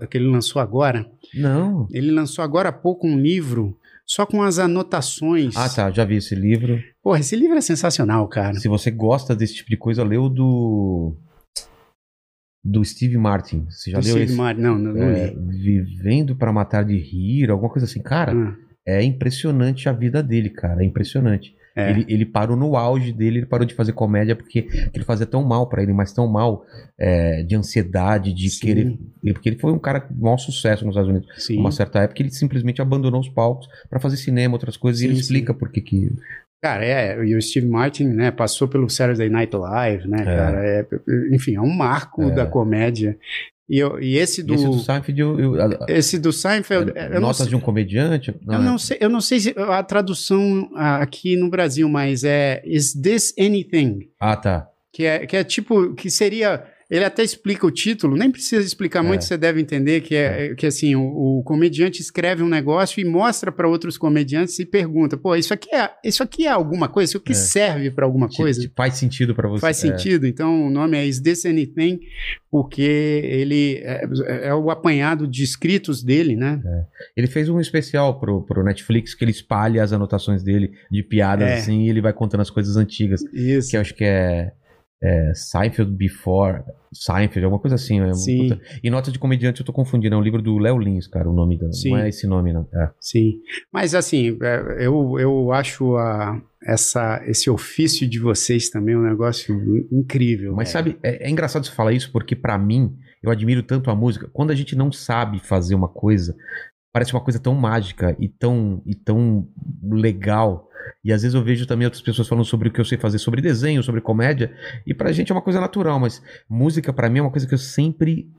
que 0.09 0.17
ele 0.17 0.27
lançou 0.27 0.61
agora. 0.61 1.05
Não. 1.35 1.88
Ele 1.91 2.09
lançou 2.11 2.43
agora 2.43 2.69
há 2.69 2.73
pouco 2.73 3.05
um 3.07 3.19
livro 3.19 3.77
só 4.05 4.25
com 4.25 4.41
as 4.41 4.57
anotações. 4.59 5.55
Ah, 5.55 5.69
tá. 5.69 5.91
Já 5.91 6.03
vi 6.03 6.15
esse 6.17 6.34
livro. 6.35 6.81
Porra, 7.01 7.19
esse 7.19 7.35
livro 7.35 7.57
é 7.57 7.61
sensacional, 7.61 8.27
cara. 8.27 8.55
Se 8.55 8.67
você 8.67 8.89
gosta 8.91 9.35
desse 9.35 9.55
tipo 9.55 9.69
de 9.69 9.77
coisa, 9.77 10.03
lê 10.03 10.17
o 10.17 10.30
do. 10.30 11.15
Do 12.65 12.84
Steve 12.84 13.17
Martin. 13.17 13.65
Você 13.69 13.91
já 13.91 13.99
Do 13.99 14.03
leu 14.05 14.13
Steve 14.13 14.25
esse? 14.31 14.35
Martin. 14.35 14.61
Não, 14.61 14.77
não, 14.80 14.93
não 14.93 15.03
É, 15.03 15.34
li. 15.34 15.81
Vivendo 15.81 16.35
pra 16.35 16.51
matar 16.53 16.84
de 16.85 16.97
rir, 16.97 17.49
alguma 17.51 17.69
coisa 17.69 17.85
assim. 17.85 18.01
Cara, 18.01 18.31
Ah, 18.34 18.55
é 18.85 19.03
impressionante 19.03 19.88
a 19.88 19.93
vida 19.93 20.22
dele, 20.23 20.49
cara. 20.49 20.81
É 20.81 20.85
impressionante. 20.85 21.55
é. 21.76 21.89
Ele, 21.89 22.05
ele 22.07 22.26
parou 22.26 22.55
no 22.55 22.76
auge 22.76 23.11
dele, 23.11 23.39
ele 23.39 23.45
parou 23.47 23.65
de 23.65 23.73
fazer 23.73 23.93
comédia 23.93 24.35
porque 24.35 24.68
ele 24.93 25.03
fazia 25.03 25.26
tão 25.26 25.43
mal 25.43 25.68
pra 25.68 25.81
ele, 25.81 25.91
mas 25.93 26.14
tão 26.14 26.27
mal 26.27 26.64
é, 26.99 27.41
de 27.43 27.55
ansiedade, 27.55 28.31
de 28.34 28.49
Sim. 28.49 28.60
querer. 28.65 28.97
Porque 29.34 29.49
ele 29.49 29.57
foi 29.60 29.72
um 29.72 29.80
cara 29.80 30.01
com 30.01 30.14
maior 30.14 30.38
sucesso 30.38 30.85
nos 30.85 30.93
Estados 30.95 31.10
Unidos. 31.10 31.27
Sim. 31.43 31.57
Uma 31.60 31.72
certa 31.72 31.99
época 31.99 32.22
ele 32.22 32.30
simplesmente 32.31 32.81
abandonou 32.81 33.19
os 33.19 33.30
palcos 33.30 33.68
pra 33.89 33.99
fazer 33.99 34.18
cinema, 34.18 34.53
outras 34.53 34.77
coisas, 34.77 35.01
e 35.01 35.05
ele 35.05 35.15
Sim, 35.15 35.22
explica 35.22 35.53
por 35.53 35.72
que 35.72 35.81
que. 35.81 36.11
Cara, 36.61 36.85
é, 36.85 37.26
e 37.26 37.35
o 37.35 37.41
Steve 37.41 37.68
Martin, 37.68 38.05
né, 38.05 38.31
passou 38.31 38.69
pelo 38.69 38.89
Saturday 38.89 39.27
Night 39.30 39.53
Live, 39.53 40.07
né, 40.07 40.22
É. 40.22 40.23
cara, 40.23 40.65
é, 40.65 40.88
enfim, 41.34 41.55
é 41.55 41.61
um 41.61 41.69
marco 41.76 42.23
É. 42.23 42.31
da 42.31 42.45
comédia. 42.45 43.18
E, 43.69 43.80
eu- 43.80 43.99
e 44.02 44.18
esse 44.18 44.44
do, 44.44 44.53
esse 44.53 44.65
do 44.68 44.73
Seinfeld, 44.84 45.19
eu, 45.22 45.40
eu- 45.40 45.77
esse 45.88 46.19
do 46.19 46.34
Seinfeld, 46.34 46.91
não, 47.14 47.22
Notas 47.22 47.38
sei, 47.38 47.48
de 47.48 47.56
um 47.56 47.60
comediante? 47.61 48.35
eu 48.45 48.60
não 48.61 48.77
sei, 48.77 48.98
eu 48.99 49.10
não 49.10 49.22
sei 49.22 49.40
se 49.40 49.56
a 49.57 49.81
tradução 49.81 50.69
aqui 50.76 51.35
no 51.38 51.49
Brasil, 51.49 51.88
mas 51.88 52.23
é 52.26 52.61
Is 52.65 52.94
This 52.94 53.34
Anything? 53.40 54.10
Ah, 54.19 54.35
tá. 54.35 54.68
Que 54.91 55.06
é, 55.06 55.26
que 55.26 55.35
é 55.38 55.44
tipo, 55.44 55.94
que 55.95 56.10
seria, 56.11 56.64
ele 56.89 57.03
até 57.05 57.23
explica 57.23 57.65
o 57.65 57.72
título, 57.72 58.15
nem 58.15 58.30
precisa 58.31 58.65
explicar 58.65 59.01
muito, 59.03 59.23
você 59.23 59.38
deve 59.38 59.60
entender 59.61 60.01
que 60.01 60.15
é, 60.15 60.53
que 60.55 60.65
assim, 60.65 60.95
o, 60.95 61.39
o 61.39 61.43
comediante 61.43 62.01
escreve 62.01 62.43
um 62.43 62.47
negócio 62.49 62.99
e 63.01 63.05
mostra 63.05 63.51
para 63.51 63.68
outros 63.68 63.97
comediantes 63.97 64.57
e 64.60 64.65
pergunta: 64.65 65.18
"Pô, 65.18 65.35
isso 65.35 65.53
aqui 65.53 65.73
é, 65.73 65.89
isso 66.03 66.22
aqui 66.23 66.45
é 66.45 66.51
alguma 66.51 66.88
coisa? 66.88 67.11
Isso 67.11 67.18
aqui 67.18 67.31
É. 67.31 67.35
serve 67.35 67.91
para 67.91 68.05
alguma 68.05 68.30
coisa?" 68.30 68.61
te 68.61 68.72
faz 68.76 68.95
sentido 68.95 69.34
pra 69.35 69.47
você. 69.49 69.61
Faz 69.61 69.84
É. 69.84 69.89
sentido. 69.89 70.27
Então, 70.27 70.68
o 70.68 70.69
nome 70.69 70.97
é 70.97 71.05
Is 71.05 71.19
This 71.19 71.45
Anything? 71.45 71.99
Porque 72.51 72.81
ele 72.81 73.77
é, 73.84 74.05
é 74.49 74.53
o 74.53 74.69
apanhado 74.69 75.27
de 75.27 75.43
escritos 75.43 76.03
dele, 76.03 76.35
né? 76.35 76.61
Ele 77.18 77.26
fez 77.27 77.49
um 77.49 77.60
especial 77.60 78.19
pro, 78.19 78.43
pro 78.43 78.64
Netflix 78.64 79.15
que 79.15 79.23
ele 79.23 79.31
espalha 79.31 79.81
as 79.84 79.91
anotações 79.91 80.43
dele 80.43 80.72
de 80.91 81.01
piadas 81.01 81.49
É. 81.49 81.53
assim 81.55 81.84
e 81.85 81.89
ele 81.89 82.01
vai 82.01 82.14
contando 82.14 82.41
as 82.41 82.49
coisas 82.51 82.77
antigas. 82.77 83.22
Isso. 83.34 83.72
Que 83.72 83.77
eu 83.77 83.81
acho 83.81 83.95
que 83.95 84.03
é, 84.03 84.51
é 85.03 85.34
Seinfeld 85.35 85.91
Before. 85.95 86.63
Seinfeld, 86.93 87.43
alguma 87.43 87.59
coisa 87.59 87.75
assim. 87.75 87.99
É 87.99 88.05
uma 88.05 88.13
Sim. 88.13 88.49
puta- 88.49 88.61
E 88.84 88.89
Notas 88.89 89.11
de 89.11 89.19
Comediante 89.19 89.59
eu 89.61 89.65
tô 89.65 89.73
confundindo. 89.73 90.15
É 90.15 90.17
um 90.17 90.21
livro 90.21 90.41
do 90.41 90.57
Léo 90.57 90.77
Lins, 90.80 91.07
cara, 91.07 91.30
o 91.30 91.34
nome. 91.34 91.59
Sim. 91.73 91.89
Não 91.91 91.97
é 91.97 92.09
esse 92.09 92.25
nome, 92.25 92.53
não. 92.53 92.67
É. 92.73 92.89
Sim. 93.01 93.34
Mas, 93.71 93.93
assim, 93.93 94.38
é, 94.41 94.85
eu, 94.85 95.19
eu 95.19 95.51
acho 95.51 95.95
a, 95.97 96.41
essa, 96.65 97.21
esse 97.27 97.49
ofício 97.49 98.07
de 98.07 98.19
vocês 98.19 98.69
também 98.69 98.95
um 98.95 99.01
negócio 99.03 99.55
incrível. 99.91 100.53
Mas 100.55 100.69
É. 100.69 100.71
sabe, 100.71 100.97
é, 101.03 101.27
é 101.27 101.30
engraçado 101.30 101.65
você 101.65 101.71
falar 101.71 101.91
isso 101.93 102.11
porque 102.11 102.35
pra 102.35 102.57
mim, 102.57 102.95
eu 103.21 103.30
admiro 103.31 103.61
tanto 103.63 103.89
a 103.91 103.95
música. 103.95 104.30
Quando 104.31 104.51
a 104.51 104.55
gente 104.55 104.75
não 104.75 104.91
sabe 104.91 105.39
fazer 105.39 105.75
uma 105.75 105.88
coisa, 105.89 106.35
parece 106.93 107.11
uma 107.13 107.23
coisa 107.23 107.39
tão 107.39 107.55
mágica 107.55 108.15
e 108.19 108.30
tão, 108.30 108.81
e 108.85 108.93
tão 108.95 109.47
legal. 109.81 110.69
E 111.03 111.11
às 111.11 111.22
vezes 111.22 111.35
eu 111.35 111.43
vejo 111.43 111.65
também 111.65 111.85
outras 111.85 112.01
pessoas 112.01 112.27
falando 112.27 112.45
sobre 112.45 112.69
o 112.69 112.72
que 112.72 112.80
eu 112.81 112.85
sei 112.85 112.97
fazer 112.97 113.19
sobre 113.19 113.41
desenho, 113.41 113.84
sobre 113.84 114.01
comédia, 114.01 114.51
e 114.85 114.93
pra 114.93 115.11
gente 115.11 115.31
é 115.31 115.35
uma 115.35 115.41
coisa 115.41 115.60
natural, 115.60 115.99
mas 115.99 116.22
música 116.49 116.91
pra 116.93 117.10
mim 117.10 117.19
é 117.19 117.22
uma 117.22 117.31
coisa 117.31 117.47
que 117.47 117.53
eu 117.53 117.57
sempre 117.60 118.30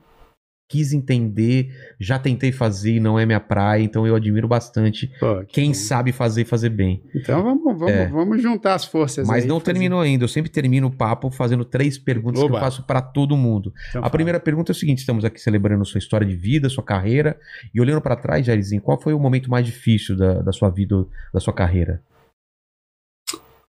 quis 0.67 0.93
entender, 0.93 1.69
já 1.99 2.17
tentei 2.17 2.51
fazer 2.51 2.93
e 2.95 2.99
não 2.99 3.19
é 3.19 3.25
minha 3.25 3.39
praia, 3.39 3.83
então 3.83 4.07
eu 4.07 4.15
admiro 4.15 4.47
bastante 4.47 5.11
Pô, 5.19 5.41
que 5.41 5.45
quem 5.61 5.67
bom. 5.67 5.73
sabe 5.75 6.11
fazer 6.11 6.41
e 6.41 6.45
fazer 6.45 6.69
bem. 6.69 7.03
Então 7.13 7.43
vamos, 7.43 7.63
vamos, 7.77 7.91
É. 7.93 8.07
vamos 8.07 8.41
juntar 8.41 8.73
as 8.73 8.83
forças 8.83 9.27
Mas 9.27 9.45
não 9.45 9.59
terminou 9.61 10.01
ainda, 10.01 10.23
eu 10.23 10.27
sempre 10.27 10.49
termino 10.49 10.87
o 10.87 10.91
papo 10.91 11.29
fazendo 11.29 11.63
três 11.63 11.99
perguntas 11.99 12.39
que 12.39 12.45
Oba. 12.47 12.55
eu 12.57 12.59
faço 12.61 12.81
pra 12.81 12.99
todo 12.99 13.37
mundo. 13.37 13.71
Então 13.89 13.99
A 14.01 14.05
fala. 14.05 14.09
primeira 14.09 14.39
pergunta 14.39 14.71
é 14.71 14.73
o 14.73 14.75
seguinte: 14.75 14.97
estamos 14.97 15.23
aqui 15.23 15.39
celebrando 15.39 15.85
sua 15.85 15.99
história 15.99 16.25
de 16.25 16.35
vida, 16.35 16.67
sua 16.67 16.83
carreira, 16.83 17.37
e 17.71 17.79
olhando 17.79 18.01
pra 18.01 18.15
trás, 18.15 18.43
Jairzinho, 18.43 18.81
qual 18.81 18.99
foi 18.99 19.13
o 19.13 19.19
momento 19.19 19.51
mais 19.51 19.67
difícil 19.67 20.17
da, 20.17 20.41
da 20.41 20.51
sua 20.51 20.71
vida, 20.71 21.05
da 21.31 21.39
sua 21.39 21.53
carreira? 21.53 22.01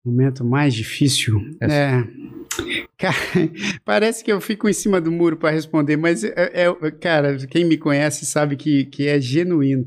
Momento 0.05 0.45
mais 0.45 0.73
difícil. 0.73 1.41
Essa. 1.59 1.73
É. 1.73 2.29
Cara, 2.97 3.15
parece 3.85 4.23
que 4.23 4.31
eu 4.31 4.41
fico 4.41 4.67
em 4.67 4.73
cima 4.73 4.99
do 4.99 5.11
muro 5.11 5.37
para 5.37 5.51
responder, 5.51 5.97
mas 5.97 6.23
é, 6.23 6.33
é- 6.35 6.91
cara, 6.91 7.37
quem 7.47 7.65
me 7.65 7.77
conhece 7.77 8.25
sabe 8.25 8.55
que, 8.55 8.85
que 8.85 9.07
é 9.07 9.19
genuíno. 9.19 9.85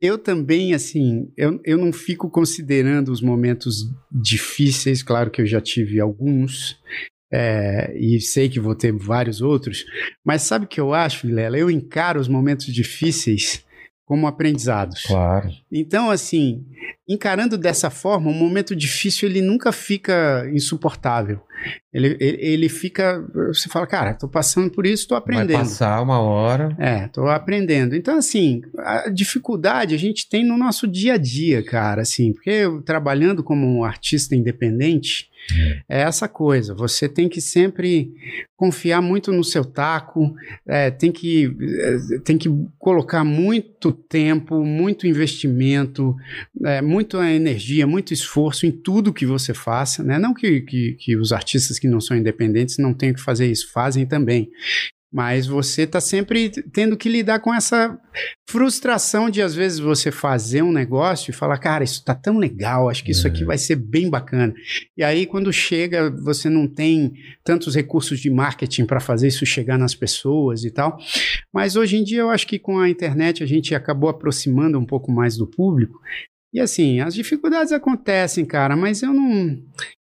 Eu 0.00 0.16
também, 0.18 0.74
assim, 0.74 1.30
eu, 1.36 1.60
eu 1.64 1.78
não 1.78 1.92
fico 1.92 2.30
considerando 2.30 3.10
os 3.10 3.20
momentos 3.20 3.90
difíceis, 4.10 5.02
claro 5.02 5.30
que 5.30 5.42
eu 5.42 5.46
já 5.46 5.60
tive 5.60 6.00
alguns, 6.00 6.78
é, 7.32 7.92
e 7.98 8.20
sei 8.20 8.48
que 8.48 8.60
vou 8.60 8.74
ter 8.74 8.92
vários 8.92 9.40
outros, 9.40 9.84
mas 10.24 10.42
sabe 10.42 10.66
o 10.66 10.68
que 10.68 10.80
eu 10.80 10.94
acho, 10.94 11.26
Vilela? 11.26 11.58
Eu 11.58 11.70
encaro 11.70 12.20
os 12.20 12.28
momentos 12.28 12.66
difíceis 12.66 13.64
como 14.04 14.26
aprendizados. 14.26 15.02
Claro. 15.02 15.48
Então, 15.72 16.10
assim, 16.10 16.64
encarando 17.08 17.56
dessa 17.56 17.88
forma, 17.88 18.30
um 18.30 18.34
momento 18.34 18.76
difícil 18.76 19.28
ele 19.28 19.40
nunca 19.40 19.72
fica 19.72 20.48
insuportável. 20.52 21.40
Ele, 21.92 22.16
ele, 22.20 22.38
ele 22.40 22.68
fica. 22.68 23.24
Você 23.48 23.68
fala, 23.68 23.86
cara, 23.86 24.12
tô 24.14 24.28
passando 24.28 24.70
por 24.70 24.84
isso, 24.84 25.08
Vai 25.08 25.18
aprendendo. 25.18 25.58
passar 25.58 26.02
uma 26.02 26.20
hora. 26.20 26.76
É, 26.78 27.08
tô 27.08 27.26
aprendendo. 27.26 27.96
Então, 27.96 28.18
assim, 28.18 28.60
a 28.78 29.08
dificuldade 29.08 29.94
a 29.94 29.98
gente 29.98 30.28
tem 30.28 30.44
no 30.44 30.58
nosso 30.58 30.86
dia 30.86 31.14
a 31.14 31.16
dia, 31.16 31.62
cara, 31.62 32.02
assim, 32.02 32.32
porque 32.32 32.50
eu, 32.50 32.82
trabalhando 32.82 33.42
como 33.42 33.66
um 33.66 33.84
artista 33.84 34.36
independente, 34.36 35.30
é 35.88 36.02
essa 36.02 36.28
coisa. 36.28 36.74
Você 36.74 37.08
tem 37.08 37.28
que 37.28 37.40
sempre 37.40 38.12
confiar 38.56 39.02
muito 39.02 39.32
no 39.32 39.44
seu 39.44 39.64
taco, 39.64 40.34
é, 40.66 40.90
tem, 40.90 41.10
que, 41.12 41.54
é, 41.80 42.18
tem 42.20 42.38
que 42.38 42.48
colocar 42.78 43.24
muito 43.24 43.92
tempo, 43.92 44.64
muito 44.64 45.06
investimento, 45.06 46.16
é, 46.64 46.80
muita 46.80 47.30
energia, 47.30 47.86
muito 47.86 48.14
esforço 48.14 48.66
em 48.66 48.72
tudo 48.72 49.12
que 49.12 49.26
você 49.26 49.52
faça, 49.52 50.02
né? 50.02 50.18
Não 50.18 50.32
que, 50.32 50.60
que, 50.62 50.92
que 50.94 51.16
os 51.16 51.32
artistas 51.32 51.78
que 51.78 51.88
não 51.88 52.00
são 52.00 52.16
independentes 52.16 52.78
não 52.78 52.94
tenham 52.94 53.14
que 53.14 53.20
fazer 53.20 53.50
isso, 53.50 53.70
fazem 53.72 54.06
também. 54.06 54.50
Mas 55.14 55.46
você 55.46 55.82
está 55.82 56.00
sempre 56.00 56.50
tendo 56.72 56.96
que 56.96 57.08
lidar 57.08 57.38
com 57.38 57.54
essa 57.54 57.96
frustração 58.50 59.30
de, 59.30 59.40
às 59.40 59.54
vezes, 59.54 59.78
você 59.78 60.10
fazer 60.10 60.60
um 60.60 60.72
negócio 60.72 61.30
e 61.30 61.32
falar, 61.32 61.56
cara, 61.58 61.84
isso 61.84 62.04
tá 62.04 62.16
tão 62.16 62.36
legal, 62.36 62.90
acho 62.90 63.04
que 63.04 63.12
isso 63.12 63.24
aqui 63.24 63.44
vai 63.44 63.56
ser 63.56 63.76
bem 63.76 64.10
bacana. 64.10 64.52
E 64.96 65.04
aí, 65.04 65.24
quando 65.24 65.52
chega, 65.52 66.10
você 66.10 66.50
não 66.50 66.66
tem 66.66 67.12
tantos 67.44 67.76
recursos 67.76 68.18
de 68.18 68.28
marketing 68.28 68.86
para 68.86 68.98
fazer 68.98 69.28
isso 69.28 69.46
chegar 69.46 69.78
nas 69.78 69.94
pessoas 69.94 70.64
e 70.64 70.70
tal. 70.72 70.98
Mas 71.52 71.76
hoje 71.76 71.96
em 71.96 72.02
dia, 72.02 72.22
eu 72.22 72.30
acho 72.30 72.48
que 72.48 72.58
com 72.58 72.80
a 72.80 72.90
internet 72.90 73.40
a 73.40 73.46
gente 73.46 73.72
acabou 73.72 74.10
aproximando 74.10 74.80
um 74.80 74.84
pouco 74.84 75.12
mais 75.12 75.36
do 75.36 75.46
público. 75.46 76.00
E 76.52 76.58
assim, 76.58 76.98
as 76.98 77.14
dificuldades 77.14 77.72
acontecem, 77.72 78.44
cara, 78.44 78.74
mas 78.74 79.00
eu 79.00 79.12
não. 79.12 79.62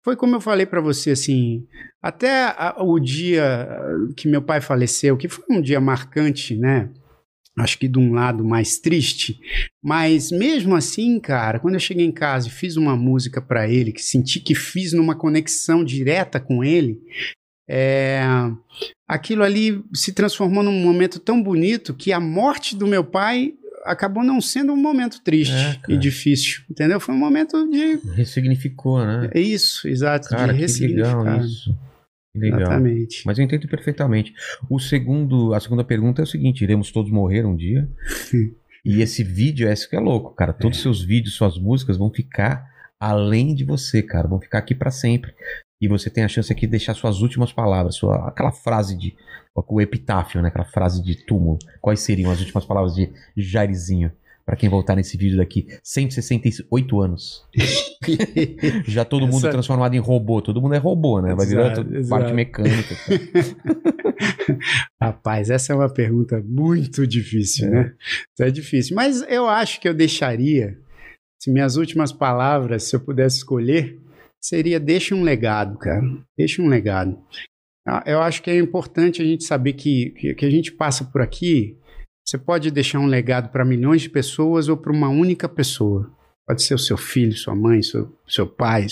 Foi 0.09 0.17
como 0.17 0.37
eu 0.37 0.41
falei 0.41 0.65
para 0.65 0.81
você, 0.81 1.11
assim, 1.11 1.67
até 2.01 2.45
a- 2.57 2.77
o 2.83 2.99
dia 2.99 3.69
que 4.17 4.27
meu 4.27 4.41
pai 4.41 4.59
faleceu, 4.59 5.19
que 5.19 5.29
foi 5.29 5.45
um 5.51 5.61
dia 5.61 5.79
marcante, 5.83 6.57
né? 6.57 6.89
Acho 7.59 7.79
que 7.79 7.87
de 7.87 7.99
um 7.99 8.15
lado 8.15 8.43
mais 8.43 8.79
triste, 8.79 9.39
mas 9.85 10.31
mesmo 10.31 10.75
assim, 10.75 11.21
cara, 11.21 11.59
quando 11.61 11.75
eu 11.75 11.81
cheguei 11.81 12.07
em 12.07 12.11
casa 12.11 12.49
e 12.49 12.51
fiz 12.51 12.77
uma 12.79 12.97
música 12.97 13.43
para 13.43 13.69
ele, 13.69 13.93
que 13.93 14.01
senti 14.01 14.41
que 14.41 14.55
fiz 14.55 14.95
numa 14.95 15.15
conexão 15.15 15.85
direta 15.85 16.41
com 16.41 16.65
ele, 16.65 16.99
é, 17.69 18.23
aquilo 19.07 19.43
ali 19.43 19.85
se 19.93 20.15
transformou 20.15 20.63
num 20.63 20.81
momento 20.81 21.21
tão 21.21 21.43
bonito 21.43 21.93
que 21.93 22.15
a 22.15 22.19
morte 22.21 22.75
do 22.75 22.87
meu 22.87 23.05
pai 23.05 23.53
acabou 23.89 24.23
não 24.23 24.41
sendo 24.41 24.73
um 24.73 24.77
momento 24.77 25.21
triste 25.23 25.55
É, 25.55 25.79
e 25.89 25.97
difícil, 25.97 26.63
entendeu? 26.71 27.01
Foi 27.01 27.15
um 27.15 27.19
momento 27.19 27.69
de 27.71 27.97
Ressignificou, 28.15 29.05
né? 29.05 29.31
é 29.35 29.41
isso, 29.41 29.89
exato, 29.89 30.29
Cara, 30.29 30.53
de 30.53 30.59
que 30.67 30.87
legal 30.87 31.23
ressignificar. 31.25 31.45
isso. 31.45 31.79
Que 32.33 32.39
legal. 32.41 32.61
Exatamente. 32.61 33.23
Mas 33.27 33.39
eu 33.39 33.45
entendo 33.45 33.67
perfeitamente. 33.69 34.33
O 34.71 34.79
segundo, 34.79 35.55
a 35.55 35.61
segunda 35.61 35.83
pergunta 35.83 36.23
é 36.23 36.25
o 36.25 36.27
seguinte: 36.27 36.63
iremos 36.63 36.93
todos 36.93 37.11
morrer 37.11 37.45
um 37.47 37.57
dia? 37.57 37.89
e 38.85 39.01
esse 39.01 39.25
vídeo 39.25 39.67
é 39.69 39.73
isso 39.73 39.89
que 39.89 39.97
é 39.97 40.01
louco, 40.01 40.35
cara. 40.35 40.53
Todos 40.53 40.77
os 40.79 40.83
seus 40.83 41.03
vídeos, 41.03 41.35
suas 41.35 41.59
músicas 41.59 41.97
vão 41.97 42.11
ficar 42.13 42.65
além 43.01 43.55
de 43.55 43.65
você, 43.65 44.03
cara. 44.03 44.29
Vão 44.29 44.41
ficar 44.41 44.59
aqui 44.59 44.75
pra 44.75 44.91
sempre. 44.91 45.33
E 45.81 45.89
você 45.89 46.11
tem 46.11 46.25
a 46.25 46.29
chance 46.29 46.53
aqui 46.53 46.63
de 46.67 46.73
deixar 46.73 46.93
suas 46.95 47.21
últimas 47.21 47.53
palavras, 47.53 47.95
sua, 47.97 48.29
aquela 48.29 48.53
frase 48.53 48.97
de. 48.97 49.15
O 49.67 49.81
epitáfio, 49.81 50.41
né? 50.43 50.49
Aquela 50.49 50.65
frase 50.65 51.03
de 51.03 51.15
túmulo. 51.27 51.59
Quais 51.81 52.01
seriam 52.01 52.31
as 52.31 52.41
últimas 52.41 52.65
palavras 52.65 52.95
de 52.95 53.11
Jairzinho? 53.37 54.11
Pra 54.47 54.57
quem 54.57 54.71
voltar 54.71 54.97
nesse 54.97 55.19
vídeo 55.19 55.37
daqui, 55.37 55.67
168 55.85 57.01
anos. 57.03 57.45
Já 58.87 59.05
todo 59.05 59.27
mundo 59.27 59.37
Essa- 59.39 59.51
transformado 59.51 59.95
em 59.95 59.99
robô. 59.99 60.41
Todo 60.41 60.63
mundo 60.63 60.75
é 60.75 60.79
robô, 60.79 61.21
né? 61.21 61.35
Vai 61.35 61.47
virar 61.47 61.67
Exato, 61.67 61.85
tudo 61.85 61.97
exato. 61.99 62.21
parte 62.23 62.35
mecânica. 62.35 62.95
Rapaz, 65.01 65.51
essa 65.51 65.73
é 65.73 65.77
uma 65.77 65.93
pergunta 65.93 66.43
muito 66.45 67.07
difícil, 67.07 67.71
né? 67.71 67.93
Isso 68.01 68.43
é 68.43 68.51
difícil. 68.51 68.97
Mas 68.97 69.23
eu 69.29 69.47
acho 69.47 69.81
que 69.81 69.89
eu 69.89 69.95
deixaria, 69.95 70.79
se 71.39 71.51
minhas 71.51 71.77
últimas 71.77 72.13
palavras, 72.13 72.85
se 72.85 72.97
eu 72.97 73.01
pudesse 73.01 73.39
escolher, 73.39 73.99
seria 74.41 74.81
deixe 74.81 75.15
um 75.15 75.23
legado, 75.23 75.79
cara. 75.79 76.03
Deixe 76.37 76.61
um 76.63 76.69
legado. 76.69 77.19
Ah, 77.89 78.03
Eu 78.05 78.21
acho 78.21 78.43
que 78.43 78.51
é 78.51 78.59
importante 78.59 79.23
a 79.23 79.25
gente 79.25 79.45
saber 79.45 79.73
que, 79.73 80.11
que, 80.11 80.35
que 80.35 80.45
a 80.45 80.51
gente 80.51 80.71
passa 80.71 81.05
por 81.05 81.23
aqui. 81.23 81.77
Você 82.25 82.37
pode 82.37 82.71
deixar 82.71 82.99
um 82.99 83.07
legado 83.07 83.49
para 83.49 83.65
milhões 83.65 84.03
de 84.03 84.11
pessoas 84.11 84.69
ou 84.69 84.77
para 84.77 84.93
uma 84.93 85.09
única 85.09 85.49
pessoa. 85.49 86.13
Pode 86.47 86.63
ser 86.63 86.75
o 86.75 86.79
seu 86.79 86.97
filho, 86.97 87.35
sua 87.35 87.55
mãe, 87.55 87.83
seu, 87.83 88.11
seu 88.27 88.47
pai, 88.47 88.87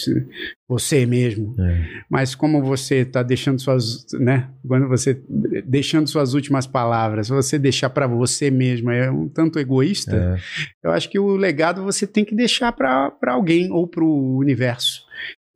você 0.68 1.06
mesmo. 1.06 1.54
É. 1.58 2.02
Mas 2.08 2.34
como 2.34 2.62
você 2.62 2.96
está 2.96 3.22
deixando 3.22 3.58
suas, 3.58 4.04
né? 4.12 4.50
Quando 4.66 4.88
você 4.88 5.22
deixando 5.64 6.06
suas 6.06 6.34
últimas 6.34 6.66
palavras, 6.66 7.30
você 7.30 7.58
deixar 7.58 7.88
para 7.88 8.06
você 8.06 8.50
mesmo 8.50 8.90
é 8.90 9.10
um 9.10 9.26
tanto 9.26 9.58
egoísta. 9.58 10.38
É. 10.82 10.88
Eu 10.88 10.90
acho 10.92 11.08
que 11.08 11.18
o 11.18 11.34
legado 11.34 11.82
você 11.82 12.06
tem 12.06 12.26
que 12.26 12.34
deixar 12.34 12.72
para 12.72 13.10
alguém 13.28 13.70
ou 13.72 13.86
para 13.86 14.04
o 14.04 14.36
universo. 14.36 15.05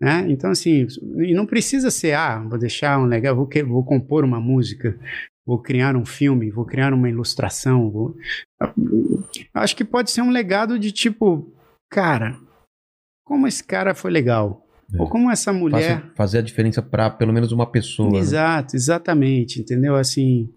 Né? 0.01 0.27
Então, 0.31 0.51
assim, 0.51 0.87
e 1.19 1.35
não 1.35 1.45
precisa 1.45 1.91
ser, 1.91 2.15
ah, 2.15 2.39
vou 2.39 2.59
deixar 2.59 2.99
um 2.99 3.05
legado, 3.05 3.37
vou, 3.37 3.47
que- 3.47 3.63
vou 3.63 3.85
compor 3.85 4.25
uma 4.25 4.41
música, 4.41 4.99
vou 5.47 5.59
criar 5.61 5.95
um 5.95 6.07
filme, 6.07 6.51
vou 6.51 6.65
criar 6.65 6.95
uma 6.95 7.09
ilustração. 7.09 7.91
Vou... 7.91 8.17
Acho 9.55 9.77
que 9.77 9.85
pode 9.85 10.11
ser 10.11 10.23
um 10.23 10.31
legado 10.31 10.79
de 10.79 10.91
tipo, 10.91 11.53
cara, 11.91 12.39
como 13.27 13.47
esse 13.47 13.63
cara 13.63 13.95
foi 13.95 14.11
legal. 14.11 14.67
Ou 14.99 15.09
como 15.09 15.31
essa 15.31 15.53
mulher. 15.53 16.01
Faça- 16.01 16.13
fazer 16.17 16.39
a 16.39 16.43
diferença 16.43 16.83
pra 16.83 17.09
pelo 17.11 17.33
menos 17.33 17.53
uma 17.53 17.65
pessoa. 17.71 18.11
né? 18.11 18.19
Exato, 18.19 18.75
exatamente, 18.75 19.61
entendeu? 19.61 19.95
Assim, 19.95 20.49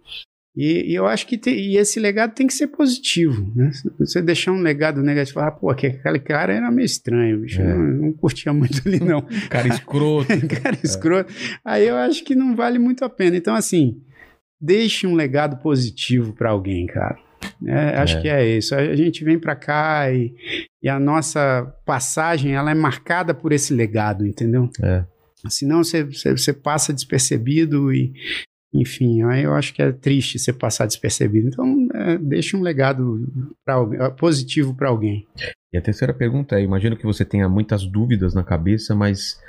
e, 0.56 0.92
e 0.92 0.96
eu 0.96 1.06
acho 1.08 1.26
que 1.26 1.38
tem- 1.38 1.56
e 1.58 1.78
esse 1.78 2.00
legado 2.00 2.34
tem 2.34 2.46
que 2.48 2.54
ser 2.54 2.68
positivo, 2.68 3.52
né? 3.56 3.72
Se 3.72 3.90
você 3.98 4.22
deixar 4.22 4.52
um 4.52 4.62
legado 4.62 5.02
negativo, 5.02 5.40
ah, 5.40 5.52
pô, 5.52 5.70
aquele 5.70 6.20
cara 6.20 6.54
era 6.54 6.70
meio 6.72 6.86
estranho, 6.86 7.40
bicho, 7.42 7.60
É. 7.62 7.74
não, 7.74 7.84
não 7.84 8.14
curtia 8.14 8.54
muito 8.54 8.82
ali 8.88 9.00
não, 9.00 9.22
Cara 9.50 9.68
escroto. 9.68 10.28
cara 10.62 10.78
escroto. 10.84 11.34
Aí 11.66 11.88
eu 11.88 11.96
acho 11.96 12.24
que 12.24 12.36
não 12.36 12.56
vale 12.56 12.78
muito 12.78 13.04
a 13.04 13.10
pena. 13.10 13.36
Então, 13.38 13.56
assim, 13.56 14.02
deixe 14.62 15.08
um 15.08 15.16
legado 15.16 15.58
positivo 15.62 16.34
para 16.34 16.52
alguém, 16.52 16.86
cara. 16.86 17.18
É, 17.66 17.98
acho 17.98 18.18
É. 18.18 18.22
que 18.22 18.30
é 18.30 18.58
isso. 18.58 18.74
A 18.76 18.96
gente 18.96 19.24
vem 19.26 19.38
para 19.38 19.56
cá 19.56 20.10
e, 20.12 20.34
e 20.82 20.88
a 20.88 20.98
nossa 21.00 21.64
passagem 21.86 22.54
ela 22.54 22.72
é 22.72 22.76
marcada 22.76 23.34
por 23.34 23.52
esse 23.52 23.74
legado, 23.74 24.26
entendeu? 24.26 24.70
É. 24.82 25.04
Senão 25.50 25.84
você, 25.84 26.04
você, 26.06 26.32
você 26.32 26.54
passa 26.54 26.94
despercebido 26.94 27.92
e, 27.94 28.14
enfim, 28.74 29.22
aí 29.24 29.44
eu 29.44 29.54
acho 29.54 29.74
que 29.74 29.82
é 29.82 29.92
triste 29.92 30.40
você 30.40 30.52
passar 30.52 30.88
despercebido. 30.88 31.48
Então, 31.48 31.88
é, 31.94 32.18
deixa 32.18 32.58
um 32.58 32.62
legado 32.62 33.28
pra, 33.64 33.76
é, 34.00 34.10
positivo 34.10 34.74
para 34.74 34.90
alguém. 34.90 35.28
E 35.72 35.78
a 35.78 35.82
terceira 35.82 36.14
pergunta 36.14 36.60
é: 36.60 36.64
imagino 36.64 36.98
que 36.98 37.06
você 37.06 37.24
tenha 37.24 37.48
muitas 37.48 37.86
dúvidas 37.86 38.34
na 38.34 38.44
cabeça, 38.44 38.96
mas 38.96 39.40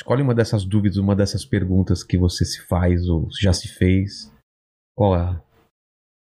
escolhe 0.00 0.22
uma 0.22 0.34
dessas 0.34 0.64
dúvidas, 0.64 0.98
uma 0.98 1.16
dessas 1.16 1.44
perguntas 1.44 2.04
que 2.04 2.16
você 2.16 2.44
se 2.44 2.60
faz 2.62 3.08
ou 3.08 3.28
já 3.40 3.52
se 3.52 3.66
fez. 3.68 4.32
Qual 4.96 5.16
é 5.16 5.20
a, 5.20 5.42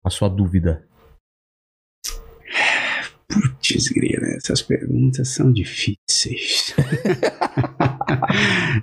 a 0.05 0.11
sua 0.11 0.29
dúvida? 0.29 0.87
Putz, 3.29 3.89
grila, 3.89 4.27
essas 4.37 4.63
perguntas 4.63 5.29
são 5.29 5.53
difíceis. 5.53 6.75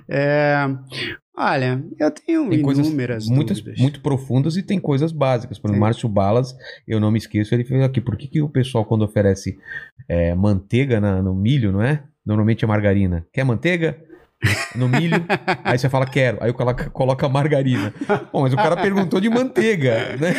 É, 0.08 0.66
olha, 1.36 1.82
eu 1.98 2.10
tenho 2.10 2.48
Tem 2.50 2.60
inúmeras 2.60 3.26
muitas, 3.28 3.58
dúvidas. 3.58 3.80
muito 3.80 4.00
profundas 4.00 4.56
e 4.56 4.62
tem 4.62 4.78
coisas 4.80 5.12
básicas. 5.12 5.58
Por 5.58 5.68
exemplo. 5.68 5.80
Márcio 5.80 6.08
Balas, 6.08 6.54
eu 6.86 6.98
não 7.00 7.10
me 7.10 7.18
esqueço, 7.18 7.54
ele 7.54 7.64
fez 7.64 7.82
aqui. 7.82 8.00
Por 8.00 8.16
que, 8.16 8.26
que 8.28 8.42
o 8.42 8.48
pessoal, 8.48 8.84
quando 8.84 9.02
oferece 9.02 9.58
é, 10.08 10.34
manteiga 10.34 11.00
na- 11.00 11.22
no 11.22 11.34
milho, 11.34 11.72
não 11.72 11.82
é? 11.82 12.02
Normalmente 12.24 12.64
é 12.64 12.68
margarina. 12.68 13.24
Quer 13.32 13.44
manteiga? 13.44 13.96
No 14.74 14.88
milho? 14.88 15.24
Aí 15.64 15.78
você 15.78 15.88
fala, 15.88 16.04
quero. 16.06 16.38
Aí 16.40 16.50
o 16.50 16.54
cara 16.54 16.74
coloca 16.90 17.28
margarina. 17.28 17.92
Bom, 18.32 18.42
mas 18.42 18.52
o 18.52 18.56
cara 18.56 18.76
perguntou 18.76 19.20
de 19.20 19.28
manteiga, 19.30 20.16
né? 20.16 20.34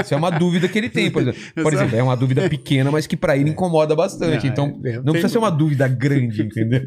Isso 0.00 0.14
é 0.14 0.16
uma 0.16 0.30
dúvida 0.30 0.68
que 0.68 0.78
ele 0.78 0.88
tem, 0.88 1.10
por 1.10 1.22
exemplo. 1.22 1.40
Por 1.62 1.72
exemplo, 1.74 1.96
é 1.96 2.02
uma 2.02 2.16
dúvida 2.16 2.48
pequena, 2.48 2.90
mas 2.90 3.06
que 3.06 3.16
pra 3.16 3.36
ele 3.36 3.50
incomoda 3.50 3.94
bastante. 3.96 4.46
Não, 4.46 4.52
então, 4.52 4.80
eu 4.84 5.02
não 5.02 5.12
precisa 5.12 5.28
ser 5.28 5.38
uma 5.38 5.50
dúvida 5.50 5.88
grande, 5.88 6.42
entendeu? 6.42 6.82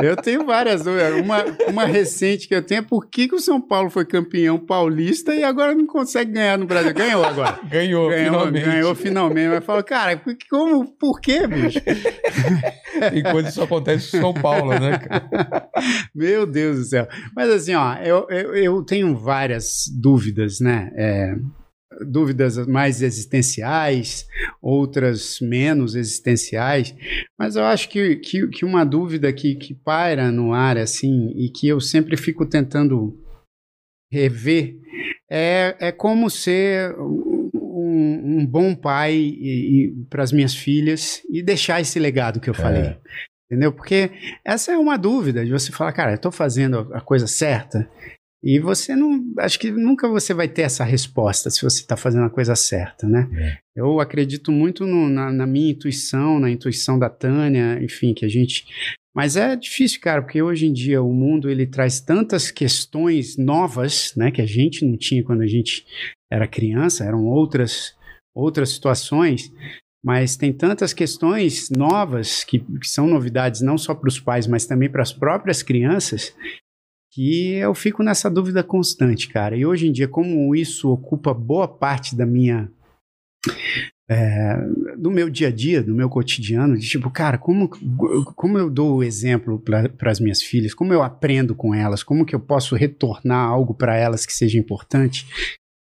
Eu 0.00 0.16
tenho 0.16 0.44
várias 0.46 0.84
dúvidas. 0.84 1.20
Uma, 1.20 1.44
uma 1.68 1.84
recente 1.84 2.46
que 2.48 2.54
eu 2.54 2.62
tenho 2.62 2.80
é 2.80 2.82
por 2.82 3.06
que, 3.06 3.28
que 3.28 3.34
o 3.34 3.40
São 3.40 3.60
Paulo 3.60 3.90
foi 3.90 4.04
campeão 4.04 4.58
paulista 4.58 5.34
e 5.34 5.42
agora 5.42 5.74
não 5.74 5.86
consegue 5.86 6.32
ganhar 6.32 6.58
no 6.58 6.66
Brasil. 6.66 6.94
Ganhou 6.94 7.24
agora. 7.24 7.58
Ganhou, 7.68 8.08
Ganhou 8.08 8.24
finalmente. 8.24 8.64
ganhou 8.64 8.94
finalmente. 8.94 9.48
Mas 9.48 9.64
fala, 9.64 9.82
cara, 9.82 10.20
como, 10.48 10.86
por 10.86 11.20
quê, 11.20 11.46
bicho? 11.46 11.80
Que 12.98 13.52
só 13.52 13.62
acontece 13.62 14.16
em 14.16 14.20
São 14.20 14.34
Paulo, 14.34 14.70
né, 14.70 14.98
cara? 14.98 15.68
Meu 16.14 16.46
Deus 16.46 16.78
do 16.78 16.84
céu. 16.84 17.06
Mas 17.34 17.48
assim, 17.50 17.74
ó, 17.74 17.94
eu, 17.96 18.26
eu, 18.28 18.56
eu 18.56 18.82
tenho 18.82 19.16
várias 19.16 19.84
dúvidas, 19.88 20.58
né? 20.58 20.90
É, 20.96 21.34
dúvidas 22.06 22.66
mais 22.66 23.02
existenciais, 23.02 24.26
outras 24.60 25.40
menos 25.40 25.94
existenciais, 25.94 26.94
mas 27.38 27.56
eu 27.56 27.64
acho 27.64 27.88
que, 27.88 28.16
que, 28.16 28.46
que 28.48 28.64
uma 28.64 28.84
dúvida 28.84 29.32
que, 29.32 29.54
que 29.54 29.74
paira 29.74 30.30
no 30.30 30.52
ar, 30.52 30.76
assim, 30.76 31.32
e 31.36 31.50
que 31.50 31.68
eu 31.68 31.80
sempre 31.80 32.16
fico 32.16 32.46
tentando 32.46 33.18
rever, 34.12 34.76
é, 35.30 35.76
é 35.78 35.92
como 35.92 36.30
ser 36.30 36.94
um, 36.98 38.40
um 38.40 38.46
bom 38.46 38.74
pai 38.74 39.34
para 40.08 40.22
as 40.22 40.32
minhas 40.32 40.54
filhas 40.54 41.22
e 41.30 41.42
deixar 41.42 41.80
esse 41.80 41.98
legado 41.98 42.40
que 42.40 42.48
eu 42.48 42.54
falei. 42.54 42.96
Entendeu? 43.50 43.72
Porque 43.72 44.10
essa 44.44 44.72
é 44.72 44.78
uma 44.78 44.98
dúvida 44.98 45.44
de 45.44 45.50
você 45.50 45.72
falar, 45.72 45.92
cara, 45.92 46.12
eu 46.12 46.16
estou 46.16 46.30
fazendo 46.30 46.90
a 46.92 47.00
coisa 47.00 47.26
certa. 47.26 47.90
E 48.42 48.60
você 48.60 48.94
não. 48.94 49.20
Acho 49.38 49.58
que 49.58 49.70
nunca 49.70 50.08
você 50.08 50.32
vai 50.32 50.48
ter 50.48 50.62
essa 50.62 50.84
resposta 50.84 51.50
se 51.50 51.62
você 51.62 51.80
está 51.80 51.96
fazendo 51.96 52.24
a 52.24 52.30
coisa 52.30 52.54
certa, 52.54 53.08
né? 53.08 53.28
Eu 53.74 54.00
acredito 54.00 54.52
muito 54.52 54.86
no- 54.86 55.08
na, 55.08 55.32
na 55.32 55.46
minha 55.46 55.72
intuição, 55.72 56.38
na 56.38 56.48
intuição 56.50 56.98
da 56.98 57.10
Tânia, 57.10 57.82
enfim, 57.82 58.14
que 58.14 58.24
a 58.24 58.28
gente. 58.28 58.64
Mas 59.14 59.36
é 59.36 59.56
difícil, 59.56 60.00
cara, 60.00 60.22
porque 60.22 60.40
hoje 60.40 60.66
em 60.66 60.72
dia 60.72 61.02
o 61.02 61.12
mundo 61.12 61.50
ele 61.50 61.66
traz 61.66 62.00
tantas 62.00 62.52
questões 62.52 63.36
novas, 63.36 64.12
né, 64.16 64.30
que 64.30 64.40
a 64.40 64.46
gente 64.46 64.84
não 64.84 64.96
tinha 64.96 65.24
quando 65.24 65.42
a 65.42 65.46
gente 65.46 65.84
era 66.30 66.46
criança, 66.46 67.04
eram 67.04 67.24
outras 67.26 67.96
outras 68.32 68.68
situações, 68.70 69.50
mas 70.04 70.36
tem 70.36 70.52
tantas 70.52 70.92
questões 70.92 71.68
novas 71.70 72.44
que, 72.44 72.60
que 72.60 72.86
são 72.86 73.08
novidades 73.08 73.60
não 73.62 73.76
só 73.76 73.92
para 73.96 74.08
os 74.08 74.20
pais, 74.20 74.46
mas 74.46 74.64
também 74.64 74.88
para 74.88 75.02
as 75.02 75.12
próprias 75.12 75.60
crianças, 75.60 76.32
que 77.18 77.54
eu 77.54 77.74
fico 77.74 78.00
nessa 78.04 78.30
dúvida 78.30 78.62
constante, 78.62 79.28
cara. 79.28 79.56
E 79.56 79.66
hoje 79.66 79.88
em 79.88 79.92
dia, 79.92 80.06
como 80.06 80.54
isso 80.54 80.88
ocupa 80.88 81.34
boa 81.34 81.66
parte 81.66 82.14
da 82.14 82.24
minha. 82.24 82.70
é, 84.08 84.56
do 84.96 85.10
meu 85.10 85.28
dia 85.28 85.48
a 85.48 85.50
dia, 85.50 85.82
do 85.82 85.92
meu 85.94 86.08
cotidiano, 86.08 86.78
de 86.78 86.86
tipo, 86.88 87.10
cara, 87.10 87.36
como, 87.36 87.68
como 88.36 88.56
eu 88.56 88.70
dou 88.70 88.98
o 88.98 89.02
exemplo 89.02 89.58
para 89.58 90.10
as 90.10 90.20
minhas 90.20 90.40
filhas, 90.40 90.72
como 90.72 90.92
eu 90.92 91.02
aprendo 91.02 91.56
com 91.56 91.74
elas, 91.74 92.04
como 92.04 92.24
que 92.24 92.36
eu 92.36 92.40
posso 92.40 92.76
retornar 92.76 93.48
algo 93.48 93.74
para 93.74 93.96
elas 93.96 94.24
que 94.24 94.32
seja 94.32 94.56
importante, 94.56 95.26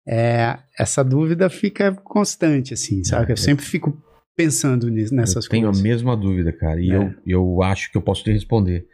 é, 0.08 0.58
essa 0.80 1.04
dúvida 1.04 1.50
fica 1.50 1.94
constante, 1.94 2.74
assim, 2.74 3.04
sabe? 3.04 3.34
Eu 3.34 3.38
sempre 3.38 3.66
fico 3.66 4.02
pensando 4.38 4.90
nisso, 4.90 5.14
nessas 5.14 5.44
eu 5.44 5.52
tenho 5.52 5.66
coisas. 5.66 5.82
a 5.82 5.84
mesma 5.84 6.16
dúvida, 6.16 6.54
cara. 6.54 6.80
E 6.80 6.90
É. 6.92 6.96
eu, 6.96 7.14
eu 7.26 7.64
acho 7.64 7.92
que 7.92 7.98
eu 7.98 8.02
posso 8.02 8.24
te 8.24 8.32
responder. 8.32 8.88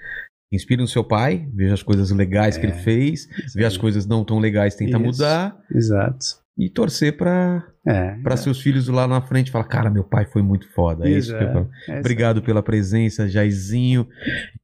Inspira 0.55 0.81
no 0.81 0.87
seu 0.87 1.03
pai, 1.03 1.47
veja 1.53 1.73
as 1.73 1.83
coisas 1.83 2.11
legais 2.11 2.57
que 2.57 2.65
ele 2.65 2.73
fez, 2.73 3.27
vê 3.55 3.65
as 3.65 3.75
coisas 3.77 4.05
não 4.05 4.23
tão 4.23 4.39
legais, 4.39 4.75
tenta 4.75 4.97
É. 4.97 4.99
Isso. 4.99 5.05
mudar 5.05 5.57
Exato. 5.73 6.25
e 6.57 6.69
torcer 6.69 7.17
pra, 7.17 7.63
É. 7.87 8.11
pra 8.21 8.37
seus 8.37 8.61
filhos 8.61 8.87
lá 8.87 9.07
na 9.07 9.21
frente 9.21 9.49
falar: 9.51 9.65
Cara, 9.65 9.89
meu 9.89 10.03
pai 10.03 10.25
foi 10.25 10.41
muito 10.43 10.67
foda. 10.73 11.07
É 11.07 11.11
isso 11.11 11.35
que 11.35 11.43
eu 11.43 11.51
falo. 11.51 11.69
É, 11.89 11.99
Obrigado 11.99 12.41
pela 12.41 12.61
presença, 12.61 13.27
Jairzinho. 13.27 14.07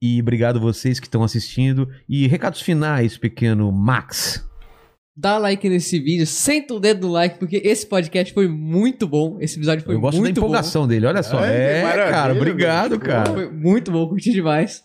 E 0.02 0.22
obrigado 0.22 0.60
vocês 0.60 1.00
que 1.00 1.08
estão 1.08 1.24
assistindo. 1.24 1.90
E 2.08 2.28
recados 2.28 2.62
finais, 2.62 3.18
pequeno 3.18 3.72
Max. 3.72 4.46
Dá 5.22 5.38
like 5.38 5.68
nesse 5.68 6.00
vídeo, 6.00 6.26
senta 6.26 6.74
o 6.76 6.80
dedo 6.80 7.06
no 7.08 7.12
like, 7.14 7.40
porque 7.40 7.62
esse 7.66 7.86
podcast 7.86 8.34
foi 8.34 8.48
muito 8.48 9.06
bom. 9.06 9.38
Esse 9.42 9.58
episódio 9.58 9.84
foi 9.84 9.96
eu 9.96 10.00
gosto 10.00 10.16
da 10.16 10.22
muito 10.22 10.40
bom. 10.40 10.48
empolgação 10.48 10.88
dele, 10.88 11.06
olha 11.08 11.22
só. 11.22 11.44
É, 11.44 11.84
maravilha, 11.84 12.10
cara, 12.10 12.34
obrigado, 12.34 12.98
cara. 13.00 13.34
Foi 13.34 13.52
muito 13.52 13.92
bom, 13.92 14.08
curti 14.08 14.32
demais. 14.32 14.82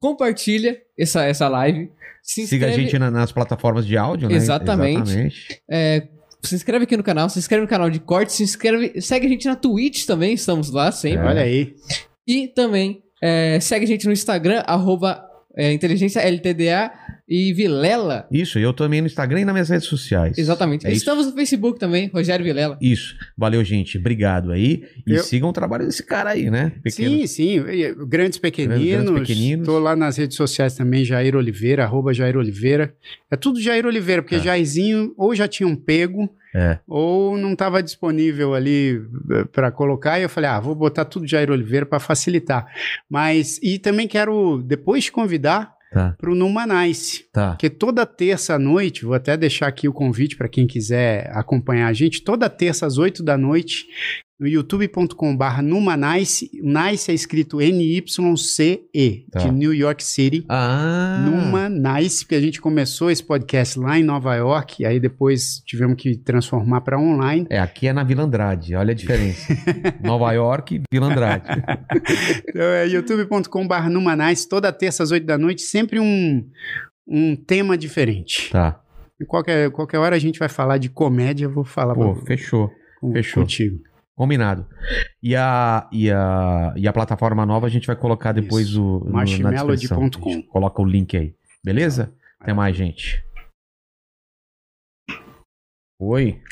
Compartilha 0.00 0.78
essa, 0.98 1.24
essa 1.24 1.48
live. 1.48 1.90
Se 2.22 2.46
Siga 2.46 2.66
a 2.66 2.70
gente 2.72 2.98
na- 2.98 3.10
nas 3.10 3.32
plataformas 3.32 3.86
de 3.86 3.96
áudio, 3.96 4.28
né? 4.28 4.34
Exatamente. 4.34 5.00
Exatamente. 5.02 5.62
É, 5.70 6.06
se 6.42 6.54
inscreve 6.54 6.84
aqui 6.84 6.96
no 6.96 7.02
canal, 7.02 7.28
se 7.28 7.38
inscreve 7.38 7.62
no 7.62 7.68
canal 7.68 7.90
de 7.90 7.98
corte, 7.98 8.32
se 8.32 8.42
inscreve, 8.42 9.00
segue 9.00 9.26
a 9.26 9.28
gente 9.28 9.46
na 9.46 9.56
Twitch 9.56 10.04
também, 10.06 10.34
estamos 10.34 10.70
lá 10.70 10.92
sempre. 10.92 11.26
É. 11.26 11.28
Olha 11.28 11.42
aí. 11.42 11.74
E 12.26 12.46
também 12.48 13.02
é, 13.22 13.58
segue 13.60 13.84
a 13.84 13.88
gente 13.88 14.06
no 14.06 14.12
Instagram, 14.12 14.62
arroba 14.66 15.24
é, 15.56 15.72
inteligência 15.72 16.20
LTDA 16.20 16.92
e 17.28 17.52
Vilela. 17.52 18.26
Isso, 18.32 18.58
eu 18.58 18.72
também 18.72 19.00
no 19.02 19.06
Instagram 19.06 19.40
e 19.40 19.44
nas 19.44 19.52
minhas 19.52 19.68
redes 19.68 19.86
sociais. 19.86 20.38
Exatamente. 20.38 20.86
É 20.86 20.90
isso. 20.90 20.98
Estamos 21.00 21.26
no 21.26 21.32
Facebook 21.32 21.78
também, 21.78 22.08
Rogério 22.12 22.44
Vilela. 22.44 22.78
Isso. 22.80 23.14
Valeu, 23.36 23.62
gente. 23.62 23.98
Obrigado 23.98 24.50
aí. 24.50 24.82
E 25.06 25.12
Eu- 25.12 25.22
sigam 25.22 25.50
o 25.50 25.52
trabalho 25.52 25.84
desse 25.84 26.02
cara 26.02 26.30
aí, 26.30 26.50
né? 26.50 26.72
Sim, 26.88 27.26
sim. 27.26 27.58
E, 27.68 27.94
Grandes 28.06 28.38
pequeninos. 28.38 28.82
Grandes 28.84 29.28
Pequeninos. 29.28 29.66
Estou 29.68 29.78
lá 29.78 29.94
nas 29.94 30.16
redes 30.16 30.36
sociais 30.36 30.74
também, 30.74 31.04
Jair 31.04 31.36
Oliveira, 31.36 31.84
arroba 31.84 32.14
Jair 32.14 32.36
Oliveira. 32.36 32.94
É 33.30 33.36
tudo 33.36 33.60
Jair 33.60 33.84
Oliveira, 33.84 34.22
porque 34.22 34.36
É. 34.36 34.40
Jairzinho 34.40 35.12
ou 35.16 35.34
já 35.34 35.46
tinham 35.46 35.76
pego, 35.76 36.30
É. 36.54 36.78
ou 36.88 37.36
não 37.36 37.52
estava 37.52 37.82
disponível 37.82 38.54
ali 38.54 39.02
para 39.52 39.70
colocar. 39.70 40.18
E 40.18 40.22
eu 40.22 40.28
falei, 40.30 40.48
ah, 40.48 40.58
vou 40.60 40.74
botar 40.74 41.04
tudo 41.04 41.26
Jair 41.26 41.50
Oliveira 41.50 41.84
para 41.84 42.00
facilitar. 42.00 42.66
Mas, 43.08 43.58
e 43.62 43.78
também 43.78 44.08
quero 44.08 44.62
depois 44.62 45.04
te 45.04 45.12
convidar 45.12 45.76
Tá, 45.90 46.14
para 46.18 46.30
o 46.30 46.34
Numanice. 46.34 47.24
tá. 47.32 47.50
Porque 47.50 47.70
toda 47.70 48.04
terça 48.04 48.54
à 48.54 48.58
noite, 48.58 49.04
vou 49.04 49.14
até 49.14 49.36
deixar 49.36 49.68
aqui 49.68 49.88
o 49.88 49.92
convite 49.92 50.36
para 50.36 50.48
quem 50.48 50.66
quiser 50.66 51.30
acompanhar 51.34 51.88
a 51.88 51.92
gente, 51.92 52.22
toda 52.22 52.50
terça 52.50 52.86
às 52.86 52.98
8 52.98 53.22
da 53.22 53.38
noite 53.38 53.86
no 54.38 54.46
youtube.com.br 54.46 55.62
Numanice. 55.62 56.50
Nice 56.62 57.10
é 57.10 57.14
escrito 57.14 57.60
N-Y-C-E, 57.60 59.26
Tá. 59.32 59.40
de 59.40 59.50
New 59.50 59.74
York 59.74 60.02
City. 60.04 60.44
Ah. 60.48 61.24
Numa 61.28 61.68
Nice, 61.68 62.24
porque 62.24 62.34
a 62.36 62.40
gente 62.40 62.60
começou 62.60 63.10
esse 63.10 63.22
podcast 63.22 63.78
lá 63.78 63.98
em 63.98 64.04
Nova 64.04 64.34
York, 64.36 64.82
e 64.82 64.86
aí 64.86 65.00
depois 65.00 65.60
tivemos 65.66 65.96
que 66.00 66.16
transformar 66.16 66.82
para 66.82 66.98
online. 66.98 67.46
É, 67.50 67.58
aqui 67.58 67.88
é 67.88 67.92
na 67.92 68.04
Vila 68.04 68.22
Andrade, 68.22 68.74
olha 68.74 68.92
a 68.92 68.94
diferença. 68.94 69.52
Nova 70.02 70.32
York, 70.32 70.82
Vila 70.92 71.06
Andrade. 71.06 71.48
Então 72.48 72.62
é 72.62 72.86
youtube.com.br 72.86 73.88
Numa 73.90 74.14
Nice, 74.16 74.48
toda 74.48 74.72
terça 74.72 75.02
às 75.02 75.10
8 75.10 75.24
da 75.26 75.36
noite, 75.38 75.62
sempre 75.62 75.98
um, 76.00 76.44
um 77.06 77.36
tema 77.36 77.76
diferente. 77.76 78.50
Tá. 78.50 78.80
Qualquer, 79.26 79.70
qualquer 79.70 79.98
hora 79.98 80.14
a 80.16 80.18
gente 80.18 80.38
vai 80.38 80.48
falar 80.48 80.78
de 80.78 80.88
comédia, 80.88 81.46
eu 81.46 81.50
vou 81.50 81.64
falar 81.64 81.94
Pô, 81.94 82.14
pra- 82.14 82.24
fechou. 82.24 82.70
com- 83.00 83.12
fechou. 83.12 83.42
contigo. 83.42 83.80
Combinado. 84.18 84.66
E 85.22 85.36
a, 85.36 85.88
e, 85.92 86.10
a, 86.10 86.74
e 86.74 86.88
a 86.88 86.92
plataforma 86.92 87.46
nova 87.46 87.68
a 87.68 87.70
gente 87.70 87.86
vai 87.86 87.94
colocar 87.94 88.32
depois 88.32 88.66
Isso. 88.66 88.82
o. 88.82 89.08
gente 89.26 89.44
Coloca 90.48 90.82
o 90.82 90.84
link 90.84 91.16
aí. 91.16 91.36
Beleza? 91.64 92.12
Até 92.40 92.52
mais, 92.52 92.76
gente. 92.76 93.24
Oi. 96.00 96.42